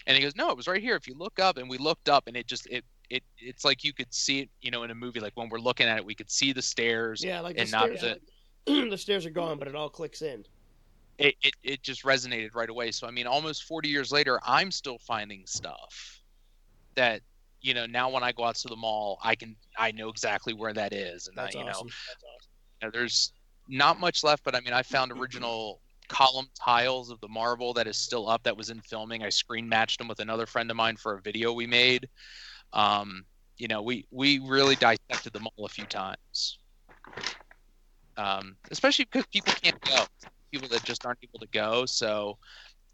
and 0.06 0.18
he 0.18 0.24
goes, 0.24 0.36
"No, 0.36 0.50
it 0.50 0.58
was 0.58 0.68
right 0.68 0.82
here. 0.82 0.96
If 0.96 1.08
you 1.08 1.16
look 1.16 1.39
up." 1.39 1.58
And 1.58 1.70
we 1.70 1.78
looked 1.78 2.10
up, 2.10 2.28
and 2.28 2.36
it 2.36 2.48
just 2.48 2.68
it 2.68 2.84
it 3.10 3.24
it's 3.38 3.64
like 3.64 3.84
you 3.84 3.94
could 3.94 4.14
see 4.14 4.41
it, 4.41 4.50
you 4.62 4.72
know, 4.72 4.84
in 4.84 4.91
a 4.91 4.96
movie. 4.96 5.20
Like 5.20 5.34
when 5.36 5.50
we're 5.50 5.60
looking 5.60 5.88
at 5.88 5.98
it, 5.98 6.06
we 6.06 6.16
could 6.16 6.32
see 6.32 6.54
the 6.54 6.62
stairs. 6.62 7.24
yeah. 7.24 7.39
Like 7.39 7.56
the 7.56 7.62
and 7.62 7.72
not 7.72 7.98
stairs, 7.98 8.18
the 8.66 8.89
the 8.89 8.98
stairs 8.98 9.26
are 9.26 9.32
gone, 9.32 9.60
but 9.60 9.68
it 9.68 9.76
all 9.76 9.89
clicks 9.89 10.22
in. 10.22 10.46
it, 11.18 11.36
it 11.41 11.54
it 11.64 11.84
just 11.84 12.04
resonated 12.04 12.56
right 12.56 12.70
away. 12.70 12.91
So 12.91 13.08
I 13.08 13.12
mean, 13.12 13.28
almost 13.28 13.64
40 13.64 13.89
years 13.89 14.12
later, 14.12 14.39
I'm 14.46 14.72
still 14.72 14.98
finding 15.00 15.46
stuff 15.46 16.22
that 16.96 17.22
you 17.62 17.74
know 17.74 17.86
now 17.86 18.10
when 18.10 18.24
I 18.24 18.32
go 18.32 18.44
out 18.44 18.56
to 18.56 18.68
the 18.68 18.76
mall, 18.76 19.20
I 19.24 19.36
can 19.36 19.56
I 19.78 19.91
know 19.91 20.10
exactly 20.10 20.54
where 20.54 20.74
that 20.74 20.94
is, 20.94 21.28
and 21.28 21.38
That's 21.38 21.56
I, 21.56 21.60
you 21.60 21.66
awesome. 21.66 21.88
know 21.88 21.94
know, 22.84 22.92
there's 22.92 23.34
not 23.68 24.00
much 24.00 24.24
left, 24.24 24.44
but 24.44 24.56
I 24.56 24.60
mean, 24.60 24.74
I 24.74 24.84
found 24.84 25.12
original 25.12 25.82
column 26.10 26.48
tiles 26.54 27.10
of 27.10 27.20
the 27.22 27.28
marble 27.28 27.74
that 27.74 27.88
is 27.88 27.98
still 27.98 28.30
up 28.30 28.44
that 28.44 28.56
was 28.56 28.70
in 28.70 28.82
filming. 28.82 29.24
I 29.24 29.30
screen 29.30 29.68
matched 29.68 30.00
them 30.00 30.08
with 30.08 30.20
another 30.20 30.46
friend 30.46 30.70
of 30.70 30.78
mine 30.78 30.98
for 30.98 31.16
a 31.16 31.22
video 31.22 31.54
we 31.54 31.66
made. 31.66 32.08
Um, 32.74 33.26
you 33.58 33.68
know, 33.68 33.82
we 33.82 34.06
we 34.12 34.40
really 34.40 34.76
dissected 34.76 35.34
them 35.34 35.48
all 35.56 35.66
a 35.66 35.70
few 35.70 35.86
times. 35.86 36.60
Um, 38.18 38.56
especially 38.70 39.06
because 39.06 39.26
people 39.28 39.54
can't 39.62 39.80
go, 39.82 40.06
people 40.52 40.68
that 40.70 40.84
just 40.84 41.06
aren't 41.06 41.20
able 41.24 41.40
to 41.40 41.48
go. 41.52 41.86
So, 41.86 42.38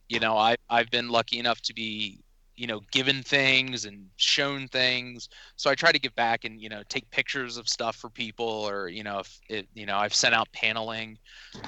you 0.08 0.20
know, 0.20 0.38
I 0.38 0.56
I've 0.70 0.90
been 0.92 1.10
lucky 1.10 1.40
enough 1.40 1.62
to 1.62 1.74
be 1.74 2.20
you 2.60 2.68
know 2.68 2.82
given 2.92 3.24
things 3.24 3.86
and 3.86 4.06
shown 4.18 4.68
things 4.68 5.30
so 5.56 5.70
i 5.70 5.76
try 5.76 5.92
to 5.92 6.00
give 6.00 6.14
back 6.16 6.44
and 6.44 6.62
you 6.62 6.68
know 6.68 6.82
take 6.90 7.10
pictures 7.10 7.56
of 7.56 7.70
stuff 7.70 7.96
for 7.96 8.10
people 8.10 8.46
or 8.46 8.90
you 8.90 9.04
know 9.04 9.20
if 9.20 9.40
it 9.48 9.68
you 9.74 9.86
know 9.86 9.98
i've 9.98 10.14
sent 10.14 10.36
out 10.36 10.52
paneling 10.52 11.18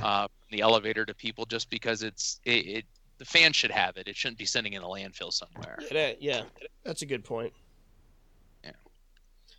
uh, 0.01 0.27
the 0.49 0.61
elevator 0.61 1.05
to 1.05 1.13
people 1.13 1.45
just 1.45 1.69
because 1.69 2.03
it's 2.03 2.39
it, 2.43 2.67
it 2.67 2.85
the 3.19 3.25
fans 3.25 3.55
should 3.55 3.71
have 3.71 3.95
it 3.97 4.07
it 4.07 4.15
shouldn't 4.15 4.37
be 4.37 4.45
sitting 4.45 4.73
in 4.73 4.81
a 4.81 4.85
landfill 4.85 5.31
somewhere 5.31 5.77
Yeah, 5.91 6.13
yeah, 6.19 6.43
that's 6.83 7.01
a 7.01 7.05
good 7.05 7.23
point. 7.23 7.53
Yeah. 8.63 8.71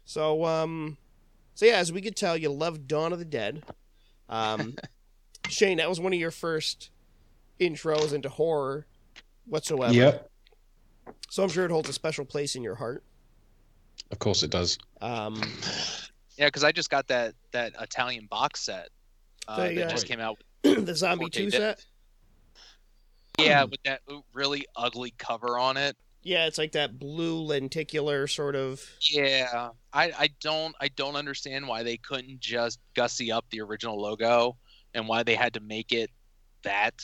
So, 0.04 0.44
um, 0.44 0.96
so 1.54 1.66
yeah, 1.66 1.76
as 1.76 1.92
we 1.92 2.00
could 2.00 2.16
tell, 2.16 2.36
you 2.36 2.50
love 2.50 2.86
Dawn 2.86 3.12
of 3.12 3.18
the 3.18 3.24
Dead. 3.24 3.62
Um, 4.28 4.74
Shane, 5.48 5.78
that 5.78 5.88
was 5.88 6.00
one 6.00 6.12
of 6.12 6.18
your 6.18 6.30
first 6.30 6.90
intros 7.60 8.12
into 8.12 8.28
horror 8.28 8.86
whatsoever. 9.46 9.92
Yep, 9.92 10.30
So 11.30 11.42
I'm 11.42 11.48
sure 11.48 11.64
it 11.64 11.70
holds 11.70 11.88
a 11.88 11.92
special 11.92 12.24
place 12.24 12.54
in 12.56 12.62
your 12.62 12.74
heart. 12.74 13.02
of 14.10 14.18
course 14.18 14.42
it 14.42 14.50
does. 14.50 14.78
Um, 15.00 15.40
yeah 16.38 16.46
because 16.46 16.64
i 16.64 16.72
just 16.72 16.88
got 16.88 17.06
that 17.08 17.34
that 17.52 17.74
italian 17.78 18.26
box 18.30 18.60
set 18.60 18.88
uh, 19.48 19.56
They, 19.58 19.74
that 19.74 19.86
uh, 19.88 19.90
just 19.90 20.06
came 20.08 20.18
out 20.20 20.38
the 20.62 20.94
Zombie 20.94 21.28
2 21.28 21.44
disc. 21.50 21.56
set. 21.58 21.84
yeah 23.38 23.64
with 23.64 23.82
that 23.84 24.00
really 24.32 24.64
ugly 24.76 25.12
cover 25.18 25.58
on 25.58 25.76
it 25.76 25.94
Yeah, 26.22 26.46
it's 26.46 26.56
like 26.58 26.72
that 26.72 26.98
blue 27.00 27.42
lenticular 27.42 28.28
sort 28.28 28.54
of. 28.54 28.80
Yeah, 29.10 29.70
I, 29.92 30.12
I 30.16 30.28
don't 30.40 30.74
I 30.80 30.88
don't 30.94 31.16
understand 31.16 31.66
why 31.66 31.82
they 31.82 31.96
couldn't 31.96 32.38
just 32.40 32.78
gussy 32.94 33.32
up 33.32 33.44
the 33.50 33.60
original 33.60 34.00
logo 34.00 34.56
and 34.94 35.08
why 35.08 35.24
they 35.24 35.34
had 35.34 35.54
to 35.54 35.60
make 35.60 35.90
it 35.92 36.10
that. 36.62 36.94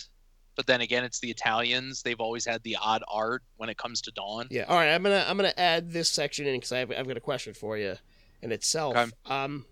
But 0.59 0.67
then 0.67 0.81
again, 0.81 1.05
it's 1.05 1.21
the 1.21 1.31
Italians. 1.31 2.03
They've 2.03 2.19
always 2.19 2.45
had 2.45 2.65
the 2.65 2.77
odd 2.83 3.05
art 3.07 3.45
when 3.59 3.69
it 3.69 3.77
comes 3.77 4.01
to 4.03 4.11
Dawn. 4.11 4.49
Yeah. 4.51 4.65
All 4.65 4.75
right. 4.75 4.93
I'm 4.93 5.05
gonna 5.05 5.25
I'm 5.29 5.37
gonna 5.37 5.55
add 5.57 5.93
this 5.93 6.09
section 6.09 6.49
in 6.49 6.57
because 6.57 6.73
I've 6.73 6.91
I've 6.91 7.07
got 7.07 7.17
a 7.17 7.21
question 7.21 7.55
for 7.55 7.79
you 7.79 7.95
in 8.43 8.51
itself. 8.51 8.97
Okay. 8.97 9.11
Um, 9.27 9.67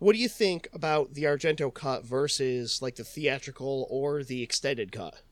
what 0.00 0.14
do 0.14 0.18
you 0.18 0.28
think 0.28 0.66
about 0.72 1.14
the 1.14 1.22
Argento 1.22 1.72
cut 1.72 2.04
versus 2.04 2.82
like 2.82 2.96
the 2.96 3.04
theatrical 3.04 3.86
or 3.88 4.24
the 4.24 4.42
extended 4.42 4.90
cut? 4.90 5.22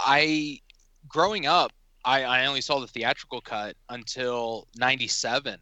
I 0.00 0.58
growing 1.06 1.46
up, 1.46 1.70
I, 2.04 2.24
I 2.24 2.46
only 2.46 2.62
saw 2.62 2.80
the 2.80 2.88
theatrical 2.88 3.42
cut 3.42 3.76
until 3.90 4.66
'97 4.76 5.56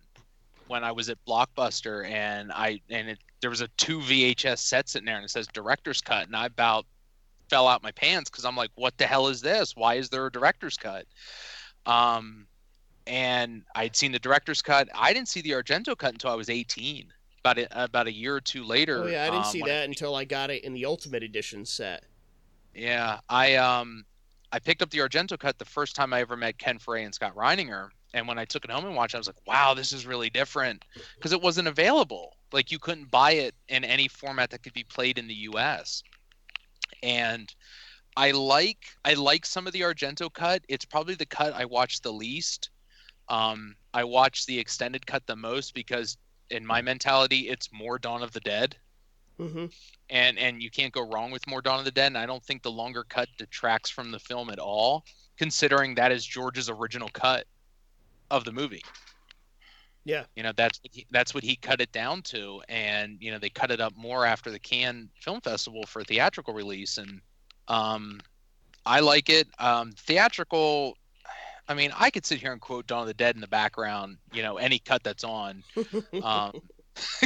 when 0.69 0.85
I 0.85 0.93
was 0.93 1.11
at 1.11 1.19
Blockbuster 1.29 2.09
and 2.09 2.51
I 2.51 2.81
and 2.89 3.11
it, 3.11 3.19
there 3.43 3.51
was 3.51 3.61
a 3.61 3.69
two 3.77 3.99
VHS 3.99 4.61
set 4.61 4.89
sitting 4.89 5.05
there 5.05 5.17
and 5.17 5.25
it 5.27 5.31
says 5.31 5.47
director's 5.49 6.01
cut 6.01 6.29
and 6.29 6.35
I 6.35 6.47
about 6.47 6.87
fell 7.53 7.69
out 7.69 7.83
my 7.83 7.93
pants 7.93 8.31
because 8.31 8.47
I'm 8.47 8.57
like, 8.57 8.71
what 8.77 8.97
the 8.97 9.07
hell 9.07 9.29
is 9.29 9.43
this? 9.43 9.77
Why 9.77 9.97
is 9.97 10.09
there 10.09 10.25
a 10.25 10.33
director's 10.33 10.79
cut? 10.79 11.05
Um, 11.85 12.47
and 13.07 13.63
I'd 13.75 13.95
seen 13.95 14.11
the 14.11 14.19
director's 14.19 14.63
cut. 14.63 14.89
I 14.95 15.13
didn't 15.13 15.29
see 15.29 15.43
the 15.43 15.51
Argento 15.51 15.95
cut 15.97 16.13
until 16.13 16.31
I 16.31 16.35
was 16.35 16.49
18. 16.49 17.13
About 17.41 17.59
a, 17.59 17.85
about 17.85 18.07
a 18.07 18.13
year 18.13 18.35
or 18.37 18.41
two 18.41 18.65
later. 18.65 19.03
Oh 19.05 19.07
yeah, 19.07 19.25
I 19.25 19.27
didn't 19.27 19.45
um, 19.45 19.53
see 19.53 19.63
that 19.63 19.85
until 19.87 20.15
I 20.15 20.25
got 20.25 20.49
it 20.49 20.65
in 20.65 20.73
the 20.73 20.87
Ultimate 20.87 21.23
Edition 21.25 21.67
set. 21.67 22.05
Yeah, 22.73 23.19
I 23.29 23.57
um 23.57 24.05
I 24.53 24.61
picked 24.61 24.81
up 24.81 24.91
the 24.91 24.99
Argento 24.99 25.37
cut 25.37 25.59
the 25.59 25.65
first 25.65 25.97
time 25.97 26.15
I 26.15 26.21
ever 26.21 26.37
met 26.37 26.57
Ken 26.57 26.79
Foree 26.79 27.05
and 27.05 27.13
Scott 27.13 27.35
Reininger, 27.35 27.89
and 28.15 28.29
when 28.29 28.39
I 28.39 28.45
took 28.45 28.65
it 28.65 28.71
home 28.71 28.87
and 28.87 28.95
watched, 28.95 29.15
it, 29.15 29.17
I 29.17 29.19
was 29.19 29.27
like, 29.27 29.45
"Wow, 29.45 29.75
this 29.75 29.93
is 29.93 30.07
really 30.07 30.31
different," 30.31 30.85
because 31.17 31.33
it 31.33 31.43
wasn't 31.43 31.67
available. 31.67 32.37
Like 32.53 32.71
you 32.71 32.79
couldn't 32.79 33.11
buy 33.11 33.33
it 33.33 33.57
in 33.69 33.83
any 33.83 34.07
format 34.07 34.51
that 34.51 34.63
could 34.63 34.73
be 34.73 34.85
played 34.85 35.19
in 35.19 35.27
the 35.27 35.35
U.S. 35.35 36.05
And 37.03 37.53
I 38.17 38.31
like 38.33 38.85
I 39.05 39.15
like 39.15 39.47
some 39.47 39.67
of 39.67 39.73
the 39.73 39.81
Argento 39.81 40.33
cut. 40.33 40.63
It's 40.69 40.85
probably 40.85 41.15
the 41.15 41.27
cut 41.27 41.55
I 41.55 41.65
watch 41.65 42.01
the 42.01 42.13
least. 42.13 42.71
Um, 43.29 43.77
I 43.95 44.05
watch 44.05 44.47
the 44.47 44.59
extended 44.59 45.07
cut 45.07 45.27
the 45.27 45.37
most 45.37 45.75
because, 45.75 46.19
in 46.51 46.67
my 46.67 46.83
mentality, 46.83 47.49
it's 47.49 47.73
more 47.73 47.99
Dawn 47.99 48.23
of 48.23 48.33
the 48.33 48.41
Dead 48.41 48.77
Mm-hmm. 49.41 49.67
and 50.11 50.39
and 50.39 50.63
you 50.63 50.71
can't 50.71 50.93
go 50.93 51.09
wrong 51.09 51.31
with 51.31 51.47
more 51.49 51.63
Dawn 51.63 51.79
of 51.79 51.85
the 51.85 51.91
Dead. 51.91 52.09
And 52.09 52.19
I 52.19 52.27
don't 52.27 52.45
think 52.45 52.63
the 52.63 52.71
longer 52.71 53.03
cut 53.03 53.29
detracts 53.39 53.91
from 53.91 54.11
the 54.11 54.19
film 54.19 54.51
at 54.51 54.59
all, 54.59 55.05
considering 55.39 55.95
that 55.95 56.13
is 56.13 56.25
George's 56.25 56.69
original 56.69 57.09
cut 57.13 57.47
of 58.31 58.45
the 58.45 58.53
movie. 58.53 58.83
Yeah. 60.05 60.25
You 60.35 60.43
know 60.43 60.53
that's 60.57 60.81
what 60.83 60.91
he, 60.93 61.07
that's 61.11 61.35
what 61.35 61.45
he 61.45 61.57
cut 61.57 61.81
it 61.81 61.93
down 61.93 62.23
to, 62.23 62.61
and 62.69 63.19
you 63.21 63.31
know 63.31 63.39
they 63.39 63.51
cut 63.51 63.71
it 63.71 63.81
up 63.81 63.97
more 63.97 64.27
after 64.27 64.51
the 64.51 64.59
Cannes 64.59 65.11
Film 65.21 65.41
Festival 65.41 65.85
for 65.87 66.03
theatrical 66.03 66.55
release, 66.55 66.99
and 66.99 67.21
um, 67.69 68.21
I 68.85 69.01
like 69.01 69.31
it. 69.31 69.49
Um, 69.59 69.93
theatrical. 69.93 70.97
I 71.69 71.75
mean, 71.75 71.93
I 71.97 72.11
could 72.11 72.27
sit 72.27 72.41
here 72.41 72.53
and 72.53 72.61
quote 72.61 72.89
Dawn 72.89 73.03
of 73.03 73.07
the 73.07 73.15
Dead 73.15 73.37
in 73.37 73.41
the 73.41 73.47
background. 73.47 74.19
You 74.33 74.43
know, 74.43 74.57
any 74.57 74.79
cut 74.79 75.03
that's 75.03 75.25
on. 75.25 75.63
Um, 76.23 76.61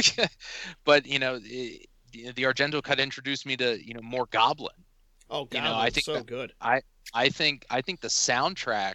but 0.85 1.05
you 1.05 1.19
know, 1.19 1.39
the, 1.39 1.87
the 2.13 2.43
Argento 2.43 2.81
cut 2.81 2.99
introduced 2.99 3.45
me 3.45 3.57
to 3.57 3.83
you 3.83 3.93
know 3.93 4.01
more 4.01 4.27
Goblin. 4.27 4.75
oh 5.29 5.45
god, 5.45 5.57
you 5.57 5.63
know, 5.63 5.75
I 5.75 5.89
think 5.89 6.05
so 6.05 6.23
good. 6.23 6.53
I 7.13 7.29
think 7.29 7.65
I 7.69 7.81
think 7.81 8.01
the 8.01 8.07
soundtrack 8.07 8.93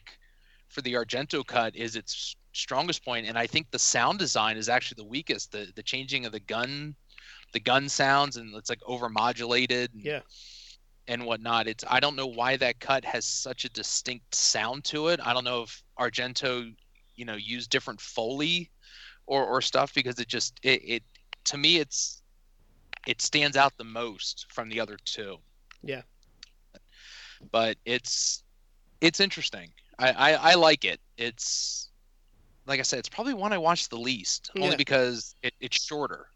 for 0.69 0.81
the 0.83 0.95
Argento 0.95 1.45
cut 1.47 1.77
is 1.77 1.97
its 1.97 2.37
strongest 2.53 3.05
point, 3.05 3.27
and 3.27 3.39
I 3.39 3.47
think 3.47 3.71
the 3.71 3.79
sound 3.79 4.19
design 4.19 4.57
is 4.57 4.69
actually 4.69 5.03
the 5.03 5.09
weakest. 5.09 5.53
The 5.53 5.73
the 5.75 5.83
changing 5.83 6.27
of 6.27 6.33
the 6.33 6.41
gun, 6.41 6.95
the 7.53 7.61
gun 7.61 7.89
sounds, 7.89 8.37
and 8.37 8.55
it's 8.55 8.71
like 8.71 8.81
overmodulated. 8.81 9.93
And, 9.93 10.05
Yeah. 10.05 10.21
And 11.09 11.27
whatnot. 11.27 11.67
It's 11.67 11.85
I 11.89 11.99
don't 11.99 12.15
know 12.15 12.29
why 12.29 12.57
that 12.57 12.79
cut 12.79 13.05
has 13.05 13.25
such 13.25 13.65
a 13.65 13.69
distinct 13.71 14.35
sound 14.35 14.85
to 14.85 15.09
it. 15.09 15.19
I 15.23 15.33
don't 15.33 15.45
know 15.45 15.63
if 15.63 15.83
Argento, 15.99 16.73
you 17.17 17.25
know, 17.25 17.35
used 17.35 17.71
different 17.71 18.01
foley 18.01 18.71
or 19.27 19.45
or 19.45 19.61
stuff 19.61 19.93
because 19.95 20.21
it 20.21 20.29
just 20.29 20.61
it, 20.63 20.81
it 20.85 21.03
to 21.47 21.59
me 21.59 21.79
it's 21.79 22.23
it 23.07 23.21
stands 23.21 23.57
out 23.57 23.77
the 23.77 23.85
most 23.85 24.47
from 24.53 24.69
the 24.69 24.79
other 24.79 24.97
two. 25.05 25.39
Yeah. 25.83 26.03
But 27.51 27.79
it's 27.85 28.45
it's 29.01 29.19
interesting. 29.19 29.73
I, 29.99 30.13
I, 30.13 30.33
I 30.33 30.55
like 30.55 30.85
it. 30.85 31.01
It's 31.17 31.91
like 32.67 32.81
I 32.81 32.83
said, 32.83 32.99
it's 32.99 33.09
probably 33.09 33.35
one 33.35 33.53
I 33.53 33.59
watched 33.59 33.91
the 33.91 33.99
least, 33.99 34.51
Yeah. 34.55 34.65
only 34.65 34.77
because 34.77 35.35
it, 35.43 35.55
it's 35.61 35.83
shorter. 35.83 36.27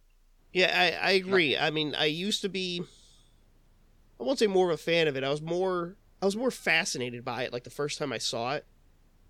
Yeah, 0.53 0.73
I, 1.03 1.09
I 1.09 1.11
agree. 1.13 1.57
I 1.57 1.71
mean, 1.71 1.95
I 1.95 2.07
used 2.07 2.43
to 2.43 2.49
be 2.49 2.83
I 4.19 4.25
won't 4.25 4.39
say 4.39 4.47
more 4.47 4.71
of 4.71 4.75
a 4.75 4.83
fan 4.83 5.09
of 5.09 5.17
it. 5.17 5.25
I 5.25 5.29
was 5.31 5.43
more 5.43 5.97
I 6.23 6.25
was 6.25 6.37
more 6.37 6.51
fascinated 6.51 7.25
by 7.25 7.43
it 7.43 7.53
like 7.53 7.65
the 7.65 7.71
first 7.71 7.99
time 7.99 8.13
I 8.13 8.19
saw 8.19 8.55
it. 8.55 8.65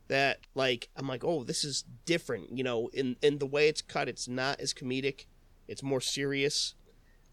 That 0.09 0.38
like 0.55 0.88
I'm 0.94 1.09
like, 1.09 1.24
"Oh, 1.24 1.42
this 1.42 1.64
is 1.64 1.84
different." 2.05 2.57
You 2.57 2.62
know, 2.62 2.88
in 2.92 3.16
in 3.22 3.38
the 3.38 3.47
way 3.47 3.68
it's 3.68 3.82
cut, 3.82 4.09
it's 4.09 4.28
not 4.28 4.61
as 4.61 4.72
comedic. 4.72 5.26
It's 5.66 5.82
more 5.82 6.01
serious. 6.01 6.74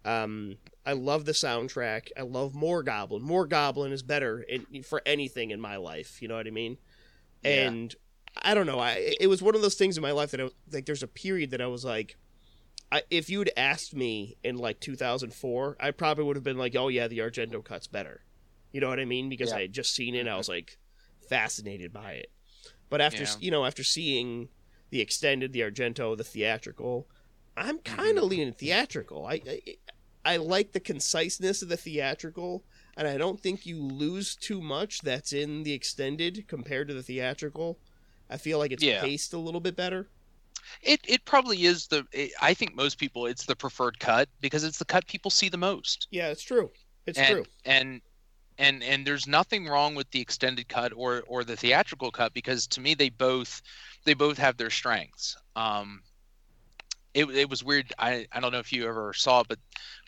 Um 0.03 0.57
I 0.85 0.93
love 0.93 1.25
the 1.25 1.31
soundtrack. 1.33 2.07
I 2.17 2.23
love 2.23 2.55
More 2.55 2.81
Goblin. 2.81 3.21
More 3.21 3.45
Goblin 3.45 3.91
is 3.93 4.01
better 4.03 4.41
in, 4.41 4.83
for 4.83 5.01
anything 5.05 5.51
in 5.51 5.61
my 5.61 5.77
life, 5.77 6.21
you 6.21 6.27
know 6.27 6.35
what 6.35 6.47
I 6.47 6.51
mean? 6.51 6.77
Yeah. 7.43 7.69
And 7.69 7.95
I 8.41 8.53
don't 8.53 8.65
know. 8.65 8.79
I 8.79 9.15
it 9.19 9.27
was 9.27 9.41
one 9.41 9.55
of 9.55 9.61
those 9.61 9.75
things 9.75 9.97
in 9.97 10.01
my 10.01 10.11
life 10.11 10.31
that 10.31 10.39
I, 10.39 10.43
was- 10.43 10.53
like 10.71 10.85
there's 10.85 11.03
a 11.03 11.07
period 11.07 11.51
that 11.51 11.61
I 11.61 11.67
was 11.67 11.85
like 11.85 12.17
I, 12.93 13.01
if 13.09 13.27
you'd 13.27 13.49
asked 13.57 13.95
me 13.95 14.37
in 14.43 14.57
like 14.57 14.79
2004, 14.79 15.77
I 15.79 15.89
probably 15.89 16.25
would 16.25 16.35
have 16.35 16.43
been 16.43 16.59
like, 16.59 16.75
"Oh 16.75 16.89
yeah, 16.89 17.07
the 17.07 17.19
Argento 17.19 17.63
cut's 17.63 17.87
better." 17.87 18.21
You 18.71 18.81
know 18.81 18.89
what 18.89 18.99
I 18.99 19.05
mean? 19.05 19.29
Because 19.29 19.49
Yeah. 19.49 19.57
I 19.57 19.61
had 19.61 19.73
just 19.73 19.95
seen 19.95 20.13
it, 20.13 20.19
and 20.19 20.29
I 20.29 20.37
was 20.37 20.45
mm-hmm. 20.45 20.57
like 20.57 20.77
fascinated 21.27 21.91
by 21.91 22.13
it. 22.13 22.31
But 22.91 23.01
after 23.01 23.23
Yeah. 23.23 23.35
you 23.39 23.49
know, 23.49 23.65
after 23.65 23.83
seeing 23.83 24.49
the 24.91 25.01
extended, 25.01 25.53
the 25.53 25.61
Argento, 25.61 26.15
the 26.15 26.23
theatrical, 26.23 27.07
I'm 27.57 27.79
mm-hmm. 27.79 27.95
kind 27.95 28.17
of 28.19 28.25
leaning 28.25 28.53
theatrical. 28.53 29.25
I, 29.25 29.41
I 29.47 29.77
I 30.25 30.37
like 30.37 30.73
the 30.73 30.79
conciseness 30.79 31.63
of 31.63 31.69
the 31.69 31.77
theatrical, 31.77 32.63
and 32.95 33.07
I 33.07 33.17
don't 33.17 33.41
think 33.41 33.65
you 33.65 33.81
lose 33.81 34.35
too 34.35 34.61
much 34.61 35.01
that's 35.01 35.33
in 35.33 35.63
the 35.63 35.73
extended 35.73 36.47
compared 36.47 36.89
to 36.89 36.93
the 36.93 37.03
theatrical. 37.03 37.79
I 38.33 38.37
feel 38.37 38.57
like 38.57 38.71
it's 38.71 38.83
Yeah. 38.83 39.01
paced 39.01 39.33
a 39.33 39.37
little 39.37 39.61
bit 39.61 39.75
better. 39.75 40.09
It 40.81 41.01
it 41.07 41.23
probably 41.23 41.65
is 41.65 41.87
the. 41.87 42.07
It, 42.11 42.31
I 42.41 42.55
think 42.55 42.73
most 42.73 42.97
people 42.97 43.27
it's 43.27 43.45
the 43.45 43.55
preferred 43.55 43.99
cut 43.99 44.27
because 44.41 44.63
it's 44.63 44.79
the 44.79 44.85
cut 44.85 45.05
people 45.05 45.29
see 45.29 45.49
the 45.49 45.57
most. 45.57 46.07
Yeah, 46.09 46.29
it's 46.29 46.41
true. 46.41 46.71
It's 47.05 47.19
and, 47.19 47.27
true. 47.27 47.45
And 47.63 48.01
and 48.57 48.81
and 48.81 49.05
there's 49.05 49.27
nothing 49.27 49.67
wrong 49.67 49.93
with 49.93 50.09
the 50.09 50.19
extended 50.19 50.67
cut 50.67 50.93
or 50.95 51.23
or 51.27 51.43
the 51.43 51.55
theatrical 51.55 52.09
cut 52.09 52.33
because 52.33 52.65
to 52.67 52.81
me 52.81 52.95
they 52.95 53.09
both 53.09 53.61
they 54.03 54.15
both 54.15 54.39
have 54.39 54.57
their 54.57 54.71
strengths. 54.71 55.37
Um, 55.55 56.01
it, 57.13 57.25
it 57.25 57.49
was 57.49 57.63
weird. 57.63 57.93
I, 57.99 58.25
I 58.31 58.39
don't 58.39 58.51
know 58.51 58.59
if 58.59 58.73
you 58.73 58.87
ever 58.87 59.13
saw 59.13 59.41
it, 59.41 59.47
but 59.47 59.59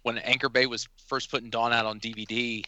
when 0.02 0.18
Anchor 0.18 0.50
Bay 0.50 0.66
was 0.66 0.88
first 1.06 1.30
putting 1.30 1.52
Dawn 1.52 1.72
out 1.72 1.86
on 1.86 2.00
DVD, 2.00 2.66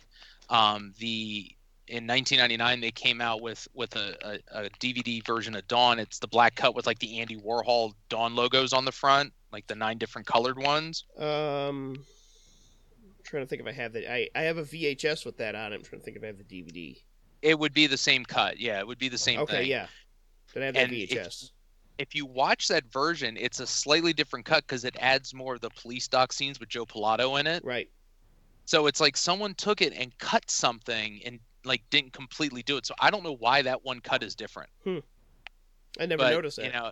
um, 0.49 0.93
the 0.99 1.56
in 1.87 2.05
1999 2.05 2.81
they 2.81 2.91
came 2.91 3.21
out 3.21 3.41
with 3.41 3.67
with 3.73 3.95
a, 3.95 4.15
a, 4.21 4.65
a, 4.65 4.69
DVD 4.79 5.25
version 5.25 5.55
of 5.55 5.67
Dawn. 5.67 5.99
It's 5.99 6.19
the 6.19 6.27
black 6.27 6.55
cut 6.55 6.75
with 6.75 6.85
like 6.85 6.99
the 6.99 7.19
Andy 7.19 7.37
Warhol 7.37 7.93
Dawn 8.09 8.35
logos 8.35 8.73
on 8.73 8.85
the 8.85 8.91
front, 8.91 9.31
like 9.51 9.67
the 9.67 9.75
nine 9.75 9.97
different 9.97 10.27
colored 10.27 10.57
ones. 10.57 11.05
Um, 11.17 11.95
I'm 11.97 13.23
trying 13.23 13.43
to 13.43 13.47
think 13.47 13.61
if 13.61 13.67
I 13.67 13.71
have 13.71 13.93
that. 13.93 14.11
I 14.11 14.29
I 14.35 14.41
have 14.41 14.57
a 14.57 14.63
VHS 14.63 15.25
with 15.25 15.37
that 15.37 15.55
on 15.55 15.71
it. 15.71 15.77
I'm 15.77 15.83
trying 15.83 15.99
to 16.01 16.05
think 16.05 16.17
if 16.17 16.23
I 16.23 16.27
have 16.27 16.37
the 16.37 16.43
DVD. 16.43 16.97
It 17.41 17.57
would 17.57 17.73
be 17.73 17.87
the 17.87 17.97
same 17.97 18.25
cut. 18.25 18.59
Yeah, 18.59 18.79
it 18.79 18.87
would 18.87 18.97
be 18.97 19.09
the 19.09 19.17
same 19.17 19.39
okay, 19.41 19.59
thing. 19.59 19.69
yeah. 19.69 19.87
Then 20.53 20.63
I 20.63 20.65
have 20.67 20.75
And 20.75 20.91
if- 20.91 21.09
VHS. 21.09 21.51
If 21.99 22.13
you 22.13 22.27
watch 22.27 22.67
that 22.67 22.85
version, 22.91 23.37
it's 23.39 23.59
a 23.59 23.65
slightly 23.65 24.13
different 24.13 24.45
cut 24.45 24.67
because 24.67 24.85
it 24.85 24.95
adds 24.99 25.33
more 25.33 25.55
of 25.55 25.61
the 25.61 25.71
police 25.71 26.07
dock 26.07 26.31
scenes 26.31 26.59
with 26.59 26.69
Joe 26.69 26.85
Pilato 26.85 27.39
in 27.39 27.47
it. 27.47 27.65
Right. 27.65 27.89
So 28.65 28.85
it's 28.85 28.99
like 28.99 29.17
someone 29.17 29.55
took 29.55 29.81
it 29.81 29.93
and 29.93 30.15
cut 30.19 30.51
something 30.51 31.21
and 31.25 31.39
like 31.65 31.83
didn't 31.89 32.13
completely 32.13 32.63
do 32.63 32.77
it. 32.77 32.85
So 32.85 32.95
I 32.99 33.09
don't 33.09 33.23
know 33.23 33.35
why 33.35 33.61
that 33.61 33.83
one 33.83 33.99
cut 33.99 34.23
is 34.23 34.35
different. 34.35 34.69
Hmm. 34.83 34.99
I 35.99 36.05
never 36.05 36.23
but 36.23 36.31
noticed 36.31 36.57
that. 36.57 36.65
you 36.65 36.71
know, 36.71 36.91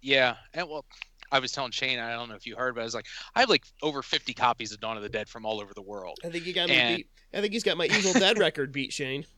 yeah. 0.00 0.36
And 0.54 0.68
well, 0.68 0.84
I 1.32 1.38
was 1.38 1.52
telling 1.52 1.72
Shane, 1.72 1.98
I 1.98 2.12
don't 2.12 2.28
know 2.28 2.34
if 2.34 2.46
you 2.46 2.56
heard, 2.56 2.74
but 2.74 2.82
I 2.82 2.84
was 2.84 2.94
like, 2.94 3.06
I 3.34 3.40
have 3.40 3.48
like 3.48 3.64
over 3.82 4.02
50 4.02 4.32
copies 4.34 4.72
of 4.72 4.80
Dawn 4.80 4.96
of 4.96 5.02
the 5.02 5.08
Dead 5.08 5.28
from 5.28 5.44
all 5.44 5.60
over 5.60 5.74
the 5.74 5.82
world. 5.82 6.18
I 6.24 6.28
think 6.28 6.46
you 6.46 6.52
got 6.52 6.68
me 6.68 6.96
beat. 6.96 7.08
I 7.34 7.40
think 7.40 7.52
he's 7.52 7.64
got 7.64 7.76
my 7.76 7.86
Evil 7.86 8.12
Dead 8.12 8.38
record 8.38 8.72
beat, 8.72 8.92
Shane. 8.92 9.24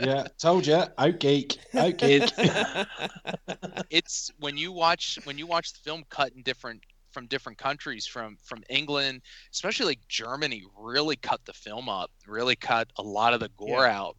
Yeah, 0.00 0.26
told 0.38 0.66
you. 0.66 0.82
Out 0.96 1.20
geek. 1.20 1.58
Out 1.74 1.98
geek. 1.98 2.22
it's 3.90 4.32
when 4.40 4.56
you 4.56 4.72
watch 4.72 5.18
when 5.24 5.38
you 5.38 5.46
watch 5.46 5.74
the 5.74 5.78
film 5.80 6.04
cut 6.08 6.32
in 6.32 6.42
different 6.42 6.82
from 7.12 7.26
different 7.26 7.58
countries 7.58 8.06
from 8.06 8.36
from 8.42 8.62
England, 8.68 9.22
especially 9.52 9.86
like 9.86 10.00
Germany, 10.08 10.62
really 10.76 11.16
cut 11.16 11.40
the 11.44 11.52
film 11.52 11.88
up, 11.88 12.10
really 12.26 12.56
cut 12.56 12.88
a 12.96 13.02
lot 13.02 13.34
of 13.34 13.40
the 13.40 13.50
gore 13.56 13.86
out. 13.86 14.16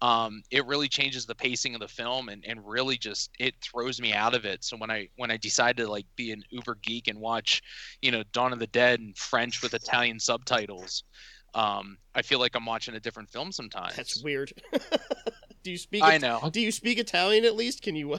Um, 0.00 0.42
it 0.52 0.64
really 0.66 0.88
changes 0.88 1.26
the 1.26 1.34
pacing 1.34 1.74
of 1.74 1.80
the 1.80 1.88
film 1.88 2.28
and, 2.28 2.44
and 2.46 2.64
really 2.64 2.96
just 2.96 3.30
it 3.40 3.54
throws 3.60 4.00
me 4.00 4.12
out 4.12 4.32
of 4.32 4.44
it. 4.44 4.62
So 4.62 4.76
when 4.76 4.90
I 4.90 5.08
when 5.16 5.30
I 5.30 5.36
decide 5.36 5.76
to 5.78 5.88
like 5.88 6.06
be 6.14 6.30
an 6.30 6.42
uber 6.50 6.76
geek 6.82 7.08
and 7.08 7.18
watch, 7.18 7.62
you 8.00 8.12
know, 8.12 8.22
Dawn 8.32 8.52
of 8.52 8.60
the 8.60 8.68
Dead 8.68 9.00
in 9.00 9.12
French 9.14 9.60
with 9.60 9.74
Italian 9.74 10.20
subtitles, 10.20 11.02
um, 11.54 11.98
I 12.14 12.22
feel 12.22 12.38
like 12.38 12.54
I'm 12.54 12.66
watching 12.66 12.94
a 12.94 13.00
different 13.00 13.28
film 13.28 13.50
sometimes. 13.50 13.96
That's 13.96 14.22
weird. 14.22 14.52
do 15.62 15.70
you 15.70 15.78
speak? 15.78 16.04
I 16.04 16.18
know. 16.18 16.48
Do 16.52 16.60
you 16.60 16.70
speak 16.70 16.98
Italian 16.98 17.44
at 17.44 17.56
least? 17.56 17.82
Can 17.82 17.96
you? 17.96 18.16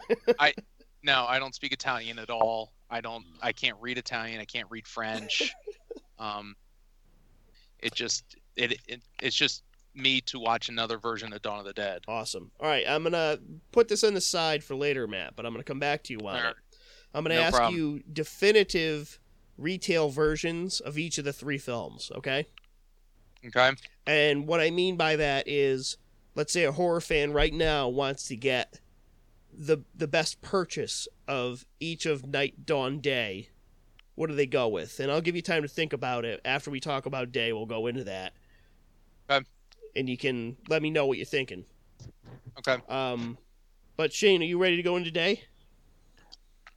No, 1.04 1.26
I 1.28 1.40
don't 1.40 1.56
speak 1.56 1.72
Italian 1.72 2.20
at 2.20 2.30
all. 2.30 2.74
I 2.90 3.02
don't. 3.02 3.24
I 3.42 3.52
can't 3.52 3.78
read 3.80 3.98
Italian. 3.98 4.42
I 4.42 4.46
can't 4.46 4.68
read 4.70 4.88
French. 4.88 5.54
um, 6.20 6.56
it 7.80 7.94
just 7.94 8.36
it, 8.56 8.80
it 8.88 9.02
it's 9.22 9.36
just 9.36 9.64
me 9.96 10.22
to 10.22 10.40
watch 10.40 10.70
another 10.70 10.98
version 10.98 11.34
of 11.34 11.42
Dawn 11.42 11.60
of 11.60 11.66
the 11.66 11.74
Dead. 11.74 12.02
awesome. 12.08 12.52
All 12.60 12.68
right, 12.68 12.86
I'm 12.88 13.04
gonna 13.04 13.40
put 13.72 13.88
this 13.88 14.04
on 14.04 14.14
the 14.14 14.22
side 14.22 14.64
for 14.64 14.76
later, 14.76 15.08
Matt. 15.08 15.36
But 15.36 15.46
I'm 15.46 15.54
gonna 15.54 15.64
come 15.64 15.80
back 15.80 16.04
to 16.04 16.14
you 16.14 16.20
on 16.20 16.36
Alright. 16.36 16.52
it. 16.52 16.78
I'm 17.14 17.24
gonna 17.24 17.36
No 17.36 17.42
ask 17.42 17.56
problem. 17.56 17.76
you 17.76 18.04
definitive 18.12 19.20
retail 19.58 20.10
versions 20.10 20.80
of 20.80 20.98
each 20.98 21.18
of 21.18 21.26
the 21.26 21.34
three 21.34 21.58
films. 21.58 22.12
Okay. 22.16 22.46
Okay. 23.46 23.72
And 24.06 24.48
what 24.48 24.60
I 24.60 24.70
mean 24.70 24.96
by 24.98 25.16
that 25.16 25.48
is, 25.48 25.98
let's 26.36 26.52
say 26.54 26.66
a 26.66 26.72
horror 26.72 27.02
fan 27.02 27.32
right 27.32 27.54
now 27.54 27.88
wants 27.88 28.28
to 28.28 28.36
get 28.36 28.80
the 29.58 29.80
the 29.96 30.08
best 30.08 30.42
purchase 30.42 31.08
of 31.28 31.66
each 31.80 32.06
of 32.06 32.26
Night, 32.26 32.66
Dawn, 32.66 33.00
Day. 33.00 33.50
What 34.16 34.30
do 34.30 34.36
they 34.36 34.46
go 34.46 34.68
with? 34.68 35.00
And 35.00 35.10
I'll 35.12 35.22
give 35.22 35.36
you 35.36 35.42
time 35.42 35.62
to 35.62 35.68
think 35.68 35.94
about 35.94 36.26
it. 36.26 36.42
After 36.44 36.70
we 36.70 36.80
talk 36.80 37.06
about 37.06 37.32
Day, 37.32 37.54
we'll 37.54 37.66
go 37.66 37.88
into 37.88 38.04
that. 38.04 38.34
Okay. 39.30 39.46
And 39.96 40.10
you 40.10 40.18
can 40.18 40.58
let 40.68 40.82
me 40.82 40.90
know 40.90 41.06
what 41.06 41.18
you're 41.18 41.26
thinking. 41.26 41.64
Okay. 42.58 42.82
Um, 42.90 43.38
but 43.96 44.12
Shane, 44.12 44.42
are 44.42 44.46
you 44.46 44.58
ready 44.58 44.76
to 44.76 44.84
go 44.84 44.98
into 44.98 45.12
Day? 45.12 45.44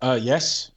Uh, 0.01 0.19
yes. 0.21 0.71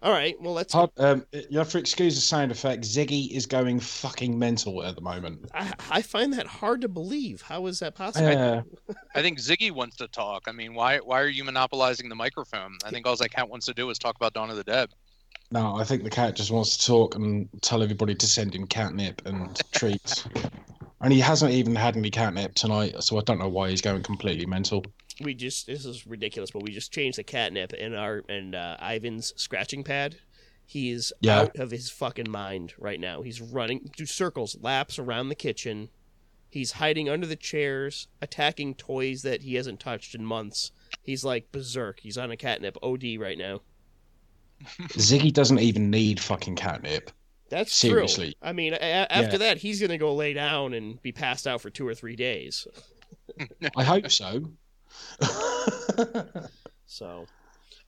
All 0.00 0.12
right. 0.12 0.40
Well, 0.40 0.52
let's. 0.52 0.72
Hard, 0.72 0.90
um, 0.98 1.26
you 1.50 1.58
have 1.58 1.70
to 1.70 1.78
excuse 1.78 2.14
the 2.14 2.20
sound 2.20 2.52
effect. 2.52 2.82
Ziggy 2.84 3.30
is 3.32 3.46
going 3.46 3.80
fucking 3.80 4.38
mental 4.38 4.84
at 4.84 4.94
the 4.94 5.00
moment. 5.00 5.50
I, 5.52 5.72
I 5.90 6.02
find 6.02 6.32
that 6.34 6.46
hard 6.46 6.82
to 6.82 6.88
believe. 6.88 7.42
How 7.42 7.66
is 7.66 7.80
that 7.80 7.96
possible? 7.96 8.28
Uh, 8.28 8.62
I 9.16 9.22
think 9.22 9.40
Ziggy 9.40 9.72
wants 9.72 9.96
to 9.96 10.06
talk. 10.06 10.44
I 10.46 10.52
mean, 10.52 10.74
why 10.74 10.98
why 10.98 11.20
are 11.20 11.28
you 11.28 11.42
monopolizing 11.42 12.08
the 12.08 12.14
microphone? 12.14 12.78
I 12.84 12.90
think 12.90 13.06
all 13.06 13.16
that 13.16 13.30
cat 13.30 13.48
wants 13.48 13.66
to 13.66 13.74
do 13.74 13.90
is 13.90 13.98
talk 13.98 14.14
about 14.14 14.34
Dawn 14.34 14.50
of 14.50 14.56
the 14.56 14.64
Dead. 14.64 14.90
no, 15.50 15.74
I 15.74 15.82
think 15.82 16.04
the 16.04 16.10
cat 16.10 16.36
just 16.36 16.52
wants 16.52 16.76
to 16.76 16.86
talk 16.86 17.16
and 17.16 17.48
tell 17.60 17.82
everybody 17.82 18.14
to 18.14 18.26
send 18.26 18.54
him 18.54 18.66
catnip 18.68 19.22
and 19.26 19.60
treats. 19.72 20.28
And 21.00 21.12
he 21.12 21.20
hasn't 21.20 21.52
even 21.52 21.74
had 21.74 21.96
any 21.96 22.10
catnip 22.10 22.54
tonight, 22.54 23.02
so 23.02 23.18
I 23.18 23.22
don't 23.22 23.38
know 23.38 23.48
why 23.48 23.70
he's 23.70 23.80
going 23.80 24.02
completely 24.02 24.46
mental. 24.46 24.84
We 25.22 25.34
just 25.34 25.66
this 25.66 25.84
is 25.84 26.06
ridiculous, 26.06 26.50
but 26.50 26.62
we 26.62 26.70
just 26.70 26.92
changed 26.92 27.18
the 27.18 27.24
catnip 27.24 27.72
in 27.72 27.94
our 27.94 28.22
and 28.28 28.54
uh, 28.54 28.76
Ivan's 28.80 29.32
scratching 29.36 29.84
pad. 29.84 30.16
He 30.64 30.90
is 30.90 31.12
Yeah. 31.20 31.40
out 31.40 31.56
of 31.56 31.70
his 31.70 31.90
fucking 31.90 32.30
mind 32.30 32.74
right 32.78 33.00
now. 33.00 33.22
He's 33.22 33.40
running 33.40 33.90
through 33.96 34.06
circles, 34.06 34.56
laps 34.60 34.98
around 34.98 35.28
the 35.30 35.34
kitchen. 35.34 35.88
He's 36.50 36.72
hiding 36.72 37.08
under 37.08 37.26
the 37.26 37.36
chairs, 37.36 38.08
attacking 38.22 38.74
toys 38.74 39.22
that 39.22 39.42
he 39.42 39.54
hasn't 39.54 39.80
touched 39.80 40.14
in 40.14 40.24
months. 40.24 40.72
He's 41.02 41.24
like 41.24 41.52
berserk. 41.52 42.00
He's 42.00 42.18
on 42.18 42.30
a 42.30 42.36
catnip 42.36 42.76
OD 42.82 43.16
right 43.18 43.36
now. 43.38 43.60
Ziggy 44.90 45.32
doesn't 45.32 45.60
even 45.60 45.90
need 45.90 46.20
fucking 46.20 46.56
catnip. 46.56 47.10
That's 47.50 47.72
Seriously. 47.72 48.26
true. 48.26 48.34
I 48.42 48.52
mean, 48.52 48.74
a- 48.74 48.82
after 49.12 49.38
that, 49.38 49.58
he's 49.58 49.80
gonna 49.80 49.98
go 49.98 50.14
lay 50.14 50.32
down 50.34 50.74
and 50.74 51.00
be 51.00 51.12
passed 51.12 51.46
out 51.46 51.60
for 51.62 51.70
two 51.70 51.86
or 51.86 51.94
three 51.94 52.16
days. 52.16 52.66
I 53.76 53.84
hope 53.84 54.10
so. 54.10 54.50
So, 56.90 57.26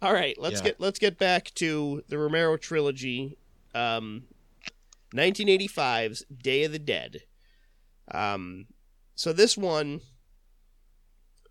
all 0.02 0.12
right, 0.12 0.36
let's 0.38 0.56
Yeah. 0.60 0.64
get 0.64 0.80
let's 0.80 0.98
get 0.98 1.18
back 1.18 1.52
to 1.54 2.02
the 2.08 2.18
Romero 2.18 2.56
trilogy, 2.58 3.38
um, 3.74 4.24
1985's 5.14 6.24
Day 6.26 6.64
of 6.64 6.72
the 6.72 6.78
Dead. 6.78 7.22
Um, 8.10 8.66
so 9.14 9.32
this 9.32 9.56
one, 9.56 10.02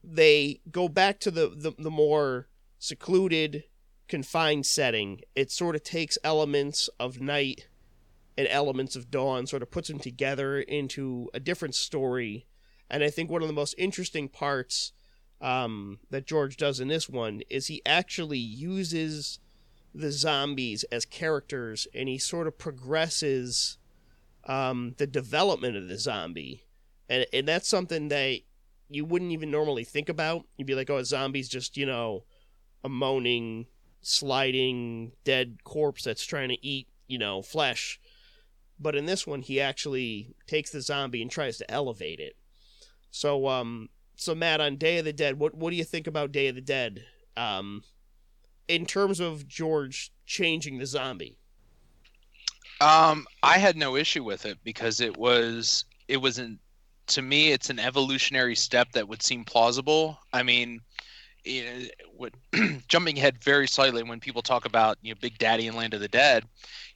they 0.03 0.61
go 0.71 0.87
back 0.87 1.19
to 1.21 1.31
the 1.31 1.49
the, 1.49 1.71
the 1.77 1.89
more 1.91 2.49
secluded, 2.77 3.63
confined 4.07 4.65
setting. 4.67 5.21
It 5.35 5.51
sort 5.51 5.75
of 5.75 5.83
takes 5.83 6.17
elements 6.23 6.87
of 6.99 7.19
night 7.19 7.67
and 8.37 8.47
elements 8.47 8.95
of 8.95 9.09
dawn, 9.11 9.47
sort 9.47 9.63
of 9.63 9.71
puts 9.71 9.87
them 9.87 9.99
together 9.99 10.59
into 10.59 11.29
a 11.33 11.39
different 11.39 11.75
story. 11.75 12.45
And 12.89 13.03
I 13.03 13.09
think 13.09 13.29
one 13.29 13.41
of 13.41 13.47
the 13.47 13.53
most 13.53 13.75
interesting 13.77 14.29
parts 14.29 14.93
um, 15.41 15.99
that 16.09 16.27
George 16.27 16.57
does 16.57 16.79
in 16.79 16.87
this 16.87 17.07
one 17.09 17.41
is 17.49 17.67
he 17.67 17.81
actually 17.85 18.39
uses 18.39 19.39
the 19.93 20.11
zombies 20.11 20.83
as 20.91 21.05
characters 21.05 21.87
and 21.93 22.07
he 22.09 22.17
sort 22.17 22.47
of 22.47 22.57
progresses 22.57 23.77
um, 24.45 24.95
the 24.97 25.07
development 25.07 25.75
of 25.75 25.87
the 25.87 25.97
zombie. 25.97 26.63
And, 27.09 27.25
and 27.33 27.47
that's 27.47 27.67
something 27.67 28.09
that 28.09 28.39
you 28.89 29.05
wouldn't 29.05 29.31
even 29.31 29.51
normally 29.51 29.83
think 29.83 30.09
about. 30.09 30.45
You'd 30.57 30.67
be 30.67 30.75
like, 30.75 30.89
oh, 30.89 30.97
a 30.97 31.05
zombie's 31.05 31.49
just, 31.49 31.77
you 31.77 31.85
know, 31.85 32.23
a 32.83 32.89
moaning, 32.89 33.67
sliding, 34.01 35.13
dead 35.23 35.63
corpse 35.63 36.03
that's 36.03 36.25
trying 36.25 36.49
to 36.49 36.65
eat, 36.65 36.87
you 37.07 37.17
know, 37.17 37.41
flesh. 37.41 37.99
But 38.79 38.95
in 38.95 39.05
this 39.05 39.27
one, 39.27 39.41
he 39.41 39.59
actually 39.59 40.35
takes 40.47 40.71
the 40.71 40.81
zombie 40.81 41.21
and 41.21 41.29
tries 41.29 41.57
to 41.57 41.69
elevate 41.69 42.19
it. 42.19 42.35
So, 43.11 43.47
um, 43.47 43.89
so 44.19 44.35
Matt, 44.35 44.59
on 44.59 44.75
Day 44.75 44.97
of 44.97 45.05
the 45.05 45.13
Dead, 45.13 45.39
what 45.39 45.55
what 45.55 45.69
do 45.71 45.77
you 45.77 45.83
think 45.85 46.05
about 46.05 46.31
Day 46.31 46.47
of 46.47 46.55
the 46.55 46.61
Dead? 46.61 47.05
Um, 47.37 47.83
in 48.67 48.85
terms 48.85 49.19
of 49.19 49.47
George 49.47 50.11
changing 50.25 50.77
the 50.77 50.85
zombie. 50.85 51.37
Um, 52.81 53.25
I 53.43 53.57
had 53.57 53.75
no 53.75 53.95
issue 53.95 54.23
with 54.23 54.45
it 54.45 54.57
because 54.63 55.01
it 55.01 55.17
was 55.17 55.85
it 56.07 56.17
was 56.17 56.37
an 56.37 56.59
to 57.07 57.21
me 57.21 57.51
it's 57.51 57.69
an 57.69 57.79
evolutionary 57.79 58.55
step 58.55 58.91
that 58.91 59.07
would 59.07 59.23
seem 59.23 59.43
plausible. 59.45 60.19
I 60.33 60.43
mean, 60.43 60.81
it, 61.45 61.95
what 62.15 62.33
jumping 62.87 63.17
ahead 63.17 63.41
very 63.43 63.67
slightly 63.67 64.03
when 64.03 64.19
people 64.19 64.41
talk 64.41 64.65
about 64.65 64.97
you 65.01 65.13
know 65.13 65.17
Big 65.21 65.37
Daddy 65.37 65.67
and 65.67 65.75
Land 65.77 65.93
of 65.93 66.01
the 66.01 66.07
Dead, 66.09 66.43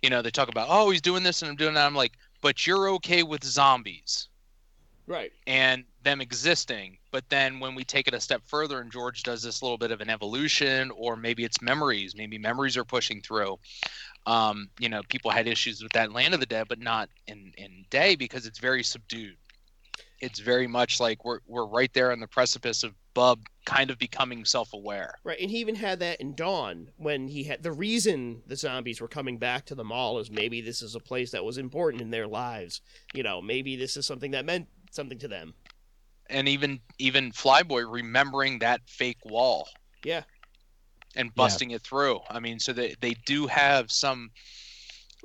you 0.02 0.10
know 0.10 0.22
they 0.22 0.30
talk 0.30 0.50
about 0.50 0.68
oh 0.70 0.90
he's 0.90 1.02
doing 1.02 1.24
this 1.24 1.42
and 1.42 1.50
I'm 1.50 1.58
doing 1.58 1.74
that. 1.74 1.86
I'm 1.86 1.96
like, 1.96 2.14
but 2.42 2.68
you're 2.68 2.90
okay 2.96 3.24
with 3.24 3.44
zombies 3.44 4.28
Right. 5.08 5.32
and 5.48 5.86
them 6.04 6.22
existing. 6.22 6.98
But 7.14 7.30
then 7.30 7.60
when 7.60 7.76
we 7.76 7.84
take 7.84 8.08
it 8.08 8.16
a 8.16 8.20
step 8.20 8.42
further 8.48 8.82
and 8.82 8.92
George 8.92 9.22
does 9.22 9.44
this 9.44 9.62
little 9.62 9.78
bit 9.78 9.92
of 9.92 10.02
an 10.02 10.10
evolution, 10.10 10.90
or 10.90 11.16
maybe 11.16 11.44
it's 11.44 11.62
memories, 11.62 12.16
maybe 12.18 12.40
memories 12.40 12.76
are 12.76 12.84
pushing 12.84 13.22
through. 13.22 13.60
Um, 14.26 14.70
you 14.80 14.90
know, 14.90 15.02
people 15.10 15.30
had 15.30 15.48
issues 15.48 15.84
with 15.84 15.92
that 15.92 16.12
Land 16.12 16.34
of 16.34 16.40
the 16.40 16.48
Dead, 16.48 16.66
but 16.68 16.80
not 16.80 17.10
in 17.28 17.54
in 17.56 17.86
Day 17.92 18.16
because 18.16 18.48
it's 18.48 18.58
very 18.60 18.82
subdued. 18.84 19.38
it's 20.24 20.40
very 20.40 20.68
much 20.68 21.00
like 21.02 21.26
we're 21.26 21.40
we're 21.46 21.66
right 21.66 21.94
there 21.94 22.12
on 22.12 22.20
the 22.22 22.28
precipice 22.28 22.84
of 22.84 22.94
Bub 23.14 23.40
kind 23.66 23.92
of 23.92 24.00
becoming 24.00 24.46
self-aware. 24.46 25.16
Right, 25.24 25.40
and 25.40 25.52
he 25.52 25.58
even 25.58 25.76
had 25.76 26.00
that 26.00 26.20
in 26.22 26.34
Dawn 26.34 26.90
when 26.98 27.28
he 27.28 27.44
had 27.44 27.62
the 27.62 27.74
reason 27.74 28.42
the 28.48 28.56
zombies 28.56 29.02
were 29.02 29.08
coming 29.08 29.38
back 29.38 29.66
to 29.66 29.76
the 29.76 29.84
mall 29.84 30.20
is 30.20 30.32
maybe 30.32 30.62
this 30.62 30.82
is 30.82 30.96
a 30.96 31.00
place 31.00 31.32
that 31.32 31.44
was 31.44 31.58
important 31.58 32.02
in 32.02 32.10
their 32.10 32.28
lives. 32.28 32.82
You 33.14 33.24
know, 33.24 33.42
maybe 33.42 33.76
this 33.76 33.98
is 33.98 34.08
something 34.08 34.32
that 34.32 34.46
meant 34.46 34.68
something 34.92 35.20
to 35.20 35.28
them. 35.28 35.54
And 36.30 36.48
even 36.48 36.80
even 37.00 37.32
Flyboy 37.32 37.92
remembering 37.92 38.60
that 38.60 38.82
fake 38.88 39.24
wall. 39.26 39.68
Yeah. 40.04 40.24
And 41.16 41.34
busting 41.36 41.70
yeah. 41.70 41.76
it 41.76 41.84
through. 41.84 42.22
I 42.30 42.40
mean, 42.40 42.60
so 42.60 42.74
they 42.74 42.96
they 43.00 43.16
do 43.26 43.48
have 43.48 43.92
some 43.92 44.32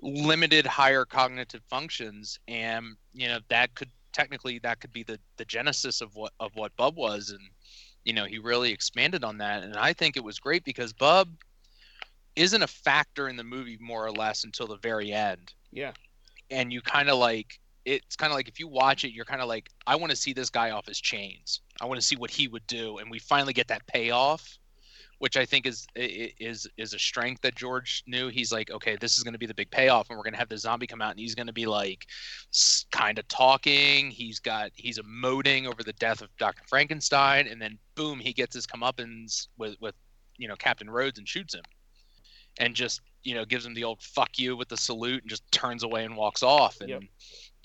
limited 0.00 0.66
higher 0.66 1.04
cognitive 1.04 1.62
functions 1.68 2.38
and 2.46 2.94
you 3.14 3.26
know 3.26 3.40
that 3.48 3.74
could 3.74 3.90
technically 4.12 4.60
that 4.60 4.78
could 4.78 4.92
be 4.92 5.02
the 5.02 5.18
the 5.38 5.44
genesis 5.44 6.00
of 6.00 6.14
what 6.14 6.32
of 6.38 6.52
what 6.54 6.76
Bub 6.76 6.96
was 6.96 7.30
and 7.30 7.40
you 8.04 8.12
know 8.12 8.24
he 8.24 8.38
really 8.38 8.70
expanded 8.70 9.24
on 9.24 9.38
that 9.38 9.64
and 9.64 9.74
I 9.74 9.92
think 9.92 10.16
it 10.16 10.22
was 10.22 10.38
great 10.38 10.62
because 10.62 10.92
Bub 10.92 11.28
isn't 12.38 12.62
a 12.62 12.68
factor 12.68 13.28
in 13.28 13.36
the 13.36 13.44
movie 13.44 13.76
more 13.80 14.06
or 14.06 14.12
less 14.12 14.44
until 14.44 14.68
the 14.68 14.76
very 14.76 15.12
end. 15.12 15.52
Yeah. 15.72 15.92
And 16.50 16.72
you 16.72 16.80
kind 16.80 17.10
of 17.10 17.18
like 17.18 17.58
it's 17.88 18.16
kind 18.16 18.32
of 18.32 18.36
like 18.36 18.48
if 18.48 18.58
you 18.60 18.68
watch 18.68 19.04
it 19.04 19.12
you're 19.12 19.24
kind 19.24 19.40
of 19.40 19.48
like 19.48 19.68
I 19.86 19.96
want 19.96 20.10
to 20.10 20.16
see 20.16 20.32
this 20.32 20.50
guy 20.50 20.70
off 20.70 20.86
his 20.86 21.00
chains. 21.00 21.60
I 21.80 21.86
want 21.86 22.00
to 22.00 22.06
see 22.06 22.16
what 22.16 22.30
he 22.30 22.48
would 22.48 22.66
do 22.66 22.98
and 22.98 23.10
we 23.10 23.18
finally 23.18 23.52
get 23.52 23.68
that 23.68 23.86
payoff 23.86 24.58
which 25.18 25.36
I 25.36 25.44
think 25.44 25.66
is 25.66 25.86
is 25.94 26.66
is 26.76 26.94
a 26.94 26.98
strength 26.98 27.42
that 27.42 27.54
George 27.54 28.04
knew. 28.06 28.28
He's 28.28 28.52
like, 28.52 28.70
okay, 28.70 28.96
this 29.00 29.18
is 29.18 29.24
going 29.24 29.32
to 29.32 29.38
be 29.38 29.46
the 29.46 29.54
big 29.54 29.70
payoff, 29.70 30.08
and 30.08 30.16
we're 30.16 30.22
going 30.22 30.34
to 30.34 30.38
have 30.38 30.48
the 30.48 30.58
zombie 30.58 30.86
come 30.86 31.02
out, 31.02 31.10
and 31.10 31.20
he's 31.20 31.34
going 31.34 31.48
to 31.48 31.52
be 31.52 31.66
like, 31.66 32.06
kind 32.92 33.18
of 33.18 33.26
talking. 33.28 34.10
He's 34.10 34.38
got 34.38 34.70
he's 34.74 34.98
emoting 34.98 35.66
over 35.66 35.82
the 35.82 35.92
death 35.94 36.22
of 36.22 36.28
Doctor 36.38 36.62
Frankenstein, 36.68 37.48
and 37.48 37.60
then 37.60 37.78
boom, 37.94 38.20
he 38.20 38.32
gets 38.32 38.54
his 38.54 38.66
comeuppance 38.66 39.48
with 39.58 39.76
with 39.80 39.94
you 40.36 40.48
know 40.48 40.56
Captain 40.56 40.88
Rhodes 40.88 41.18
and 41.18 41.28
shoots 41.28 41.54
him, 41.54 41.64
and 42.58 42.74
just 42.74 43.00
you 43.24 43.34
know 43.34 43.44
gives 43.44 43.66
him 43.66 43.74
the 43.74 43.84
old 43.84 44.02
fuck 44.02 44.38
you 44.38 44.56
with 44.56 44.68
the 44.68 44.76
salute, 44.76 45.22
and 45.22 45.30
just 45.30 45.50
turns 45.50 45.82
away 45.82 46.04
and 46.04 46.16
walks 46.16 46.44
off, 46.44 46.80
and 46.80 46.90
yep. 46.90 47.02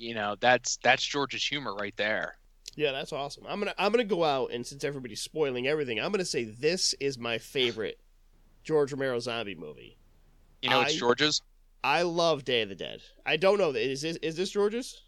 You 0.03 0.13
know 0.13 0.35
that's 0.39 0.77
that's 0.83 1.03
George's 1.03 1.45
humor 1.45 1.73
right 1.73 1.95
there. 1.97 2.37
Yeah, 2.75 2.91
that's 2.91 3.13
awesome. 3.13 3.45
I'm 3.47 3.59
gonna 3.59 3.73
I'm 3.77 3.91
gonna 3.91 4.03
go 4.03 4.23
out 4.23 4.51
and 4.51 4.65
since 4.65 4.83
everybody's 4.83 5.21
spoiling 5.21 5.67
everything, 5.67 5.99
I'm 5.99 6.11
gonna 6.11 6.25
say 6.25 6.43
this 6.43 6.93
is 6.99 7.17
my 7.17 7.37
favorite 7.37 7.99
George 8.63 8.91
Romero 8.91 9.19
zombie 9.19 9.55
movie. 9.55 9.97
You 10.61 10.69
know, 10.69 10.81
it's 10.81 10.95
I, 10.95 10.97
George's. 10.97 11.41
I 11.83 12.03
love 12.03 12.45
Day 12.45 12.61
of 12.61 12.69
the 12.69 12.75
Dead. 12.75 13.01
I 13.25 13.37
don't 13.37 13.57
know 13.57 13.71
is 13.71 14.01
this 14.01 14.17
is 14.17 14.35
this 14.35 14.49
George's? 14.51 15.01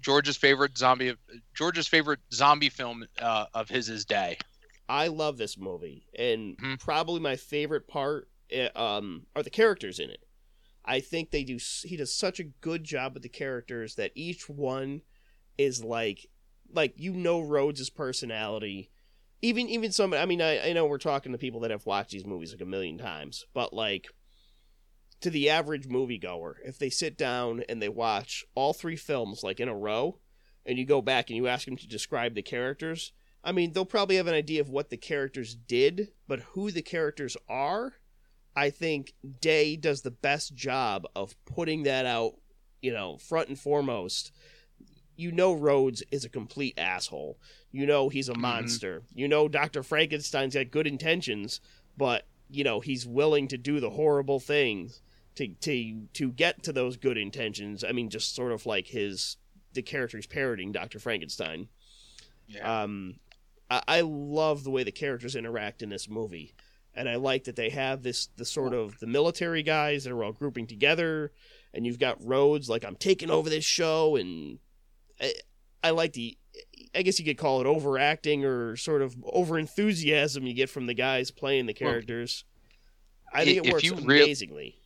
George's 0.00 0.36
favorite 0.36 0.76
zombie. 0.76 1.14
George's 1.54 1.86
favorite 1.86 2.20
zombie 2.32 2.68
film 2.68 3.06
uh, 3.20 3.46
of 3.54 3.68
his 3.68 3.88
is 3.88 4.04
Day. 4.04 4.38
I 4.88 5.08
love 5.08 5.36
this 5.36 5.58
movie, 5.58 6.06
and 6.16 6.56
mm-hmm. 6.56 6.74
probably 6.74 7.20
my 7.20 7.36
favorite 7.36 7.88
part 7.88 8.28
eh, 8.50 8.68
um, 8.76 9.26
are 9.34 9.42
the 9.42 9.50
characters 9.50 9.98
in 9.98 10.10
it. 10.10 10.25
I 10.86 11.00
think 11.00 11.30
they 11.30 11.44
do. 11.44 11.58
He 11.84 11.96
does 11.96 12.14
such 12.14 12.38
a 12.38 12.44
good 12.44 12.84
job 12.84 13.14
with 13.14 13.22
the 13.22 13.28
characters 13.28 13.96
that 13.96 14.12
each 14.14 14.48
one 14.48 15.02
is 15.58 15.82
like 15.82 16.26
like 16.72 16.94
you 16.96 17.12
know 17.12 17.40
Rhodes's 17.40 17.90
personality. 17.90 18.90
Even 19.42 19.68
even 19.68 19.92
some 19.92 20.14
I 20.14 20.26
mean 20.26 20.40
I, 20.40 20.70
I 20.70 20.72
know 20.72 20.86
we're 20.86 20.98
talking 20.98 21.32
to 21.32 21.38
people 21.38 21.60
that 21.60 21.70
have 21.70 21.86
watched 21.86 22.10
these 22.10 22.26
movies 22.26 22.52
like 22.52 22.60
a 22.60 22.66
million 22.66 22.98
times, 22.98 23.44
but 23.52 23.72
like 23.72 24.08
to 25.20 25.30
the 25.30 25.50
average 25.50 25.88
moviegoer, 25.88 26.54
if 26.64 26.78
they 26.78 26.90
sit 26.90 27.16
down 27.16 27.64
and 27.68 27.80
they 27.80 27.88
watch 27.88 28.44
all 28.54 28.72
three 28.72 28.96
films 28.96 29.42
like 29.42 29.60
in 29.60 29.68
a 29.68 29.76
row, 29.76 30.18
and 30.64 30.78
you 30.78 30.84
go 30.84 31.00
back 31.00 31.30
and 31.30 31.36
you 31.36 31.46
ask 31.46 31.64
them 31.64 31.76
to 31.76 31.88
describe 31.88 32.34
the 32.34 32.42
characters, 32.42 33.12
I 33.42 33.52
mean, 33.52 33.72
they'll 33.72 33.84
probably 33.84 34.16
have 34.16 34.26
an 34.26 34.34
idea 34.34 34.60
of 34.60 34.68
what 34.68 34.90
the 34.90 34.96
characters 34.96 35.54
did, 35.54 36.08
but 36.26 36.40
who 36.40 36.70
the 36.70 36.82
characters 36.82 37.36
are, 37.48 37.94
I 38.56 38.70
think 38.70 39.12
Day 39.40 39.76
does 39.76 40.02
the 40.02 40.10
best 40.10 40.54
job 40.54 41.06
of 41.14 41.36
putting 41.44 41.82
that 41.82 42.06
out, 42.06 42.34
you 42.80 42.92
know, 42.92 43.18
front 43.18 43.48
and 43.48 43.58
foremost 43.58 44.32
you 45.16 45.32
know 45.32 45.54
Rhodes 45.54 46.02
is 46.10 46.24
a 46.24 46.28
complete 46.28 46.74
asshole. 46.78 47.38
You 47.72 47.86
know 47.86 48.08
he's 48.08 48.28
a 48.28 48.32
mm-hmm. 48.32 48.42
monster. 48.42 49.02
You 49.14 49.26
know 49.28 49.48
Dr. 49.48 49.82
Frankenstein's 49.82 50.54
got 50.54 50.70
good 50.70 50.86
intentions, 50.86 51.60
but 51.96 52.26
you 52.48 52.62
know 52.62 52.80
he's 52.80 53.06
willing 53.06 53.48
to 53.48 53.58
do 53.58 53.80
the 53.80 53.90
horrible 53.90 54.38
things 54.38 55.00
to 55.34 55.48
to 55.48 56.06
to 56.12 56.30
get 56.32 56.62
to 56.64 56.72
those 56.72 56.96
good 56.96 57.16
intentions. 57.16 57.82
I 57.82 57.92
mean 57.92 58.10
just 58.10 58.34
sort 58.34 58.52
of 58.52 58.66
like 58.66 58.88
his 58.88 59.36
the 59.72 59.82
characters 59.82 60.26
parodying 60.26 60.72
Dr. 60.72 60.98
Frankenstein. 60.98 61.68
Yeah. 62.46 62.82
Um 62.82 63.16
I, 63.68 63.82
I 63.88 64.00
love 64.02 64.62
the 64.62 64.70
way 64.70 64.84
the 64.84 64.92
characters 64.92 65.34
interact 65.34 65.82
in 65.82 65.88
this 65.88 66.08
movie. 66.08 66.54
And 66.96 67.08
I 67.08 67.16
like 67.16 67.44
that 67.44 67.56
they 67.56 67.70
have 67.70 68.02
this 68.02 68.28
the 68.36 68.44
sort 68.44 68.72
of 68.72 68.98
the 68.98 69.06
military 69.06 69.62
guys 69.62 70.04
that 70.04 70.12
are 70.12 70.24
all 70.24 70.32
grouping 70.32 70.66
together 70.66 71.32
and 71.74 71.86
you've 71.86 71.98
got 71.98 72.24
Rhodes 72.24 72.68
like 72.68 72.84
I'm 72.84 72.96
taking 72.96 73.30
over 73.30 73.50
this 73.50 73.64
show 73.64 74.16
and 74.16 74.58
I, 75.20 75.34
I 75.84 75.90
like 75.90 76.14
the 76.14 76.36
I 76.94 77.02
guess 77.02 77.18
you 77.18 77.24
could 77.24 77.36
call 77.36 77.60
it 77.60 77.66
overacting 77.66 78.44
or 78.44 78.76
sort 78.76 79.02
of 79.02 79.14
over 79.24 79.58
enthusiasm 79.58 80.46
you 80.46 80.54
get 80.54 80.70
from 80.70 80.86
the 80.86 80.94
guys 80.94 81.30
playing 81.30 81.66
the 81.66 81.74
characters. 81.74 82.44
Well, 83.32 83.42
I 83.42 83.44
think 83.44 83.66
it 83.66 83.72
works 83.72 83.90
amazingly. 83.90 84.76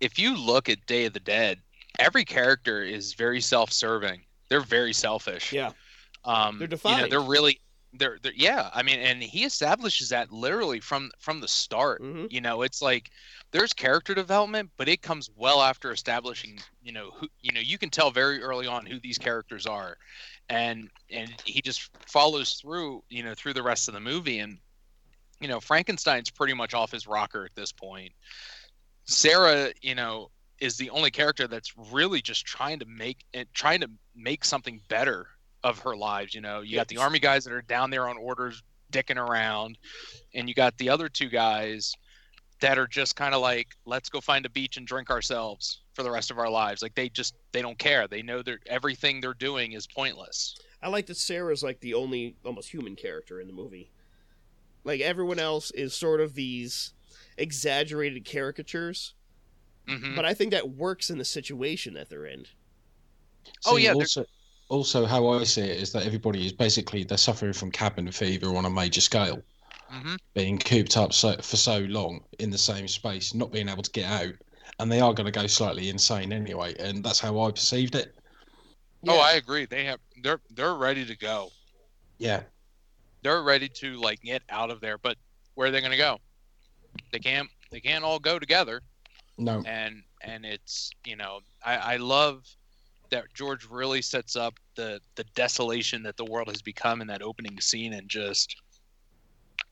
if 0.00 0.18
you 0.18 0.36
look 0.36 0.68
at 0.68 0.84
Day 0.86 1.04
of 1.04 1.12
the 1.12 1.20
Dead, 1.20 1.60
every 2.00 2.24
character 2.24 2.82
is 2.82 3.14
very 3.14 3.40
self-serving. 3.40 4.20
They're 4.48 4.60
very 4.60 4.92
selfish. 4.92 5.52
Yeah. 5.52 5.70
Um, 6.24 6.58
they're 6.58 6.66
defined. 6.66 6.96
You 6.96 7.02
know, 7.04 7.08
they're 7.10 7.30
really 7.30 7.60
they're, 7.94 8.18
they're 8.22 8.32
yeah. 8.34 8.70
I 8.74 8.82
mean, 8.82 8.98
and 9.00 9.22
he 9.22 9.44
establishes 9.44 10.10
that 10.10 10.32
literally 10.32 10.80
from 10.80 11.10
from 11.18 11.40
the 11.40 11.48
start. 11.48 12.02
Mm-hmm. 12.02 12.26
You 12.30 12.40
know, 12.40 12.62
it's 12.62 12.82
like 12.82 13.10
there's 13.50 13.72
character 13.72 14.14
development, 14.14 14.70
but 14.76 14.88
it 14.88 15.02
comes 15.02 15.30
well 15.36 15.62
after 15.62 15.90
establishing, 15.90 16.58
you 16.82 16.92
know, 16.92 17.10
who 17.16 17.28
you 17.40 17.52
know, 17.52 17.60
you 17.60 17.78
can 17.78 17.90
tell 17.90 18.10
very 18.10 18.42
early 18.42 18.66
on 18.66 18.86
who 18.86 19.00
these 19.00 19.18
characters 19.18 19.66
are. 19.66 19.96
And 20.48 20.90
and 21.10 21.32
he 21.44 21.60
just 21.60 21.90
follows 22.06 22.54
through, 22.54 23.02
you 23.08 23.22
know, 23.22 23.34
through 23.34 23.54
the 23.54 23.62
rest 23.62 23.88
of 23.88 23.94
the 23.94 24.00
movie 24.00 24.38
and 24.40 24.58
you 25.40 25.48
know, 25.48 25.60
Frankenstein's 25.60 26.30
pretty 26.30 26.54
much 26.54 26.74
off 26.74 26.90
his 26.90 27.06
rocker 27.06 27.44
at 27.44 27.54
this 27.54 27.70
point. 27.70 28.12
Sarah, 29.04 29.72
you 29.80 29.94
know, 29.94 30.30
is 30.60 30.76
the 30.76 30.90
only 30.90 31.10
character 31.10 31.46
that's 31.46 31.72
really 31.92 32.20
just 32.20 32.44
trying 32.44 32.80
to 32.80 32.86
make 32.86 33.24
it 33.32 33.48
trying 33.54 33.80
to 33.80 33.90
make 34.14 34.44
something 34.44 34.80
better 34.88 35.28
of 35.64 35.78
her 35.80 35.96
lives, 35.96 36.34
you 36.34 36.40
know. 36.40 36.60
You 36.60 36.76
got 36.76 36.88
the 36.88 36.98
army 36.98 37.18
guys 37.18 37.44
that 37.44 37.52
are 37.52 37.62
down 37.62 37.90
there 37.90 38.08
on 38.08 38.16
orders 38.16 38.62
dicking 38.92 39.16
around 39.16 39.76
and 40.34 40.48
you 40.48 40.54
got 40.54 40.76
the 40.78 40.88
other 40.88 41.08
two 41.08 41.28
guys 41.28 41.94
that 42.60 42.78
are 42.78 42.86
just 42.86 43.16
kind 43.16 43.34
of 43.34 43.42
like 43.42 43.68
let's 43.84 44.08
go 44.08 44.20
find 44.20 44.46
a 44.46 44.50
beach 44.50 44.76
and 44.78 44.86
drink 44.86 45.10
ourselves 45.10 45.82
for 45.92 46.02
the 46.02 46.10
rest 46.10 46.30
of 46.30 46.38
our 46.38 46.50
lives. 46.50 46.82
Like 46.82 46.94
they 46.94 47.08
just 47.08 47.34
they 47.52 47.62
don't 47.62 47.78
care. 47.78 48.08
They 48.08 48.22
know 48.22 48.42
that 48.42 48.58
everything 48.66 49.20
they're 49.20 49.34
doing 49.34 49.72
is 49.72 49.86
pointless. 49.86 50.56
I 50.82 50.88
like 50.88 51.06
that 51.06 51.16
sarah's 51.16 51.62
like 51.62 51.80
the 51.80 51.94
only 51.94 52.36
almost 52.44 52.70
human 52.70 52.96
character 52.96 53.40
in 53.40 53.46
the 53.46 53.52
movie. 53.52 53.90
Like 54.84 55.00
everyone 55.00 55.38
else 55.38 55.70
is 55.72 55.92
sort 55.92 56.20
of 56.20 56.34
these 56.34 56.92
exaggerated 57.36 58.24
caricatures 58.24 59.14
mm-hmm. 59.88 60.14
but 60.14 60.24
i 60.24 60.34
think 60.34 60.50
that 60.50 60.70
works 60.70 61.10
in 61.10 61.18
the 61.18 61.24
situation 61.24 61.94
that 61.94 62.08
they're 62.08 62.26
in. 62.26 62.46
Oh 63.64 63.76
yeah 63.76 63.92
also, 63.92 64.24
also 64.68 65.06
how 65.06 65.28
i 65.28 65.44
see 65.44 65.62
it 65.62 65.80
is 65.80 65.92
that 65.92 66.04
everybody 66.04 66.44
is 66.44 66.52
basically 66.52 67.04
they're 67.04 67.18
suffering 67.18 67.52
from 67.52 67.70
cabin 67.70 68.10
fever 68.10 68.54
on 68.56 68.64
a 68.64 68.70
major 68.70 69.00
scale 69.00 69.42
mm-hmm. 69.92 70.16
being 70.34 70.58
cooped 70.58 70.96
up 70.96 71.12
so, 71.12 71.36
for 71.36 71.56
so 71.56 71.80
long 71.80 72.20
in 72.38 72.50
the 72.50 72.58
same 72.58 72.88
space, 72.88 73.34
not 73.34 73.52
being 73.52 73.68
able 73.68 73.82
to 73.82 73.90
get 73.90 74.10
out, 74.10 74.34
and 74.78 74.90
they 74.90 75.00
are 75.00 75.14
going 75.14 75.26
to 75.26 75.32
go 75.32 75.46
slightly 75.46 75.88
insane 75.88 76.32
anyway. 76.32 76.74
And 76.78 77.02
that's 77.04 77.20
how 77.20 77.40
I 77.40 77.50
perceived 77.50 77.94
it. 77.94 78.14
Yeah. 79.02 79.12
Oh, 79.12 79.20
I 79.20 79.32
agree. 79.32 79.64
They 79.64 79.84
have 79.84 80.00
they're 80.22 80.40
they're 80.50 80.74
ready 80.74 81.04
to 81.04 81.16
go. 81.16 81.50
Yeah, 82.18 82.42
they're 83.22 83.42
ready 83.42 83.68
to 83.68 83.96
like 83.96 84.20
get 84.22 84.42
out 84.50 84.70
of 84.70 84.80
there. 84.80 84.98
But 84.98 85.16
where 85.54 85.68
are 85.68 85.70
they 85.70 85.80
going 85.80 85.92
to 85.92 85.98
go? 85.98 86.18
They 87.12 87.20
can't. 87.20 87.48
They 87.70 87.80
can't 87.80 88.04
all 88.04 88.18
go 88.18 88.38
together. 88.38 88.80
No. 89.36 89.62
And 89.66 90.02
and 90.22 90.44
it's 90.44 90.90
you 91.04 91.14
know 91.14 91.40
I 91.64 91.76
I 91.76 91.96
love 91.98 92.44
that 93.10 93.32
George 93.34 93.66
really 93.68 94.02
sets 94.02 94.36
up 94.36 94.54
the 94.74 95.00
the 95.16 95.24
desolation 95.34 96.02
that 96.02 96.16
the 96.16 96.24
world 96.24 96.48
has 96.48 96.62
become 96.62 97.00
in 97.00 97.06
that 97.08 97.22
opening 97.22 97.60
scene 97.60 97.94
and 97.94 98.08
just 98.08 98.56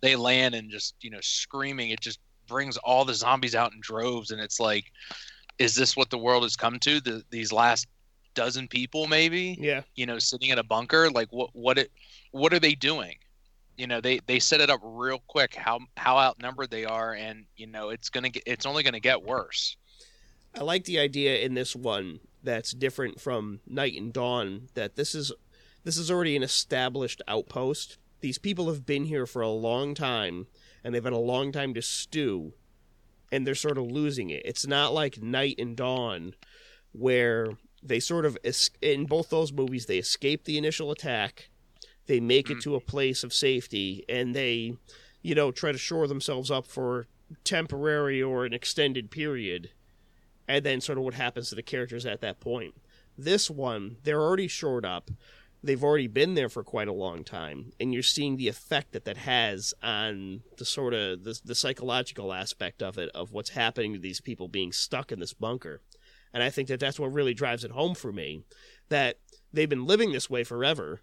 they 0.00 0.16
land 0.16 0.54
and 0.54 0.70
just 0.70 0.94
you 1.00 1.10
know 1.10 1.20
screaming. 1.20 1.90
It 1.90 2.00
just 2.00 2.20
brings 2.46 2.76
all 2.78 3.04
the 3.04 3.14
zombies 3.14 3.54
out 3.54 3.72
in 3.72 3.80
droves. 3.80 4.30
And 4.30 4.40
it's 4.40 4.60
like 4.60 4.84
is 5.58 5.74
this 5.74 5.96
what 5.96 6.10
the 6.10 6.18
world 6.18 6.42
has 6.42 6.56
come 6.56 6.78
to? 6.80 7.00
The, 7.00 7.22
these 7.30 7.52
last 7.52 7.86
dozen 8.34 8.68
people 8.68 9.06
maybe 9.06 9.56
yeah. 9.58 9.80
you 9.94 10.04
know 10.04 10.18
sitting 10.18 10.50
in 10.50 10.58
a 10.58 10.64
bunker? 10.64 11.10
Like 11.10 11.28
what 11.30 11.50
what 11.54 11.78
it 11.78 11.90
what 12.32 12.52
are 12.52 12.60
they 12.60 12.74
doing? 12.74 13.16
You 13.76 13.86
know 13.86 14.00
they 14.00 14.20
they 14.26 14.38
set 14.38 14.60
it 14.60 14.70
up 14.70 14.80
real 14.82 15.22
quick 15.26 15.54
how 15.54 15.80
how 15.96 16.18
outnumbered 16.18 16.70
they 16.70 16.84
are. 16.84 17.14
And 17.14 17.44
you 17.56 17.66
know 17.66 17.90
it's 17.90 18.08
gonna 18.08 18.30
get 18.30 18.42
it's 18.46 18.66
only 18.66 18.82
gonna 18.82 19.00
get 19.00 19.22
worse. 19.22 19.76
I 20.54 20.62
like 20.62 20.84
the 20.84 20.98
idea 20.98 21.38
in 21.40 21.52
this 21.52 21.76
one 21.76 22.18
that's 22.46 22.72
different 22.72 23.20
from 23.20 23.60
night 23.66 24.00
and 24.00 24.12
dawn 24.12 24.68
that 24.74 24.96
this 24.96 25.14
is 25.14 25.32
this 25.84 25.98
is 25.98 26.10
already 26.10 26.34
an 26.34 26.42
established 26.42 27.20
outpost. 27.28 27.98
These 28.20 28.38
people 28.38 28.68
have 28.68 28.86
been 28.86 29.04
here 29.04 29.26
for 29.26 29.42
a 29.42 29.50
long 29.50 29.94
time, 29.94 30.46
and 30.82 30.94
they've 30.94 31.04
had 31.04 31.12
a 31.12 31.18
long 31.18 31.52
time 31.52 31.74
to 31.74 31.82
stew, 31.82 32.54
and 33.30 33.46
they're 33.46 33.54
sort 33.54 33.78
of 33.78 33.84
losing 33.90 34.30
it. 34.30 34.42
It's 34.44 34.66
not 34.66 34.92
like 34.94 35.22
Night 35.22 35.56
and 35.58 35.76
Dawn, 35.76 36.34
where 36.92 37.50
they 37.82 38.00
sort 38.00 38.24
of 38.24 38.36
es- 38.42 38.70
in 38.82 39.04
both 39.04 39.28
those 39.30 39.52
movies 39.52 39.86
they 39.86 39.98
escape 39.98 40.44
the 40.44 40.58
initial 40.58 40.90
attack, 40.90 41.50
they 42.06 42.18
make 42.18 42.50
it 42.50 42.56
Mhm. 42.58 42.62
to 42.62 42.74
a 42.74 42.80
place 42.80 43.22
of 43.22 43.32
safety, 43.34 44.04
and 44.08 44.34
they, 44.34 44.76
you 45.22 45.34
know, 45.36 45.52
try 45.52 45.70
to 45.70 45.78
shore 45.78 46.08
themselves 46.08 46.50
up 46.50 46.66
for 46.66 47.06
temporary 47.44 48.20
or 48.22 48.44
an 48.44 48.52
extended 48.52 49.10
period, 49.10 49.70
and 50.48 50.64
then 50.64 50.80
sort 50.80 50.98
of 50.98 51.04
what 51.04 51.14
happens 51.14 51.48
to 51.48 51.54
the 51.54 51.62
characters 51.62 52.06
at 52.06 52.20
that 52.20 52.40
point. 52.40 52.74
This 53.18 53.50
one, 53.50 53.96
they're 54.02 54.20
already 54.20 54.48
shored 54.48 54.84
up. 54.84 55.10
They've 55.62 55.82
already 55.82 56.06
been 56.06 56.34
there 56.34 56.48
for 56.48 56.62
quite 56.62 56.86
a 56.86 56.92
long 56.92 57.24
time, 57.24 57.72
and 57.80 57.92
you're 57.92 58.02
seeing 58.02 58.36
the 58.36 58.48
effect 58.48 58.92
that 58.92 59.04
that 59.06 59.16
has 59.16 59.74
on 59.82 60.42
the 60.58 60.64
sort 60.64 60.94
of 60.94 61.24
the, 61.24 61.40
the 61.44 61.54
psychological 61.54 62.32
aspect 62.32 62.82
of 62.82 62.98
it, 62.98 63.08
of 63.14 63.32
what's 63.32 63.50
happening 63.50 63.92
to 63.94 63.98
these 63.98 64.20
people 64.20 64.48
being 64.48 64.70
stuck 64.70 65.10
in 65.10 65.18
this 65.18 65.32
bunker. 65.32 65.80
And 66.32 66.42
I 66.42 66.50
think 66.50 66.68
that 66.68 66.78
that's 66.78 67.00
what 67.00 67.12
really 67.12 67.34
drives 67.34 67.64
it 67.64 67.70
home 67.70 67.94
for 67.94 68.12
me, 68.12 68.42
that 68.90 69.18
they've 69.52 69.68
been 69.68 69.86
living 69.86 70.12
this 70.12 70.30
way 70.30 70.44
forever, 70.44 71.00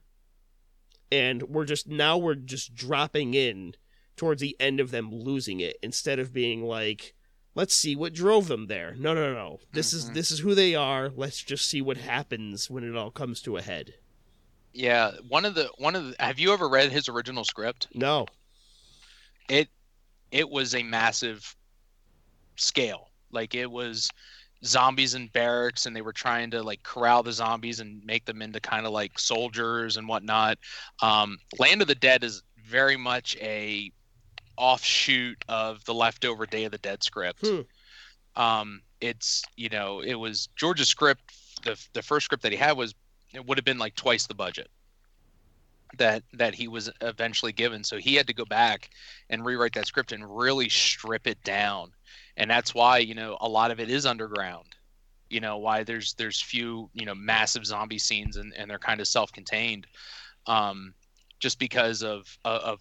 and 1.11 1.43
we're 1.43 1.65
just 1.65 1.87
now 1.87 2.17
we're 2.17 2.35
just 2.35 2.73
dropping 2.73 3.33
in 3.33 3.75
towards 4.15 4.41
the 4.41 4.55
end 4.59 4.79
of 4.79 4.91
them 4.91 5.11
losing 5.11 5.59
it 5.59 5.77
instead 5.81 6.19
of 6.19 6.33
being 6.33 6.63
like 6.63 7.13
let's 7.55 7.75
see 7.75 7.95
what 7.95 8.13
drove 8.13 8.47
them 8.47 8.67
there 8.67 8.95
no 8.97 9.13
no 9.13 9.33
no 9.33 9.59
this 9.73 9.93
is 9.93 10.05
Mhm. 10.09 10.13
this 10.13 10.31
is 10.31 10.39
who 10.39 10.55
they 10.55 10.73
are 10.75 11.09
let's 11.09 11.41
just 11.43 11.67
see 11.69 11.81
what 11.81 11.97
happens 11.97 12.69
when 12.69 12.83
it 12.83 12.95
all 12.95 13.11
comes 13.11 13.41
to 13.41 13.57
a 13.57 13.61
head 13.61 13.93
Yeah, 14.73 15.11
one 15.27 15.45
of 15.45 15.53
the 15.53 15.69
one 15.77 15.95
of 15.95 16.05
the, 16.07 16.15
have 16.19 16.39
you 16.39 16.51
ever 16.51 16.67
read 16.67 16.91
his 16.91 17.07
original 17.07 17.43
script? 17.43 17.87
no 17.93 18.25
It 19.49 19.69
it 20.31 20.49
was 20.49 20.73
a 20.73 20.81
massive 20.83 21.55
scale. 22.55 23.09
Like 23.31 23.53
it 23.55 23.69
was 23.69 24.09
zombies 24.65 25.13
in 25.13 25.27
barracks 25.27 25.85
and 25.85 25.95
they 25.95 26.01
were 26.01 26.13
trying 26.13 26.49
to 26.51 26.63
like 26.63 26.81
corral 26.83 27.21
the 27.21 27.31
zombies 27.33 27.79
and 27.81 28.03
make 28.05 28.25
them 28.25 28.41
into 28.41 28.59
kind 28.59 28.85
of 28.85 28.93
like 28.93 29.19
soldiers 29.19 29.97
and 29.97 30.07
whatnot. 30.07 30.57
Um, 31.01 31.37
Land 31.59 31.81
of 31.81 31.87
the 31.87 31.95
Dead 31.95 32.23
is 32.23 32.41
very 32.65 32.95
much 32.97 33.35
a 33.41 33.91
offshoot 34.57 35.43
of 35.47 35.83
the 35.85 35.93
leftover 35.93 36.45
Day 36.45 36.65
of 36.65 36.71
the 36.71 36.77
Dead 36.77 37.03
script. 37.03 37.45
Hmm. 37.45 37.61
Um, 38.35 38.81
it's 39.01 39.43
you 39.55 39.69
know 39.69 40.01
it 40.01 40.15
was 40.15 40.49
George's 40.55 40.87
script. 40.87 41.21
The 41.63 41.79
the 41.93 42.01
first 42.01 42.25
script 42.25 42.43
that 42.43 42.51
he 42.51 42.57
had 42.57 42.77
was 42.77 42.95
it 43.33 43.45
would 43.45 43.57
have 43.57 43.65
been 43.65 43.79
like 43.79 43.95
twice 43.95 44.27
the 44.27 44.33
budget 44.33 44.69
that 45.97 46.23
that 46.33 46.55
he 46.55 46.67
was 46.67 46.89
eventually 47.01 47.51
given. 47.51 47.83
So 47.83 47.97
he 47.97 48.15
had 48.15 48.27
to 48.27 48.33
go 48.33 48.45
back 48.45 48.89
and 49.29 49.45
rewrite 49.45 49.73
that 49.73 49.87
script 49.87 50.11
and 50.11 50.37
really 50.37 50.69
strip 50.69 51.27
it 51.27 51.43
down. 51.43 51.91
And 52.37 52.49
that's 52.49 52.73
why 52.73 52.99
you 52.99 53.15
know 53.15 53.37
a 53.41 53.47
lot 53.47 53.71
of 53.71 53.79
it 53.79 53.89
is 53.89 54.05
underground. 54.05 54.67
You 55.29 55.39
know 55.39 55.57
why 55.57 55.83
there's 55.83 56.13
there's 56.13 56.41
few 56.41 56.89
you 56.93 57.05
know 57.05 57.15
massive 57.15 57.65
zombie 57.65 57.99
scenes 57.99 58.37
and, 58.37 58.53
and 58.55 58.69
they're 58.69 58.79
kind 58.79 59.01
of 59.01 59.07
self-contained, 59.07 59.87
um, 60.47 60.93
just 61.39 61.59
because 61.59 62.03
of 62.03 62.37
of 62.43 62.79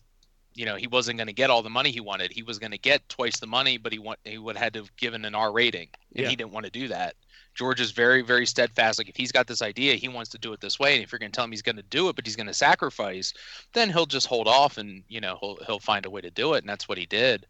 you 0.55 0.67
know 0.67 0.77
he 0.77 0.87
wasn't 0.87 1.17
going 1.19 1.27
to 1.29 1.33
get 1.33 1.51
all 1.51 1.63
the 1.63 1.71
money 1.71 1.91
he 1.91 2.01
wanted. 2.01 2.33
He 2.33 2.43
was 2.43 2.59
going 2.59 2.73
to 2.73 2.79
get 2.79 3.09
twice 3.09 3.39
the 3.39 3.47
money, 3.47 3.79
but 3.79 3.93
he 3.93 3.99
want 3.99 4.19
he 4.25 4.39
would 4.39 4.57
had 4.57 4.73
to 4.75 4.81
have 4.81 4.97
given 4.97 5.25
an 5.25 5.35
R 5.35 5.53
rating, 5.53 5.89
and 6.15 6.25
Yeah. 6.25 6.29
he 6.29 6.37
didn't 6.37 6.53
want 6.53 6.67
to 6.67 6.71
do 6.73 6.89
that. 6.89 7.15
George 7.55 7.81
is 7.81 7.91
very 7.91 8.23
very 8.23 8.47
steadfast. 8.47 8.99
Like 8.99 9.09
if 9.09 9.17
he's 9.17 9.33
got 9.33 9.47
this 9.47 9.63
idea, 9.63 9.95
he 9.95 10.09
wants 10.09 10.31
to 10.31 10.39
do 10.39 10.53
it 10.53 10.61
this 10.61 10.79
way, 10.79 10.95
and 10.95 11.03
if 11.05 11.13
you're 11.13 11.19
going 11.19 11.33
to 11.33 11.37
tell 11.37 11.45
him 11.45 11.51
he's 11.53 11.63
going 11.63 11.77
to 11.77 11.83
do 11.83 12.09
it, 12.09 12.17
but 12.17 12.27
he's 12.27 12.37
going 12.37 12.47
to 12.47 12.55
sacrifice, 12.55 13.33
then 13.73 13.91
he'll 13.91 14.07
just 14.07 14.27
hold 14.27 14.49
off, 14.49 14.79
and 14.79 15.03
you 15.09 15.21
know 15.21 15.39
he'll 15.41 15.59
he'll 15.67 15.81
find 15.81 16.07
a 16.07 16.11
way 16.11 16.21
to 16.21 16.31
do 16.31 16.55
it, 16.55 16.59
and 16.59 16.69
that's 16.69 16.89
what 16.89 16.99
he 16.99 17.07
did. 17.07 17.47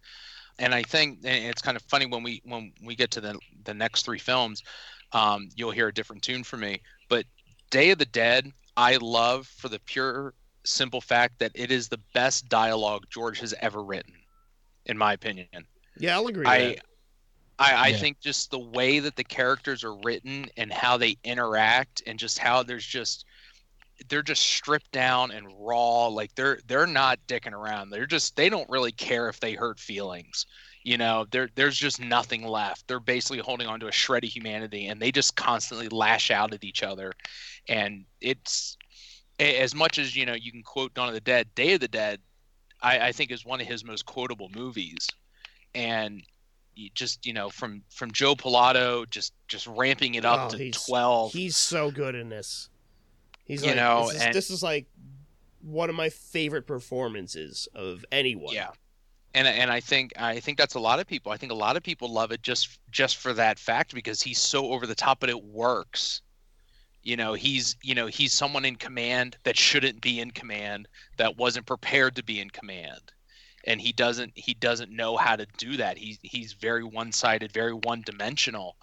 And 0.58 0.74
I 0.74 0.82
think 0.82 1.18
and 1.24 1.44
it's 1.46 1.62
kind 1.62 1.76
of 1.76 1.82
funny 1.84 2.06
when 2.06 2.22
we 2.22 2.42
when 2.44 2.72
we 2.82 2.94
get 2.94 3.10
to 3.12 3.20
the 3.20 3.38
the 3.64 3.74
next 3.74 4.04
three 4.04 4.18
films, 4.18 4.62
um, 5.12 5.48
you'll 5.56 5.70
hear 5.70 5.88
a 5.88 5.94
different 5.94 6.22
tune 6.22 6.44
from 6.44 6.60
me. 6.60 6.80
But 7.08 7.26
Day 7.70 7.90
of 7.90 7.98
the 7.98 8.06
Dead, 8.06 8.50
I 8.76 8.96
love 8.96 9.46
for 9.46 9.68
the 9.68 9.78
pure 9.80 10.34
simple 10.64 11.00
fact 11.00 11.38
that 11.38 11.52
it 11.54 11.70
is 11.70 11.88
the 11.88 12.00
best 12.14 12.48
dialogue 12.48 13.04
George 13.10 13.40
has 13.40 13.54
ever 13.60 13.82
written, 13.82 14.14
in 14.86 14.96
my 14.98 15.12
opinion. 15.12 15.46
yeah 15.98 16.16
i'll 16.16 16.26
agree 16.26 16.46
I, 16.46 16.58
that. 16.58 16.84
I, 17.58 17.74
I 17.74 17.88
Yeah. 17.88 17.96
think 17.98 18.20
just 18.20 18.50
the 18.50 18.58
way 18.58 18.98
that 19.00 19.16
the 19.16 19.24
characters 19.24 19.84
are 19.84 19.94
written 19.94 20.48
and 20.56 20.72
how 20.72 20.96
they 20.96 21.16
interact 21.24 22.02
and 22.06 22.18
just 22.18 22.38
how 22.38 22.62
there's 22.62 22.86
just 22.86 23.24
they're 24.08 24.22
just 24.22 24.42
stripped 24.42 24.90
down 24.90 25.30
and 25.30 25.46
raw 25.58 26.06
like 26.06 26.34
they're 26.34 26.58
they're 26.66 26.86
not 26.86 27.18
dicking 27.28 27.52
around 27.52 27.90
they're 27.90 28.06
just 28.06 28.34
they 28.36 28.48
don't 28.48 28.68
really 28.70 28.90
care 28.92 29.28
if 29.28 29.38
they 29.38 29.52
hurt 29.52 29.78
feelings 29.78 30.46
you 30.82 30.96
know 30.96 31.26
there 31.30 31.48
there's 31.54 31.76
just 31.78 32.00
nothing 32.00 32.42
left 32.42 32.88
they're 32.88 32.98
basically 32.98 33.38
holding 33.38 33.68
on 33.68 33.78
to 33.78 33.86
a 33.86 33.92
shred 33.92 34.24
of 34.24 34.30
humanity 34.30 34.86
and 34.88 35.00
they 35.00 35.12
just 35.12 35.36
constantly 35.36 35.88
lash 35.88 36.30
out 36.32 36.52
at 36.52 36.64
each 36.64 36.82
other 36.82 37.12
and 37.68 38.04
it's 38.20 38.76
a- 38.80 38.81
as 39.42 39.74
much 39.74 39.98
as 39.98 40.16
you 40.16 40.24
know 40.26 40.34
you 40.34 40.50
can 40.52 40.62
quote 40.62 40.92
dawn 40.94 41.08
of 41.08 41.14
the 41.14 41.20
dead 41.20 41.46
day 41.54 41.74
of 41.74 41.80
the 41.80 41.88
dead 41.88 42.20
i, 42.82 43.08
I 43.08 43.12
think 43.12 43.30
is 43.30 43.44
one 43.44 43.60
of 43.60 43.66
his 43.66 43.84
most 43.84 44.06
quotable 44.06 44.48
movies 44.54 45.08
and 45.74 46.22
you 46.74 46.90
just 46.94 47.26
you 47.26 47.32
know 47.32 47.48
from 47.50 47.82
from 47.90 48.10
joe 48.12 48.34
pilato 48.34 49.08
just 49.10 49.32
just 49.48 49.66
ramping 49.66 50.14
it 50.14 50.24
up 50.24 50.46
Oh, 50.52 50.56
to 50.56 50.58
he's- 50.58 50.84
12 50.86 51.32
he's 51.32 51.56
so 51.56 51.90
good 51.90 52.14
in 52.14 52.28
this 52.28 52.68
he's 53.44 53.62
You 53.62 53.68
like 53.68 53.76
know, 53.76 54.06
this 54.08 54.16
is, 54.16 54.22
and- 54.22 54.34
this 54.34 54.50
is 54.50 54.62
like 54.62 54.86
one 55.60 55.88
of 55.90 55.94
my 55.96 56.08
favorite 56.08 56.66
performances 56.66 57.68
of 57.74 58.04
anyone 58.10 58.54
Yeah. 58.54 58.70
And 59.34 59.48
and 59.48 59.70
I 59.70 59.80
think 59.80 60.12
I 60.18 60.40
think 60.40 60.58
that's 60.58 60.74
a 60.74 60.78
lot 60.80 61.00
of 61.00 61.06
people. 61.06 61.32
I 61.32 61.38
think 61.38 61.52
a 61.52 61.54
lot 61.54 61.78
of 61.78 61.82
people 61.82 62.12
love 62.12 62.32
it 62.32 62.42
just 62.42 62.78
just 62.90 63.16
for 63.16 63.32
that 63.32 63.58
fact 63.58 63.94
because 63.94 64.20
he's 64.20 64.38
so 64.38 64.72
over 64.72 64.86
the 64.86 64.94
top 64.94 65.20
but 65.20 65.30
it 65.30 65.42
works. 65.42 66.20
You 67.02 67.16
know, 67.16 67.34
he's 67.34 67.76
you 67.82 67.94
know, 67.94 68.06
he's 68.06 68.32
someone 68.32 68.64
in 68.64 68.76
command 68.76 69.36
that 69.44 69.56
shouldn't 69.56 70.00
be 70.00 70.20
in 70.20 70.30
command, 70.30 70.88
that 71.16 71.36
wasn't 71.36 71.66
prepared 71.66 72.16
to 72.16 72.24
be 72.24 72.40
in 72.40 72.50
command. 72.50 73.12
And 73.64 73.80
he 73.80 73.92
doesn't 73.92 74.32
he 74.34 74.54
doesn't 74.54 74.90
know 74.90 75.16
how 75.16 75.36
to 75.36 75.46
do 75.56 75.76
that. 75.76 75.98
He's 75.98 76.18
he's 76.22 76.52
very 76.52 76.84
one-sided, 76.84 77.52
very 77.52 77.72
one-dimensional. 77.72 78.76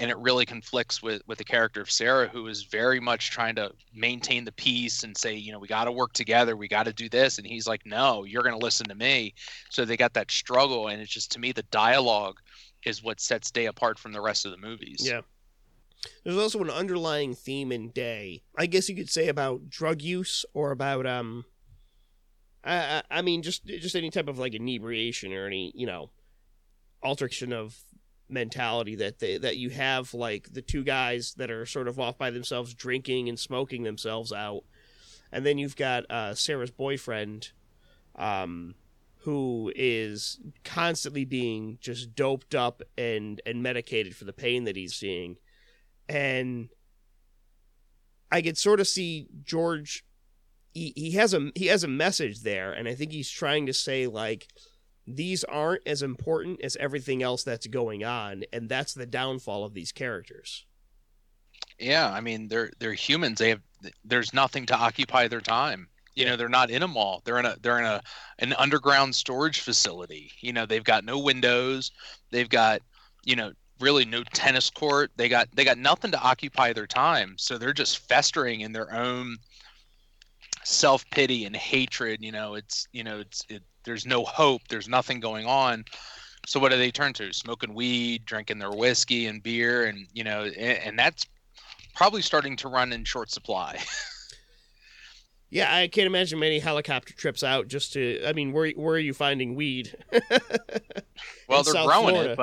And 0.00 0.10
it 0.10 0.18
really 0.18 0.46
conflicts 0.46 1.02
with 1.02 1.22
with 1.26 1.38
the 1.38 1.44
character 1.44 1.80
of 1.80 1.90
Sarah 1.90 2.28
who 2.28 2.46
is 2.48 2.64
very 2.64 3.00
much 3.00 3.30
trying 3.30 3.54
to 3.56 3.72
maintain 3.94 4.44
the 4.44 4.52
peace 4.52 5.02
and 5.02 5.16
say, 5.16 5.34
you 5.34 5.50
know, 5.50 5.58
we 5.58 5.68
got 5.68 5.84
to 5.84 5.92
work 5.92 6.12
together, 6.12 6.56
we 6.56 6.68
got 6.68 6.84
to 6.84 6.92
do 6.92 7.08
this 7.08 7.38
and 7.38 7.46
he's 7.46 7.66
like, 7.66 7.84
"No, 7.86 8.24
you're 8.24 8.42
going 8.42 8.58
to 8.58 8.64
listen 8.64 8.86
to 8.88 8.94
me." 8.94 9.34
So 9.70 9.84
they 9.84 9.96
got 9.96 10.14
that 10.14 10.30
struggle 10.30 10.88
and 10.88 11.00
it's 11.00 11.12
just 11.12 11.32
to 11.32 11.40
me 11.40 11.52
the 11.52 11.64
dialogue 11.64 12.36
is 12.84 13.02
what 13.02 13.20
sets 13.20 13.50
Day 13.50 13.66
apart 13.66 13.98
from 13.98 14.12
the 14.12 14.20
rest 14.20 14.44
of 14.44 14.52
the 14.52 14.58
movies. 14.58 15.00
Yeah. 15.02 15.22
There's 16.24 16.36
also 16.36 16.60
an 16.62 16.70
underlying 16.70 17.34
theme 17.34 17.72
in 17.72 17.90
Day. 17.90 18.42
I 18.56 18.66
guess 18.66 18.88
you 18.88 18.94
could 18.94 19.10
say 19.10 19.28
about 19.28 19.68
drug 19.68 20.02
use 20.02 20.44
or 20.54 20.70
about 20.70 21.06
um. 21.06 21.44
I 22.64 23.02
I, 23.10 23.22
mean 23.22 23.42
just 23.42 23.66
just 23.66 23.96
any 23.96 24.10
type 24.10 24.28
of 24.28 24.38
like 24.38 24.54
inebriation 24.54 25.32
or 25.32 25.46
any 25.46 25.72
you 25.74 25.86
know, 25.86 26.10
alteration 27.02 27.52
of 27.52 27.78
mentality 28.28 28.94
that 28.96 29.20
they 29.20 29.38
that 29.38 29.56
you 29.56 29.70
have 29.70 30.12
like 30.12 30.52
the 30.52 30.60
two 30.60 30.84
guys 30.84 31.34
that 31.34 31.50
are 31.50 31.64
sort 31.64 31.88
of 31.88 31.98
off 31.98 32.18
by 32.18 32.30
themselves 32.30 32.74
drinking 32.74 33.28
and 33.28 33.38
smoking 33.38 33.84
themselves 33.84 34.32
out, 34.32 34.64
and 35.32 35.46
then 35.46 35.58
you've 35.58 35.76
got 35.76 36.08
uh, 36.10 36.34
Sarah's 36.34 36.70
boyfriend, 36.70 37.52
um, 38.16 38.74
who 39.20 39.72
is 39.74 40.40
constantly 40.64 41.24
being 41.24 41.78
just 41.80 42.14
doped 42.14 42.54
up 42.54 42.82
and 42.96 43.40
and 43.46 43.62
medicated 43.62 44.14
for 44.14 44.24
the 44.24 44.32
pain 44.32 44.64
that 44.64 44.76
he's 44.76 44.94
seeing 44.94 45.38
and 46.08 46.68
I 48.30 48.42
could 48.42 48.58
sort 48.58 48.80
of 48.80 48.88
see 48.88 49.28
George. 49.42 50.04
He, 50.74 50.92
he 50.94 51.10
has 51.12 51.34
a 51.34 51.50
he 51.54 51.66
has 51.66 51.84
a 51.84 51.88
message 51.88 52.42
there, 52.42 52.72
and 52.72 52.88
I 52.88 52.94
think 52.94 53.12
he's 53.12 53.30
trying 53.30 53.66
to 53.66 53.72
say 53.72 54.06
like 54.06 54.46
these 55.06 55.42
aren't 55.44 55.86
as 55.86 56.02
important 56.02 56.62
as 56.62 56.76
everything 56.76 57.22
else 57.22 57.42
that's 57.42 57.66
going 57.66 58.04
on, 58.04 58.44
and 58.52 58.68
that's 58.68 58.94
the 58.94 59.06
downfall 59.06 59.64
of 59.64 59.74
these 59.74 59.92
characters. 59.92 60.66
Yeah, 61.78 62.10
I 62.10 62.20
mean 62.20 62.48
they're 62.48 62.70
they're 62.78 62.92
humans. 62.92 63.38
They 63.38 63.50
have 63.50 63.62
there's 64.04 64.34
nothing 64.34 64.66
to 64.66 64.76
occupy 64.76 65.28
their 65.28 65.40
time. 65.40 65.88
You 66.14 66.24
know, 66.24 66.36
they're 66.36 66.48
not 66.48 66.70
in 66.70 66.82
a 66.82 66.88
mall. 66.88 67.22
They're 67.24 67.38
in 67.38 67.46
a 67.46 67.56
they're 67.62 67.78
in 67.78 67.84
a 67.84 68.02
an 68.40 68.52
underground 68.54 69.14
storage 69.14 69.60
facility. 69.60 70.32
You 70.40 70.52
know, 70.52 70.66
they've 70.66 70.84
got 70.84 71.04
no 71.04 71.18
windows. 71.18 71.92
They've 72.30 72.48
got, 72.48 72.82
you 73.24 73.36
know, 73.36 73.52
really 73.80 74.04
no 74.04 74.22
tennis 74.32 74.70
court. 74.70 75.10
They 75.16 75.28
got 75.28 75.48
they 75.54 75.64
got 75.64 75.78
nothing 75.78 76.10
to 76.12 76.20
occupy 76.20 76.72
their 76.72 76.86
time. 76.86 77.34
So 77.38 77.58
they're 77.58 77.72
just 77.72 77.98
festering 78.08 78.60
in 78.60 78.72
their 78.72 78.92
own 78.92 79.36
self-pity 80.64 81.44
and 81.46 81.56
hatred, 81.56 82.22
you 82.22 82.32
know, 82.32 82.54
it's 82.54 82.86
you 82.92 83.04
know, 83.04 83.20
it's 83.20 83.44
it, 83.48 83.62
there's 83.84 84.06
no 84.06 84.24
hope, 84.24 84.62
there's 84.68 84.88
nothing 84.88 85.20
going 85.20 85.46
on. 85.46 85.84
So 86.46 86.60
what 86.60 86.70
do 86.70 86.78
they 86.78 86.90
turn 86.90 87.12
to? 87.14 87.32
Smoking 87.32 87.74
weed, 87.74 88.24
drinking 88.24 88.58
their 88.58 88.70
whiskey 88.70 89.26
and 89.26 89.42
beer 89.42 89.86
and, 89.86 90.06
you 90.12 90.24
know, 90.24 90.44
and, 90.44 90.56
and 90.56 90.98
that's 90.98 91.26
probably 91.94 92.22
starting 92.22 92.56
to 92.56 92.68
run 92.68 92.92
in 92.92 93.04
short 93.04 93.30
supply. 93.30 93.78
Yeah, 95.50 95.74
I 95.74 95.88
can't 95.88 96.06
imagine 96.06 96.38
many 96.38 96.58
helicopter 96.58 97.14
trips 97.14 97.42
out 97.42 97.68
just 97.68 97.94
to. 97.94 98.22
I 98.26 98.32
mean, 98.34 98.52
where 98.52 98.70
where 98.72 98.94
are 98.96 98.98
you 98.98 99.14
finding 99.14 99.54
weed? 99.54 99.96
Well, 101.48 101.62
they're 101.62 101.72
South 101.74 101.86
growing 101.86 102.14
Florida. 102.14 102.32
it, 102.32 102.36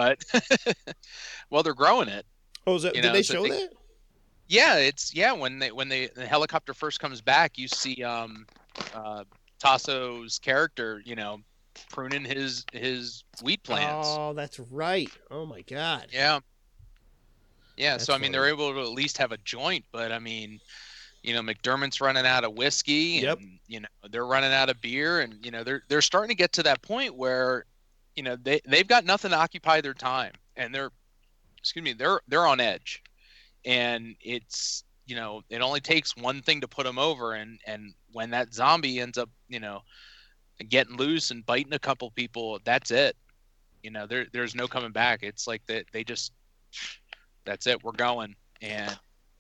but 0.74 0.86
well, 1.50 1.64
they're 1.64 1.74
growing 1.76 2.10
it. 2.10 2.26
Oh, 2.68 2.76
is 2.76 2.82
that, 2.84 2.94
did 2.96 3.04
know, 3.04 3.14
they 3.14 3.22
so 3.22 3.36
show 3.36 3.44
they- 3.44 3.50
that? 3.50 3.70
Yeah, 4.48 4.76
it's 4.78 5.14
yeah. 5.16 5.32
When 5.32 5.60
they 5.60 5.72
when 5.72 5.88
they 5.90 6.08
the 6.08 6.26
helicopter 6.26 6.74
first 6.74 7.00
comes 7.00 7.22
back, 7.22 7.58
you 7.58 7.68
see 7.68 8.04
um, 8.04 8.46
uh, 8.94 9.24
Tasso's 9.60 10.40
character, 10.40 11.02
you 11.06 11.16
know, 11.16 11.40
pruning 11.92 12.26
his 12.26 12.66
his 12.74 13.24
weed 13.44 13.64
plants. 13.64 14.08
Oh, 14.12 14.34
that's 14.34 14.60
right. 14.60 15.10
Oh 15.32 15.46
my 15.46 15.62
god. 15.62 16.08
Yeah. 16.12 16.40
Yeah, 17.78 17.92
That's 17.94 18.06
so 18.06 18.14
I 18.14 18.18
mean 18.18 18.26
funny. 18.28 18.32
they're 18.34 18.48
able 18.48 18.74
to 18.74 18.82
at 18.82 18.90
least 18.90 19.18
have 19.20 19.32
a 19.32 19.38
joint, 19.40 19.86
but 19.92 20.12
I 20.12 20.20
mean, 20.20 20.60
you 21.26 21.34
know, 21.34 21.42
McDermott's 21.42 22.00
running 22.00 22.26
out 22.26 22.44
of 22.44 22.54
whiskey 22.54 23.20
Yep. 23.24 23.40
you 23.68 23.80
know, 23.80 23.88
they're 24.12 24.28
running 24.28 24.54
out 24.54 24.70
of 24.70 24.80
beer 24.80 25.22
and 25.22 25.44
you 25.44 25.50
know, 25.50 25.64
they're 25.64 25.82
they're 25.90 26.02
starting 26.02 26.30
to 26.30 26.36
get 26.36 26.54
to 26.54 26.64
that 26.64 26.84
point 26.84 27.16
where 27.16 27.66
you 28.16 28.22
know, 28.22 28.36
they 28.36 28.62
they've 28.68 28.88
got 28.88 29.06
nothing 29.06 29.32
to 29.32 29.38
occupy 29.38 29.82
their 29.82 29.96
time 29.96 30.34
and 30.56 30.74
they're 30.74 30.92
excuse 31.58 31.84
me, 31.84 31.94
they're 31.94 32.22
they're 32.28 32.46
on 32.46 32.60
edge. 32.60 33.02
And 33.66 34.16
it's, 34.22 34.84
you 35.08 35.16
know, 35.16 35.42
it 35.50 35.62
only 35.62 35.80
takes 35.80 36.16
one 36.16 36.44
thing 36.44 36.62
to 36.62 36.68
put 36.68 36.86
them 36.86 37.00
over 37.00 37.34
and 37.34 37.60
and 37.66 37.96
when 38.12 38.30
that 38.30 38.54
zombie 38.54 39.00
ends 39.00 39.18
up, 39.18 39.30
you 39.50 39.60
know, 39.60 39.82
getting 40.70 40.96
loose 40.96 41.32
and 41.32 41.44
biting 41.44 41.74
a 41.74 41.80
couple 41.80 42.12
people, 42.12 42.60
that's 42.64 42.92
it. 42.92 43.18
You 43.82 43.90
know, 43.90 44.06
there 44.06 44.28
there's 44.32 44.54
no 44.54 44.68
coming 44.68 44.92
back. 44.92 45.24
It's 45.24 45.48
like 45.48 45.66
that 45.66 45.86
they 45.92 46.04
just 46.04 46.34
that's 47.46 47.66
it, 47.66 47.84
we're 47.84 47.94
going. 47.94 48.36
And 48.62 48.96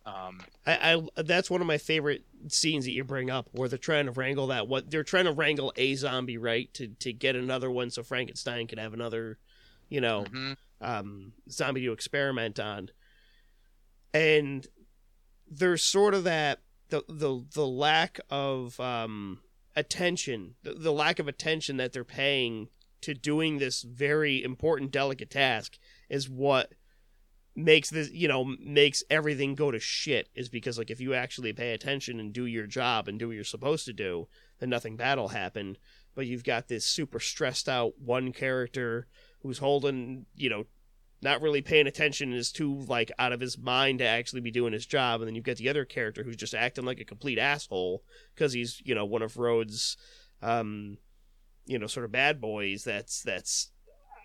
um 0.06 0.40
I, 0.66 1.02
I 1.16 1.22
that's 1.24 1.50
one 1.50 1.62
of 1.62 1.68
my 1.68 1.78
favorite 1.78 2.24
scenes 2.48 2.86
that 2.86 2.92
you 2.92 3.04
bring 3.04 3.30
up 3.30 3.50
where 3.52 3.68
they're 3.68 3.78
trying 3.78 4.06
to 4.06 4.12
wrangle 4.12 4.48
that 4.48 4.68
what 4.68 4.90
they're 4.90 5.04
trying 5.04 5.26
to 5.26 5.32
wrangle 5.32 5.74
a 5.76 5.96
zombie 5.96 6.38
right 6.38 6.74
to 6.76 6.88
to 7.00 7.12
get 7.14 7.36
another 7.36 7.72
one 7.72 7.90
so 7.90 8.04
Frankenstein 8.04 8.68
can 8.68 8.78
have 8.78 8.94
another 8.94 9.38
you 9.90 10.02
know 10.02 10.26
mhm. 10.30 10.58
um 10.82 11.34
zombie 11.50 11.82
to 11.82 11.92
experiment 11.92 12.60
on 12.60 12.90
and 14.14 14.68
there's 15.50 15.84
sort 15.84 16.14
of 16.14 16.24
that 16.24 16.60
the 16.90 17.04
the 17.08 17.44
the 17.54 17.66
lack 17.66 18.20
of 18.30 18.80
um 18.80 19.40
attention 19.76 20.56
the, 20.64 20.74
the 20.74 20.92
lack 20.92 21.20
of 21.20 21.28
attention 21.28 21.78
that 21.78 21.94
they're 21.94 22.04
paying 22.04 22.70
to 23.02 23.14
doing 23.14 23.58
this 23.58 23.84
very 23.84 24.44
important 24.44 24.92
delicate 24.92 25.30
task 25.30 25.78
is 26.10 26.30
what 26.30 26.74
makes 27.56 27.90
this 27.90 28.12
you 28.12 28.28
know 28.28 28.44
makes 28.60 29.04
everything 29.10 29.56
go 29.56 29.72
to 29.72 29.80
shit 29.80 30.28
is 30.36 30.50
because 30.50 30.78
like 30.78 30.92
if 30.92 31.00
you 31.00 31.14
actually 31.14 31.54
pay 31.54 31.74
attention 31.74 32.20
and 32.20 32.34
do 32.34 32.46
your 32.46 32.68
job 32.68 33.08
and 33.08 33.18
do 33.18 33.28
what 33.28 33.36
you're 33.36 33.46
supposed 33.46 33.86
to 33.86 33.94
do 33.94 34.28
then 34.60 34.70
nothing 34.70 34.96
bad 34.96 35.18
will 35.18 35.30
happen. 35.30 35.78
But 36.14 36.28
you've 36.28 36.44
got 36.44 36.68
this 36.68 36.86
super 36.86 37.20
stressed 37.20 37.68
out 37.68 38.00
one 38.00 38.32
character 38.32 39.08
who's 39.42 39.60
holding 39.60 40.26
you 40.36 40.50
know 40.50 40.66
not 41.22 41.42
really 41.42 41.62
paying 41.62 41.88
attention 41.88 42.34
is 42.34 42.52
too 42.52 42.82
like 42.88 43.12
out 43.18 43.34
of 43.34 43.40
his 43.40 43.58
mind 43.58 44.00
to 44.00 44.06
actually 44.06 44.42
be 44.42 44.52
doing 44.52 44.74
his 44.74 44.86
job. 44.86 45.22
And 45.22 45.28
then 45.28 45.36
you've 45.36 45.46
got 45.46 45.58
the 45.58 45.70
other 45.70 45.86
character 45.86 46.24
who's 46.24 46.36
just 46.36 46.54
acting 46.54 46.86
like 46.86 47.00
a 47.00 47.06
complete 47.06 47.40
asshole 47.40 48.04
because 48.34 48.54
he's 48.54 48.82
you 48.86 48.96
know 48.96 49.06
one 49.06 49.22
of 49.22 49.38
Rhodes 49.38 49.98
um 50.42 50.98
you 51.66 51.80
know 51.80 51.88
sort 51.88 52.06
of 52.06 52.12
bad 52.12 52.40
boys 52.40 52.84
that's 52.84 53.22
that's 53.22 53.72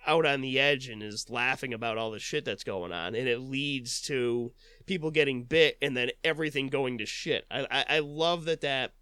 out 0.07 0.27
on 0.27 0.41
the 0.41 0.59
edge 0.59 0.89
and 0.89 1.03
is 1.03 1.29
laughing 1.29 1.75
about 1.75 1.99
all 1.99 2.11
the 2.11 2.19
shit 2.19 2.45
that's 2.45 2.65
going 2.65 2.93
on 2.93 3.15
and 3.15 3.29
it 3.29 3.39
leads 3.39 4.01
to 4.01 4.53
people 4.87 5.11
getting 5.11 5.45
bit 5.45 5.77
and 5.83 5.97
then 5.97 6.11
everything 6.25 6.69
going 6.69 6.99
to 6.99 7.07
shit. 7.07 7.47
I 7.51 7.67
i, 7.71 7.85
I 7.97 7.99
love 7.99 8.45
that 8.47 8.63
that 8.63 8.95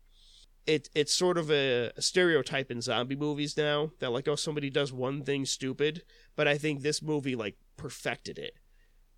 it, 0.66 0.90
it's 0.94 1.14
sort 1.14 1.38
of 1.38 1.50
a, 1.50 1.92
a 1.96 2.02
stereotype 2.02 2.70
in 2.70 2.82
zombie 2.82 3.16
movies 3.16 3.56
now 3.56 3.92
that 4.00 4.10
like 4.10 4.28
oh 4.28 4.36
somebody 4.36 4.68
does 4.68 4.92
one 4.92 5.22
thing 5.22 5.46
stupid 5.46 6.02
but 6.36 6.46
i 6.46 6.58
think 6.58 6.82
this 6.82 7.00
movie 7.00 7.34
like 7.34 7.56
perfected 7.78 8.38
it. 8.38 8.58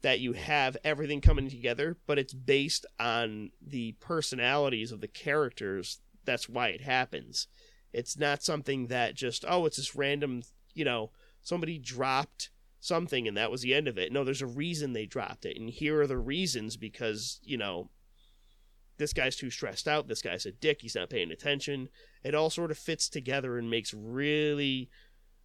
That 0.02 0.20
you 0.20 0.32
have 0.34 0.76
everything 0.84 1.20
coming 1.20 1.48
together 1.48 1.96
but 2.06 2.18
it's 2.18 2.32
based 2.32 2.86
on 3.00 3.50
the 3.60 3.92
personalities 3.98 4.92
of 4.92 5.00
the 5.00 5.08
characters. 5.08 5.98
That's 6.24 6.48
why 6.48 6.68
it 6.68 6.82
happens. 6.82 7.48
It's 7.92 8.16
not 8.16 8.44
something 8.44 8.86
that 8.86 9.16
just 9.16 9.44
oh 9.48 9.66
it's 9.66 9.78
this 9.78 9.96
random 9.96 10.42
you 10.74 10.84
know 10.84 11.10
somebody 11.42 11.78
dropped 11.78 12.50
something 12.80 13.28
and 13.28 13.36
that 13.36 13.50
was 13.50 13.62
the 13.62 13.74
end 13.74 13.88
of 13.88 13.98
it. 13.98 14.12
No 14.12 14.24
there's 14.24 14.42
a 14.42 14.46
reason 14.46 14.92
they 14.92 15.06
dropped 15.06 15.44
it. 15.44 15.58
And 15.58 15.68
here 15.70 16.00
are 16.00 16.06
the 16.06 16.18
reasons 16.18 16.76
because 16.76 17.40
you 17.42 17.56
know 17.56 17.90
this 18.98 19.12
guy's 19.12 19.36
too 19.36 19.50
stressed 19.50 19.88
out. 19.88 20.08
This 20.08 20.22
guy's 20.22 20.46
a 20.46 20.52
dick. 20.52 20.80
He's 20.82 20.94
not 20.94 21.10
paying 21.10 21.30
attention. 21.30 21.88
It 22.22 22.34
all 22.34 22.50
sort 22.50 22.70
of 22.70 22.78
fits 22.78 23.08
together 23.08 23.58
and 23.58 23.70
makes 23.70 23.94
really 23.94 24.90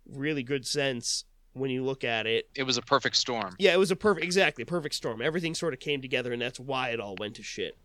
really 0.06 0.44
good 0.44 0.66
sense 0.66 1.26
when 1.54 1.72
you 1.72 1.84
look 1.84 2.04
at 2.04 2.28
it. 2.28 2.50
It 2.56 2.64
was 2.64 2.78
a 2.78 2.82
perfect 2.82 3.16
storm. 3.16 3.56
yeah 3.60 3.74
it 3.74 3.80
was 3.80 3.92
a 3.92 3.96
perfect 3.96 4.24
exactly 4.26 4.64
perfect 4.66 4.96
storm. 4.96 5.22
Everything 5.22 5.56
sort 5.56 5.74
of 5.74 5.80
came 5.80 6.02
together 6.02 6.32
and 6.32 6.42
that's 6.42 6.60
why 6.60 6.90
it 6.90 7.00
all 7.00 7.16
went 7.20 7.36
to 7.36 7.44
shit 7.44 7.78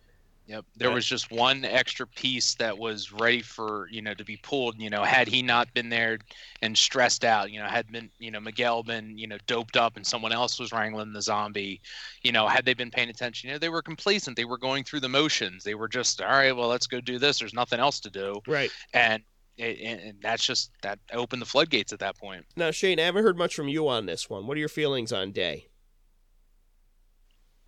Yep. 0.51 0.65
There 0.77 0.91
was 0.91 1.07
just 1.07 1.31
one 1.31 1.65
extra 1.65 2.09
piece 2.09 2.57
that 2.57 2.77
was 2.77 3.13
ready 3.13 3.41
for, 3.41 3.87
you 3.93 4.03
know, 4.03 4.15
to 4.15 4.25
be 4.25 4.37
pulled, 4.37 4.81
you 4.81 4.91
know, 4.91 5.05
had 5.05 5.29
he 5.29 5.43
not 5.43 5.73
been 5.75 5.89
there 5.89 6.19
and 6.61 6.77
stressed 6.77 7.25
out, 7.25 7.53
you 7.53 7.61
know, 7.61 7.69
had 7.69 7.87
been, 7.93 8.11
you 8.19 8.33
know, 8.33 8.41
Miguel 8.41 8.83
been, 8.83 9.17
you 9.17 9.29
know, 9.29 9.39
doped 9.47 9.77
up 9.77 9.97
and 9.97 10.05
someone 10.05 10.33
else 10.33 10.59
was 10.59 10.73
wrangling 10.73 11.13
the 11.13 11.23
zombie, 11.23 11.81
you 12.25 12.33
know, 12.33 12.49
had 12.49 12.65
they 12.65 12.75
been 12.75 12.91
paying 12.91 13.11
attention, 13.11 13.47
you 13.49 13.55
know, 13.55 13.61
they 13.61 13.69
were 13.69 13.81
complacent. 13.81 14.37
They 14.37 14.45
were 14.45 14.59
going 14.59 14.83
through 14.83 15.01
the 15.01 15.09
motions. 15.09 15.63
They 15.63 15.77
were 15.77 15.89
just, 15.89 16.21
all 16.21 16.27
right, 16.29 16.57
well, 16.57 16.67
let's 16.67 16.89
go 16.89 17.01
do 17.01 17.21
this. 17.21 17.39
There's 17.39 17.55
nothing 17.55 17.79
else 17.79 18.01
to 18.01 18.11
do. 18.11 18.41
right 18.49 18.73
And 18.93 19.23
it, 19.57 19.79
and 19.81 20.01
and 20.01 20.19
that's 20.21 20.45
just 20.45 20.73
that 20.83 20.99
opened 21.13 21.43
the 21.43 21.47
floodgates 21.47 21.93
at 21.93 22.01
that 22.01 22.17
point. 22.19 22.45
now 22.57 22.71
shane 22.71 22.99
i 22.99 23.03
haven't 23.03 23.23
heard 23.23 23.37
much 23.37 23.55
from 23.55 23.69
you 23.69 23.87
on 23.89 24.07
this 24.07 24.31
one 24.31 24.47
what 24.47 24.57
are 24.57 24.61
your 24.61 24.69
feelings 24.71 25.13
on 25.13 25.33
day 25.33 25.67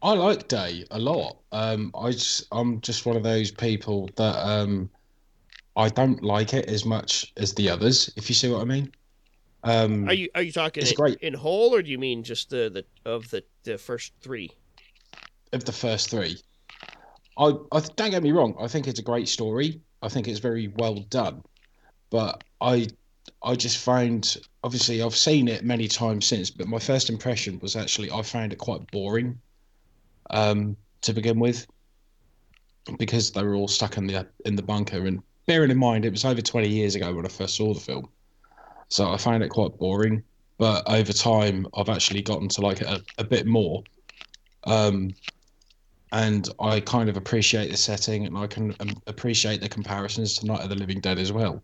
I 0.02 0.14
like 0.14 0.48
Day 0.48 0.84
a 0.90 0.98
lot. 0.98 1.38
Um, 1.52 1.92
I 1.96 2.10
just, 2.10 2.48
I'm 2.50 2.80
just 2.80 3.06
one 3.06 3.16
of 3.16 3.22
those 3.22 3.52
people 3.52 4.10
that 4.16 4.36
um, 4.36 4.90
I 5.76 5.88
don't 5.88 6.22
like 6.22 6.54
it 6.54 6.68
as 6.68 6.84
much 6.84 7.32
as 7.36 7.54
the 7.54 7.70
others. 7.70 8.12
If 8.16 8.28
you 8.28 8.34
see 8.34 8.50
what 8.50 8.60
I 8.60 8.64
mean. 8.64 8.90
Um, 9.64 10.08
are 10.08 10.12
you 10.12 10.28
are 10.34 10.42
you 10.42 10.50
talking 10.50 10.82
It's 10.82 10.90
in, 10.90 10.96
great. 10.96 11.18
in 11.20 11.34
whole 11.34 11.72
or 11.72 11.82
do 11.82 11.90
you 11.90 11.98
mean 11.98 12.24
just 12.24 12.50
the, 12.50 12.68
the 12.68 13.08
of 13.08 13.30
the 13.30 13.44
the 13.62 13.78
first 13.78 14.12
three 14.20 14.50
of 15.52 15.64
the 15.64 15.72
first 15.72 16.10
three. 16.10 16.36
I, 17.38 17.52
I 17.70 17.80
don't 17.94 18.10
get 18.10 18.24
me 18.24 18.32
wrong. 18.32 18.56
I 18.58 18.66
think 18.66 18.88
it's 18.88 18.98
a 18.98 19.04
great 19.04 19.28
story. 19.28 19.80
I 20.02 20.08
think 20.08 20.26
it's 20.26 20.40
very 20.40 20.66
well 20.78 20.96
done, 21.10 21.44
but 22.10 22.42
I 22.60 22.88
I 23.40 23.54
just 23.54 23.78
found 23.78 24.36
obviously 24.64 25.00
I've 25.00 25.14
seen 25.14 25.46
it 25.46 25.64
many 25.64 25.86
times 25.86 26.26
since, 26.26 26.50
but 26.50 26.66
my 26.66 26.80
first 26.80 27.08
impression 27.08 27.60
was 27.60 27.76
actually 27.76 28.10
I 28.10 28.22
found 28.22 28.52
it 28.52 28.58
quite 28.58 28.90
boring 28.90 29.38
um, 30.30 30.76
to 31.02 31.12
begin 31.12 31.38
with 31.38 31.66
because 32.98 33.30
they 33.30 33.42
were 33.42 33.54
all 33.54 33.68
stuck 33.68 33.96
in 33.96 34.06
the 34.06 34.26
in 34.44 34.56
the 34.56 34.62
bunker. 34.62 35.06
And 35.06 35.22
bearing 35.46 35.70
in 35.70 35.78
mind 35.78 36.04
it 36.04 36.10
was 36.10 36.24
over 36.24 36.40
twenty 36.40 36.68
years 36.68 36.94
ago 36.94 37.12
when 37.14 37.24
I 37.24 37.28
first 37.28 37.56
saw 37.56 37.72
the 37.74 37.80
film, 37.80 38.08
so 38.88 39.10
I 39.10 39.16
found 39.16 39.42
it 39.42 39.48
quite 39.48 39.78
boring. 39.78 40.22
But 40.58 40.88
over 40.88 41.12
time, 41.12 41.66
I've 41.74 41.88
actually 41.88 42.22
gotten 42.22 42.48
to 42.48 42.60
like 42.60 42.80
it 42.80 42.86
a, 42.86 43.02
a 43.18 43.24
bit 43.24 43.46
more. 43.46 43.82
Um, 44.64 45.12
and 46.12 46.48
I 46.60 46.78
kind 46.78 47.08
of 47.08 47.16
appreciate 47.16 47.70
the 47.70 47.76
setting, 47.76 48.26
and 48.26 48.36
I 48.36 48.46
can 48.46 48.76
um, 48.78 48.90
appreciate 49.08 49.60
the 49.60 49.68
comparisons 49.68 50.38
to 50.38 50.46
Night 50.46 50.60
of 50.60 50.68
the 50.68 50.76
Living 50.76 51.00
Dead 51.00 51.18
as 51.18 51.32
well, 51.32 51.60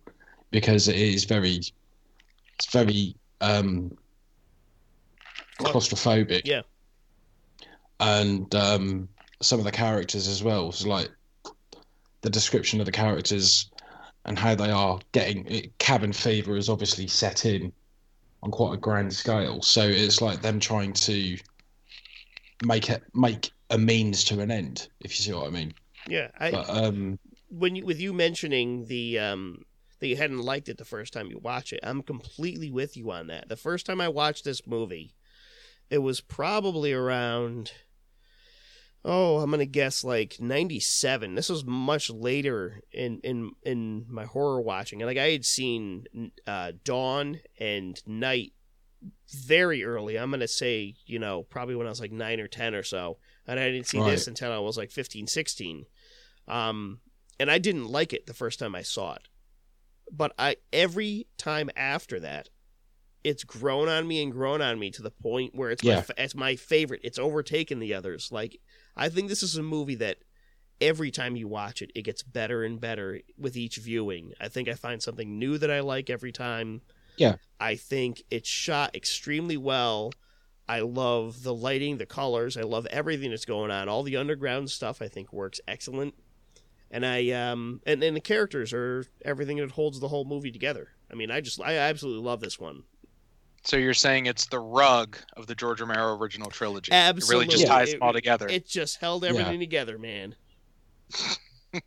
because 0.50 0.88
it 0.88 0.96
is 0.96 1.24
very, 1.24 1.60
it's 2.56 2.72
very 2.72 3.14
um, 3.40 3.96
claustrophobic. 5.60 6.42
Yeah. 6.44 6.62
And 8.00 8.54
um, 8.54 9.08
some 9.42 9.58
of 9.58 9.64
the 9.64 9.72
characters 9.72 10.28
as 10.28 10.42
well. 10.42 10.72
So 10.72 10.88
like 10.88 11.10
the 12.22 12.30
description 12.30 12.80
of 12.80 12.86
the 12.86 12.92
characters 12.92 13.70
and 14.24 14.38
how 14.38 14.54
they 14.54 14.70
are 14.70 14.98
getting 15.12 15.46
it, 15.46 15.78
cabin 15.78 16.12
fever 16.12 16.56
is 16.56 16.68
obviously 16.68 17.06
set 17.06 17.44
in 17.46 17.72
on 18.42 18.50
quite 18.50 18.74
a 18.74 18.76
grand 18.76 19.12
scale. 19.12 19.62
So 19.62 19.82
it's 19.82 20.20
like 20.20 20.42
them 20.42 20.60
trying 20.60 20.92
to 20.94 21.36
make 22.64 22.90
it 22.90 23.02
make 23.14 23.50
a 23.70 23.78
means 23.78 24.24
to 24.24 24.40
an 24.40 24.50
end, 24.50 24.88
if 25.00 25.10
you 25.12 25.22
see 25.22 25.32
what 25.32 25.46
I 25.46 25.50
mean. 25.50 25.74
yeah 26.08 26.28
i 26.38 26.50
But 26.50 26.68
um, 26.70 27.18
when 27.50 27.76
you 27.76 27.86
with 27.86 28.00
you 28.00 28.12
mentioning 28.12 28.86
the 28.86 29.18
um 29.18 29.64
that 30.00 30.06
you 30.06 30.16
hadn't 30.16 30.38
liked 30.38 30.68
it 30.68 30.78
the 30.78 30.84
first 30.84 31.12
time 31.12 31.28
you 31.28 31.38
watch 31.38 31.72
it, 31.72 31.80
I'm 31.82 32.02
completely 32.02 32.70
with 32.70 32.96
you 32.96 33.10
on 33.10 33.26
that. 33.28 33.48
The 33.48 33.56
first 33.56 33.86
time 33.86 34.00
I 34.00 34.08
watched 34.08 34.44
this 34.44 34.66
movie, 34.66 35.12
it 35.90 35.98
was 35.98 36.20
probably 36.20 36.92
around 36.92 37.72
oh, 39.04 39.38
I'm 39.38 39.50
gonna 39.50 39.66
guess 39.66 40.04
like 40.04 40.36
'97. 40.40 41.34
This 41.34 41.48
was 41.48 41.64
much 41.64 42.10
later 42.10 42.80
in 42.92 43.20
in 43.20 43.52
in 43.62 44.06
my 44.08 44.24
horror 44.24 44.60
watching, 44.60 45.00
and 45.00 45.08
like 45.08 45.18
I 45.18 45.30
had 45.30 45.44
seen 45.44 46.32
uh, 46.46 46.72
Dawn 46.84 47.40
and 47.58 48.00
Night 48.06 48.52
very 49.30 49.84
early. 49.84 50.18
I'm 50.18 50.30
gonna 50.30 50.48
say 50.48 50.96
you 51.06 51.18
know 51.18 51.42
probably 51.44 51.74
when 51.76 51.86
I 51.86 51.90
was 51.90 52.00
like 52.00 52.12
nine 52.12 52.40
or 52.40 52.48
ten 52.48 52.74
or 52.74 52.82
so, 52.82 53.18
and 53.46 53.58
I 53.58 53.70
didn't 53.70 53.86
see 53.86 54.00
this 54.02 54.26
until 54.26 54.52
I 54.52 54.58
was 54.58 54.76
like 54.76 54.90
15, 54.90 55.26
16. 55.26 55.86
Um, 56.46 57.00
and 57.40 57.50
I 57.50 57.58
didn't 57.58 57.88
like 57.88 58.12
it 58.12 58.26
the 58.26 58.34
first 58.34 58.58
time 58.58 58.74
I 58.74 58.82
saw 58.82 59.14
it. 59.14 59.28
But 60.10 60.32
I 60.38 60.56
every 60.72 61.26
time 61.36 61.70
after 61.76 62.20
that, 62.20 62.48
it's 63.28 63.44
grown 63.44 63.88
on 63.88 64.06
me 64.08 64.22
and 64.22 64.32
grown 64.32 64.60
on 64.62 64.78
me 64.78 64.90
to 64.92 65.02
the 65.02 65.10
point 65.10 65.54
where 65.54 65.70
it's 65.70 65.84
my, 65.84 65.90
Yeah. 65.90 66.00
fa- 66.02 66.14
it's 66.24 66.34
my 66.34 66.56
favorite. 66.56 67.00
It's 67.04 67.18
overtaken 67.18 67.78
the 67.78 67.94
others. 67.94 68.30
Like 68.32 68.60
I 68.96 69.08
think 69.08 69.28
this 69.28 69.42
is 69.42 69.56
a 69.56 69.62
movie 69.62 69.96
that 69.96 70.18
every 70.80 71.10
time 71.10 71.36
you 71.36 71.46
watch 71.48 71.82
it, 71.82 71.90
it 71.94 72.02
gets 72.02 72.22
better 72.22 72.62
and 72.64 72.80
better 72.80 73.20
with 73.36 73.56
each 73.56 73.76
viewing. 73.76 74.32
I 74.40 74.48
think 74.48 74.68
I 74.68 74.74
find 74.74 75.02
something 75.02 75.38
new 75.38 75.58
that 75.58 75.70
I 75.70 75.80
like 75.80 76.08
every 76.10 76.32
time. 76.32 76.82
Yeah. 77.16 77.36
I 77.60 77.74
think 77.74 78.22
it's 78.30 78.48
shot 78.48 78.94
extremely 78.94 79.56
well. 79.56 80.12
I 80.68 80.80
love 80.80 81.42
the 81.42 81.54
lighting, 81.54 81.96
the 81.98 82.06
colors. 82.06 82.56
I 82.56 82.62
love 82.62 82.86
everything 82.86 83.30
that's 83.30 83.44
going 83.44 83.70
on. 83.70 83.88
All 83.88 84.02
the 84.02 84.16
underground 84.16 84.70
stuff 84.70 85.02
I 85.02 85.08
think 85.08 85.32
works 85.32 85.60
excellent. 85.66 86.14
And 86.90 87.04
I 87.04 87.28
um 87.30 87.80
and, 87.86 88.02
and 88.02 88.16
the 88.16 88.20
characters 88.20 88.72
are 88.72 89.04
everything 89.24 89.58
that 89.58 89.72
holds 89.72 89.98
the 90.00 90.08
whole 90.08 90.24
movie 90.24 90.52
together. 90.52 90.88
I 91.10 91.14
mean, 91.14 91.30
I 91.30 91.40
just 91.40 91.60
I 91.60 91.74
absolutely 91.76 92.22
love 92.24 92.40
this 92.40 92.58
one. 92.58 92.84
So 93.68 93.76
you're 93.76 93.92
saying 93.92 94.24
it's 94.24 94.46
the 94.46 94.60
rug 94.60 95.18
of 95.36 95.46
the 95.46 95.54
George 95.54 95.82
Romero 95.82 96.16
original 96.16 96.48
trilogy. 96.48 96.90
Absolutely. 96.90 97.44
It 97.44 97.48
really 97.48 97.60
just 97.60 97.66
ties 97.70 97.88
It- 97.90 97.92
them 97.92 98.02
all 98.02 98.14
together. 98.14 98.48
It 98.48 98.66
just 98.66 98.98
held 98.98 99.26
everything 99.26 99.60
together, 99.60 99.98
man. 99.98 100.34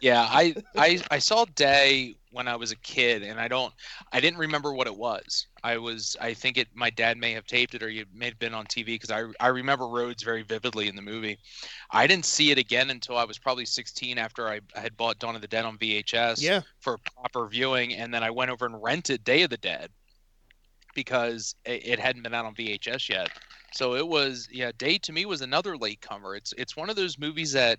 yeah, 0.00 0.26
I, 0.28 0.56
I 0.76 1.00
I 1.12 1.18
saw 1.20 1.44
Day 1.54 2.16
when 2.32 2.48
I 2.48 2.56
was 2.56 2.72
a 2.72 2.76
kid, 2.76 3.22
and 3.22 3.38
I 3.38 3.46
don't, 3.46 3.72
I 4.12 4.18
didn't 4.18 4.40
remember 4.40 4.74
what 4.74 4.88
it 4.88 4.96
was. 4.96 5.46
I 5.62 5.76
was, 5.76 6.16
I 6.20 6.34
think 6.34 6.58
it, 6.58 6.66
my 6.74 6.90
dad 6.90 7.16
may 7.16 7.30
have 7.30 7.46
taped 7.46 7.76
it, 7.76 7.84
or 7.84 7.88
you 7.88 8.06
may 8.12 8.26
have 8.26 8.38
been 8.40 8.52
on 8.54 8.66
TV 8.66 8.86
because 8.86 9.12
I 9.12 9.22
I 9.38 9.48
remember 9.48 9.86
Rhodes 9.86 10.24
very 10.24 10.42
vividly 10.42 10.88
in 10.88 10.96
the 10.96 11.02
movie. 11.02 11.38
I 11.92 12.08
didn't 12.08 12.24
see 12.24 12.50
it 12.50 12.58
again 12.58 12.90
until 12.90 13.16
I 13.16 13.24
was 13.24 13.38
probably 13.38 13.66
16 13.66 14.18
after 14.18 14.48
I, 14.48 14.58
I 14.74 14.80
had 14.80 14.96
bought 14.96 15.20
Dawn 15.20 15.36
of 15.36 15.42
the 15.42 15.48
Dead 15.48 15.64
on 15.64 15.78
VHS 15.78 16.42
Yeah. 16.42 16.62
for 16.80 16.98
proper 16.98 17.46
viewing, 17.46 17.94
and 17.94 18.12
then 18.12 18.24
I 18.24 18.30
went 18.30 18.50
over 18.50 18.66
and 18.66 18.82
rented 18.82 19.22
Day 19.22 19.42
of 19.42 19.50
the 19.50 19.58
Dead 19.58 19.90
because 20.94 21.54
it, 21.64 21.98
hadn't 21.98 22.22
been 22.22 22.34
out 22.34 22.44
on 22.44 22.54
VHS 22.54 23.08
yet. 23.08 23.30
So 23.72 23.94
it 23.96 24.06
was, 24.06 24.48
yeah, 24.52 24.70
Day 24.76 24.98
to 24.98 25.12
me 25.12 25.26
was 25.26 25.40
another 25.40 25.76
latecomer. 25.76 26.36
It's 26.36 26.52
it's 26.56 26.76
one 26.76 26.90
of 26.90 26.96
those 26.96 27.18
movies 27.18 27.52
that 27.52 27.78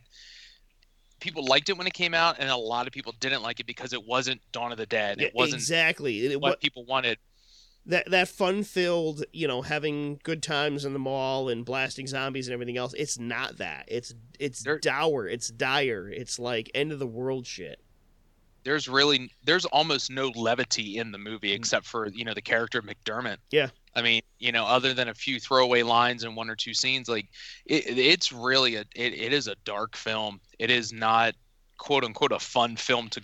people 1.19 1.45
liked 1.45 1.69
it 1.69 1.77
when 1.77 1.87
it 1.87 1.93
came 1.93 2.13
out, 2.13 2.35
and 2.39 2.49
a 2.49 2.55
lot 2.57 2.87
of 2.87 2.93
people 2.93 3.13
didn't 3.19 3.41
like 3.41 3.59
it 3.59 3.65
because 3.65 3.93
it 3.93 4.05
wasn't 4.05 4.41
Dawn 4.51 4.71
of 4.71 4.77
the 4.77 4.85
Dead. 4.85 5.21
It 5.21 5.33
wasn't 5.33 5.61
exactly. 5.61 6.25
It- 6.25 6.41
what 6.41 6.51
what- 6.51 6.61
people 6.61 6.85
wanted. 6.85 7.17
that 7.85 8.09
that 8.11 8.27
fun 8.27 8.63
filled, 8.63 9.23
you 9.31 9.47
know, 9.47 9.61
having 9.61 10.19
good 10.23 10.41
times 10.43 10.85
in 10.85 10.93
the 10.93 10.99
mall 10.99 11.49
and 11.49 11.63
blasting 11.63 12.07
zombies 12.07 12.47
and 12.47 12.53
everything 12.53 12.77
else. 12.77 12.93
It's 12.95 13.17
not 13.19 13.57
that. 13.57 13.85
It's 13.87 14.13
it's 14.39 14.65
dour. 14.81 15.27
It's 15.27 15.49
dire. 15.49 16.09
It's 16.09 16.39
like 16.39 16.69
end 16.73 16.91
of 16.91 16.99
the 16.99 17.07
world 17.07 17.45
shit. 17.47 17.79
There's 18.65 18.89
really 18.89 19.31
there's 19.43 19.65
almost 19.65 20.11
no 20.11 20.27
levity 20.35 20.97
in 20.97 21.11
the 21.11 21.17
movie 21.17 21.51
mm. 21.51 21.55
except 21.55 21.85
for 21.85 22.07
you 22.07 22.25
know 22.25 22.33
the 22.33 22.41
character 22.41 22.81
McDermott. 22.81 23.37
Yeah. 23.51 23.69
I 23.95 24.01
mean, 24.01 24.21
you 24.39 24.51
know, 24.51 24.65
other 24.65 24.93
than 24.93 25.07
a 25.07 25.13
few 25.13 25.39
throwaway 25.39 25.83
lines 25.83 26.25
and 26.25 26.35
one 26.35 26.49
or 26.49 26.55
two 26.55 26.73
scenes, 26.73 27.07
like 27.07 27.27
it, 27.65 27.97
it's 27.97 28.33
really 28.33 28.75
a 28.75 28.81
it, 28.95 29.13
it 29.13 29.31
is 29.31 29.47
a 29.47 29.55
dark 29.63 29.95
film. 29.95 30.41
It 30.59 30.69
is 30.69 30.91
not 30.91 31.33
quote 31.77 32.03
unquote 32.03 32.31
a 32.31 32.39
fun 32.39 32.75
film 32.75 33.09
to 33.09 33.21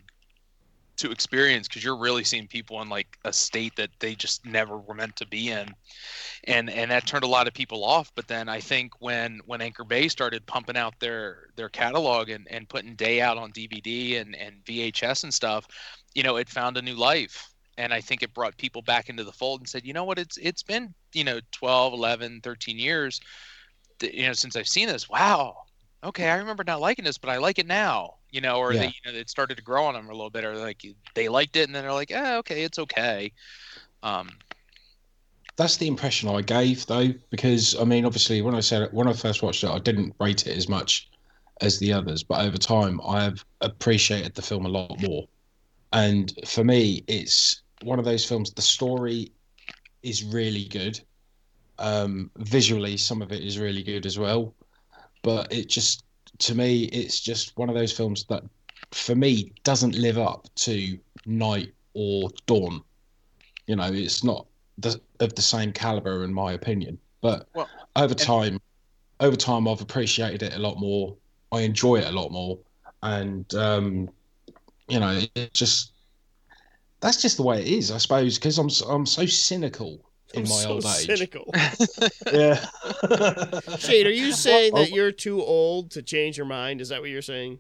to 1.01 1.11
experience 1.11 1.67
because 1.67 1.83
you're 1.83 1.97
really 1.97 2.23
seeing 2.23 2.47
people 2.47 2.79
in 2.81 2.87
like 2.87 3.17
a 3.25 3.33
state 3.33 3.75
that 3.75 3.89
they 3.99 4.13
just 4.13 4.45
never 4.45 4.77
were 4.77 4.93
meant 4.93 5.15
to 5.15 5.27
be 5.27 5.49
in. 5.49 5.67
And 6.45 6.69
and 6.69 6.91
that 6.91 7.07
turned 7.07 7.23
a 7.23 7.27
lot 7.27 7.47
of 7.47 7.53
people 7.53 7.83
off. 7.83 8.11
But 8.15 8.27
then 8.27 8.47
i 8.47 8.59
think 8.59 8.93
when 8.99 9.41
when 9.45 9.61
anchor 9.61 9.83
bay 9.83 10.07
started 10.07 10.45
pumping 10.45 10.77
out 10.77 10.99
their 10.99 11.49
their 11.55 11.69
catalog 11.69 12.29
and 12.29 12.47
and 12.51 12.69
putting 12.69 12.95
day 12.95 13.19
out 13.19 13.37
on 13.37 13.51
dvd 13.51 14.21
and 14.21 14.35
and 14.35 14.63
vhs 14.63 15.23
and 15.23 15.33
stuff 15.33 15.67
you 16.13 16.23
know 16.23 16.37
it 16.37 16.49
found 16.49 16.77
a 16.77 16.81
new 16.81 16.95
life. 16.95 17.49
And 17.77 17.93
i 17.93 17.99
think 18.01 18.21
it 18.21 18.33
brought 18.33 18.55
people 18.57 18.83
back 18.83 19.09
into 19.09 19.23
the 19.23 19.31
fold 19.31 19.61
and 19.61 19.69
said 19.69 19.85
you 19.85 19.93
know 19.93 20.03
what? 20.03 20.19
It's 20.19 20.37
it's 20.37 20.63
been 20.63 20.93
you 21.13 21.23
know 21.23 21.39
12 21.51 21.93
11 21.93 22.41
13 22.41 22.77
years 22.77 23.19
you 24.01 24.27
know 24.27 24.33
since 24.33 24.55
i've 24.55 24.67
seen 24.67 24.87
this. 24.87 25.09
Wow. 25.09 25.63
Okay 26.03 26.29
i 26.29 26.37
remember 26.37 26.63
not 26.63 26.81
liking 26.81 27.05
this 27.05 27.17
but 27.17 27.31
i 27.31 27.37
like 27.37 27.59
it 27.59 27.67
now 27.67 28.15
you 28.31 28.41
know 28.41 28.57
or 28.59 28.73
Yeah. 28.73 28.79
they 28.79 28.87
you 28.87 28.93
know 29.05 29.11
it 29.11 29.29
started 29.29 29.55
to 29.57 29.63
grow 29.63 29.85
on 29.85 29.93
them 29.93 30.07
a 30.09 30.13
little 30.13 30.29
bit 30.29 30.45
or 30.45 30.57
like 30.57 30.83
they 31.15 31.29
liked 31.29 31.55
it 31.55 31.63
and 31.67 31.75
then 31.75 31.83
they're 31.83 31.93
like 31.93 32.11
eh, 32.11 32.37
okay 32.37 32.63
it's 32.63 32.79
okay 32.79 33.31
um 34.03 34.29
That's 35.57 35.77
the 35.77 35.87
impression 35.87 36.29
I 36.29 36.41
gave, 36.41 36.85
though, 36.87 37.09
because 37.29 37.75
I 37.75 37.83
mean, 37.83 38.05
obviously, 38.05 38.41
when 38.41 38.55
I 38.55 38.61
said 38.61 38.81
it, 38.83 38.93
when 38.93 39.07
I 39.07 39.13
first 39.13 39.43
watched 39.43 39.63
it, 39.63 39.69
I 39.69 39.79
didn't 39.79 40.15
rate 40.19 40.47
it 40.47 40.57
as 40.57 40.67
much 40.67 41.09
as 41.61 41.77
the 41.79 41.93
others, 41.93 42.23
but 42.23 42.43
over 42.45 42.57
time, 42.57 42.99
I 43.05 43.23
have 43.23 43.45
appreciated 43.61 44.33
the 44.33 44.41
film 44.41 44.65
a 44.65 44.69
lot 44.69 44.99
more. 44.99 45.27
And 45.93 46.33
for 46.47 46.63
me, 46.63 47.03
it's 47.07 47.63
one 47.83 47.99
of 47.99 48.05
those 48.05 48.25
films. 48.25 48.53
The 48.53 48.61
story 48.63 49.33
is 50.03 50.23
really 50.23 50.65
good. 50.65 51.01
Um, 51.79 52.31
visually, 52.37 52.97
some 52.97 53.21
of 53.21 53.31
it 53.31 53.43
is 53.43 53.59
really 53.59 53.83
good 53.83 54.05
as 54.05 54.19
well. 54.19 54.55
But 55.23 55.53
it 55.53 55.69
just, 55.69 56.03
to 56.41 56.55
me, 56.55 56.83
it's 56.85 57.19
just 57.19 57.57
one 57.57 57.69
of 57.69 57.75
those 57.75 57.91
films 57.91 58.25
that, 58.25 58.43
for 58.91 59.15
me, 59.15 59.53
doesn't 59.63 59.95
live 59.95 60.17
up 60.17 60.47
to 60.55 60.97
Night 61.25 61.73
or 61.93 62.29
Dawn. 62.45 62.81
You 63.67 63.75
know, 63.75 63.89
it's 63.91 64.23
not 64.23 64.47
the, 64.77 64.99
of 65.19 65.35
the 65.35 65.41
same 65.41 65.71
caliber, 65.71 66.23
in 66.23 66.33
my 66.33 66.53
opinion. 66.53 66.97
But 67.21 67.47
Well, 67.53 67.69
over 67.95 68.13
time, 68.13 68.59
over 69.19 69.35
time, 69.35 69.67
I've 69.67 69.81
appreciated 69.81 70.41
it 70.43 70.53
a 70.53 70.59
lot 70.59 70.79
more. 70.79 71.15
I 71.51 71.61
enjoy 71.61 71.97
it 71.97 72.07
a 72.07 72.11
lot 72.11 72.31
more, 72.31 72.57
and 73.03 73.53
um, 73.53 74.09
you 74.87 74.99
know, 74.99 75.21
it's 75.35 75.59
just 75.59 75.93
that's 77.01 77.21
just 77.21 77.37
the 77.37 77.43
way 77.43 77.61
it 77.61 77.67
is, 77.67 77.91
I 77.91 77.97
suppose. 77.97 78.39
Because 78.39 78.57
I'm 78.57 78.69
I'm 78.89 79.05
so 79.05 79.25
cynical 79.25 79.99
in 80.31 80.43
I'm 80.43 80.49
my 80.49 80.55
so 80.55 80.69
old 80.71 80.85
age. 80.85 81.05
cynical. 81.05 81.53
Yeah. 82.31 82.63
Shane, 83.77 84.07
are 84.07 84.09
you 84.09 84.31
saying 84.31 84.73
Well, 84.73 84.83
that 84.83 84.91
oh. 84.91 84.95
you're 84.95 85.11
too 85.11 85.41
old 85.41 85.91
to 85.91 86.01
change 86.01 86.37
your 86.37 86.45
mind? 86.45 86.81
Is 86.81 86.89
that 86.89 87.01
what 87.01 87.09
you're 87.09 87.21
saying? 87.21 87.59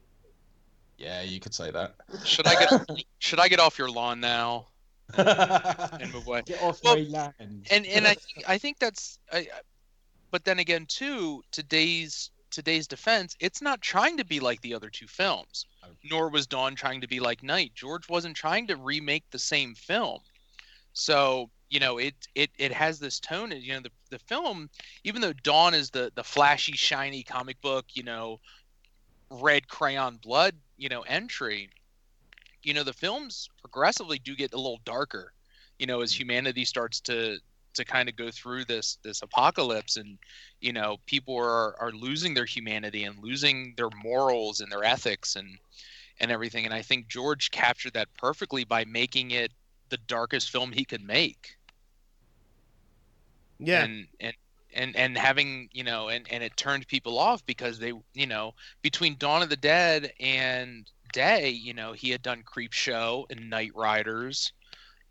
yeah, 0.97 1.21
you 1.23 1.39
could 1.39 1.53
say 1.53 1.71
that. 1.71 1.95
should 2.23 2.45
i 2.45 2.53
get 2.53 2.87
should 3.17 3.39
i 3.39 3.47
get 3.47 3.59
off 3.59 3.79
your 3.79 3.89
lawn 3.89 4.19
now 4.19 4.67
and 5.17 6.13
move 6.13 6.27
away 6.27 6.43
Get 6.45 6.61
off 6.61 6.79
Well, 6.83 6.95
my 6.95 7.01
land. 7.09 7.65
and 7.71 7.85
and 7.87 8.05
I 8.07 8.13
think 8.13 8.45
I 8.47 8.57
think 8.59 8.77
that's 8.79 9.17
I, 9.33 9.37
I- 9.39 9.47
but 10.29 10.45
then 10.45 10.59
again 10.59 10.85
too 10.87 11.41
today's 11.51 12.29
today's 12.51 12.85
defense 12.87 13.35
it's 13.39 13.61
not 13.63 13.81
trying 13.81 14.15
to 14.17 14.25
be 14.25 14.39
like 14.39 14.61
the 14.61 14.73
other 14.75 14.89
two 14.91 15.07
films 15.07 15.65
nor 16.09 16.29
was 16.29 16.45
Dawn 16.45 16.75
trying 16.75 17.01
to 17.01 17.07
be 17.07 17.19
like 17.19 17.41
Night 17.43 17.71
George 17.73 18.07
wasn't 18.07 18.35
trying 18.35 18.67
to 18.67 18.75
remake 18.75 19.23
the 19.31 19.39
same 19.39 19.73
film 19.73 20.19
so 20.93 21.49
you 21.71 21.79
know 21.79 21.97
it 21.97 22.13
it 22.35 22.51
it 22.59 22.71
has 22.71 22.99
this 22.99 23.19
tone 23.19 23.51
you 23.51 23.73
know 23.73 23.79
the 23.79 23.89
the 24.11 24.19
film 24.19 24.69
even 25.03 25.21
though 25.21 25.33
Dawn 25.33 25.73
is 25.73 25.89
the 25.89 26.11
the 26.13 26.23
flashy 26.23 26.73
shiny 26.73 27.23
comic 27.23 27.59
book 27.61 27.85
you 27.93 28.03
know 28.03 28.39
red 29.31 29.67
crayon 29.67 30.17
blood 30.17 30.53
you 30.77 30.89
know 30.89 31.01
entry 31.01 31.69
you 32.61 32.73
know 32.73 32.83
the 32.83 32.93
films 32.93 33.49
progressively 33.61 34.19
do 34.19 34.35
get 34.35 34.53
a 34.53 34.57
little 34.57 34.81
darker 34.85 35.33
you 35.79 35.87
know 35.87 36.01
as 36.01 36.13
mm. 36.13 36.17
humanity 36.17 36.65
starts 36.65 36.99
to 36.99 37.37
to 37.73 37.85
kind 37.85 38.09
of 38.09 38.17
go 38.17 38.29
through 38.29 38.65
this 38.65 38.97
this 39.01 39.21
apocalypse 39.21 39.95
and 39.95 40.17
you 40.59 40.73
know 40.73 40.97
people 41.05 41.37
are 41.37 41.79
are 41.81 41.93
losing 41.93 42.33
their 42.33 42.45
humanity 42.45 43.05
and 43.05 43.23
losing 43.23 43.73
their 43.77 43.89
morals 44.03 44.59
and 44.59 44.69
their 44.69 44.83
ethics 44.83 45.37
and 45.37 45.57
and 46.19 46.29
everything. 46.29 46.65
And 46.65 46.73
i 46.73 46.81
think 46.81 47.07
george 47.07 47.49
captured 47.49 47.93
that 47.93 48.09
perfectly 48.17 48.65
by 48.65 48.83
making 48.83 49.31
it 49.31 49.53
the 49.87 49.97
darkest 50.07 50.49
film 50.49 50.73
he 50.73 50.83
could 50.83 51.01
make 51.01 51.55
Yeah. 53.61 53.83
and 53.85 54.07
and 54.19 54.33
and 54.73 54.95
and 54.95 55.17
having 55.17 55.69
you 55.73 55.83
know 55.83 56.09
and 56.09 56.27
and 56.31 56.43
it 56.43 56.55
turned 56.57 56.87
people 56.87 57.19
off 57.19 57.45
because 57.45 57.79
they 57.79 57.93
you 58.13 58.27
know 58.27 58.53
between 58.81 59.17
dawn 59.17 59.43
of 59.43 59.49
the 59.49 59.57
dead 59.57 60.13
and 60.19 60.89
day 61.13 61.49
you 61.49 61.73
know 61.73 61.93
he 61.93 62.09
had 62.09 62.21
done 62.21 62.43
Creepshow 62.43 63.25
and 63.31 63.51
Knightriders 63.51 64.51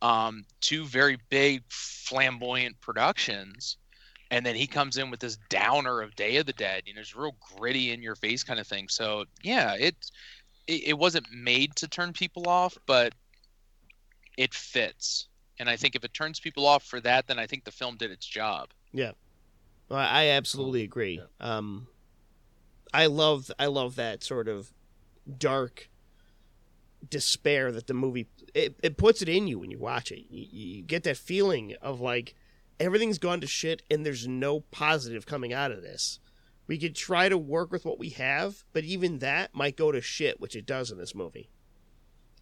um 0.03 0.45
two 0.61 0.87
very 0.87 1.19
big 1.31 1.63
flamboyant 1.71 2.81
productions. 2.81 3.77
And 4.33 4.47
then 4.47 4.57
he 4.57 4.69
comes 4.69 4.97
in 4.97 5.11
with 5.11 5.21
this 5.21 5.39
downer 5.49 6.03
of 6.03 6.17
day 6.17 6.37
of 6.39 6.47
the 6.47 6.53
dead 6.55 6.85
you 6.87 6.95
know 6.95 7.01
it's 7.03 7.17
real 7.17 7.37
gritty 7.57 7.93
in 7.93 8.03
your 8.03 8.17
face 8.17 8.45
kind 8.45 8.61
of 8.61 8.67
thing. 8.67 8.89
So 8.89 9.25
yeah 9.43 9.75
it 9.75 9.97
it, 10.67 10.89
it 10.89 10.99
wasn't 10.99 11.27
made 11.33 11.77
to 11.77 11.89
turn 11.89 12.13
people 12.13 12.49
off 12.49 12.79
but 12.87 13.15
it 14.37 14.55
fits 14.55 15.30
and 15.61 15.69
i 15.71 15.77
think 15.77 15.95
if 15.95 16.03
it 16.05 16.13
turns 16.13 16.41
people 16.41 16.67
off 16.67 16.83
for 16.83 17.01
that 17.01 17.27
then 17.29 17.39
i 17.39 17.47
think 17.47 17.63
the 17.65 17.71
film 17.71 17.97
did 17.97 18.11
its 18.11 18.27
job 18.27 18.71
Well, 19.89 19.99
I 20.01 20.29
absolutely 20.29 20.83
agree. 20.83 21.21
Um, 21.41 21.87
I 22.93 23.07
love 23.07 23.51
I 23.59 23.67
love 23.67 23.95
that 23.97 24.23
sort 24.25 24.49
of 24.49 24.73
dark 25.39 25.89
despair 27.09 27.73
that 27.73 27.87
the 27.87 27.95
movie 27.95 28.29
it, 28.55 28.77
it 28.83 28.97
puts 28.97 29.23
it 29.23 29.29
in 29.29 29.47
you 29.49 29.59
when 29.59 29.71
you 29.71 29.79
watch 29.79 30.13
it. 30.13 30.27
You, 30.31 30.47
you 30.51 30.83
get 30.83 31.03
that 31.05 31.17
feeling 31.17 31.75
of 31.81 32.01
like 32.01 32.35
everything's 32.79 33.19
gone 33.19 33.41
to 33.41 33.47
shit 33.47 33.83
and 33.91 34.05
there's 34.05 34.27
no 34.29 34.61
positive 34.61 35.27
coming 35.27 35.53
out 35.53 35.71
of 35.73 35.83
this. 35.83 36.19
we 36.67 36.79
could 36.79 36.95
try 36.95 37.29
to 37.29 37.37
work 37.39 37.73
with 37.73 37.85
what 37.85 37.99
we 37.99 38.11
have, 38.11 38.63
but 38.73 38.85
even 38.85 39.19
that 39.19 39.53
might 39.53 39.77
go 39.77 39.91
to 39.91 40.01
shit, 40.01 40.41
which 40.41 40.55
it 40.55 40.67
does 40.67 40.93
in 40.93 40.99
this 40.99 41.15
movie. 41.17 41.51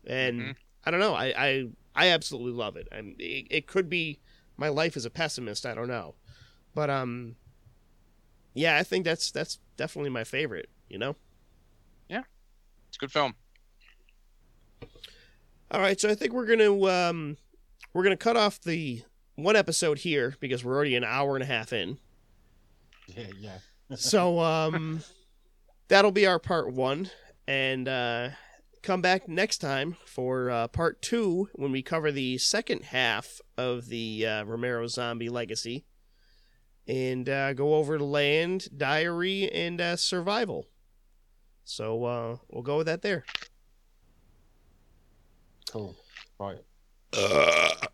And 0.06 0.40
Mhm. 0.40 0.56
I 0.84 0.90
don't 0.90 1.00
know. 1.00 1.14
I 1.14 1.26
I, 1.36 1.68
I 1.98 2.10
absolutely 2.10 2.52
love 2.52 2.76
it. 2.76 2.86
I'm, 2.92 3.16
it. 3.18 3.48
It 3.50 3.66
could 3.66 3.90
be 3.90 4.20
my 4.56 4.68
life 4.68 4.96
as 4.96 5.04
a 5.04 5.10
pessimist. 5.10 5.66
I 5.66 5.74
don't 5.74 5.88
know, 5.88 6.14
but 6.72 6.88
um, 6.88 7.34
yeah, 8.54 8.76
I 8.76 8.84
think 8.84 9.04
that's 9.04 9.32
that's 9.32 9.58
definitely 9.76 10.10
my 10.10 10.22
favorite. 10.22 10.68
You 10.88 10.98
know. 10.98 11.16
Yeah, 12.08 12.22
it's 12.86 12.96
a 12.96 13.00
good 13.00 13.10
film. 13.10 13.34
All 15.72 15.80
right, 15.80 16.00
so 16.00 16.08
I 16.08 16.14
think 16.14 16.32
we're 16.32 16.46
gonna 16.46 16.84
um, 16.84 17.36
we're 17.92 18.04
gonna 18.04 18.16
cut 18.16 18.36
off 18.36 18.60
the 18.60 19.02
one 19.34 19.56
episode 19.56 19.98
here 19.98 20.36
because 20.38 20.64
we're 20.64 20.76
already 20.76 20.94
an 20.94 21.04
hour 21.04 21.34
and 21.34 21.42
a 21.42 21.46
half 21.46 21.72
in. 21.72 21.98
Yeah, 23.08 23.26
yeah. 23.40 23.58
So 23.96 24.38
um, 24.40 25.00
that'll 25.88 26.12
be 26.12 26.26
our 26.26 26.38
part 26.38 26.70
one, 26.70 27.10
and 27.46 27.88
uh, 27.88 28.28
come 28.82 29.00
back 29.02 29.28
next 29.28 29.58
time 29.58 29.96
for 30.04 30.50
uh, 30.50 30.68
part 30.68 31.02
two 31.02 31.48
when 31.54 31.72
we 31.72 31.82
cover 31.82 32.10
the 32.12 32.38
second 32.38 32.84
half 32.84 33.40
of 33.56 33.88
the 33.88 34.26
uh, 34.26 34.44
Romero 34.44 34.86
Zombie 34.86 35.28
Legacy, 35.28 35.84
and 36.86 37.28
uh, 37.28 37.52
go 37.52 37.74
over 37.74 37.98
Land, 37.98 38.68
Diary, 38.76 39.50
and 39.50 39.80
uh, 39.80 39.96
Survival. 39.96 40.66
So 41.64 42.04
uh, 42.04 42.36
we'll 42.48 42.62
go 42.62 42.78
with 42.78 42.86
that 42.86 43.02
there. 43.02 43.24
Cool. 45.70 45.96
Right. 46.38 46.64
Uh. 47.12 47.86